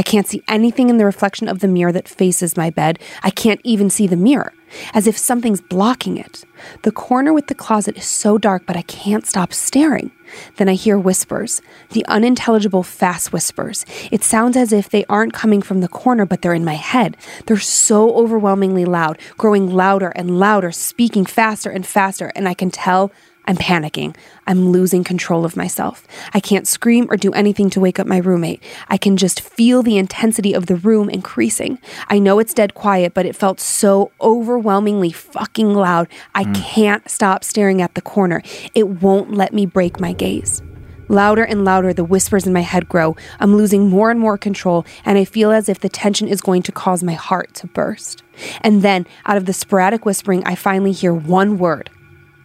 I 0.00 0.02
can't 0.02 0.26
see 0.26 0.42
anything 0.48 0.88
in 0.88 0.96
the 0.96 1.04
reflection 1.04 1.46
of 1.46 1.58
the 1.58 1.68
mirror 1.68 1.92
that 1.92 2.08
faces 2.08 2.56
my 2.56 2.70
bed. 2.70 2.98
I 3.22 3.28
can't 3.28 3.60
even 3.64 3.90
see 3.90 4.06
the 4.06 4.16
mirror, 4.16 4.54
as 4.94 5.06
if 5.06 5.18
something's 5.18 5.60
blocking 5.60 6.16
it. 6.16 6.42
The 6.84 6.90
corner 6.90 7.34
with 7.34 7.48
the 7.48 7.54
closet 7.54 7.98
is 7.98 8.06
so 8.06 8.38
dark, 8.38 8.64
but 8.64 8.78
I 8.78 8.82
can't 8.82 9.26
stop 9.26 9.52
staring. 9.52 10.10
Then 10.56 10.70
I 10.70 10.72
hear 10.72 10.98
whispers, 10.98 11.60
the 11.90 12.06
unintelligible 12.06 12.82
fast 12.82 13.30
whispers. 13.30 13.84
It 14.10 14.24
sounds 14.24 14.56
as 14.56 14.72
if 14.72 14.88
they 14.88 15.04
aren't 15.04 15.34
coming 15.34 15.60
from 15.60 15.82
the 15.82 15.88
corner, 15.88 16.24
but 16.24 16.40
they're 16.40 16.54
in 16.54 16.64
my 16.64 16.76
head. 16.76 17.14
They're 17.44 17.58
so 17.58 18.14
overwhelmingly 18.14 18.86
loud, 18.86 19.18
growing 19.36 19.68
louder 19.68 20.14
and 20.16 20.38
louder, 20.38 20.72
speaking 20.72 21.26
faster 21.26 21.68
and 21.68 21.86
faster, 21.86 22.32
and 22.34 22.48
I 22.48 22.54
can 22.54 22.70
tell 22.70 23.12
I'm 23.50 23.56
panicking. 23.56 24.14
I'm 24.46 24.70
losing 24.70 25.02
control 25.02 25.44
of 25.44 25.56
myself. 25.56 26.06
I 26.32 26.38
can't 26.38 26.68
scream 26.68 27.08
or 27.10 27.16
do 27.16 27.32
anything 27.32 27.68
to 27.70 27.80
wake 27.80 27.98
up 27.98 28.06
my 28.06 28.18
roommate. 28.18 28.62
I 28.86 28.96
can 28.96 29.16
just 29.16 29.40
feel 29.40 29.82
the 29.82 29.98
intensity 29.98 30.52
of 30.54 30.66
the 30.66 30.76
room 30.76 31.10
increasing. 31.10 31.80
I 32.06 32.20
know 32.20 32.38
it's 32.38 32.54
dead 32.54 32.74
quiet, 32.74 33.12
but 33.12 33.26
it 33.26 33.34
felt 33.34 33.58
so 33.58 34.12
overwhelmingly 34.20 35.10
fucking 35.10 35.74
loud. 35.74 36.06
I 36.32 36.44
hmm. 36.44 36.52
can't 36.52 37.10
stop 37.10 37.42
staring 37.42 37.82
at 37.82 37.96
the 37.96 38.00
corner. 38.00 38.40
It 38.76 38.86
won't 39.02 39.34
let 39.34 39.52
me 39.52 39.66
break 39.66 39.98
my 39.98 40.12
gaze. 40.12 40.62
Louder 41.08 41.42
and 41.42 41.64
louder, 41.64 41.92
the 41.92 42.04
whispers 42.04 42.46
in 42.46 42.52
my 42.52 42.60
head 42.60 42.88
grow. 42.88 43.16
I'm 43.40 43.56
losing 43.56 43.88
more 43.88 44.12
and 44.12 44.20
more 44.20 44.38
control, 44.38 44.86
and 45.04 45.18
I 45.18 45.24
feel 45.24 45.50
as 45.50 45.68
if 45.68 45.80
the 45.80 45.88
tension 45.88 46.28
is 46.28 46.40
going 46.40 46.62
to 46.62 46.70
cause 46.70 47.02
my 47.02 47.14
heart 47.14 47.52
to 47.54 47.66
burst. 47.66 48.22
And 48.60 48.82
then, 48.82 49.08
out 49.26 49.36
of 49.36 49.46
the 49.46 49.52
sporadic 49.52 50.06
whispering, 50.06 50.44
I 50.46 50.54
finally 50.54 50.92
hear 50.92 51.12
one 51.12 51.58
word 51.58 51.90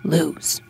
lose. 0.04 0.62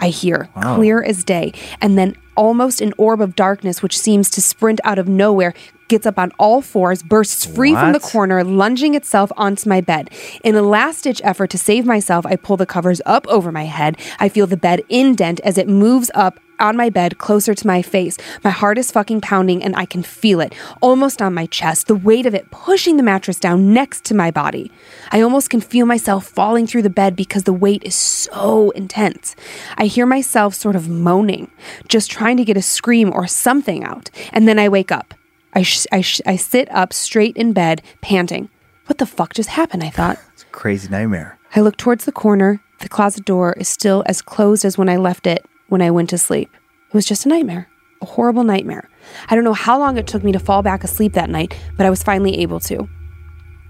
I 0.00 0.08
hear 0.08 0.48
clear 0.60 1.02
as 1.02 1.24
day, 1.24 1.52
and 1.80 1.96
then 1.96 2.16
almost 2.36 2.80
an 2.80 2.92
orb 2.98 3.20
of 3.20 3.34
darkness 3.34 3.82
which 3.82 3.98
seems 3.98 4.28
to 4.30 4.42
sprint 4.42 4.80
out 4.84 4.98
of 4.98 5.08
nowhere 5.08 5.54
gets 5.88 6.06
up 6.06 6.18
on 6.18 6.32
all 6.38 6.60
fours, 6.60 7.02
bursts 7.02 7.44
free 7.44 7.72
from 7.72 7.92
the 7.92 8.00
corner, 8.00 8.42
lunging 8.42 8.94
itself 8.94 9.30
onto 9.36 9.68
my 9.68 9.80
bed. 9.80 10.10
In 10.42 10.54
a 10.54 10.62
last 10.62 11.04
ditch 11.04 11.20
effort 11.24 11.48
to 11.50 11.58
save 11.58 11.86
myself, 11.86 12.26
I 12.26 12.36
pull 12.36 12.56
the 12.56 12.66
covers 12.66 13.00
up 13.06 13.26
over 13.28 13.52
my 13.52 13.64
head. 13.64 13.96
I 14.18 14.28
feel 14.28 14.46
the 14.46 14.56
bed 14.56 14.82
indent 14.88 15.40
as 15.40 15.56
it 15.58 15.68
moves 15.68 16.10
up 16.14 16.40
on 16.58 16.76
my 16.76 16.90
bed 16.90 17.18
closer 17.18 17.54
to 17.54 17.66
my 17.66 17.82
face. 17.82 18.16
My 18.42 18.50
heart 18.50 18.78
is 18.78 18.90
fucking 18.90 19.20
pounding 19.20 19.62
and 19.62 19.74
I 19.76 19.86
can 19.86 20.02
feel 20.02 20.40
it 20.40 20.54
almost 20.80 21.20
on 21.20 21.34
my 21.34 21.46
chest, 21.46 21.86
the 21.86 21.94
weight 21.94 22.26
of 22.26 22.34
it 22.34 22.50
pushing 22.50 22.96
the 22.96 23.02
mattress 23.02 23.38
down 23.38 23.72
next 23.72 24.04
to 24.06 24.14
my 24.14 24.30
body. 24.30 24.70
I 25.10 25.20
almost 25.20 25.50
can 25.50 25.60
feel 25.60 25.86
myself 25.86 26.26
falling 26.26 26.66
through 26.66 26.82
the 26.82 26.90
bed 26.90 27.16
because 27.16 27.44
the 27.44 27.52
weight 27.52 27.82
is 27.84 27.94
so 27.94 28.70
intense. 28.70 29.36
I 29.76 29.86
hear 29.86 30.06
myself 30.06 30.54
sort 30.54 30.76
of 30.76 30.88
moaning, 30.88 31.50
just 31.88 32.10
trying 32.10 32.36
to 32.38 32.44
get 32.44 32.56
a 32.56 32.62
scream 32.62 33.12
or 33.12 33.26
something 33.26 33.84
out, 33.84 34.10
and 34.32 34.46
then 34.48 34.58
I 34.58 34.68
wake 34.68 34.92
up. 34.92 35.14
I, 35.54 35.62
sh- 35.62 35.86
I, 35.90 36.00
sh- 36.00 36.20
I 36.26 36.36
sit 36.36 36.70
up 36.70 36.92
straight 36.92 37.36
in 37.36 37.52
bed, 37.52 37.82
panting. 38.00 38.50
What 38.86 38.98
the 38.98 39.06
fuck 39.06 39.34
just 39.34 39.48
happened? 39.50 39.82
I 39.82 39.90
thought. 39.90 40.18
It's 40.34 40.42
a 40.42 40.46
crazy 40.46 40.88
nightmare. 40.88 41.38
I 41.54 41.60
look 41.60 41.76
towards 41.76 42.04
the 42.04 42.12
corner. 42.12 42.60
The 42.80 42.88
closet 42.88 43.24
door 43.24 43.54
is 43.54 43.68
still 43.68 44.04
as 44.06 44.20
closed 44.20 44.64
as 44.64 44.76
when 44.76 44.88
I 44.88 44.96
left 44.96 45.26
it 45.26 45.46
when 45.68 45.82
I 45.82 45.90
went 45.90 46.10
to 46.10 46.18
sleep. 46.18 46.50
It 46.88 46.94
was 46.94 47.06
just 47.06 47.26
a 47.26 47.28
nightmare, 47.28 47.68
a 48.00 48.06
horrible 48.06 48.44
nightmare. 48.44 48.88
I 49.28 49.34
don't 49.34 49.44
know 49.44 49.52
how 49.52 49.78
long 49.78 49.96
it 49.96 50.06
took 50.06 50.22
me 50.22 50.32
to 50.32 50.38
fall 50.38 50.62
back 50.62 50.84
asleep 50.84 51.12
that 51.14 51.30
night, 51.30 51.56
but 51.76 51.86
I 51.86 51.90
was 51.90 52.02
finally 52.02 52.38
able 52.38 52.60
to. 52.60 52.88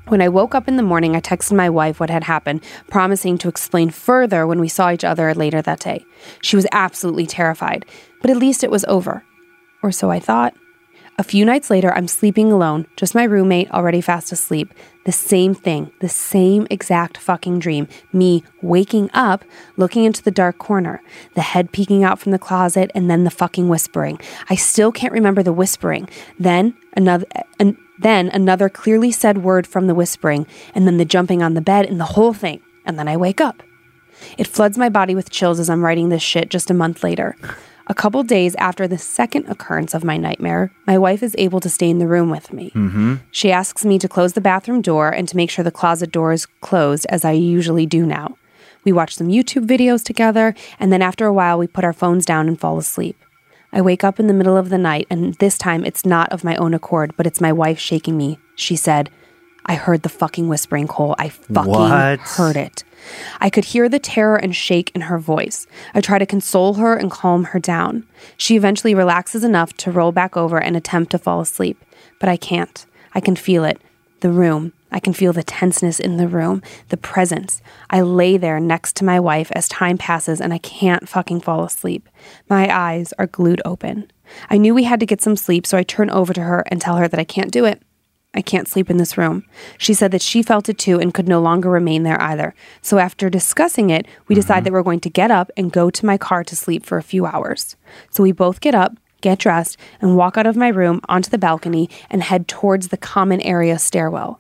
When 0.09 0.23
I 0.23 0.29
woke 0.29 0.55
up 0.55 0.69
in 0.69 0.77
the 0.77 0.85
morning, 0.85 1.17
I 1.17 1.21
texted 1.21 1.57
my 1.57 1.69
wife 1.69 1.99
what 1.99 2.11
had 2.11 2.23
happened, 2.23 2.63
promising 2.89 3.39
to 3.39 3.49
explain 3.49 3.91
further 3.91 4.47
when 4.47 4.61
we 4.61 4.69
saw 4.69 4.93
each 4.93 5.03
other 5.03 5.35
later 5.35 5.61
that 5.63 5.81
day. 5.81 6.05
She 6.43 6.55
was 6.55 6.67
absolutely 6.71 7.27
terrified, 7.27 7.85
but 8.23 8.31
at 8.31 8.37
least 8.37 8.63
it 8.63 8.71
was 8.71 8.85
over. 8.85 9.25
Or 9.83 9.91
so 9.91 10.11
I 10.11 10.21
thought. 10.21 10.55
A 11.19 11.25
few 11.25 11.47
nights 11.47 11.71
later, 11.71 11.95
I'm 11.95 12.09
sleeping 12.09 12.53
alone, 12.53 12.87
just 12.95 13.15
my 13.15 13.25
roommate 13.25 13.71
already 13.71 14.03
fast 14.03 14.33
asleep. 14.33 14.75
The 15.07 15.13
same 15.13 15.55
thing, 15.55 15.91
the 16.01 16.11
same 16.11 16.67
exact 16.69 17.17
fucking 17.17 17.59
dream. 17.59 17.89
Me 18.13 18.45
waking 18.61 19.09
up, 19.15 19.43
looking 19.79 20.05
into 20.05 20.23
the 20.23 20.31
dark 20.31 20.59
corner, 20.59 21.03
the 21.35 21.41
head 21.41 21.73
peeking 21.73 22.05
out 22.05 22.19
from 22.19 22.33
the 22.33 22.39
closet, 22.39 22.91
and 22.95 23.09
then 23.11 23.25
the 23.25 23.31
fucking 23.31 23.67
whispering. 23.67 24.21
I 24.51 24.57
still 24.57 24.93
can't 24.93 25.13
remember 25.13 25.43
the 25.43 25.55
whispering. 25.55 26.07
Then 26.39 26.77
another, 26.95 27.27
an, 27.59 27.79
then 27.99 28.29
another 28.29 28.69
clearly 28.69 29.11
said 29.11 29.39
word 29.39 29.67
from 29.67 29.87
the 29.87 29.95
whispering, 29.95 30.47
and 30.75 30.87
then 30.87 30.99
the 30.99 31.07
jumping 31.07 31.43
on 31.43 31.55
the 31.55 31.63
bed 31.63 31.87
and 31.87 31.99
the 31.99 32.05
whole 32.05 32.35
thing. 32.35 32.61
And 32.85 32.99
then 32.99 33.09
I 33.09 33.17
wake 33.17 33.41
up. 33.41 33.63
It 34.37 34.47
floods 34.47 34.77
my 34.77 34.91
body 34.91 35.15
with 35.15 35.31
chills 35.31 35.61
as 35.61 35.71
I'm 35.71 35.83
writing 35.83 36.11
this 36.11 36.23
shit 36.23 36.51
just 36.51 36.71
a 36.71 36.75
month 36.75 37.03
later. 37.03 37.37
A 37.89 37.95
couple 37.95 38.23
days 38.25 38.57
after 38.57 38.89
the 38.89 38.99
second 38.99 39.47
occurrence 39.47 39.95
of 39.95 40.03
my 40.03 40.17
nightmare, 40.17 40.73
my 40.87 40.99
wife 40.99 41.23
is 41.23 41.37
able 41.39 41.61
to 41.61 41.69
stay 41.71 41.89
in 41.89 41.99
the 41.99 42.09
room 42.09 42.31
with 42.31 42.53
me. 42.53 42.71
Mm-hmm. 42.75 43.15
She 43.31 43.53
asks 43.53 43.85
me 43.85 43.99
to 44.01 44.09
close 44.09 44.33
the 44.33 44.41
bathroom 44.41 44.83
door 44.83 45.09
and 45.11 45.29
to 45.29 45.37
make 45.37 45.51
sure 45.51 45.63
the 45.65 45.71
closet 45.71 46.11
door 46.11 46.33
is 46.33 46.47
closed, 46.61 47.07
as 47.11 47.25
I 47.25 47.33
usually 47.33 47.87
do 47.87 48.05
now. 48.05 48.37
We 48.85 48.91
watch 48.93 49.15
some 49.17 49.29
YouTube 49.29 49.67
videos 49.67 50.03
together, 50.03 50.55
and 50.81 50.93
then 50.93 51.01
after 51.03 51.27
a 51.27 51.33
while, 51.33 51.59
we 51.59 51.67
put 51.69 51.85
our 51.85 51.93
phones 51.93 52.27
down 52.27 52.49
and 52.49 52.59
fall 52.59 52.77
asleep. 52.79 53.17
I 53.73 53.81
wake 53.83 54.03
up 54.05 54.19
in 54.19 54.27
the 54.27 54.35
middle 54.35 54.57
of 54.57 54.69
the 54.69 54.79
night, 54.79 55.07
and 55.11 55.35
this 55.35 55.57
time 55.59 55.85
it's 55.85 56.05
not 56.05 56.31
of 56.33 56.43
my 56.45 56.57
own 56.57 56.75
accord, 56.75 57.13
but 57.17 57.27
it's 57.27 57.41
my 57.41 57.53
wife 57.53 57.79
shaking 57.79 58.17
me. 58.17 58.39
She 58.57 58.75
said, 58.75 59.11
I 59.67 59.75
heard 59.75 60.03
the 60.03 60.09
fucking 60.09 60.49
whispering, 60.49 60.87
Cole. 60.89 61.15
I 61.19 61.29
fucking 61.29 61.71
What? 61.71 62.21
heard 62.21 62.57
it. 62.57 62.85
I 63.41 63.51
could 63.51 63.67
hear 63.67 63.89
the 63.89 63.99
terror 63.99 64.37
and 64.37 64.55
shake 64.55 64.91
in 64.95 65.03
her 65.03 65.19
voice. 65.19 65.67
I 65.95 66.01
try 66.01 66.19
to 66.19 66.27
console 66.27 66.75
her 66.75 66.97
and 66.97 67.11
calm 67.11 67.45
her 67.45 67.59
down. 67.59 68.07
She 68.37 68.57
eventually 68.57 68.95
relaxes 68.95 69.45
enough 69.45 69.73
to 69.79 69.91
roll 69.91 70.13
back 70.13 70.37
over 70.37 70.59
and 70.59 70.77
attempt 70.77 71.11
to 71.13 71.19
fall 71.19 71.41
asleep, 71.41 71.83
but 72.21 72.29
I 72.29 72.37
can't. 72.37 72.87
I 73.15 73.21
can 73.21 73.37
feel 73.37 73.65
it. 73.65 73.81
The 74.21 74.31
room. 74.31 74.73
I 74.93 75.01
can 75.01 75.13
feel 75.13 75.33
the 75.33 75.43
tenseness 75.43 75.99
in 76.01 76.17
the 76.17 76.29
room, 76.29 76.63
the 76.89 76.97
presence. 76.97 77.61
I 77.91 78.01
lay 78.01 78.37
there 78.37 78.61
next 78.61 78.97
to 78.97 79.05
my 79.05 79.19
wife 79.19 79.51
as 79.53 79.69
time 79.69 79.99
passes 79.99 80.41
and 80.41 80.55
I 80.55 80.59
can't 80.59 81.09
fucking 81.09 81.41
fall 81.41 81.65
asleep. 81.65 82.09
My 82.49 82.75
eyes 82.75 83.13
are 83.19 83.27
glued 83.27 83.61
open. 83.65 84.11
I 84.49 84.57
knew 84.57 84.75
we 84.75 84.85
had 84.85 85.01
to 85.01 85.07
get 85.07 85.21
some 85.21 85.37
sleep, 85.37 85.67
so 85.67 85.77
I 85.77 85.83
turn 85.83 86.11
over 86.11 86.33
to 86.33 86.41
her 86.41 86.65
and 86.69 86.81
tell 86.81 86.97
her 86.97 87.09
that 87.09 87.21
I 87.21 87.25
can't 87.25 87.53
do 87.53 87.65
it. 87.65 87.83
I 88.37 88.43
can't 88.43 88.69
sleep 88.69 88.91
in 88.91 88.99
this 88.99 89.17
room. 89.17 89.45
She 89.79 89.95
said 89.95 90.11
that 90.11 90.23
she 90.23 90.43
felt 90.43 90.69
it 90.69 90.79
too 90.79 91.01
and 91.01 91.15
could 91.15 91.27
no 91.27 91.41
longer 91.41 91.71
remain 91.71 92.03
there 92.03 92.21
either. 92.21 92.55
So 92.83 92.99
after 92.99 93.31
discussing 93.31 93.89
it, 93.91 94.07
we 94.29 94.35
mm-hmm. 94.35 94.41
decide 94.41 94.65
that 94.65 94.73
we're 94.73 94.83
going 94.83 95.01
to 95.01 95.11
get 95.11 95.31
up 95.31 95.51
and 95.57 95.73
go 95.73 95.89
to 95.91 96.07
my 96.07 96.19
car 96.19 96.45
to 96.45 96.55
sleep 96.55 96.85
for 96.85 96.99
a 96.99 97.03
few 97.03 97.25
hours. 97.25 97.77
So 98.11 98.23
we 98.23 98.33
both 98.33 98.61
get 98.61 98.75
up, 98.75 98.95
get 99.23 99.39
dressed, 99.39 99.79
and 100.01 100.17
walk 100.17 100.37
out 100.37 100.47
of 100.47 100.57
my 100.57 100.69
room 100.69 101.01
onto 101.09 101.31
the 101.31 101.39
balcony 101.39 101.89
and 102.11 102.23
head 102.23 102.47
towards 102.47 102.89
the 102.89 102.99
common 102.99 103.41
area 103.41 103.79
stairwell. 103.79 104.39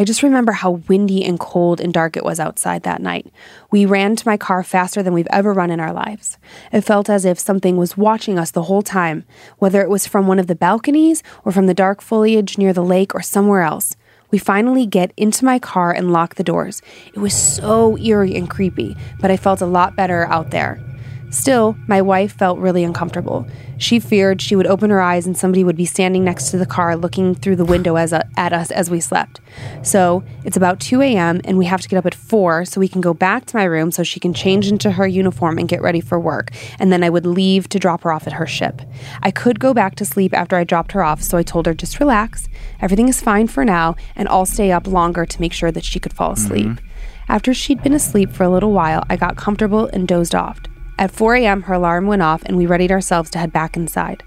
I 0.00 0.04
just 0.04 0.22
remember 0.22 0.52
how 0.52 0.82
windy 0.88 1.24
and 1.24 1.40
cold 1.40 1.80
and 1.80 1.92
dark 1.92 2.16
it 2.16 2.24
was 2.24 2.38
outside 2.38 2.84
that 2.84 3.02
night. 3.02 3.32
We 3.72 3.84
ran 3.84 4.14
to 4.14 4.28
my 4.28 4.36
car 4.36 4.62
faster 4.62 5.02
than 5.02 5.12
we've 5.12 5.26
ever 5.28 5.52
run 5.52 5.72
in 5.72 5.80
our 5.80 5.92
lives. 5.92 6.38
It 6.70 6.82
felt 6.82 7.10
as 7.10 7.24
if 7.24 7.36
something 7.36 7.76
was 7.76 7.96
watching 7.96 8.38
us 8.38 8.52
the 8.52 8.62
whole 8.62 8.82
time, 8.82 9.24
whether 9.58 9.82
it 9.82 9.90
was 9.90 10.06
from 10.06 10.28
one 10.28 10.38
of 10.38 10.46
the 10.46 10.54
balconies 10.54 11.24
or 11.44 11.50
from 11.50 11.66
the 11.66 11.74
dark 11.74 12.00
foliage 12.00 12.56
near 12.56 12.72
the 12.72 12.84
lake 12.84 13.12
or 13.12 13.22
somewhere 13.22 13.62
else. 13.62 13.96
We 14.30 14.38
finally 14.38 14.86
get 14.86 15.12
into 15.16 15.44
my 15.44 15.58
car 15.58 15.90
and 15.90 16.12
lock 16.12 16.36
the 16.36 16.44
doors. 16.44 16.80
It 17.12 17.18
was 17.18 17.34
so 17.34 17.98
eerie 17.98 18.36
and 18.36 18.48
creepy, 18.48 18.96
but 19.20 19.32
I 19.32 19.36
felt 19.36 19.60
a 19.60 19.66
lot 19.66 19.96
better 19.96 20.26
out 20.26 20.50
there. 20.50 20.87
Still, 21.30 21.76
my 21.86 22.00
wife 22.00 22.32
felt 22.32 22.58
really 22.58 22.84
uncomfortable. 22.84 23.46
She 23.76 24.00
feared 24.00 24.40
she 24.40 24.56
would 24.56 24.66
open 24.66 24.90
her 24.90 25.00
eyes 25.00 25.26
and 25.26 25.36
somebody 25.36 25.62
would 25.62 25.76
be 25.76 25.84
standing 25.84 26.24
next 26.24 26.50
to 26.50 26.58
the 26.58 26.66
car 26.66 26.96
looking 26.96 27.34
through 27.34 27.56
the 27.56 27.64
window 27.64 27.96
as 27.96 28.12
a, 28.12 28.26
at 28.36 28.52
us 28.52 28.70
as 28.70 28.90
we 28.90 28.98
slept. 28.98 29.40
So 29.82 30.24
it's 30.44 30.56
about 30.56 30.80
2 30.80 31.00
a.m., 31.02 31.40
and 31.44 31.58
we 31.58 31.66
have 31.66 31.80
to 31.82 31.88
get 31.88 31.98
up 31.98 32.06
at 32.06 32.14
4 32.14 32.64
so 32.64 32.80
we 32.80 32.88
can 32.88 33.00
go 33.00 33.14
back 33.14 33.44
to 33.46 33.56
my 33.56 33.64
room 33.64 33.92
so 33.92 34.02
she 34.02 34.20
can 34.20 34.32
change 34.32 34.68
into 34.68 34.92
her 34.92 35.06
uniform 35.06 35.58
and 35.58 35.68
get 35.68 35.82
ready 35.82 36.00
for 36.00 36.18
work. 36.18 36.50
And 36.78 36.90
then 36.90 37.04
I 37.04 37.10
would 37.10 37.26
leave 37.26 37.68
to 37.70 37.78
drop 37.78 38.02
her 38.02 38.12
off 38.12 38.26
at 38.26 38.32
her 38.32 38.46
ship. 38.46 38.82
I 39.22 39.30
could 39.30 39.60
go 39.60 39.74
back 39.74 39.94
to 39.96 40.04
sleep 40.04 40.34
after 40.34 40.56
I 40.56 40.64
dropped 40.64 40.92
her 40.92 41.04
off, 41.04 41.22
so 41.22 41.36
I 41.38 41.42
told 41.42 41.66
her 41.66 41.74
just 41.74 42.00
relax. 42.00 42.48
Everything 42.80 43.08
is 43.08 43.20
fine 43.20 43.46
for 43.48 43.64
now, 43.64 43.96
and 44.16 44.28
I'll 44.28 44.46
stay 44.46 44.72
up 44.72 44.86
longer 44.86 45.26
to 45.26 45.40
make 45.40 45.52
sure 45.52 45.70
that 45.70 45.84
she 45.84 46.00
could 46.00 46.14
fall 46.14 46.32
asleep. 46.32 46.66
Mm-hmm. 46.66 46.86
After 47.28 47.52
she'd 47.52 47.82
been 47.82 47.92
asleep 47.92 48.32
for 48.32 48.44
a 48.44 48.48
little 48.48 48.72
while, 48.72 49.04
I 49.10 49.16
got 49.16 49.36
comfortable 49.36 49.86
and 49.92 50.08
dozed 50.08 50.34
off. 50.34 50.58
At 50.98 51.12
4 51.12 51.36
a.m., 51.36 51.62
her 51.62 51.74
alarm 51.74 52.06
went 52.06 52.22
off 52.22 52.42
and 52.44 52.56
we 52.56 52.66
readied 52.66 52.90
ourselves 52.90 53.30
to 53.30 53.38
head 53.38 53.52
back 53.52 53.76
inside. 53.76 54.24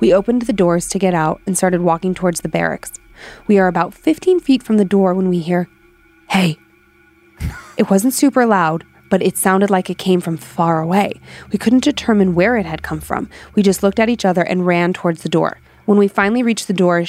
We 0.00 0.12
opened 0.12 0.42
the 0.42 0.52
doors 0.52 0.88
to 0.88 0.98
get 0.98 1.14
out 1.14 1.40
and 1.46 1.56
started 1.56 1.80
walking 1.80 2.12
towards 2.12 2.40
the 2.40 2.48
barracks. 2.48 2.92
We 3.46 3.58
are 3.58 3.68
about 3.68 3.94
15 3.94 4.40
feet 4.40 4.62
from 4.62 4.76
the 4.76 4.84
door 4.84 5.14
when 5.14 5.28
we 5.28 5.38
hear, 5.38 5.68
Hey. 6.30 6.58
It 7.76 7.88
wasn't 7.88 8.14
super 8.14 8.44
loud, 8.44 8.84
but 9.08 9.22
it 9.22 9.36
sounded 9.36 9.70
like 9.70 9.88
it 9.88 9.98
came 9.98 10.20
from 10.20 10.36
far 10.36 10.80
away. 10.80 11.20
We 11.52 11.58
couldn't 11.58 11.84
determine 11.84 12.34
where 12.34 12.56
it 12.56 12.66
had 12.66 12.82
come 12.82 13.00
from. 13.00 13.30
We 13.54 13.62
just 13.62 13.82
looked 13.82 14.00
at 14.00 14.08
each 14.08 14.24
other 14.24 14.42
and 14.42 14.66
ran 14.66 14.92
towards 14.92 15.22
the 15.22 15.28
door. 15.28 15.58
When 15.84 15.98
we 15.98 16.08
finally 16.08 16.42
reached 16.42 16.66
the 16.66 16.72
door, 16.72 17.04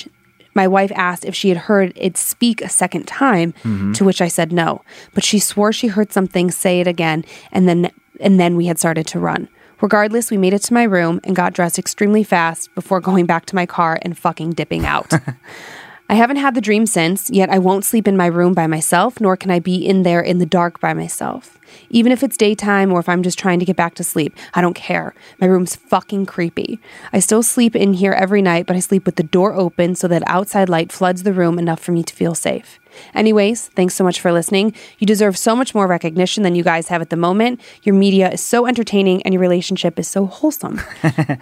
my 0.54 0.68
wife 0.68 0.92
asked 0.96 1.26
if 1.26 1.36
she 1.36 1.50
had 1.50 1.58
heard 1.58 1.94
it 1.96 2.18
speak 2.18 2.62
a 2.62 2.70
second 2.70 3.08
time, 3.08 3.54
mm-hmm. 3.64 3.94
to 3.94 4.06
which 4.06 4.22
I 4.22 4.28
said 4.28 4.52
no. 4.52 4.84
But 5.14 5.24
she 5.24 5.40
swore 5.40 5.74
she 5.74 5.88
heard 5.88 6.14
something 6.14 6.52
say 6.52 6.80
it 6.80 6.88
again, 6.88 7.26
and 7.52 7.68
then 7.68 7.92
and 8.20 8.40
then 8.40 8.56
we 8.56 8.66
had 8.68 8.80
started 8.80 9.08
to 9.08 9.20
run. 9.20 9.50
Regardless, 9.82 10.30
we 10.30 10.38
made 10.38 10.54
it 10.54 10.62
to 10.64 10.74
my 10.74 10.84
room 10.84 11.22
and 11.24 11.36
got 11.36 11.54
dressed 11.54 11.80
extremely 11.80 12.24
fast 12.24 12.74
before 12.76 13.00
going 13.00 13.26
back 13.26 13.46
to 13.46 13.56
my 13.56 13.66
car 13.66 13.98
and 14.02 14.18
fucking 14.18 14.52
dipping 14.52 14.86
out. 14.86 15.14
I 16.12 16.16
haven't 16.16 16.38
had 16.38 16.56
the 16.56 16.62
dream 16.62 16.88
since, 16.88 17.30
yet 17.30 17.52
I 17.52 17.60
won't 17.60 17.86
sleep 17.86 18.08
in 18.08 18.18
my 18.18 18.26
room 18.26 18.56
by 18.56 18.66
myself, 18.66 19.22
nor 19.22 19.38
can 19.38 19.52
I 19.52 19.60
be 19.60 19.76
in 19.76 20.02
there 20.02 20.22
in 20.22 20.40
the 20.40 20.46
dark 20.46 20.80
by 20.80 20.92
myself. 20.92 21.60
Even 21.92 22.12
if 22.12 22.24
it's 22.24 22.36
daytime 22.36 22.92
or 22.92 23.00
if 23.00 23.08
I'm 23.08 23.22
just 23.22 23.38
trying 23.38 23.60
to 23.60 23.66
get 23.66 23.76
back 23.76 23.94
to 23.94 24.04
sleep, 24.04 24.36
I 24.56 24.62
don't 24.62 24.74
care. 24.74 25.14
My 25.40 25.46
room's 25.46 25.76
fucking 25.76 26.26
creepy. 26.26 26.80
I 27.14 27.20
still 27.20 27.44
sleep 27.44 27.76
in 27.76 27.94
here 27.94 28.14
every 28.14 28.42
night, 28.42 28.66
but 28.66 28.76
I 28.76 28.80
sleep 28.80 29.06
with 29.06 29.18
the 29.18 29.24
door 29.24 29.54
open 29.54 29.94
so 29.94 30.08
that 30.08 30.24
outside 30.26 30.68
light 30.68 30.92
floods 30.92 31.22
the 31.22 31.32
room 31.32 31.60
enough 31.60 31.80
for 31.80 31.92
me 31.92 32.02
to 32.02 32.16
feel 32.16 32.34
safe. 32.34 32.80
Anyways, 33.14 33.68
thanks 33.68 33.94
so 33.94 34.04
much 34.04 34.20
for 34.20 34.32
listening. 34.32 34.74
You 34.98 35.06
deserve 35.06 35.38
so 35.38 35.56
much 35.56 35.76
more 35.76 35.86
recognition 35.86 36.42
than 36.42 36.56
you 36.56 36.64
guys 36.64 36.88
have 36.88 37.04
at 37.04 37.12
the 37.12 37.18
moment. 37.18 37.62
Your 37.84 37.94
media 37.94 38.32
is 38.32 38.42
so 38.42 38.66
entertaining 38.66 39.22
and 39.22 39.34
your 39.36 39.42
relationship 39.42 40.00
is 40.00 40.08
so 40.08 40.26
wholesome. 40.26 40.82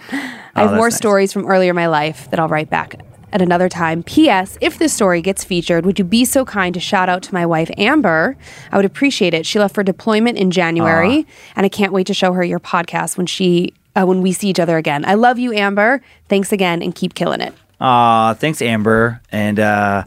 Oh, 0.55 0.61
I 0.61 0.70
have 0.70 0.76
more 0.76 0.88
nice. 0.89 0.97
stories 0.97 1.32
from 1.32 1.45
earlier 1.45 1.70
in 1.70 1.76
my 1.76 1.86
life 1.86 2.32
that 2.32 2.39
I'll 2.39 2.47
write 2.47 2.72
back 2.72 2.95
at 3.32 3.41
another 3.41 3.67
time. 3.69 4.03
P.S. 4.03 4.57
If 4.61 4.78
this 4.80 4.93
story 4.93 5.21
gets 5.21 5.43
featured, 5.43 5.86
would 5.86 5.99
you 5.99 6.05
be 6.05 6.25
so 6.25 6.45
kind 6.45 6.73
to 6.73 6.80
shout 6.80 7.09
out 7.09 7.23
to 7.23 7.34
my 7.34 7.45
wife, 7.45 7.69
Amber? 7.78 8.38
I 8.71 8.75
would 8.78 8.86
appreciate 8.86 9.34
it. 9.34 9.45
She 9.45 9.59
left 9.59 9.75
for 9.75 9.84
deployment 9.84 10.38
in 10.38 10.51
January, 10.51 11.25
and 11.55 11.65
I 11.65 11.69
can't 11.69 11.91
wait 11.93 12.07
to 12.07 12.13
show 12.13 12.34
her 12.34 12.43
your 12.43 12.59
podcast 12.59 13.17
when 13.17 13.25
she. 13.28 13.73
Uh, 13.95 14.05
when 14.05 14.21
we 14.21 14.32
see 14.32 14.47
each 14.49 14.59
other 14.59 14.78
again. 14.78 15.03
I 15.05 15.15
love 15.15 15.39
you, 15.39 15.51
Amber. 15.53 16.03
Thanks 16.30 16.51
again 16.51 16.84
and 16.84 16.93
keep 16.93 17.15
killing 17.15 17.41
it. 17.41 17.51
Aw, 17.82 18.36
thanks, 18.36 18.61
Amber. 18.61 19.19
And 19.32 19.59
uh, 19.59 20.03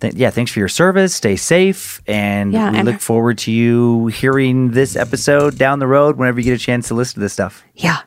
th- 0.00 0.14
yeah, 0.14 0.30
thanks 0.30 0.50
for 0.50 0.58
your 0.58 0.66
service. 0.68 1.14
Stay 1.14 1.36
safe. 1.36 2.02
And 2.08 2.52
Yeah, 2.52 2.72
we 2.72 2.78
and- 2.78 2.88
look 2.88 2.98
forward 3.00 3.38
to 3.38 3.52
you 3.52 4.08
hearing 4.08 4.72
this 4.72 4.96
episode 4.96 5.56
down 5.56 5.78
the 5.78 5.86
road 5.86 6.16
whenever 6.16 6.40
you 6.40 6.44
get 6.46 6.54
a 6.54 6.58
chance 6.58 6.88
to 6.88 6.94
listen 6.94 7.14
to 7.14 7.20
this 7.20 7.32
stuff. 7.32 7.62
Yeah. 7.76 7.98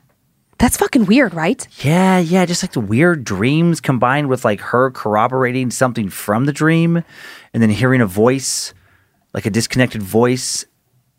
That's 0.62 0.78
fucking 0.78 1.08
weird, 1.08 1.34
right? 1.34 1.68
Yeah, 1.84 2.20
yeah, 2.20 2.46
just 2.46 2.62
like 2.64 2.74
the 2.74 2.80
weird 2.80 3.24
dreams 3.24 3.82
combined 3.82 4.30
with 4.30 4.46
like 4.46 4.62
her 4.62 4.92
corroborating 4.92 5.72
something 5.72 6.10
from 6.10 6.46
the 6.46 6.54
dream 6.54 7.04
and 7.52 7.64
then 7.64 7.72
hearing 7.72 8.00
a 8.00 8.06
voice, 8.06 8.74
like 9.34 9.48
a 9.48 9.50
disconnected 9.50 10.04
voice 10.04 10.66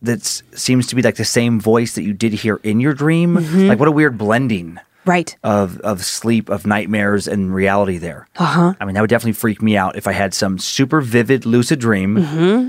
that 0.01 0.22
seems 0.22 0.86
to 0.88 0.95
be 0.95 1.03
like 1.03 1.16
the 1.16 1.24
same 1.24 1.59
voice 1.61 1.97
that 1.97 2.03
you 2.03 2.12
did 2.12 2.32
hear 2.32 2.61
in 2.62 2.78
your 2.80 2.95
dream. 2.95 3.36
Mm-hmm. 3.36 3.66
Like 3.68 3.78
what 3.80 3.88
a 3.88 3.93
weird 3.93 4.16
blending 4.16 4.78
Right. 5.05 5.36
of 5.43 5.78
of 5.80 6.05
sleep, 6.05 6.49
of 6.49 6.64
nightmares 6.64 7.26
and 7.26 7.53
reality 7.53 7.99
there. 7.99 8.28
Uh 8.36 8.45
huh. 8.45 8.74
I 8.80 8.84
mean, 8.84 8.95
that 8.95 9.01
would 9.01 9.11
definitely 9.11 9.32
freak 9.32 9.61
me 9.61 9.76
out 9.76 9.97
if 9.97 10.07
I 10.07 10.12
had 10.12 10.32
some 10.34 10.59
super 10.61 11.01
vivid 11.01 11.45
lucid 11.47 11.80
dream 11.80 12.14
Mm-hmm. 12.16 12.68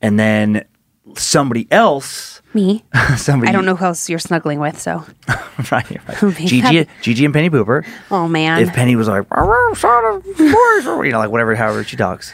and 0.00 0.18
then 0.18 0.64
somebody 1.16 1.66
else, 1.70 2.40
Me. 2.54 2.84
somebody 3.16 3.48
I 3.48 3.52
don't 3.52 3.64
know 3.64 3.76
who 3.76 3.84
else 3.86 4.08
you're 4.08 4.18
snuggling 4.18 4.58
with, 4.60 4.80
so. 4.80 5.04
right, 5.70 6.08
right. 6.08 6.36
Gigi, 6.36 6.86
Gigi 7.02 7.24
and 7.24 7.34
Penny 7.34 7.50
Pooper. 7.50 7.86
Oh, 8.10 8.28
man. 8.28 8.60
If 8.62 8.72
Penny 8.72 8.96
was 8.96 9.08
like, 9.08 9.26
"Oh, 9.30 9.74
son 9.76 10.04
of 10.16 10.24
voice," 10.24 10.86
or, 10.86 11.04
you 11.04 11.12
know, 11.12 11.18
like 11.18 11.30
whatever, 11.30 11.54
however 11.54 11.84
she 11.84 11.96
talks. 11.96 12.32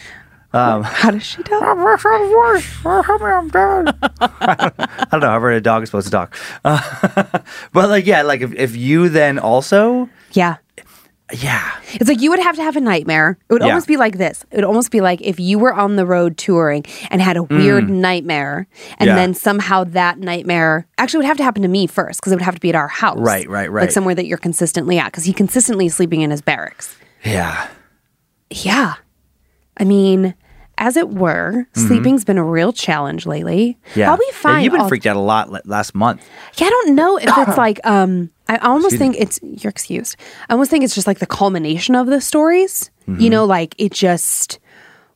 Um, 0.55 0.83
How 0.83 1.11
does 1.11 1.25
she 1.25 1.43
tell? 1.43 1.63
I 1.63 1.67
don't 5.11 5.21
know. 5.21 5.29
However, 5.29 5.51
a 5.51 5.61
dog 5.63 5.83
is 5.83 5.89
supposed 5.89 6.07
to 6.09 6.11
talk. 6.11 6.37
Uh, 6.63 6.81
but 7.73 7.89
like, 7.89 8.05
yeah, 8.05 8.21
like 8.23 8.43
if, 8.43 8.53
if 8.53 8.77
you 8.77 9.09
then 9.09 9.39
also, 9.39 10.11
Yeah. 10.33 10.57
Yeah, 11.33 11.71
It's 11.95 12.09
like 12.09 12.21
you 12.21 12.31
would 12.31 12.39
have 12.41 12.57
to 12.57 12.63
have 12.63 12.77
a 12.77 12.81
nightmare. 12.81 13.39
It 13.49 13.53
would 13.53 13.63
Yeah. 13.63 13.69
almost 13.69 13.87
be 13.87 13.97
like 13.97 14.19
this. 14.19 14.45
It 14.51 14.57
would 14.57 14.65
almost 14.65 14.91
be 14.91 15.01
like 15.01 15.21
if 15.23 15.41
you 15.41 15.59
were 15.59 15.73
on 15.73 15.97
the 15.97 16.05
road 16.07 16.37
touring 16.37 16.85
and 17.11 17.23
had 17.23 17.37
a 17.37 17.43
weird 17.43 17.89
nightmare, 17.89 18.67
and 18.99 19.09
Mm. 19.09 19.13
Yeah. 19.13 19.15
then 19.17 19.35
somehow 19.35 19.85
that 19.85 20.19
nightmare 20.19 20.87
actually 20.99 21.19
would 21.19 21.27
have 21.27 21.37
to 21.39 21.45
happen 21.45 21.63
to 21.63 21.69
me 21.69 21.87
first 21.87 22.21
because 22.21 22.33
it 22.33 22.37
would 22.37 22.43
have 22.43 22.55
to 22.57 22.61
be 22.61 22.69
at 22.69 22.75
our 22.75 22.89
house. 22.89 23.19
Right, 23.19 23.49
right, 23.49 23.71
right. 23.71 23.83
Like 23.83 23.91
somewhere 23.91 24.15
that 24.15 24.27
you're 24.27 24.39
consistently 24.39 24.99
at 24.99 25.07
because 25.07 25.25
he 25.25 25.33
consistently 25.33 25.87
is 25.87 25.95
sleeping 25.95 26.21
in 26.21 26.31
his 26.31 26.43
barracks. 26.43 26.97
yeah, 27.25 27.69
Yeah. 28.51 28.95
I 29.79 29.85
mean, 29.85 30.35
as 30.79 30.97
it 30.97 31.11
were, 31.11 31.67
sleeping's 31.75 32.25
been 32.25 32.39
a 32.39 32.45
real 32.45 32.73
challenge 32.73 33.27
lately. 33.27 33.79
Mm-hmm. 33.89 34.01
yeah. 34.01 34.11
I'll 34.11 34.17
be 34.17 34.25
Yeah, 34.31 34.37
fine. 34.39 34.65
you've 34.65 34.73
been 34.73 34.81
all- 34.83 34.89
freaked 34.89 35.07
out 35.07 35.17
a 35.17 35.21
lot 35.21 35.51
la- 35.51 35.61
last 35.65 35.95
month. 35.95 36.27
Yeah, 36.57 36.67
I 36.67 36.71
don't 36.71 36.95
know 36.95 37.19
if 37.19 37.25
it's 37.49 37.57
like 37.67 37.81
um 37.85 38.31
I 38.49 38.57
almost 38.59 38.97
think 38.99 39.17
it's 39.19 39.39
you're 39.43 39.71
excused. 39.71 40.17
I 40.49 40.53
almost 40.55 40.71
think 40.71 40.85
it's 40.85 40.95
just 40.95 41.07
like 41.07 41.21
the 41.21 41.27
culmination 41.27 41.95
of 41.95 42.07
the 42.07 42.21
stories. 42.21 42.91
Mm-hmm. 43.09 43.21
You 43.21 43.31
know, 43.31 43.45
like 43.45 43.75
it 43.79 43.93
just 43.93 44.59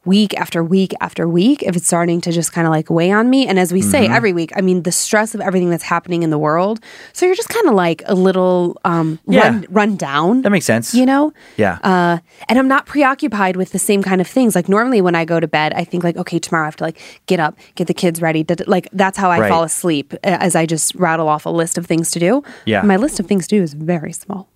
week 0.07 0.33
after 0.39 0.63
week 0.65 0.95
after 1.01 1.29
week, 1.29 1.63
if 1.63 1.77
it's 1.77 1.87
starting 1.87 2.21
to 2.23 2.33
just 2.33 2.53
kind 2.53 2.67
of 2.67 2.71
like 2.73 2.89
weigh 2.89 3.11
on 3.11 3.29
me. 3.29 3.47
And 3.47 3.59
as 3.59 3.73
we 3.73 3.83
say 3.83 4.05
Mm-hmm. 4.05 4.15
every 4.15 4.33
week, 4.33 4.53
I 4.57 4.61
mean 4.61 4.83
the 4.85 4.93
stress 4.93 5.35
of 5.35 5.41
everything 5.41 5.71
that's 5.71 5.83
happening 5.83 6.23
in 6.23 6.31
the 6.31 6.39
world. 6.39 6.81
So 7.13 7.27
you're 7.27 7.35
just 7.35 7.49
kind 7.49 7.67
of 7.69 7.75
like 7.75 8.03
a 8.07 8.15
little 8.15 8.79
um 8.85 9.19
Yeah. 9.27 9.43
run 9.49 9.67
run 9.71 9.97
down. 9.97 10.43
That 10.43 10.51
makes 10.51 10.67
sense. 10.67 10.95
You 10.95 11.07
know? 11.07 11.33
Yeah. 11.57 11.79
Uh, 11.83 12.19
and 12.49 12.59
I'm 12.59 12.69
not 12.69 12.87
preoccupied 12.87 13.57
with 13.57 13.73
the 13.73 13.79
same 13.79 14.03
kind 14.03 14.21
of 14.21 14.27
things. 14.29 14.55
Like 14.55 14.69
normally 14.69 15.01
when 15.01 15.15
I 15.15 15.25
go 15.25 15.41
to 15.41 15.49
bed, 15.49 15.73
I 15.75 15.85
think 15.85 16.05
like, 16.05 16.17
okay, 16.17 16.39
tomorrow 16.39 16.65
I 16.65 16.69
have 16.69 16.77
to 16.77 16.85
like 16.85 17.01
get 17.27 17.41
up, 17.41 17.59
get 17.75 17.87
the 17.89 17.95
kids 17.95 18.23
ready. 18.23 18.45
Like 18.67 18.89
that's 18.93 19.19
how 19.19 19.31
I 19.31 19.41
Right. 19.41 19.49
fall 19.51 19.65
asleep 19.65 20.15
as 20.23 20.55
I 20.55 20.67
just 20.67 20.95
rattle 20.95 21.29
off 21.29 21.47
a 21.47 21.51
list 21.51 21.79
of 21.79 21.87
things 21.87 22.11
to 22.13 22.19
do. 22.19 22.43
Yeah. 22.65 22.83
My 22.83 22.97
list 22.97 23.19
of 23.21 23.27
things 23.27 23.47
to 23.49 23.57
do 23.57 23.63
is 23.63 23.73
very 23.75 24.13
small. 24.13 24.49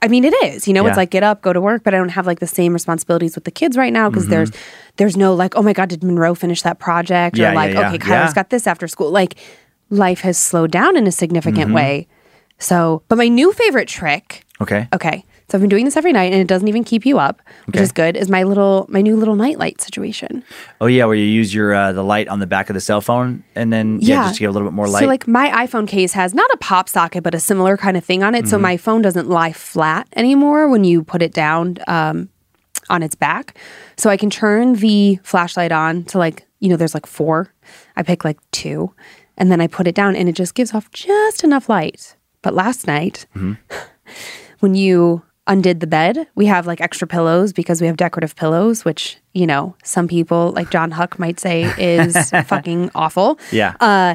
I 0.00 0.08
mean, 0.08 0.24
it 0.24 0.34
is. 0.44 0.66
You 0.68 0.74
know, 0.74 0.82
Yeah. 0.84 0.88
it's 0.90 0.96
like 0.96 1.10
get 1.10 1.22
up, 1.22 1.42
go 1.42 1.52
to 1.52 1.60
work, 1.60 1.82
but 1.84 1.94
I 1.94 1.96
don't 1.98 2.10
have 2.10 2.26
like 2.26 2.38
the 2.40 2.46
same 2.46 2.72
responsibilities 2.72 3.34
with 3.34 3.44
the 3.44 3.50
kids 3.50 3.76
right 3.76 3.92
now 3.92 4.08
because 4.08 4.28
there's 4.28 4.50
there's 4.96 5.16
no 5.16 5.34
like, 5.34 5.56
oh 5.56 5.62
my 5.62 5.72
god, 5.72 5.88
did 5.88 6.02
Monroe 6.04 6.34
finish 6.34 6.62
that 6.62 6.78
project? 6.78 7.36
Mm-hmm. 7.36 7.42
Yeah, 7.42 7.52
or 7.52 7.54
like, 7.54 7.74
yeah. 7.74 7.88
okay, 7.88 7.98
Kyler's 7.98 8.34
got 8.34 8.50
this 8.50 8.66
after 8.66 8.86
school. 8.88 9.10
Like, 9.10 9.34
life 9.90 10.20
has 10.20 10.38
slowed 10.38 10.70
down 10.70 10.96
in 10.96 11.06
a 11.06 11.12
significant 11.12 11.66
Mm-hmm. 11.66 11.74
way. 11.74 12.08
So, 12.58 13.02
but 13.08 13.16
my 13.18 13.28
new 13.28 13.52
favorite 13.52 13.88
trick 13.88 14.44
okay. 14.60 14.88
Okay. 14.92 15.24
So 15.50 15.56
I've 15.56 15.62
been 15.62 15.70
doing 15.70 15.86
this 15.86 15.96
every 15.96 16.12
night 16.12 16.30
and 16.32 16.42
it 16.42 16.46
doesn't 16.46 16.68
even 16.68 16.84
keep 16.84 17.06
you 17.06 17.18
up, 17.18 17.40
which 17.64 17.76
Okay. 17.76 17.82
is 17.82 17.90
good, 17.92 18.16
is 18.18 18.28
my 18.28 18.42
little 18.42 18.84
my 18.90 19.00
new 19.00 19.16
little 19.16 19.34
nightlight 19.34 19.80
situation. 19.80 20.44
Oh 20.80 20.86
yeah, 20.86 21.06
where 21.06 21.14
you 21.16 21.24
use 21.24 21.54
your 21.54 21.74
uh, 21.74 21.92
the 21.92 22.02
light 22.04 22.28
on 22.28 22.38
the 22.38 22.46
back 22.46 22.68
of 22.68 22.74
the 22.74 22.80
cell 22.82 23.00
phone 23.00 23.42
and 23.54 23.72
then 23.72 23.98
yeah, 24.02 24.24
just 24.24 24.34
to 24.34 24.40
get 24.40 24.50
a 24.50 24.52
little 24.52 24.68
bit 24.68 24.74
more 24.74 24.86
light. 24.86 25.00
So 25.00 25.06
like 25.06 25.26
my 25.26 25.48
iPhone 25.66 25.88
case 25.88 26.12
has 26.12 26.34
not 26.34 26.50
a 26.52 26.58
pop 26.58 26.88
socket, 26.88 27.22
but 27.24 27.34
a 27.34 27.40
similar 27.40 27.78
kind 27.78 27.96
of 27.96 28.04
thing 28.04 28.22
on 28.22 28.34
it. 28.34 28.40
Mm-hmm. 28.40 28.48
So 28.50 28.58
my 28.58 28.76
phone 28.76 29.00
doesn't 29.00 29.28
lie 29.28 29.52
flat 29.52 30.06
anymore 30.14 30.68
when 30.68 30.84
you 30.84 31.02
put 31.02 31.22
it 31.22 31.32
down 31.32 31.78
um, 31.86 32.28
on 32.90 33.02
its 33.02 33.14
back. 33.14 33.56
So 33.96 34.10
I 34.10 34.18
can 34.18 34.28
turn 34.28 34.74
the 34.74 35.18
flashlight 35.22 35.72
on 35.72 36.04
to 36.04 36.18
like, 36.18 36.46
you 36.60 36.68
know, 36.68 36.76
there's 36.76 36.94
like 36.94 37.06
four. 37.06 37.54
I 37.96 38.02
pick 38.02 38.22
like 38.22 38.38
two 38.50 38.92
and 39.38 39.50
then 39.50 39.62
I 39.62 39.66
put 39.66 39.86
it 39.86 39.94
down 39.94 40.14
and 40.14 40.28
it 40.28 40.32
just 40.34 40.54
gives 40.54 40.74
off 40.74 40.90
just 40.90 41.42
enough 41.42 41.70
light. 41.70 42.16
But 42.42 42.52
last 42.52 42.86
night, 42.86 43.24
Mm-hmm. 43.34 43.54
when 44.60 44.74
you 44.74 45.22
undid 45.48 45.80
the 45.80 45.86
bed, 45.88 46.28
we 46.36 46.46
have 46.46 46.66
like 46.66 46.80
extra 46.80 47.08
pillows 47.08 47.52
because 47.52 47.80
we 47.80 47.86
have 47.88 47.96
decorative 47.96 48.36
pillows, 48.36 48.84
which, 48.84 49.16
you 49.34 49.46
know, 49.46 49.74
some 49.82 50.06
people 50.06 50.52
like 50.52 50.70
John 50.70 50.90
Huck 50.92 51.18
might 51.18 51.40
say 51.40 51.62
is 51.78 52.30
fucking 52.46 52.90
awful. 52.94 53.38
yeah. 53.50 53.74
Uh, 53.80 54.14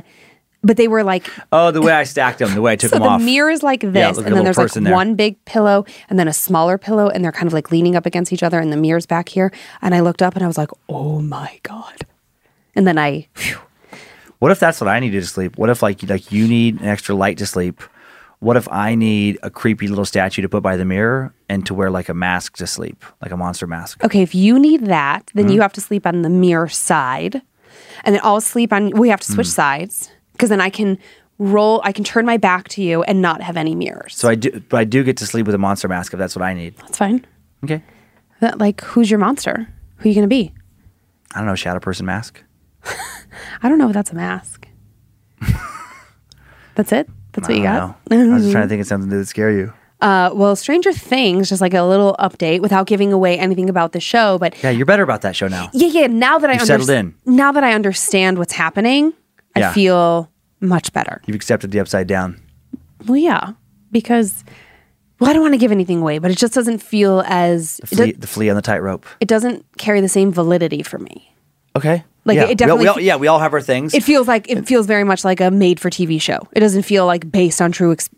but 0.66 0.78
they 0.78 0.88
were 0.88 1.04
like 1.04 1.30
oh, 1.52 1.72
the 1.72 1.82
way 1.82 1.92
I 1.92 2.06
stacked 2.06 2.40
them, 2.40 2.54
the 2.56 2.62
way 2.62 2.72
I 2.72 2.76
took 2.78 2.92
so 2.92 2.96
them 2.96 3.04
the 3.04 3.10
off. 3.10 3.22
mirror 3.22 3.50
is 3.50 3.64
like 3.64 3.82
this, 3.82 3.94
Yeah, 3.96 4.10
like 4.12 4.26
and 4.28 4.34
then 4.38 4.46
there's 4.46 4.58
like 4.58 4.72
there. 4.72 4.94
one 4.94 5.16
big 5.16 5.44
pillow 5.44 5.86
and 6.10 6.18
then 6.18 6.30
a 6.30 6.34
smaller 6.34 6.78
pillow, 6.78 7.10
and 7.10 7.22
they're 7.22 7.34
kind 7.34 7.48
of 7.48 7.54
like 7.54 7.70
leaning 7.70 7.98
up 7.98 8.06
against 8.06 8.32
each 8.32 8.44
other, 8.44 8.60
and 8.62 8.72
the 8.72 8.78
mirror's 8.78 9.06
back 9.06 9.28
here. 9.28 9.52
And 9.82 9.94
I 9.94 10.00
looked 10.00 10.22
up 10.22 10.36
and 10.36 10.44
I 10.44 10.48
was 10.48 10.58
like, 10.58 10.70
"Oh 10.88 11.20
my 11.20 11.60
god!" 11.64 12.06
And 12.76 12.88
then 12.88 12.98
I, 12.98 13.28
phew, 13.34 13.58
What 14.40 14.52
if 14.52 14.60
that's 14.62 14.80
what 14.80 14.88
I 14.88 15.02
need 15.02 15.12
to 15.12 15.22
sleep? 15.26 15.58
What 15.58 15.70
if 15.70 15.84
like 15.84 16.02
like 16.10 16.32
you 16.32 16.48
need 16.48 16.80
an 16.80 16.88
extra 16.88 17.14
light 17.14 17.38
to 17.40 17.46
sleep? 17.46 17.82
What 18.44 18.58
if 18.58 18.68
I 18.70 18.96
need 18.96 19.40
a 19.42 19.50
creepy 19.50 19.88
little 19.88 20.04
statue 20.04 20.42
to 20.42 20.50
put 20.50 20.62
by 20.62 20.76
the 20.76 20.84
mirror 20.84 21.34
and 21.48 21.66
to 21.66 21.74
wear 21.74 21.90
like 21.90 22.10
a 22.10 22.14
mask 22.14 22.58
to 22.58 22.68
sleep, 22.68 23.04
like 23.22 23.32
a 23.32 23.38
monster 23.38 23.68
mask? 23.68 24.04
Okay, 24.04 24.22
if 24.22 24.36
you 24.36 24.60
need 24.60 24.86
that, 24.88 25.32
then 25.34 25.46
Mm-hmm. 25.46 25.54
you 25.54 25.62
have 25.62 25.72
to 25.74 25.82
sleep 25.82 26.06
on 26.06 26.24
the 26.24 26.30
mirror 26.30 26.68
side. 26.68 27.42
And 28.04 28.14
then 28.14 28.22
I'll 28.24 28.42
sleep 28.42 28.74
on 28.74 28.90
we 28.92 29.08
have 29.10 29.22
to 29.22 29.32
switch 29.32 29.48
sides 29.48 30.12
because 30.34 30.50
then 30.50 30.60
I 30.60 30.70
can 30.70 30.98
roll 31.40 31.80
I 31.86 31.94
can 31.94 32.04
turn 32.04 32.26
my 32.26 32.36
back 32.38 32.68
to 32.76 32.82
you 32.84 33.02
and 33.04 33.22
not 33.22 33.42
have 33.42 33.56
any 33.56 33.76
mirrors. 33.76 34.14
So 34.18 34.28
I 34.28 34.36
do, 34.36 34.60
but 34.70 34.78
I 34.78 34.84
do 34.84 35.04
get 35.06 35.16
to 35.18 35.26
sleep 35.26 35.46
with 35.46 35.56
a 35.56 35.64
monster 35.68 35.88
mask 35.88 36.12
if 36.14 36.20
that's 36.20 36.36
what 36.36 36.44
I 36.44 36.54
need. 36.54 36.76
That's 36.78 36.98
fine. 36.98 37.26
Okay. 37.64 37.82
That, 38.42 38.58
like 38.58 38.82
who's 38.82 39.10
your 39.10 39.20
monster? 39.20 39.68
Who 39.98 40.10
are 40.10 40.12
you 40.12 40.16
going 40.16 40.30
to 40.30 40.36
be? 40.36 40.52
I 41.34 41.38
don't 41.40 41.48
know, 41.48 41.56
shadow 41.56 41.80
person 41.80 42.06
mask. 42.06 42.44
I 43.64 43.70
don't 43.70 43.78
know 43.78 43.88
if 43.88 43.94
that's 43.94 44.12
a 44.12 44.16
mask. 44.16 44.68
That's 46.76 46.92
it? 46.92 47.08
That's 47.34 47.48
what 47.50 47.58
you 47.58 47.64
got? 47.64 48.00
I 48.12 48.16
was 48.28 48.42
just 48.44 48.52
trying 48.52 48.64
to 48.66 48.70
think 48.70 48.82
of 48.82 48.88
something 48.88 49.10
that 49.10 49.16
would 49.18 49.28
scare 49.28 49.52
you. 49.52 49.74
Uh, 50.02 50.32
well, 50.34 50.56
Stranger 50.56 50.92
Things, 50.92 51.48
just 51.50 51.62
like 51.62 51.74
a 51.74 51.84
little 51.84 52.16
update 52.20 52.60
without 52.62 52.88
giving 52.88 53.14
away 53.14 53.38
anything 53.40 53.70
about 53.70 53.94
the 53.94 54.00
show, 54.02 54.38
but 54.38 54.62
Yeah, 54.64 54.70
you're 54.70 54.86
better 54.86 55.04
about 55.04 55.22
that 55.22 55.36
show 55.36 55.48
now. 55.48 55.70
yeah, 55.74 55.88
yeah. 55.88 56.08
Now 56.08 56.38
that 56.40 56.50
I 56.50 56.54
You've 56.54 56.62
settled 56.64 56.90
understand, 56.90 57.14
in. 57.26 57.36
now 57.38 57.52
that 57.54 57.64
I 57.64 57.74
understand 57.74 58.38
what's 58.38 58.52
happening, 58.54 59.14
Yeah. 59.56 59.70
I 59.70 59.74
feel 59.74 60.30
much 60.60 60.92
better. 60.94 61.22
You've 61.26 61.36
accepted 61.36 61.72
the 61.72 61.80
upside 61.80 62.08
down. 62.08 62.42
Well, 63.08 63.18
yeah, 63.18 63.52
because 63.92 64.44
well, 65.20 65.30
I 65.30 65.34
don't 65.34 65.42
want 65.42 65.54
to 65.54 65.58
give 65.58 65.72
anything 65.72 66.02
away, 66.02 66.20
but 66.20 66.32
it 66.32 66.38
just 66.38 66.54
doesn't 66.54 66.80
feel 66.80 67.24
as 67.26 67.78
The 67.78 67.84
it, 67.84 67.96
flea, 67.96 68.12
the 68.14 68.28
flea 68.28 68.50
on 68.50 68.56
the 68.58 68.62
tightrope. 68.62 69.06
it 69.22 69.28
doesn't 69.30 69.66
carry 69.78 70.02
the 70.02 70.10
same 70.10 70.32
validity 70.34 70.84
for 70.84 71.00
me. 71.00 71.34
Okay. 71.78 72.04
Like, 72.26 72.36
yeah. 72.38 72.44
it 72.44 72.48
we 72.48 72.52
all, 72.52 72.56
definitely 72.56 72.84
we 72.84 72.88
all- 72.88 73.00
yeah, 73.02 73.16
we 73.18 73.28
all 73.28 73.40
have 73.40 73.54
our 73.54 73.62
things. 73.62 73.94
It 73.94 74.04
feels 74.04 74.28
like 74.28 74.50
it 74.50 74.66
feels 74.66 74.86
very 74.86 75.04
much 75.04 75.26
like 75.26 75.42
a 75.42 75.52
made 75.52 75.80
for 75.80 75.90
TV 75.90 76.22
show. 76.22 76.40
It 76.54 76.60
doesn't 76.62 76.84
feel 76.84 77.06
like 77.06 77.30
based 77.32 77.62
on 77.62 77.72
true 77.72 77.92
ex- 77.92 78.10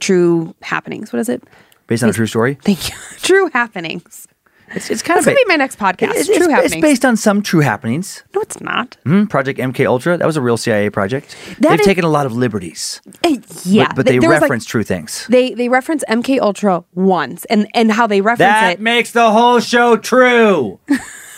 true 0.00 0.54
happenings. 0.62 1.12
What 1.12 1.18
is 1.20 1.28
it? 1.28 1.42
Based 1.86 2.02
on 2.02 2.08
a 2.08 2.12
true 2.12 2.26
story. 2.26 2.54
Thank 2.62 2.88
you. 2.88 2.94
true 3.18 3.50
happenings. 3.52 4.26
It's, 4.72 4.88
it's 4.88 5.02
kind 5.02 5.16
That's 5.16 5.26
of 5.26 5.32
gonna 5.34 5.44
be 5.44 5.48
my 5.48 5.56
next 5.56 5.80
podcast. 5.80 6.12
It's, 6.14 6.26
true 6.28 6.36
it's, 6.48 6.72
it's 6.72 6.80
based 6.80 7.04
on 7.04 7.16
some 7.16 7.42
true 7.42 7.58
happenings. 7.58 8.22
no, 8.36 8.40
it's 8.40 8.60
not. 8.60 8.96
Hmm, 9.04 9.24
project 9.24 9.58
MK 9.58 9.84
Ultra. 9.84 10.16
That 10.16 10.26
was 10.26 10.36
a 10.36 10.40
real 10.40 10.56
CIA 10.56 10.90
project. 10.90 11.34
That 11.58 11.70
They've 11.70 11.80
is- 11.80 11.86
taken 11.86 12.04
a 12.04 12.08
lot 12.08 12.24
of 12.24 12.32
liberties, 12.36 13.00
Eh, 13.24 13.38
yeah, 13.64 13.88
but, 13.88 13.96
but 13.96 14.06
they 14.06 14.20
was, 14.20 14.28
like- 14.28 14.42
reference 14.42 14.64
true 14.64 14.84
things. 14.84 15.26
They 15.28 15.54
they 15.54 15.68
reference 15.68 16.04
MK 16.08 16.38
Ultra 16.40 16.84
once, 16.94 17.44
and 17.46 17.66
and 17.74 17.90
how 17.90 18.06
they 18.06 18.20
reference 18.20 18.38
That 18.48 18.74
it. 18.74 18.80
makes 18.80 19.10
the 19.10 19.32
whole 19.32 19.58
show 19.58 19.96
true. 19.96 20.78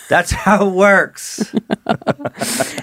That's 0.09 0.31
how 0.31 0.66
it 0.69 0.73
works. 0.73 1.53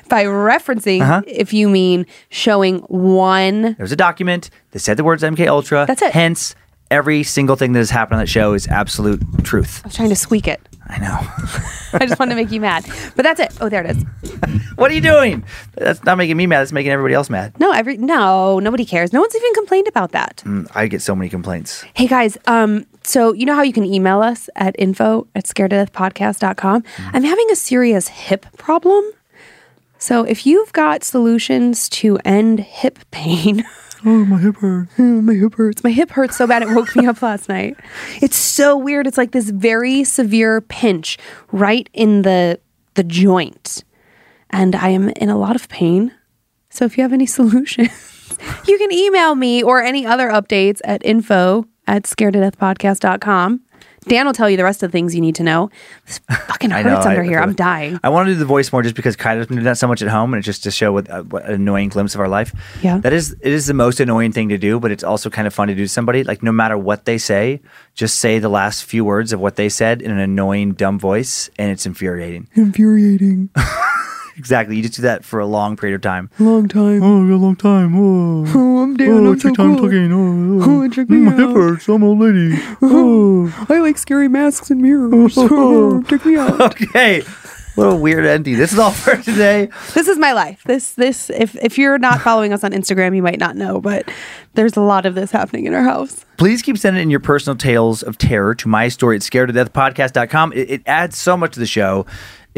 by 0.10 0.24
referencing, 0.26 1.02
Uh-huh. 1.02 1.22
if 1.28 1.54
you 1.54 1.70
mean 1.70 2.06
showing 2.30 2.80
one. 2.88 3.76
There's 3.78 3.92
a 3.92 3.96
document 3.96 4.50
that 4.72 4.80
said 4.80 4.98
the 4.98 5.04
words 5.04 5.24
MK 5.24 5.48
Ultra. 5.48 5.86
That's 5.88 6.02
it. 6.02 6.12
Hence, 6.14 6.56
every 6.92 7.24
single 7.24 7.56
thing 7.56 7.74
that 7.74 7.80
has 7.80 7.90
happened 7.92 8.16
on 8.16 8.20
that 8.24 8.28
show 8.30 8.54
is 8.54 8.68
absolute 8.68 9.22
truth. 9.44 9.82
I 9.84 9.88
was 9.88 9.96
trying 9.96 10.10
to 10.10 10.16
squeak 10.16 10.48
it. 10.48 10.60
I 10.90 10.98
know. 10.98 11.18
I 11.94 12.06
just 12.06 12.20
wanted 12.20 12.32
to 12.32 12.36
make 12.36 12.52
you 12.52 12.60
mad, 12.60 12.86
but 13.16 13.24
that's 13.24 13.40
it. 13.40 13.56
Oh, 13.62 13.70
there 13.70 13.86
it 13.86 13.96
is. 13.96 14.04
what 14.76 14.90
are 14.90 14.94
you 14.94 15.02
doing? 15.02 15.44
That's 15.76 16.04
not 16.04 16.18
making 16.18 16.36
me 16.36 16.48
mad. 16.48 16.64
It's 16.64 16.72
making 16.72 16.92
everybody 16.92 17.14
else 17.14 17.30
mad. 17.30 17.60
No, 17.60 17.72
every 17.72 17.98
no, 17.98 18.60
nobody 18.60 18.86
cares. 18.86 19.14
No 19.14 19.22
one's 19.22 19.36
even 19.36 19.54
complained 19.54 19.88
about 19.88 20.12
that. 20.14 20.42
Mm, 20.46 20.70
I 20.74 20.88
get 20.88 21.02
so 21.02 21.16
many 21.16 21.30
complaints. 21.30 21.86
Hey 21.94 22.08
guys, 22.08 22.38
um, 22.48 22.86
so 23.04 23.34
you 23.34 23.46
know 23.46 23.56
how 23.56 23.62
you 23.62 23.74
can 23.74 23.86
email 23.86 24.22
us 24.22 24.50
at 24.56 24.76
info 24.80 25.28
at 25.36 25.46
scaredtodeathpodcast.com? 25.46 26.82
Mm-hmm. 26.82 27.16
I'm 27.16 27.24
having 27.24 27.52
a 27.52 27.56
serious 27.56 28.08
hip 28.08 28.46
problem. 28.58 29.04
So 30.00 30.24
if 30.24 30.46
you've 30.46 30.72
got 30.74 31.04
solutions 31.04 31.90
to 31.90 32.18
end 32.26 32.62
hip 32.62 33.00
pain, 33.12 33.66
Oh, 34.06 34.26
my 34.26 34.38
hip 34.38 34.58
hurts. 34.58 34.92
Oh, 34.98 35.22
my 35.22 35.34
hip 35.34 35.56
hurts. 35.56 35.84
My 35.84 35.92
hip 35.92 36.12
hurts 36.12 36.38
so 36.38 36.48
bad 36.48 36.62
it 36.62 36.70
woke 36.70 36.96
me 36.96 37.06
up 37.06 37.22
last 37.22 37.50
night. 37.50 37.76
It's 38.22 38.38
so 38.38 38.78
weird. 38.78 39.08
It's 39.08 39.18
like 39.18 39.32
this 39.32 39.50
very 39.50 40.04
severe 40.04 40.62
pinch 40.62 41.18
right 41.52 41.90
in 41.94 42.22
the 42.22 42.60
the 42.96 43.04
joint. 43.04 43.84
And 44.50 44.76
I 44.76 44.90
am 44.90 45.10
in 45.10 45.30
a 45.30 45.38
lot 45.38 45.56
of 45.56 45.70
pain. 45.70 46.14
So 46.70 46.86
if 46.86 46.98
you 46.98 47.04
have 47.04 47.14
any 47.14 47.26
solutions, 47.40 48.38
you 48.68 48.78
can 48.78 48.92
email 48.92 49.36
me 49.36 49.62
or 49.64 49.82
any 49.82 50.06
other 50.06 50.30
updates 50.30 50.82
at 50.84 51.06
info 51.06 51.66
at 51.88 52.04
scaredtodeathpodcast.com. 52.04 53.62
Dan 54.08 54.26
will 54.26 54.34
tell 54.34 54.50
you 54.50 54.58
the 54.58 54.64
rest 54.64 54.82
of 54.84 54.92
the 54.92 54.92
things 54.92 55.14
you 55.14 55.22
need 55.22 55.36
to 55.36 55.44
know. 55.44 55.70
This 56.06 56.20
fucking 56.48 56.70
hurts 56.72 56.86
know, 56.86 56.98
under 57.10 57.22
I- 57.22 57.24
I 57.24 57.28
here. 57.28 57.38
feel 57.40 57.44
I'm 57.44 57.50
it. 57.52 57.58
dying. 57.58 58.00
I 58.04 58.10
want 58.10 58.28
to 58.28 58.34
do 58.34 58.40
the 58.40 58.46
voice 58.46 58.72
more 58.72 58.82
just 58.82 58.96
because 58.96 59.16
Kyla's 59.16 59.48
been 59.48 59.58
doing 59.58 59.66
that 59.66 59.78
so 59.78 59.88
much 59.88 60.02
at 60.02 60.08
home, 60.08 60.34
and 60.34 60.40
it's 60.40 60.46
just 60.46 60.64
to 60.64 60.72
show 60.72 60.92
what, 60.94 61.10
uh, 61.10 61.24
what 61.24 61.46
an 61.46 61.54
annoying 61.56 61.90
glimpse 61.90 62.16
of 62.16 62.22
our 62.22 62.28
life. 62.30 62.54
Yeah. 62.82 62.98
that 63.00 63.14
is 63.14 63.34
it 63.42 63.52
is 63.54 63.68
the 63.68 63.74
most 63.74 64.00
annoying 64.00 64.32
thing 64.32 64.50
to 64.50 64.58
do, 64.58 64.80
but 64.80 64.92
it's 64.92 65.04
also 65.04 65.30
kind 65.30 65.48
of 65.48 65.54
fun 65.54 65.68
to 65.68 65.76
do 65.76 65.84
to 65.84 65.90
somebody. 65.90 66.24
Like 66.24 66.42
no 66.44 66.52
matter 66.52 66.78
what 66.78 67.06
they 67.06 67.18
say, 67.18 67.62
just 67.94 68.18
say 68.18 68.40
the 68.40 68.50
last 68.50 68.84
few 68.86 69.04
words 69.06 69.34
of 69.34 69.40
what 69.40 69.56
they 69.58 69.70
said 69.70 70.02
in 70.02 70.12
an 70.12 70.20
annoying, 70.20 70.74
dumb 70.74 70.98
voice, 71.00 71.50
and 71.60 71.72
it's 71.72 71.86
infuriating. 71.86 72.48
Infuriating. 72.56 73.50
Exactly, 74.40 74.78
you 74.78 74.82
just 74.82 74.96
do 74.96 75.02
that 75.04 75.24
for 75.26 75.40
a 75.40 75.46
long 75.46 75.76
period 75.76 75.96
of 75.96 76.02
time. 76.02 76.30
Long 76.40 76.68
time. 76.70 77.04
Oh, 77.04 77.22
a 77.22 77.36
long 77.36 77.56
time. 77.58 77.94
Oh, 77.96 78.46
Oh, 78.56 78.82
I'm 78.84 78.96
Dan. 78.96 79.10
Oh, 79.12 79.32
I'm 79.32 79.40
so 79.40 79.54
cool. 79.54 79.86
Oh, 79.86 80.62
Oh, 80.64 80.84
oh 80.84 80.90
check 80.90 81.10
me 81.10 81.18
my 81.18 81.32
hip 81.34 81.50
out. 81.50 81.56
hurts. 81.56 81.88
I'm 81.90 82.02
a 82.02 82.12
lady. 82.14 82.58
Oh. 82.82 83.52
oh. 83.54 83.66
I 83.70 83.80
like 83.80 83.98
scary 83.98 84.30
masks 84.30 84.72
and 84.72 84.82
mirrors. 84.82 85.34
Oh, 85.38 86.02
Check 86.04 86.26
me 86.26 86.38
out. 86.38 86.60
okay. 86.62 87.22
What 87.76 87.86
a 87.86 87.96
weird 87.96 88.26
ending. 88.26 88.58
This 88.58 88.74
is 88.74 88.80
all 88.80 88.92
for 88.92 89.16
today. 89.18 89.70
This 89.94 90.08
is 90.10 90.18
my 90.18 90.34
life. 90.34 90.64
This 90.66 90.94
this 90.96 91.30
if 91.30 91.56
if 91.64 91.78
you're 91.78 91.98
not 91.98 92.20
following 92.22 92.52
us 92.52 92.64
on 92.66 92.72
Instagram, 92.72 93.16
you 93.16 93.22
might 93.24 93.40
not 93.40 93.56
know, 93.56 93.80
but 93.80 94.10
there's 94.56 94.76
a 94.76 94.82
lot 94.82 95.06
of 95.06 95.16
this 95.16 95.32
happening 95.32 95.66
in 95.66 95.74
our 95.74 95.84
house. 95.84 96.26
Please 96.38 96.62
keep 96.62 96.78
sending 96.78 97.02
in 97.04 97.10
your 97.10 97.22
personal 97.22 97.56
tales 97.56 98.04
of 98.04 98.18
terror 98.18 98.54
to 98.56 98.68
my 98.68 98.90
story 98.90 99.16
at 99.16 99.22
scaredtodeathpodcast.com. 99.22 100.54
It, 100.54 100.70
it 100.70 100.82
adds 100.88 101.18
so 101.18 101.38
much 101.38 101.54
to 101.54 101.60
the 101.60 101.66
show. 101.68 102.06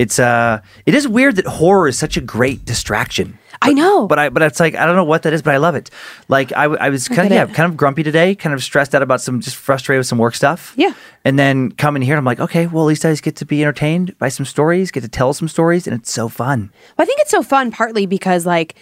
It's 0.02 0.18
uh 0.18 0.61
it 0.88 0.95
is 0.95 1.07
weird 1.07 1.36
that 1.36 1.45
horror 1.45 1.88
is 1.88 1.95
such 1.95 2.18
a 2.18 2.22
great 2.22 2.65
distraction. 2.65 3.38
I 3.61 3.72
know. 3.73 4.07
But 4.07 4.18
I 4.18 4.30
but 4.30 4.41
it's 4.41 4.60
like 4.60 4.73
I 4.73 4.88
don't 4.88 4.95
know 4.95 5.03
what 5.03 5.22
that 5.23 5.34
is, 5.34 5.44
but 5.44 5.53
I 5.53 5.57
love 5.57 5.76
it. 5.76 5.91
Like 6.28 6.52
I, 6.53 6.64
I 6.64 6.90
was 6.90 7.07
kind 7.07 7.28
of 7.28 7.32
yeah, 7.32 7.44
it. 7.44 7.53
kind 7.53 7.69
of 7.69 7.78
grumpy 7.78 8.02
today, 8.02 8.34
kind 8.34 8.56
of 8.56 8.64
stressed 8.64 8.95
out 8.95 9.03
about 9.03 9.22
some 9.22 9.41
just 9.41 9.57
frustrated 9.57 9.99
with 9.99 10.07
some 10.07 10.18
work 10.18 10.34
stuff. 10.34 10.73
Yeah. 10.76 10.94
And 11.23 11.38
then 11.38 11.72
coming 11.73 12.02
here, 12.02 12.18
I'm 12.18 12.26
like, 12.26 12.40
okay, 12.40 12.65
well 12.65 12.86
at 12.86 12.88
least 12.88 13.06
I 13.06 13.11
just 13.11 13.22
get 13.22 13.36
to 13.36 13.45
be 13.45 13.61
entertained 13.61 14.18
by 14.18 14.30
some 14.30 14.45
stories, 14.48 14.90
get 14.90 15.02
to 15.03 15.10
tell 15.10 15.34
some 15.34 15.48
stories, 15.48 15.86
and 15.86 15.95
it's 15.95 16.11
so 16.11 16.30
fun. 16.30 16.72
Well, 16.98 17.03
I 17.03 17.06
think 17.06 17.19
it's 17.22 17.30
so 17.30 17.44
fun 17.44 17.69
partly 17.69 18.07
because 18.07 18.48
like 18.48 18.73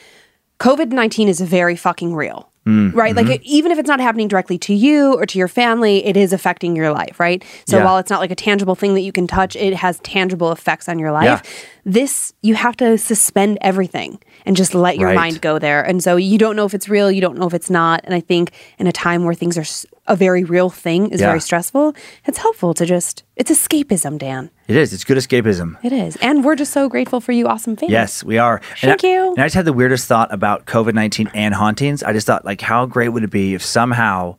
COVID 0.62 0.90
nineteen 0.94 1.28
is 1.28 1.42
very 1.42 1.76
fucking 1.76 2.16
real. 2.16 2.50
Mm, 2.70 2.94
Right? 2.94 3.16
mm-hmm. 3.16 3.28
Like, 3.28 3.40
it, 3.40 3.44
even 3.44 3.72
if 3.72 3.80
it's 3.80 3.88
not 3.88 4.00
happening 4.00 4.28
directly 4.28 4.58
to 4.60 4.74
you 4.74 5.14
or 5.14 5.26
to 5.26 5.38
your 5.40 5.48
family, 5.48 6.06
it 6.06 6.16
is 6.16 6.32
affecting 6.34 6.76
your 6.76 6.92
life, 6.92 7.20
right? 7.20 7.44
So, 7.66 7.78
Yeah. 7.78 7.86
while 7.86 7.98
it's 7.98 8.10
not 8.10 8.20
like 8.20 8.32
a 8.32 8.36
tangible 8.36 8.76
thing 8.76 8.94
that 8.94 9.02
you 9.02 9.12
can 9.12 9.28
touch, 9.28 9.56
it 9.56 9.74
has 9.76 10.00
tangible 10.00 10.52
effects 10.52 10.88
on 10.88 11.00
your 11.00 11.12
life. 11.12 11.26
Yeah. 11.44 11.52
This, 11.86 12.34
you 12.42 12.54
have 12.56 12.78
to 12.78 12.98
suspend 12.98 13.58
everything 13.62 14.20
and 14.46 14.56
just 14.56 14.76
let 14.76 14.98
your 14.98 15.08
Right. 15.10 15.16
mind 15.16 15.42
go 15.42 15.58
there. 15.60 15.82
And 15.82 16.04
so, 16.04 16.16
you 16.16 16.38
don't 16.38 16.56
know 16.56 16.66
if 16.66 16.74
it's 16.74 16.88
real, 16.90 17.12
you 17.12 17.22
don't 17.22 17.38
know 17.38 17.48
if 17.48 17.54
it's 17.54 17.70
not. 17.70 18.02
And 18.04 18.14
I 18.14 18.20
think 18.20 18.52
in 18.78 18.86
a 18.88 18.92
time 18.92 19.24
where 19.26 19.34
things 19.34 19.58
are 19.58 19.66
a 20.10 20.16
very 20.16 20.44
real 20.44 20.70
thing 20.70 21.10
is 21.12 21.22
Yeah. 21.22 21.28
very 21.28 21.40
stressful, 21.40 21.96
it's 22.26 22.38
helpful 22.38 22.74
to 22.74 22.86
just, 22.86 23.24
it's 23.38 23.50
escapism, 23.50 24.18
Dan. 24.18 24.50
It 24.68 24.76
is. 24.76 24.92
It's 24.94 25.04
good 25.06 25.18
escapism. 25.18 25.78
It 25.84 25.94
is. 25.94 26.18
And 26.18 26.44
we're 26.44 26.56
just 26.56 26.74
so 26.74 26.90
grateful 26.90 27.22
for 27.22 27.32
you, 27.32 27.48
awesome 27.48 27.76
fans. 27.78 27.92
Yes, 27.92 28.24
we 28.24 28.38
are. 28.38 28.60
Thank 28.82 29.04
I, 29.06 29.08
you. 29.08 29.30
And 29.30 29.40
I 29.40 29.46
just 29.46 29.56
had 29.56 29.66
the 29.66 29.74
weirdest 29.74 30.08
thought 30.08 30.34
about 30.34 30.66
COVID 30.66 30.94
19 30.94 31.30
and 31.34 31.54
hauntings. 31.54 32.04
I 32.04 32.12
just 32.12 32.28
thought, 32.28 32.44
like, 32.44 32.60
how 32.62 32.86
great 32.86 33.10
would 33.10 33.24
it 33.24 33.30
be 33.32 33.54
if 33.54 33.64
somehow 33.64 34.36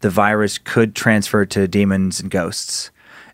the 0.00 0.10
virus 0.10 0.58
could 0.58 0.94
transfer 0.94 1.46
to 1.46 1.66
demons 1.66 2.20
and 2.20 2.30
ghosts? 2.30 2.90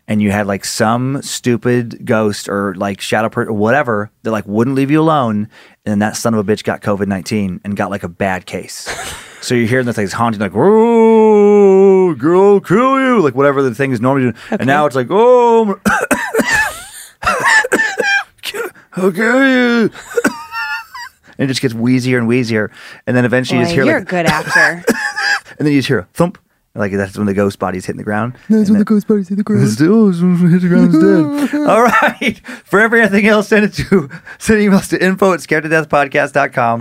And 0.07 0.23
you 0.23 0.31
had 0.31 0.47
like 0.47 0.65
some 0.65 1.21
stupid 1.21 2.03
ghost 2.03 2.49
or 2.49 2.73
like 2.75 2.99
shadow 2.99 3.29
person 3.29 3.49
or 3.51 3.53
whatever 3.57 4.09
that 4.23 4.31
like 4.31 4.47
wouldn't 4.47 4.75
leave 4.75 4.89
you 4.89 4.99
alone. 5.01 5.47
And 5.85 5.91
then 5.91 5.99
that 5.99 6.17
son 6.17 6.33
of 6.33 6.39
a 6.39 6.51
bitch 6.51 6.63
got 6.63 6.81
COVID 6.81 7.05
19 7.05 7.61
and 7.63 7.77
got 7.77 7.91
like 7.91 8.01
a 8.03 8.09
bad 8.09 8.47
case. 8.47 8.87
so 9.41 9.55
you're 9.55 9.67
hearing 9.67 9.85
the 9.85 9.93
things 9.93 10.11
haunting, 10.13 10.41
like, 10.41 10.51
oh, 10.55 12.13
girl, 12.15 12.59
kill 12.59 12.99
you. 12.99 13.21
Like 13.21 13.35
whatever 13.35 13.61
the 13.61 13.73
thing 13.73 13.91
is 13.91 14.01
normally 14.01 14.31
doing. 14.31 14.35
And 14.51 14.67
now 14.67 14.85
it's 14.85 14.95
like, 14.95 15.07
oh, 15.09 15.79
I'll 18.93 19.11
kill 19.11 19.47
you. 19.47 19.91
and 21.37 21.45
it 21.45 21.47
just 21.47 21.61
gets 21.61 21.73
wheezier 21.73 22.17
and 22.17 22.27
wheezier. 22.27 22.71
And 23.07 23.15
then 23.15 23.25
eventually 23.25 23.59
you 23.59 23.65
just 23.65 23.75
hear 23.75 23.85
you're 23.85 23.99
like, 23.99 24.07
a 24.07 24.11
good 24.11 24.25
actor. 24.25 24.83
and 25.57 25.65
then 25.65 25.73
you 25.73 25.79
just 25.79 25.87
hear 25.87 25.99
a 25.99 26.05
thump. 26.13 26.37
Like 26.75 26.91
that's 26.91 27.17
when 27.17 27.25
the 27.25 27.33
ghost 27.33 27.59
body's 27.59 27.85
hitting 27.85 27.97
the 27.97 28.03
ground. 28.03 28.35
That's 28.47 28.69
when 28.69 28.79
the 28.79 28.85
ghost 28.85 29.07
body's 29.07 29.27
hit 29.27 29.37
the 29.37 29.43
ground. 29.43 29.67
Still, 29.69 30.11
hit 30.11 30.61
the 30.61 30.67
ground 30.67 30.93
is 30.93 31.51
dead. 31.51 31.61
All 31.67 31.81
right. 31.81 32.39
For 32.63 32.79
everything 32.79 33.25
else, 33.25 33.47
send 33.47 33.65
it 33.65 33.73
to 33.73 34.09
send 34.37 34.59
emails 34.61 34.89
to 34.91 35.03
info 35.03 35.33
at 35.33 35.39
scaredtodeathpodcast.com. 35.39 36.79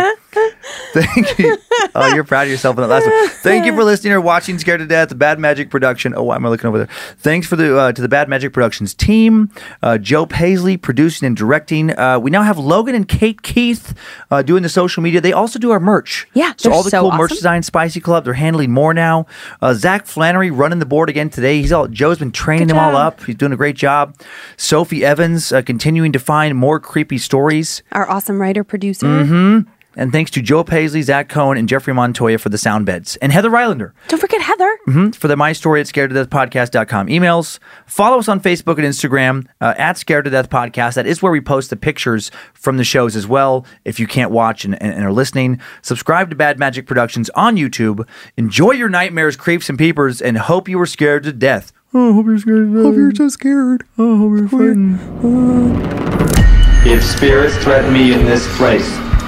Thank 0.93 1.39
you. 1.39 1.59
oh, 1.95 2.15
you're 2.15 2.24
proud 2.24 2.43
of 2.43 2.51
yourself 2.51 2.77
in 2.77 2.82
that 2.82 2.89
last 2.89 3.07
one. 3.07 3.28
Thank 3.43 3.66
you 3.66 3.74
for 3.74 3.85
listening 3.85 4.12
or 4.12 4.20
watching 4.20 4.59
Scared 4.59 4.81
to 4.81 4.86
Death, 4.86 5.11
the 5.11 5.15
Bad 5.15 5.39
Magic 5.39 5.70
production. 5.70 6.15
Oh, 6.16 6.24
why 6.24 6.36
am 6.36 6.47
I 6.47 6.49
looking 6.49 6.66
over 6.66 6.78
there? 6.78 6.89
Thanks 7.19 7.47
for 7.47 7.57
the 7.57 7.78
uh, 7.78 7.93
to 7.93 8.01
the 8.01 8.09
Bad 8.09 8.28
Magic 8.28 8.53
Productions 8.53 8.95
team, 8.95 9.51
uh, 9.82 9.99
Joe 9.99 10.27
Paisley 10.27 10.77
producing 10.77 11.27
and 11.27 11.36
directing. 11.36 11.97
Uh, 11.99 12.19
we 12.19 12.31
now 12.31 12.43
have 12.43 12.59
Logan 12.59 12.95
and 12.95 13.07
Kate 13.07 13.43
Keith 13.43 13.95
uh, 14.31 14.43
doing 14.43 14.62
the 14.62 14.69
social 14.69 15.03
media. 15.03 15.20
They 15.20 15.32
also 15.32 15.59
do 15.59 15.70
our 15.70 15.81
merch. 15.81 16.27
Yeah, 16.35 16.55
so 16.57 16.73
all 16.73 16.82
the 16.82 16.90
so 16.90 17.03
cool 17.03 17.12
merch 17.12 17.31
design, 17.31 17.62
Spicy 17.62 18.01
Club, 18.01 18.24
they're 18.24 18.35
handling 18.35 18.70
more 18.70 18.95
now. 18.95 19.27
Uh, 19.61 19.74
Zach 19.74 20.07
Flannery 20.07 20.51
running 20.51 20.78
the 20.78 20.86
board 20.86 21.11
again 21.11 21.31
today. 21.31 21.61
He's 21.61 21.73
all 21.73 21.89
Joe's 21.89 22.19
been 22.19 22.32
training 22.32 22.69
them 22.69 22.78
all 22.78 22.97
up. 22.97 23.23
He's 23.24 23.36
doing 23.36 23.53
a 23.53 23.57
great 23.57 23.77
job. 23.77 24.16
Sophie 24.57 25.05
Evans 25.05 25.53
uh, 25.53 25.62
continuing 25.62 26.12
to 26.12 26.19
find 26.19 26.57
more 26.57 26.81
creepy 26.81 27.19
stories. 27.19 27.82
Our 27.93 28.09
awesome 28.09 28.40
writer 28.40 28.65
producer. 28.65 29.07
Mm-hmm. 29.07 29.70
And 29.99 30.12
thanks 30.12 30.31
to 30.31 30.41
Joe 30.41 30.65
Paisley, 30.65 31.03
Zach 31.03 31.29
Cohen, 31.29 31.59
and 31.59 31.69
Jeffrey 31.69 31.93
Montoya 31.93 32.39
for 32.39 32.49
the 32.49 32.57
sound 32.57 32.87
beds. 32.87 33.16
And 33.16 33.33
Heather 33.33 33.51
Rylander 33.51 33.93
Don't 34.09 34.20
forget 34.20 34.41
Heather. 34.41 34.79
mhm, 34.89 35.15
for 35.15 35.29
the 35.29 35.37
My 35.37 35.53
Story 35.53 35.81
at 35.81 35.87
Scared 35.89 36.11
to 36.11 36.15
Death 36.15 36.31
Podcast.com 36.31 37.09
emails. 37.09 37.59
Follow 37.87 38.19
us 38.19 38.29
on 38.29 38.41
Facebook 38.41 38.77
and 38.79 38.87
Instagram 38.87 39.47
uh, 39.61 39.75
at 39.77 39.99
Scared 39.99 40.25
to 40.25 40.31
Death 40.31 40.49
Podcast. 40.49 40.95
That 40.95 41.07
is 41.07 41.20
where 41.20 41.33
we 41.33 41.41
post 41.41 41.70
the 41.70 41.77
pictures 41.77 42.31
from 42.55 42.77
the 42.77 42.85
shows 42.85 43.16
as 43.16 43.27
well. 43.27 43.66
If 43.85 43.99
you 44.01 44.07
can't 44.07 44.31
watch 44.31 44.65
and, 44.65 44.81
and, 44.83 44.95
and 44.95 45.05
are 45.05 45.12
listening, 45.12 45.61
subscribe 45.83 46.31
to 46.31 46.37
Bad 46.37 46.59
Magic 46.59 46.87
Productions 46.87 47.29
on 47.35 47.57
YouTube. 47.57 48.07
Enjoy 48.37 48.70
your 48.70 48.89
nightmares, 48.89 49.37
creeps, 49.37 49.69
and 49.69 49.77
peepers, 49.77 50.23
and 50.23 50.39
hope 50.39 50.69
you 50.69 50.79
were 50.79 50.87
scared 50.87 51.25
to 51.25 51.33
death. 51.33 51.73
Oh, 51.93 52.12
hope 52.12 52.27
you're 52.27 52.39
scared. 52.39 52.69
Hope 52.73 52.95
you're 52.95 53.15
so 53.15 53.29
scared. 53.29 53.83
Oh, 53.99 54.15
I 54.15 54.19
hope 54.19 54.39
you're 54.39 54.49
fighting. 54.49 54.99
If 56.87 57.03
spirits 57.05 57.57
threaten 57.57 57.93
me 57.93 58.12
in 58.12 58.25
this 58.27 58.47
place, 58.57 58.89